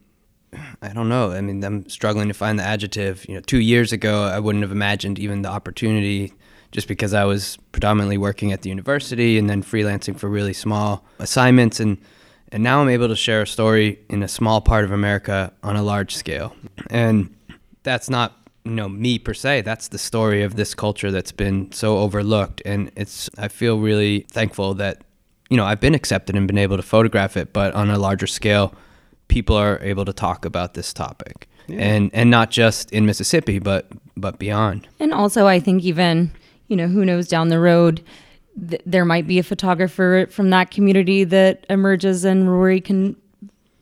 I 0.81 0.93
don't 0.93 1.09
know. 1.09 1.31
I 1.31 1.41
mean, 1.41 1.63
I'm 1.63 1.87
struggling 1.89 2.27
to 2.27 2.33
find 2.33 2.57
the 2.57 2.63
adjective. 2.63 3.27
You 3.27 3.35
know, 3.35 3.41
two 3.41 3.59
years 3.59 3.91
ago, 3.91 4.23
I 4.23 4.39
wouldn't 4.39 4.63
have 4.63 4.71
imagined 4.71 5.19
even 5.19 5.41
the 5.41 5.49
opportunity 5.49 6.33
just 6.71 6.87
because 6.87 7.13
I 7.13 7.25
was 7.25 7.57
predominantly 7.71 8.17
working 8.17 8.51
at 8.51 8.61
the 8.61 8.69
university 8.69 9.37
and 9.37 9.49
then 9.49 9.63
freelancing 9.63 10.17
for 10.17 10.29
really 10.29 10.53
small 10.53 11.05
assignments. 11.19 11.79
And, 11.79 11.97
and 12.51 12.63
now 12.63 12.81
I'm 12.81 12.89
able 12.89 13.07
to 13.07 13.15
share 13.15 13.41
a 13.41 13.47
story 13.47 13.99
in 14.09 14.23
a 14.23 14.27
small 14.27 14.61
part 14.61 14.85
of 14.85 14.91
America 14.91 15.51
on 15.63 15.75
a 15.75 15.83
large 15.83 16.15
scale. 16.15 16.55
And 16.89 17.35
that's 17.83 18.09
not, 18.09 18.37
you 18.65 18.71
know, 18.71 18.89
me 18.89 19.17
per 19.19 19.33
se. 19.33 19.61
That's 19.61 19.87
the 19.87 19.97
story 19.97 20.43
of 20.43 20.55
this 20.55 20.75
culture 20.75 21.11
that's 21.11 21.31
been 21.31 21.71
so 21.71 21.97
overlooked. 21.99 22.61
And 22.65 22.91
it's, 22.95 23.29
I 23.37 23.47
feel 23.47 23.79
really 23.79 24.27
thankful 24.31 24.75
that, 24.75 25.03
you 25.49 25.57
know, 25.57 25.65
I've 25.65 25.79
been 25.79 25.95
accepted 25.95 26.35
and 26.35 26.45
been 26.47 26.57
able 26.57 26.77
to 26.77 26.83
photograph 26.83 27.35
it, 27.35 27.51
but 27.51 27.73
on 27.73 27.89
a 27.89 27.97
larger 27.97 28.27
scale 28.27 28.75
people 29.29 29.55
are 29.55 29.79
able 29.81 30.03
to 30.03 30.11
talk 30.11 30.43
about 30.43 30.73
this 30.73 30.91
topic. 30.91 31.47
Yeah. 31.67 31.79
And 31.79 32.11
and 32.13 32.29
not 32.29 32.51
just 32.51 32.91
in 32.91 33.05
Mississippi, 33.05 33.59
but 33.59 33.87
but 34.17 34.37
beyond. 34.39 34.87
And 34.99 35.13
also, 35.13 35.47
I 35.47 35.59
think 35.59 35.83
even 35.83 36.31
you 36.67 36.75
know 36.75 36.87
who 36.87 37.05
knows 37.05 37.27
down 37.27 37.47
the 37.47 37.59
road, 37.59 38.03
th- 38.69 38.81
there 38.85 39.05
might 39.05 39.27
be 39.27 39.39
a 39.39 39.43
photographer 39.43 40.27
from 40.29 40.49
that 40.49 40.71
community 40.71 41.23
that 41.23 41.65
emerges, 41.69 42.25
and 42.25 42.51
Rory 42.51 42.81
can 42.81 43.15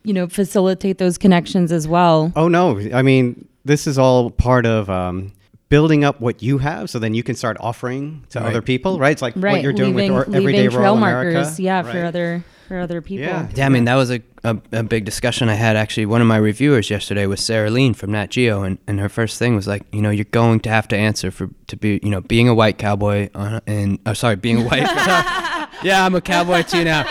you 0.04 0.14
know 0.14 0.28
facilitate 0.28 1.00
those 1.00 1.18
connections 1.18 1.72
as 1.72 1.88
well. 1.88 2.32
Oh 2.36 2.48
no, 2.48 2.80
I 2.93 3.02
mean 3.02 3.48
this 3.64 3.88
is 3.88 3.98
all 3.98 4.32
part 4.32 4.66
of 4.66 4.89
um, 4.89 5.34
building 5.70 6.04
up 6.04 6.22
what 6.22 6.41
you 6.41 6.58
have 6.58 6.89
so 6.89 7.00
then 7.00 7.14
you 7.14 7.24
can 7.24 7.36
start 7.36 7.58
offering 7.60 8.26
to 8.30 8.39
right. 8.39 8.48
other 8.48 8.62
people 8.62 8.98
right 8.98 9.12
it's 9.12 9.22
like 9.22 9.34
right. 9.36 9.54
what 9.54 9.62
you're 9.62 9.74
doing 9.74 9.95
leaving, 9.95 10.14
with 10.14 10.30
or, 10.30 10.36
everyday 10.36 10.68
trail 10.68 10.80
rural 10.80 10.95
markers 10.95 11.34
America. 11.34 11.62
yeah 11.62 11.82
right. 11.82 11.91
for 11.91 12.06
other 12.06 12.43
for 12.68 12.80
other 12.80 13.01
people 13.01 13.26
yeah. 13.26 13.47
yeah 13.55 13.65
i 13.65 13.70
mean 13.70 13.86
that 13.86 13.95
was 13.95 14.11
a, 14.11 14.22
a, 14.43 14.57
a, 14.72 14.84
big 14.84 15.05
discussion 15.05 15.49
i 15.49 15.53
had 15.53 15.76
actually 15.76 16.05
one 16.05 16.22
of 16.22 16.28
my 16.28 16.38
reviewers 16.38 16.89
yesterday 16.89 17.26
was 17.26 17.39
sarah 17.39 17.70
leen 17.70 17.95
from 17.95 18.11
nat 18.11 18.30
geo 18.30 18.63
and, 18.63 18.78
and 18.88 18.99
her 18.99 19.09
first 19.09 19.39
thing 19.39 19.55
was 19.55 19.68
like 19.68 19.84
you 19.91 20.01
know 20.01 20.09
you're 20.09 20.26
going 20.26 20.59
to 20.59 20.70
have 20.70 20.88
to 20.88 20.97
answer 20.97 21.32
for 21.32 21.49
to 21.68 21.78
be 21.78 21.99
you 22.03 22.09
know 22.09 22.22
being 22.22 22.47
a 22.47 22.53
white 22.53 22.78
cowboy 22.78 23.30
on, 23.34 23.61
and 23.68 23.99
oh 24.05 24.13
sorry 24.13 24.36
being 24.36 24.61
a 24.61 24.65
white 24.65 24.82
yeah 25.84 26.05
i'm 26.05 26.15
a 26.15 26.22
cowboy 26.22 26.61
too 26.61 26.84
now 26.84 27.03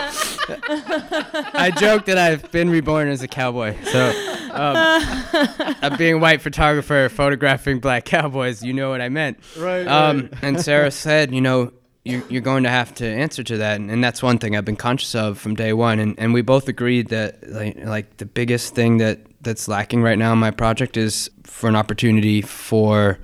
I 0.49 1.73
joke 1.77 2.05
that 2.05 2.17
I've 2.17 2.49
been 2.51 2.69
reborn 2.69 3.09
as 3.09 3.21
a 3.21 3.27
cowboy. 3.27 3.75
So, 3.83 4.49
um, 4.53 5.97
being 5.97 6.15
a 6.15 6.17
white 6.17 6.41
photographer 6.41 7.09
photographing 7.09 7.79
black 7.79 8.05
cowboys, 8.05 8.63
you 8.63 8.71
know 8.71 8.89
what 8.89 9.01
I 9.01 9.09
meant. 9.09 9.39
Right. 9.57 9.85
Um, 9.85 10.21
right. 10.21 10.33
and 10.41 10.61
Sarah 10.61 10.91
said, 10.91 11.33
you 11.33 11.41
know, 11.41 11.73
you're, 12.07 12.23
you're 12.29 12.41
going 12.41 12.63
to 12.63 12.69
have 12.69 12.93
to 12.95 13.05
answer 13.05 13.43
to 13.43 13.57
that, 13.57 13.79
and, 13.79 13.91
and, 13.91 14.03
that's 14.03 14.23
one 14.23 14.37
thing 14.37 14.55
I've 14.55 14.65
been 14.65 14.75
conscious 14.75 15.13
of 15.15 15.37
from 15.37 15.55
day 15.55 15.73
one. 15.73 15.99
And, 15.99 16.17
and 16.17 16.33
we 16.33 16.41
both 16.41 16.67
agreed 16.67 17.09
that 17.09 17.49
like 17.49 17.77
like 17.83 18.17
the 18.17 18.25
biggest 18.25 18.75
thing 18.75 18.97
that 18.97 19.19
that's 19.41 19.67
lacking 19.67 20.01
right 20.01 20.17
now 20.17 20.33
in 20.33 20.39
my 20.39 20.51
project 20.51 20.97
is 20.97 21.29
for 21.43 21.69
an 21.69 21.75
opportunity 21.75 22.41
for 22.41 23.19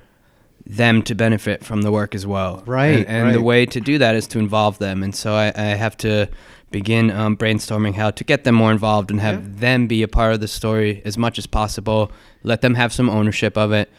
them 0.65 1.01
to 1.03 1.15
benefit 1.15 1.63
from 1.63 1.81
the 1.81 1.91
work 1.91 2.15
as 2.15 2.25
well. 2.25 2.63
Right. 2.65 2.99
And, 2.99 3.07
and 3.07 3.25
right. 3.25 3.33
the 3.33 3.41
way 3.41 3.65
to 3.65 3.81
do 3.81 3.97
that 3.97 4.15
is 4.15 4.27
to 4.27 4.39
involve 4.39 4.77
them. 4.79 5.03
And 5.03 5.13
so 5.13 5.33
I, 5.33 5.51
I 5.55 5.75
have 5.75 5.97
to 5.97 6.29
begin 6.71 7.11
um, 7.11 7.37
brainstorming 7.37 7.93
how 7.93 8.11
to 8.11 8.23
get 8.23 8.43
them 8.43 8.55
more 8.55 8.71
involved 8.71 9.11
and 9.11 9.19
have 9.19 9.43
yeah. 9.43 9.49
them 9.59 9.87
be 9.87 10.03
a 10.03 10.07
part 10.07 10.33
of 10.33 10.39
the 10.39 10.47
story 10.47 11.01
as 11.05 11.17
much 11.17 11.37
as 11.37 11.45
possible. 11.45 12.11
Let 12.43 12.61
them 12.61 12.75
have 12.75 12.93
some 12.93 13.09
ownership 13.09 13.57
of 13.57 13.71
it. 13.71 13.89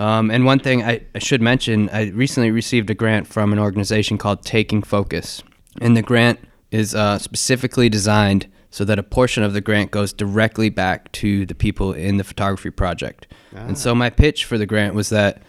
Um, 0.00 0.30
and 0.30 0.46
one 0.46 0.58
thing 0.60 0.82
I, 0.82 1.02
I, 1.14 1.18
should 1.18 1.42
mention, 1.42 1.90
I 1.90 2.08
recently 2.08 2.50
received 2.50 2.88
a 2.88 2.94
grant 2.94 3.26
from 3.26 3.52
an 3.52 3.58
organization 3.58 4.16
called 4.16 4.42
Taking 4.46 4.82
Focus. 4.82 5.42
And 5.78 5.94
the 5.94 6.00
grant 6.00 6.40
is 6.70 6.94
uh, 6.94 7.18
specifically 7.18 7.90
designed 7.90 8.50
so 8.70 8.86
that 8.86 8.98
a 8.98 9.02
portion 9.02 9.42
of 9.42 9.52
the 9.52 9.60
grant 9.60 9.90
goes 9.90 10.14
directly 10.14 10.70
back 10.70 11.12
to 11.12 11.44
the 11.44 11.54
people 11.54 11.92
in 11.92 12.16
the 12.16 12.24
photography 12.24 12.70
project. 12.70 13.26
Ah. 13.54 13.66
And 13.66 13.76
so 13.76 13.94
my 13.94 14.08
pitch 14.08 14.46
for 14.46 14.56
the 14.56 14.64
grant 14.64 14.94
was 14.94 15.10
that 15.10 15.42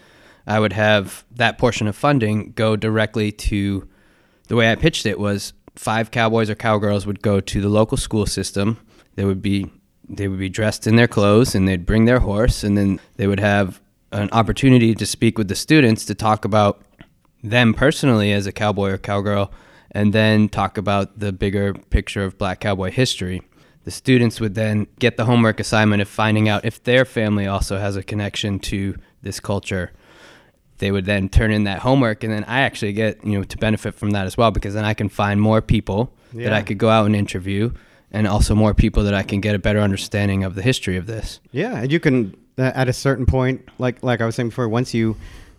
I 0.45 0.60
would 0.60 0.74
have 0.74 1.24
that 1.32 1.58
portion 1.58 1.88
of 1.88 1.95
funding 1.95 2.52
go 2.52 2.76
directly 2.76 3.32
to 3.32 3.88
the 4.49 4.58
way 4.58 4.70
I 4.70 4.76
pitched 4.76 5.06
it 5.06 5.18
was 5.18 5.54
five 5.76 6.12
cowboys 6.12 6.49
or 6.49 6.56
cowgirls 6.56 7.06
would 7.06 7.22
go 7.22 7.39
to 7.39 7.62
the 7.62 7.70
local 7.70 7.95
school 7.95 8.26
system. 8.26 8.78
They 9.16 9.24
would 9.24 9.41
be 9.41 9.72
they 10.10 10.28
would 10.28 10.39
be 10.39 10.49
dressed 10.49 10.88
in 10.88 10.97
their 10.97 11.08
clothes 11.08 11.56
and 11.56 11.70
they'd 11.70 11.86
bring 11.86 12.04
their 12.04 12.20
horse 12.20 12.66
and 12.66 12.78
then 12.78 12.99
they 13.16 13.28
would 13.28 13.39
have 13.39 13.80
an 14.12 14.30
opportunity 14.32 14.93
to 14.95 15.05
speak 15.05 15.38
with 15.38 15.47
the 15.47 15.55
students 15.55 16.05
to 16.05 16.16
talk 16.16 16.45
about 16.45 16.82
them 17.43 17.74
personally 17.74 18.32
as 18.32 18.45
a 18.45 18.51
cowboy 18.51 18.91
or 18.91 18.97
cowgirl 18.97 19.51
and 19.91 20.14
then 20.14 20.47
talk 20.47 20.78
about 20.78 21.20
the 21.20 21.32
bigger 21.32 21.74
picture 21.74 22.24
of 22.24 22.38
black 22.38 22.59
cowboy 22.59 22.91
history. 22.91 23.41
The 23.84 23.91
students 23.91 24.39
would 24.39 24.55
then 24.55 24.88
get 24.99 25.18
the 25.18 25.26
homework 25.26 25.59
assignment 25.59 26.01
of 26.01 26.07
finding 26.07 26.47
out 26.47 26.66
if 26.66 26.84
their 26.84 27.03
family 27.03 27.47
also 27.47 27.80
has 27.80 27.95
a 27.95 28.03
connection 28.03 28.59
to 28.59 28.95
this 29.22 29.39
culture 29.39 29.91
they 30.82 30.91
would 30.91 31.05
then 31.05 31.30
turn 31.30 31.51
in 31.51 31.64
that 31.64 31.80
homework 31.80 32.24
and 32.24 32.34
then 32.34 32.43
I 32.45 32.62
actually 32.62 32.91
get, 32.91 33.24
you 33.24 33.38
know, 33.38 33.43
to 33.43 33.57
benefit 33.57 33.93
from 33.93 34.12
that 34.12 34.26
as 34.26 34.36
well 34.36 34.51
because 34.51 34.74
then 34.74 34.84
I 34.84 34.95
can 34.95 35.07
find 35.07 35.39
more 35.39 35.62
people 35.62 36.12
yeah. 36.34 36.45
that 36.45 36.53
I 36.53 36.64
could 36.64 36.80
go 36.80 36.89
out 36.89 37.05
and 37.05 37.16
interview 37.16 37.72
and 38.12 38.28
also 38.28 38.55
more 38.55 38.74
people 38.74 39.03
that 39.03 39.14
I 39.14 39.24
can 39.24 39.39
get 39.39 39.55
a 39.55 39.59
better 39.59 39.80
understanding 39.80 40.43
of 40.43 40.55
the 40.55 40.64
history 40.64 40.97
of 40.97 41.05
this. 41.05 41.39
Yeah, 41.51 41.78
and 41.78 41.91
you 41.91 41.99
can 41.99 42.36
uh, 42.58 42.72
at 42.76 42.88
a 42.89 42.93
certain 42.93 43.26
point 43.26 43.68
like 43.78 44.04
like 44.04 44.22
I 44.22 44.26
was 44.26 44.36
saying 44.36 44.49
before 44.49 44.68
once 44.68 44.93
you 44.93 45.16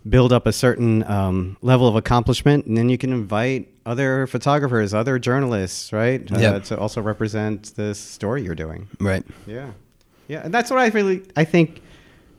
build 0.07 0.33
up 0.33 0.45
a 0.45 0.53
certain 0.53 1.03
um, 1.09 1.57
level 1.61 1.87
of 1.87 1.95
accomplishment 1.95 2.65
and 2.65 2.77
then 2.77 2.89
you 2.89 2.97
can 2.97 3.13
invite 3.13 3.69
other 3.85 4.27
photographers, 4.27 4.93
other 4.93 5.17
journalists, 5.17 5.93
right? 5.93 6.29
Uh, 6.31 6.39
yep. 6.39 6.63
to 6.65 6.77
also 6.77 7.01
represent 7.01 7.73
this 7.75 7.99
story 7.99 8.43
you're 8.43 8.55
doing. 8.55 8.89
Right. 8.99 9.23
Yeah. 9.47 9.71
Yeah, 10.27 10.41
and 10.43 10.53
that's 10.53 10.71
what 10.71 10.79
I 10.79 10.87
really 10.87 11.23
I 11.35 11.43
think 11.43 11.81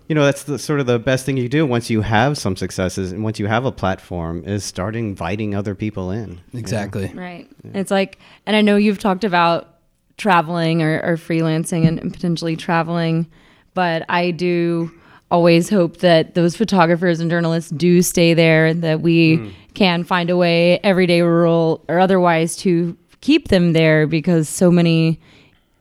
you 0.09 0.15
know 0.15 0.25
that's 0.25 0.45
the 0.45 0.59
sort 0.59 0.81
of 0.81 0.87
the 0.87 0.99
best 0.99 1.25
thing 1.27 1.37
you 1.37 1.49
do 1.49 1.67
once 1.67 1.91
you 1.91 2.01
have 2.01 2.37
some 2.37 2.57
successes 2.57 3.13
and 3.13 3.25
once 3.25 3.39
you 3.39 3.47
have 3.47 3.65
a 3.65 3.73
platform 3.73 4.45
is 4.45 4.65
start 4.65 4.97
inviting 4.97 5.55
other 5.55 5.75
people 5.75 6.11
in 6.11 6.41
exactly 6.53 7.11
right 7.15 7.49
yeah. 7.63 7.71
it's 7.75 7.91
like 7.91 8.19
and 8.45 8.55
i 8.55 8.61
know 8.61 8.77
you've 8.77 8.99
talked 8.99 9.25
about 9.25 9.79
traveling 10.17 10.83
or, 10.83 11.01
or 11.03 11.17
freelancing 11.17 11.87
and, 11.87 11.99
and 11.99 12.13
potentially 12.13 12.55
traveling 12.55 13.31
but 13.75 14.05
i 14.09 14.31
do 14.31 14.91
always 15.31 15.69
hope 15.69 15.99
that 15.99 16.35
those 16.35 16.57
photographers 16.57 17.21
and 17.21 17.31
journalists 17.31 17.71
do 17.71 18.03
stay 18.03 18.35
there 18.35 18.67
and 18.67 18.83
that 18.83 19.01
we 19.01 19.39
mm. 19.39 19.53
can 19.75 20.05
find 20.05 20.31
a 20.31 20.37
way 20.37 20.79
everyday 20.85 21.23
rural 21.23 21.85
or 21.89 21.99
otherwise 21.99 22.57
to 22.57 22.97
keep 23.21 23.49
them 23.49 23.73
there 23.73 24.07
because 24.07 24.49
so 24.49 24.71
many 24.71 25.19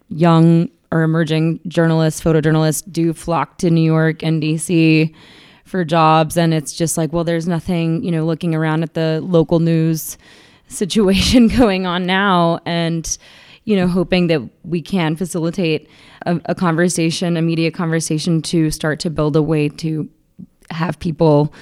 young 0.09 0.69
or 0.91 1.01
emerging 1.01 1.59
journalists, 1.67 2.21
photojournalists 2.21 2.83
do 2.91 3.13
flock 3.13 3.57
to 3.57 3.69
New 3.69 3.81
York 3.81 4.23
and 4.23 4.41
DC 4.41 5.13
for 5.65 5.83
jobs. 5.83 6.37
And 6.37 6.53
it's 6.53 6.71
just 6.71 6.97
like, 6.97 7.11
well, 7.11 7.23
there's 7.23 7.47
nothing, 7.47 8.03
you 8.03 8.11
know, 8.11 8.25
looking 8.25 8.53
around 8.53 8.83
at 8.83 8.93
the 8.93 9.19
local 9.23 9.59
news 9.59 10.17
situation 10.67 11.47
going 11.59 11.85
on 11.85 12.05
now 12.05 12.59
and, 12.65 13.17
you 13.65 13.75
know, 13.75 13.87
hoping 13.87 14.27
that 14.27 14.41
we 14.63 14.81
can 14.81 15.15
facilitate 15.15 15.89
a, 16.25 16.39
a 16.45 16.55
conversation, 16.55 17.37
a 17.37 17.41
media 17.41 17.71
conversation 17.71 18.41
to 18.41 18.69
start 18.71 18.99
to 19.01 19.09
build 19.09 19.35
a 19.35 19.41
way 19.41 19.69
to 19.69 20.09
have 20.69 20.99
people 20.99 21.53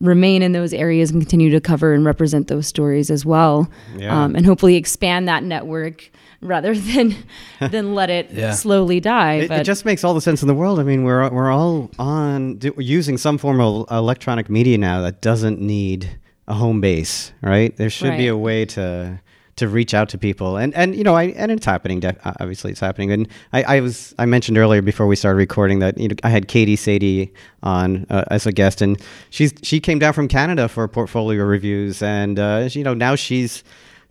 remain 0.00 0.42
in 0.42 0.52
those 0.52 0.74
areas 0.74 1.10
and 1.10 1.22
continue 1.22 1.50
to 1.50 1.60
cover 1.60 1.94
and 1.94 2.04
represent 2.04 2.48
those 2.48 2.66
stories 2.66 3.10
as 3.10 3.24
well. 3.24 3.70
Yeah. 3.96 4.24
Um, 4.24 4.34
and 4.34 4.44
hopefully 4.44 4.76
expand 4.76 5.28
that 5.28 5.44
network 5.44 6.10
rather 6.40 6.74
than 6.78 7.14
than 7.60 7.94
let 7.94 8.10
it 8.10 8.30
yeah. 8.32 8.52
slowly 8.52 9.00
die. 9.00 9.34
It, 9.34 9.50
it, 9.50 9.64
just 9.64 9.84
makes 9.84 10.04
all 10.04 10.12
the 10.12 10.20
sense 10.20 10.42
in 10.42 10.48
the 10.48 10.54
world. 10.54 10.80
I 10.80 10.82
mean, 10.82 11.04
we're 11.04 11.30
we're 11.30 11.50
all 11.50 11.90
on 11.98 12.56
do, 12.56 12.74
using 12.78 13.16
some 13.16 13.38
form 13.38 13.60
of 13.60 13.86
electronic 13.90 14.50
media 14.50 14.76
now 14.76 15.00
that 15.02 15.20
doesn't 15.20 15.60
need 15.60 16.18
a 16.48 16.54
home 16.54 16.80
base, 16.80 17.32
right? 17.40 17.74
There 17.76 17.88
should 17.88 18.10
right. 18.10 18.18
be 18.18 18.26
a 18.26 18.36
way 18.36 18.64
to 18.66 19.20
to 19.56 19.68
reach 19.68 19.92
out 19.92 20.08
to 20.08 20.18
people 20.18 20.56
and 20.56 20.74
and 20.74 20.96
you 20.96 21.04
know 21.04 21.14
I 21.14 21.24
and 21.24 21.52
it's 21.52 21.66
happening 21.66 22.02
obviously 22.24 22.70
it's 22.70 22.80
happening 22.80 23.12
and 23.12 23.28
I, 23.52 23.62
I 23.62 23.80
was 23.80 24.14
I 24.18 24.24
mentioned 24.24 24.56
earlier 24.56 24.80
before 24.80 25.06
we 25.06 25.14
started 25.14 25.36
recording 25.36 25.80
that 25.80 25.98
you 25.98 26.08
know 26.08 26.14
I 26.22 26.30
had 26.30 26.48
Katie 26.48 26.76
Sadie 26.76 27.32
on 27.62 28.06
uh, 28.08 28.24
as 28.30 28.46
a 28.46 28.52
guest 28.52 28.80
and 28.80 29.00
she's 29.30 29.52
she 29.62 29.78
came 29.78 29.98
down 29.98 30.14
from 30.14 30.26
Canada 30.26 30.68
for 30.68 30.88
portfolio 30.88 31.44
reviews 31.44 32.02
and 32.02 32.38
uh, 32.38 32.68
you 32.72 32.82
know 32.82 32.94
now 32.94 33.14
she's 33.14 33.62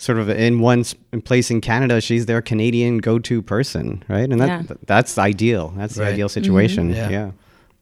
sort 0.01 0.17
of 0.17 0.29
in 0.29 0.59
one 0.59 0.83
place 1.25 1.51
in 1.51 1.61
Canada, 1.61 2.01
she's 2.01 2.25
their 2.25 2.41
Canadian 2.41 2.97
go-to 2.97 3.39
person, 3.39 4.03
right? 4.07 4.27
And 4.27 4.41
that 4.41 4.47
yeah. 4.47 4.75
that's 4.87 5.19
ideal. 5.19 5.73
That's 5.77 5.95
right. 5.95 6.05
the 6.05 6.11
ideal 6.13 6.27
situation. 6.27 6.89
Mm-hmm. 6.89 6.97
Yeah. 6.97 7.09
yeah. 7.09 7.31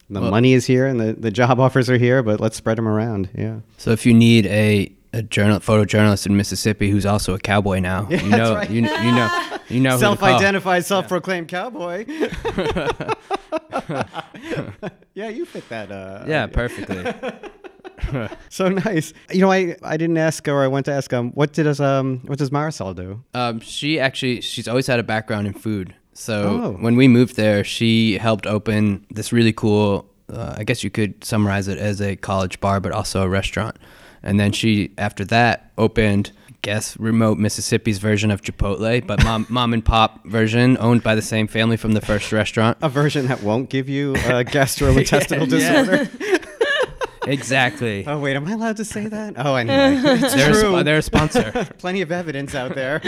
the 0.09 0.19
Well- 0.21 0.31
money 0.31 0.51
is 0.51 0.65
here 0.65 0.85
and 0.85 0.99
the, 0.99 1.13
the 1.13 1.31
job 1.31 1.59
offers 1.65 1.89
are 1.89 1.97
here, 1.97 2.21
but 2.21 2.41
let's 2.41 2.57
spread 2.57 2.77
them 2.77 2.89
around. 2.89 3.29
Yeah. 3.33 3.59
So 3.77 3.91
if 3.91 4.05
you 4.05 4.13
need 4.13 4.47
a 4.47 4.91
a 5.13 5.23
journal, 5.23 5.59
photojournalist 5.59 6.25
in 6.27 6.37
Mississippi 6.37 6.89
who's 6.91 7.05
also 7.05 7.33
a 7.33 7.39
cowboy 7.39 7.79
now, 7.79 8.07
Yeah, 8.09 8.21
you 8.23 8.29
know, 8.29 8.55
right. 8.55 8.69
you, 8.69 8.81
you 8.81 9.11
know, 9.11 9.57
you 9.69 9.79
know, 9.79 9.91
who 9.91 9.99
to 9.99 10.05
call. 10.05 10.17
Self-identified, 10.17 10.85
self-proclaimed 10.85 11.47
cowboy. 11.47 12.05
yeah, 15.13 15.29
you 15.29 15.45
fit 15.45 15.67
that. 15.69 15.91
Uh, 15.91 16.23
Yeah, 16.27 16.47
perfectly. 16.47 17.13
So 18.49 18.69
nice. 18.69 19.13
You 19.31 19.41
know, 19.41 19.51
I, 19.51 19.75
I 19.83 19.97
didn't 19.97 20.17
ask, 20.17 20.47
or 20.47 20.63
I 20.63 20.67
went 20.67 20.85
to 20.87 20.91
ask, 20.93 21.11
um, 21.13 21.31
what 21.31 21.53
did 21.53 21.67
us, 21.67 21.79
um, 21.79 22.21
what 22.25 22.39
does 22.39 22.49
Marisol 22.49 22.95
do? 22.95 23.23
Um, 23.33 23.59
she 23.59 23.99
actually 23.99 24.41
she's 24.41 24.67
always 24.67 24.87
had 24.87 24.99
a 24.99 25.03
background 25.03 25.47
in 25.47 25.53
food. 25.53 25.93
So 26.13 26.43
Oh. 26.43 26.71
when 26.81 26.95
we 26.95 27.07
moved 27.07 27.35
there, 27.35 27.63
she 27.63 28.17
helped 28.17 28.47
open 28.47 29.05
this 29.11 29.31
really 29.31 29.53
cool. 29.53 30.09
Uh, 30.31 30.55
I 30.57 30.63
guess 30.63 30.83
you 30.83 30.89
could 30.89 31.23
summarize 31.23 31.67
it 31.67 31.77
as 31.77 32.01
a 32.01 32.15
college 32.15 32.59
bar, 32.59 32.79
but 32.79 32.91
also 32.91 33.21
a 33.23 33.29
restaurant. 33.29 33.77
And 34.23 34.39
then 34.39 34.51
she, 34.51 34.91
after 34.97 35.23
that, 35.25 35.71
opened, 35.77 36.31
guess, 36.61 36.97
remote 36.97 37.37
Mississippi's 37.37 37.99
version 37.99 38.31
of 38.31 38.41
Chipotle, 38.41 39.05
but 39.05 39.23
mom, 39.23 39.45
mom 39.49 39.73
and 39.73 39.83
pop 39.83 40.25
version, 40.25 40.77
owned 40.79 41.03
by 41.03 41.15
the 41.15 41.21
same 41.21 41.47
family 41.47 41.77
from 41.77 41.93
the 41.93 42.01
first 42.01 42.31
restaurant. 42.31 42.77
A 42.81 42.89
version 42.89 43.27
that 43.27 43.41
won't 43.43 43.69
give 43.69 43.87
you 43.89 44.13
a 44.15 44.17
gastrointestinal 44.43 45.49
Yeah. 45.51 45.83
disorder. 46.07 46.09
Exactly. 47.27 48.05
Oh 48.07 48.17
wait, 48.17 48.35
am 48.35 48.47
I 48.47 48.53
allowed 48.53 48.77
to 48.77 48.85
say 48.85 49.05
that? 49.05 49.35
Oh, 49.37 49.53
anyway, 49.55 50.01
it's 50.19 50.33
they're, 50.33 50.49
a, 50.49 50.53
true. 50.53 50.79
sp- 50.81 50.83
they're 50.85 50.97
a 50.97 51.01
sponsor. 51.03 51.67
Plenty 51.77 52.01
of 52.01 52.11
evidence 52.11 52.55
out 52.55 52.73
there. 52.73 52.99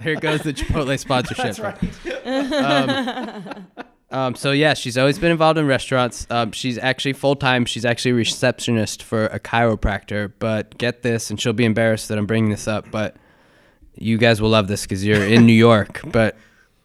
Here 0.00 0.16
goes 0.18 0.40
the 0.42 0.54
Chipotle 0.54 0.98
sponsorship. 0.98 1.56
That's 1.56 1.60
right. 1.60 1.78
um, 2.52 3.66
um, 4.10 4.34
so 4.34 4.52
yeah, 4.52 4.74
she's 4.74 4.98
always 4.98 5.18
been 5.18 5.30
involved 5.30 5.58
in 5.58 5.66
restaurants. 5.66 6.26
Um, 6.30 6.52
she's 6.52 6.78
actually 6.78 7.12
full 7.12 7.36
time. 7.36 7.64
She's 7.64 7.84
actually 7.84 8.12
a 8.12 8.14
receptionist 8.14 9.02
for 9.02 9.26
a 9.26 9.38
chiropractor. 9.38 10.32
But 10.38 10.76
get 10.78 11.02
this, 11.02 11.30
and 11.30 11.40
she'll 11.40 11.52
be 11.52 11.64
embarrassed 11.64 12.08
that 12.08 12.18
I'm 12.18 12.26
bringing 12.26 12.50
this 12.50 12.66
up, 12.66 12.90
but 12.90 13.16
you 13.94 14.18
guys 14.18 14.40
will 14.40 14.50
love 14.50 14.66
this 14.68 14.82
because 14.82 15.04
you're 15.04 15.24
in 15.24 15.46
New 15.46 15.52
York. 15.68 16.00
But 16.04 16.36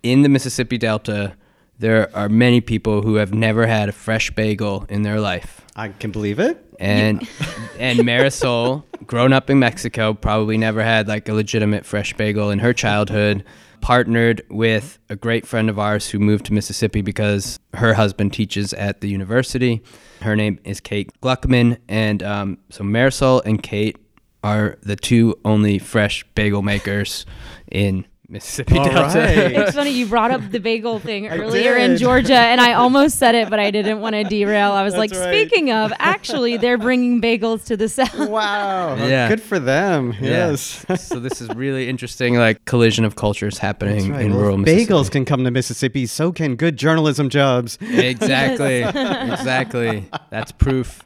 in 0.03 0.21
the 0.21 0.29
Mississippi 0.29 0.77
Delta, 0.77 1.35
there 1.79 2.15
are 2.15 2.29
many 2.29 2.61
people 2.61 3.01
who 3.01 3.15
have 3.15 3.33
never 3.33 3.65
had 3.65 3.89
a 3.89 3.91
fresh 3.91 4.31
bagel 4.31 4.85
in 4.89 5.01
their 5.01 5.19
life. 5.19 5.61
I 5.75 5.89
can 5.89 6.11
believe 6.11 6.39
it. 6.39 6.61
And 6.79 7.27
and 7.79 7.99
Marisol, 7.99 8.83
grown 9.07 9.33
up 9.33 9.49
in 9.49 9.59
Mexico, 9.59 10.13
probably 10.13 10.57
never 10.57 10.83
had 10.83 11.07
like 11.07 11.27
a 11.27 11.33
legitimate 11.33 11.85
fresh 11.85 12.13
bagel 12.13 12.51
in 12.51 12.59
her 12.59 12.73
childhood. 12.73 13.43
Partnered 13.81 14.41
with 14.49 14.99
a 15.09 15.15
great 15.15 15.45
friend 15.45 15.69
of 15.69 15.77
ours 15.77 16.09
who 16.09 16.19
moved 16.19 16.45
to 16.47 16.53
Mississippi 16.53 17.01
because 17.01 17.59
her 17.73 17.93
husband 17.93 18.33
teaches 18.33 18.73
at 18.73 19.01
the 19.01 19.09
university. 19.09 19.83
Her 20.21 20.35
name 20.35 20.59
is 20.63 20.79
Kate 20.79 21.11
Gluckman, 21.21 21.77
and 21.87 22.23
um, 22.23 22.57
so 22.69 22.83
Marisol 22.83 23.41
and 23.45 23.61
Kate 23.61 23.97
are 24.43 24.77
the 24.81 24.95
two 24.95 25.35
only 25.43 25.79
fresh 25.79 26.23
bagel 26.35 26.61
makers 26.61 27.25
in 27.71 28.05
Mississippi 28.27 28.77
All 28.77 28.85
Delta. 28.85 29.19
right. 29.19 29.51
It's 29.55 29.75
funny 29.75 29.91
you 29.91 30.07
brought 30.07 30.31
up 30.31 30.41
the 30.51 30.59
bagel 30.59 30.99
thing 30.99 31.27
earlier 31.27 31.75
in. 31.75 31.97
Georgia, 31.97 32.33
and 32.35 32.59
I 32.59 32.73
almost 32.83 33.17
said 33.19 33.35
it, 33.35 33.49
but 33.49 33.59
I 33.59 33.71
didn't 33.71 33.99
want 34.01 34.15
to 34.15 34.23
derail. 34.23 34.71
I 34.71 34.83
was 34.83 34.93
That's 34.93 35.11
like, 35.11 35.19
right. 35.19 35.29
speaking 35.47 35.71
of, 35.71 35.93
actually, 35.99 36.57
they're 36.57 36.77
bringing 36.77 37.21
bagels 37.21 37.65
to 37.65 37.77
the 37.77 37.87
south. 37.89 38.15
Wow. 38.29 38.95
Yeah. 39.05 39.29
Good 39.29 39.41
for 39.41 39.59
them. 39.59 40.13
Yeah. 40.19 40.49
Yes. 40.49 40.85
so 40.99 41.19
this 41.19 41.41
is 41.41 41.49
really 41.49 41.87
interesting, 41.89 42.35
like 42.37 42.65
collision 42.65 43.05
of 43.05 43.15
cultures 43.15 43.57
happening 43.59 44.11
right. 44.11 44.21
in 44.21 44.31
Well, 44.31 44.39
rural 44.41 44.55
if 44.59 44.65
Mississippi. 44.65 44.91
bagels 44.93 45.11
can 45.11 45.25
come 45.25 45.43
to 45.43 45.51
Mississippi, 45.51 46.05
so 46.07 46.31
can 46.31 46.55
good 46.55 46.77
journalism 46.77 47.29
jobs. 47.29 47.77
Exactly. 47.81 48.81
exactly. 48.83 50.09
That's 50.31 50.51
proof. 50.51 51.03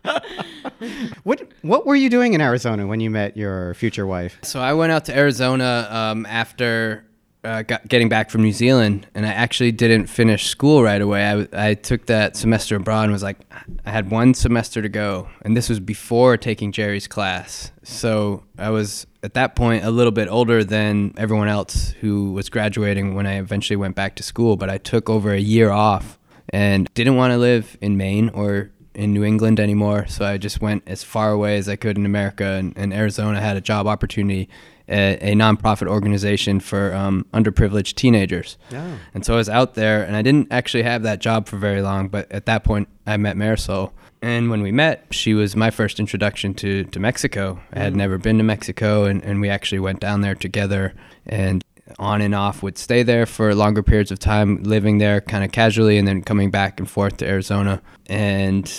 What 1.24 1.47
What 1.61 1.86
were 1.86 1.95
you 1.95 2.09
doing 2.09 2.34
in 2.34 2.41
Arizona 2.41 2.88
when 2.88 2.99
you 2.99 3.09
met 3.09 3.36
your 3.38 3.74
future 3.74 4.05
wife? 4.07 4.39
So 4.43 4.59
I 4.61 4.74
went 4.74 4.91
out 4.91 5.05
to 5.05 5.17
Arizona 5.17 5.88
um, 5.89 6.26
after 6.26 7.05
uh, 7.43 7.61
got, 7.61 7.87
getting 7.87 8.09
back 8.09 8.29
from 8.29 8.41
New 8.41 8.51
Zealand, 8.51 9.07
and 9.15 9.25
I 9.25 9.29
actually 9.29 9.71
didn't 9.71 10.07
finish 10.07 10.47
school 10.47 10.83
right 10.83 11.01
away. 11.01 11.25
I, 11.25 11.69
I 11.69 11.73
took 11.73 12.05
that 12.07 12.35
semester 12.35 12.75
abroad 12.75 13.03
and 13.03 13.11
was 13.13 13.23
like, 13.23 13.37
I 13.85 13.91
had 13.91 14.11
one 14.11 14.33
semester 14.33 14.81
to 14.81 14.89
go, 14.89 15.29
and 15.43 15.55
this 15.55 15.69
was 15.69 15.79
before 15.79 16.35
taking 16.37 16.71
Jerry's 16.71 17.07
class. 17.07 17.71
So 17.83 18.43
I 18.57 18.69
was 18.71 19.07
at 19.23 19.33
that 19.35 19.55
point 19.55 19.85
a 19.85 19.91
little 19.91 20.11
bit 20.11 20.27
older 20.27 20.63
than 20.63 21.13
everyone 21.17 21.47
else 21.47 21.91
who 22.01 22.33
was 22.33 22.49
graduating 22.49 23.15
when 23.15 23.25
I 23.25 23.39
eventually 23.39 23.77
went 23.77 23.95
back 23.95 24.15
to 24.15 24.23
school. 24.23 24.57
But 24.57 24.69
I 24.69 24.77
took 24.77 25.09
over 25.09 25.31
a 25.31 25.39
year 25.39 25.71
off 25.71 26.19
and 26.49 26.93
didn't 26.93 27.15
want 27.15 27.31
to 27.31 27.37
live 27.37 27.77
in 27.81 27.97
Maine 27.97 28.29
or 28.29 28.71
in 28.93 29.13
New 29.13 29.23
England 29.23 29.59
anymore. 29.59 30.07
So 30.07 30.25
I 30.25 30.37
just 30.37 30.61
went 30.61 30.83
as 30.87 31.03
far 31.03 31.31
away 31.31 31.57
as 31.57 31.69
I 31.69 31.75
could 31.77 31.97
in 31.97 32.05
America. 32.05 32.43
And, 32.43 32.73
and 32.75 32.93
Arizona 32.93 33.39
had 33.39 33.55
a 33.55 33.61
job 33.61 33.87
opportunity 33.87 34.49
at 34.89 35.21
a 35.21 35.33
nonprofit 35.33 35.87
organization 35.87 36.59
for 36.59 36.93
um, 36.93 37.25
underprivileged 37.33 37.95
teenagers. 37.95 38.57
Oh. 38.73 38.97
And 39.13 39.25
so 39.25 39.35
I 39.35 39.37
was 39.37 39.47
out 39.47 39.75
there, 39.75 40.03
and 40.03 40.15
I 40.15 40.21
didn't 40.21 40.47
actually 40.51 40.83
have 40.83 41.03
that 41.03 41.19
job 41.19 41.47
for 41.47 41.57
very 41.57 41.81
long. 41.81 42.09
But 42.09 42.31
at 42.31 42.45
that 42.47 42.63
point, 42.63 42.89
I 43.05 43.15
met 43.17 43.37
Marisol. 43.37 43.91
And 44.21 44.49
when 44.49 44.61
we 44.61 44.71
met, 44.71 45.05
she 45.11 45.33
was 45.33 45.55
my 45.55 45.69
first 45.69 45.99
introduction 45.99 46.53
to, 46.55 46.83
to 46.85 46.99
Mexico. 46.99 47.61
I 47.71 47.79
had 47.79 47.95
never 47.95 48.17
been 48.17 48.37
to 48.39 48.43
Mexico, 48.43 49.05
and, 49.05 49.23
and 49.23 49.39
we 49.39 49.49
actually 49.49 49.79
went 49.79 50.01
down 50.01 50.21
there 50.21 50.35
together 50.35 50.93
and 51.25 51.63
on 51.97 52.21
and 52.21 52.35
off 52.35 52.61
would 52.61 52.77
stay 52.77 53.01
there 53.01 53.25
for 53.25 53.55
longer 53.55 53.81
periods 53.81 54.11
of 54.11 54.19
time, 54.19 54.61
living 54.63 54.97
there 54.97 55.21
kind 55.21 55.43
of 55.43 55.51
casually, 55.51 55.97
and 55.97 56.07
then 56.07 56.21
coming 56.21 56.51
back 56.51 56.79
and 56.79 56.89
forth 56.89 57.17
to 57.17 57.27
Arizona. 57.27 57.81
And 58.07 58.71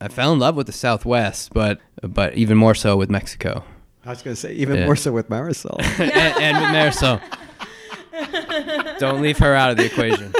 I 0.00 0.08
fell 0.08 0.32
in 0.32 0.38
love 0.38 0.54
with 0.54 0.66
the 0.66 0.72
Southwest, 0.72 1.52
but 1.52 1.80
but 2.02 2.34
even 2.34 2.56
more 2.56 2.74
so 2.74 2.96
with 2.96 3.10
Mexico 3.10 3.64
I 4.06 4.10
was 4.10 4.22
going 4.22 4.34
to 4.34 4.40
say 4.40 4.52
even 4.54 4.76
Yeah. 4.76 4.86
more 4.86 4.96
so 4.96 5.12
with 5.12 5.28
Marisol. 5.28 5.78
and, 6.00 6.12
and 6.12 6.56
with 6.58 6.94
Marisol. 6.94 7.20
Don't 8.98 9.20
leave 9.20 9.38
her 9.38 9.54
out 9.54 9.70
of 9.70 9.76
the 9.76 9.86
equation. 9.86 10.32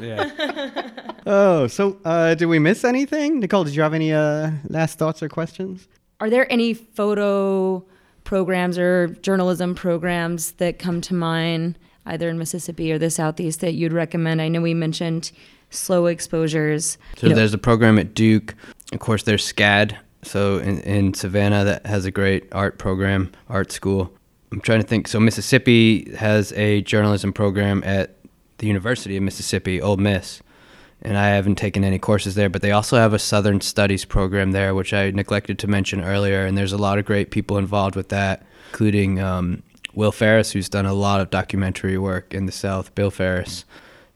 Yeah. 0.00 0.90
oh, 1.26 1.66
so 1.66 1.98
uh, 2.04 2.34
did 2.34 2.46
we 2.46 2.58
miss 2.58 2.84
anything, 2.84 3.40
Nicole? 3.40 3.64
Did 3.64 3.74
you 3.74 3.82
have 3.82 3.94
any 3.94 4.12
uh, 4.12 4.50
last 4.68 4.98
thoughts 4.98 5.22
or 5.22 5.28
questions? 5.28 5.88
Are 6.20 6.28
there 6.30 6.50
any 6.52 6.74
photo 6.74 7.84
programs 8.24 8.78
or 8.78 9.08
journalism 9.22 9.74
programs 9.74 10.52
that 10.52 10.78
come 10.78 11.00
to 11.02 11.14
mind, 11.14 11.78
either 12.06 12.28
in 12.28 12.38
Mississippi 12.38 12.92
or 12.92 12.98
the 12.98 13.10
Southeast, 13.10 13.60
that 13.60 13.72
you'd 13.72 13.92
recommend? 13.92 14.42
I 14.42 14.48
know 14.48 14.60
we 14.60 14.74
mentioned 14.74 15.32
slow 15.70 16.06
exposures. 16.06 16.98
So 17.16 17.26
You 17.26 17.30
know- 17.30 17.36
there's 17.36 17.54
a 17.54 17.58
program 17.58 17.98
at 17.98 18.14
Duke. 18.14 18.54
Of 18.92 19.00
course, 19.00 19.22
there's 19.24 19.44
SCAD. 19.50 19.96
So 20.22 20.58
in, 20.58 20.80
in 20.80 21.14
Savannah, 21.14 21.64
that 21.64 21.86
has 21.86 22.04
a 22.04 22.10
great 22.10 22.48
art 22.52 22.78
program, 22.78 23.32
art 23.48 23.70
school. 23.72 24.12
I'm 24.52 24.60
trying 24.60 24.80
to 24.80 24.86
think. 24.86 25.08
So 25.08 25.20
Mississippi 25.20 26.12
has 26.16 26.52
a 26.52 26.82
journalism 26.82 27.32
program 27.32 27.82
at 27.84 28.16
the 28.58 28.66
University 28.66 29.16
of 29.16 29.22
Mississippi, 29.22 29.80
Ole 29.80 29.96
Miss. 29.96 30.42
And 31.02 31.16
I 31.18 31.28
haven't 31.28 31.56
taken 31.56 31.84
any 31.84 31.98
courses 31.98 32.34
there, 32.34 32.48
but 32.48 32.62
they 32.62 32.72
also 32.72 32.96
have 32.96 33.12
a 33.12 33.18
Southern 33.18 33.60
Studies 33.60 34.04
program 34.04 34.52
there, 34.52 34.74
which 34.74 34.92
I 34.92 35.10
neglected 35.10 35.58
to 35.60 35.68
mention 35.68 36.02
earlier. 36.02 36.46
And 36.46 36.56
there's 36.56 36.72
a 36.72 36.78
lot 36.78 36.98
of 36.98 37.04
great 37.04 37.30
people 37.30 37.58
involved 37.58 37.94
with 37.94 38.08
that, 38.08 38.44
including 38.70 39.20
um, 39.20 39.62
Will 39.94 40.12
Ferris, 40.12 40.52
who's 40.52 40.68
done 40.68 40.86
a 40.86 40.94
lot 40.94 41.20
of 41.20 41.30
documentary 41.30 41.98
work 41.98 42.32
in 42.32 42.46
the 42.46 42.52
South, 42.52 42.94
Bill 42.94 43.10
Ferris. 43.10 43.64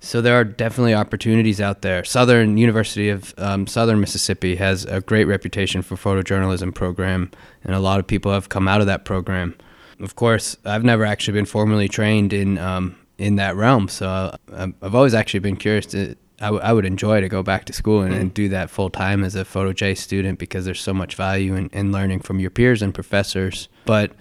So 0.02 0.20
there 0.22 0.34
are 0.34 0.44
definitely 0.44 0.94
opportunities 0.94 1.60
out 1.60 1.82
there. 1.82 2.04
Southern 2.04 2.56
University 2.56 3.10
of 3.10 3.34
um, 3.36 3.66
Southern 3.66 4.00
Mississippi 4.00 4.56
has 4.56 4.86
a 4.86 5.00
great 5.02 5.24
reputation 5.26 5.82
for 5.82 5.94
photojournalism 5.96 6.74
program, 6.74 7.30
and 7.64 7.74
a 7.74 7.78
lot 7.80 8.00
of 8.00 8.06
people 8.06 8.32
have 8.32 8.48
come 8.48 8.66
out 8.66 8.80
of 8.80 8.86
that 8.86 9.04
program. 9.04 9.54
Of 10.00 10.16
course, 10.16 10.56
I've 10.64 10.84
never 10.84 11.04
actually 11.04 11.34
been 11.34 11.44
formally 11.44 11.86
trained 11.88 12.32
in 12.32 12.56
um, 12.56 12.96
in 13.18 13.36
that 13.36 13.54
realm, 13.56 13.88
so 13.88 14.34
I- 14.54 14.72
I've 14.80 14.94
always 14.94 15.12
actually 15.12 15.40
been 15.40 15.56
curious 15.56 15.84
to. 15.86 16.16
I, 16.40 16.46
w- 16.46 16.62
I 16.62 16.72
would 16.72 16.86
enjoy 16.86 17.20
to 17.20 17.28
go 17.28 17.42
back 17.42 17.66
to 17.66 17.74
school 17.74 18.00
and, 18.00 18.14
and 18.14 18.32
do 18.32 18.48
that 18.48 18.70
full 18.70 18.88
time 18.88 19.22
as 19.24 19.34
a 19.34 19.44
Photo 19.44 19.74
J 19.74 19.94
student 19.94 20.38
because 20.38 20.64
there's 20.64 20.80
so 20.80 20.94
much 20.94 21.14
value 21.14 21.54
in, 21.54 21.68
in 21.68 21.92
learning 21.92 22.20
from 22.20 22.40
your 22.40 22.48
peers 22.48 22.80
and 22.80 22.94
professors. 22.94 23.68
But 23.84 24.12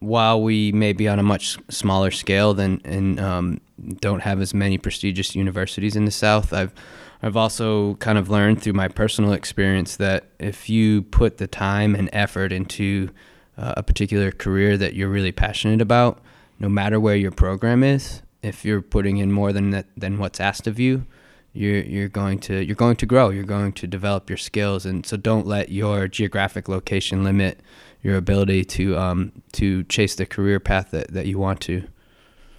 while 0.00 0.42
we 0.42 0.72
may 0.72 0.92
be 0.92 1.06
on 1.06 1.18
a 1.18 1.22
much 1.22 1.58
smaller 1.68 2.10
scale 2.10 2.54
than 2.54 2.80
and 2.84 3.20
um, 3.20 3.60
don't 4.00 4.20
have 4.20 4.40
as 4.40 4.52
many 4.52 4.78
prestigious 4.78 5.34
universities 5.34 5.96
in 5.96 6.04
the 6.04 6.10
South, 6.10 6.52
I've 6.52 6.74
I've 7.22 7.36
also 7.36 7.94
kind 7.96 8.16
of 8.18 8.30
learned 8.30 8.62
through 8.62 8.72
my 8.72 8.88
personal 8.88 9.32
experience 9.32 9.96
that 9.96 10.24
if 10.38 10.70
you 10.70 11.02
put 11.02 11.36
the 11.36 11.46
time 11.46 11.94
and 11.94 12.08
effort 12.14 12.50
into 12.50 13.10
uh, 13.58 13.74
a 13.76 13.82
particular 13.82 14.32
career 14.32 14.78
that 14.78 14.94
you're 14.94 15.10
really 15.10 15.32
passionate 15.32 15.82
about, 15.82 16.18
no 16.58 16.68
matter 16.68 16.98
where 16.98 17.16
your 17.16 17.30
program 17.30 17.84
is, 17.84 18.22
if 18.42 18.64
you're 18.64 18.80
putting 18.80 19.18
in 19.18 19.30
more 19.32 19.52
than 19.52 19.70
that, 19.70 19.86
than 19.96 20.18
what's 20.18 20.40
asked 20.40 20.66
of 20.66 20.80
you, 20.80 21.04
you're 21.52 21.82
you're 21.82 22.08
going 22.08 22.38
to 22.38 22.64
you're 22.64 22.76
going 22.76 22.96
to 22.96 23.06
grow. 23.06 23.28
You're 23.28 23.44
going 23.44 23.72
to 23.74 23.86
develop 23.86 24.30
your 24.30 24.38
skills, 24.38 24.86
and 24.86 25.04
so 25.04 25.16
don't 25.16 25.46
let 25.46 25.70
your 25.70 26.08
geographic 26.08 26.68
location 26.68 27.22
limit 27.22 27.60
your 28.02 28.16
ability 28.16 28.64
to 28.64 28.96
um 28.96 29.32
to 29.52 29.82
chase 29.84 30.14
the 30.14 30.26
career 30.26 30.58
path 30.60 30.90
that, 30.92 31.12
that 31.12 31.26
you 31.26 31.38
want 31.38 31.60
to. 31.62 31.84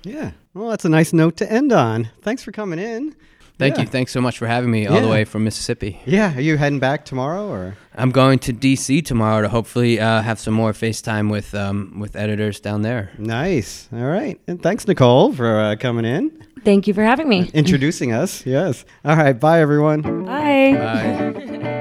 Yeah. 0.04 0.32
Well, 0.54 0.70
that's 0.70 0.86
a 0.86 0.90
nice 0.90 1.14
note 1.14 1.38
to 1.38 1.52
end 1.52 1.72
on. 1.72 2.10
Thanks 2.22 2.44
for 2.44 2.52
coming 2.52 2.80
in. 2.80 3.16
Thank 3.60 3.76
Yeah. 3.76 3.82
you. 3.84 3.88
Thanks 3.90 4.12
so 4.12 4.22
much 4.22 4.40
for 4.40 4.48
having 4.48 4.72
me 4.72 4.88
all 4.88 5.00
the 5.02 5.08
way 5.08 5.24
from 5.24 5.44
Mississippi. 5.44 6.00
Yeah, 6.06 6.36
are 6.36 6.42
you 6.42 6.58
heading 6.58 6.80
back 6.80 7.06
tomorrow 7.06 7.48
or? 7.48 7.76
I'm 7.96 8.10
going 8.10 8.40
to 8.40 8.54
DC 8.54 9.06
tomorrow 9.06 9.44
to 9.44 9.50
hopefully 9.50 10.00
uh, 10.00 10.24
have 10.24 10.40
some 10.40 10.56
more 10.56 10.72
FaceTime 10.72 11.30
with 11.30 11.54
um, 11.54 12.00
with 12.00 12.16
editors 12.16 12.60
down 12.60 12.82
there. 12.82 13.12
Nice. 13.20 13.88
All 13.94 14.00
right. 14.00 14.42
And 14.48 14.62
thanks, 14.64 14.88
Nicole, 14.88 15.32
for 15.34 15.60
uh, 15.60 15.76
coming 15.76 16.06
in, 16.06 16.32
Thank 16.64 16.88
you 16.88 16.94
for 16.96 17.04
having 17.04 17.30
me. 17.30 17.50
introducing 17.54 18.12
us. 18.14 18.46
Yes. 18.46 18.84
All 19.06 19.16
right. 19.16 19.34
Bye, 19.40 19.62
everyone. 19.62 20.02
Bye. 20.26 20.74
Bye. 20.74 21.78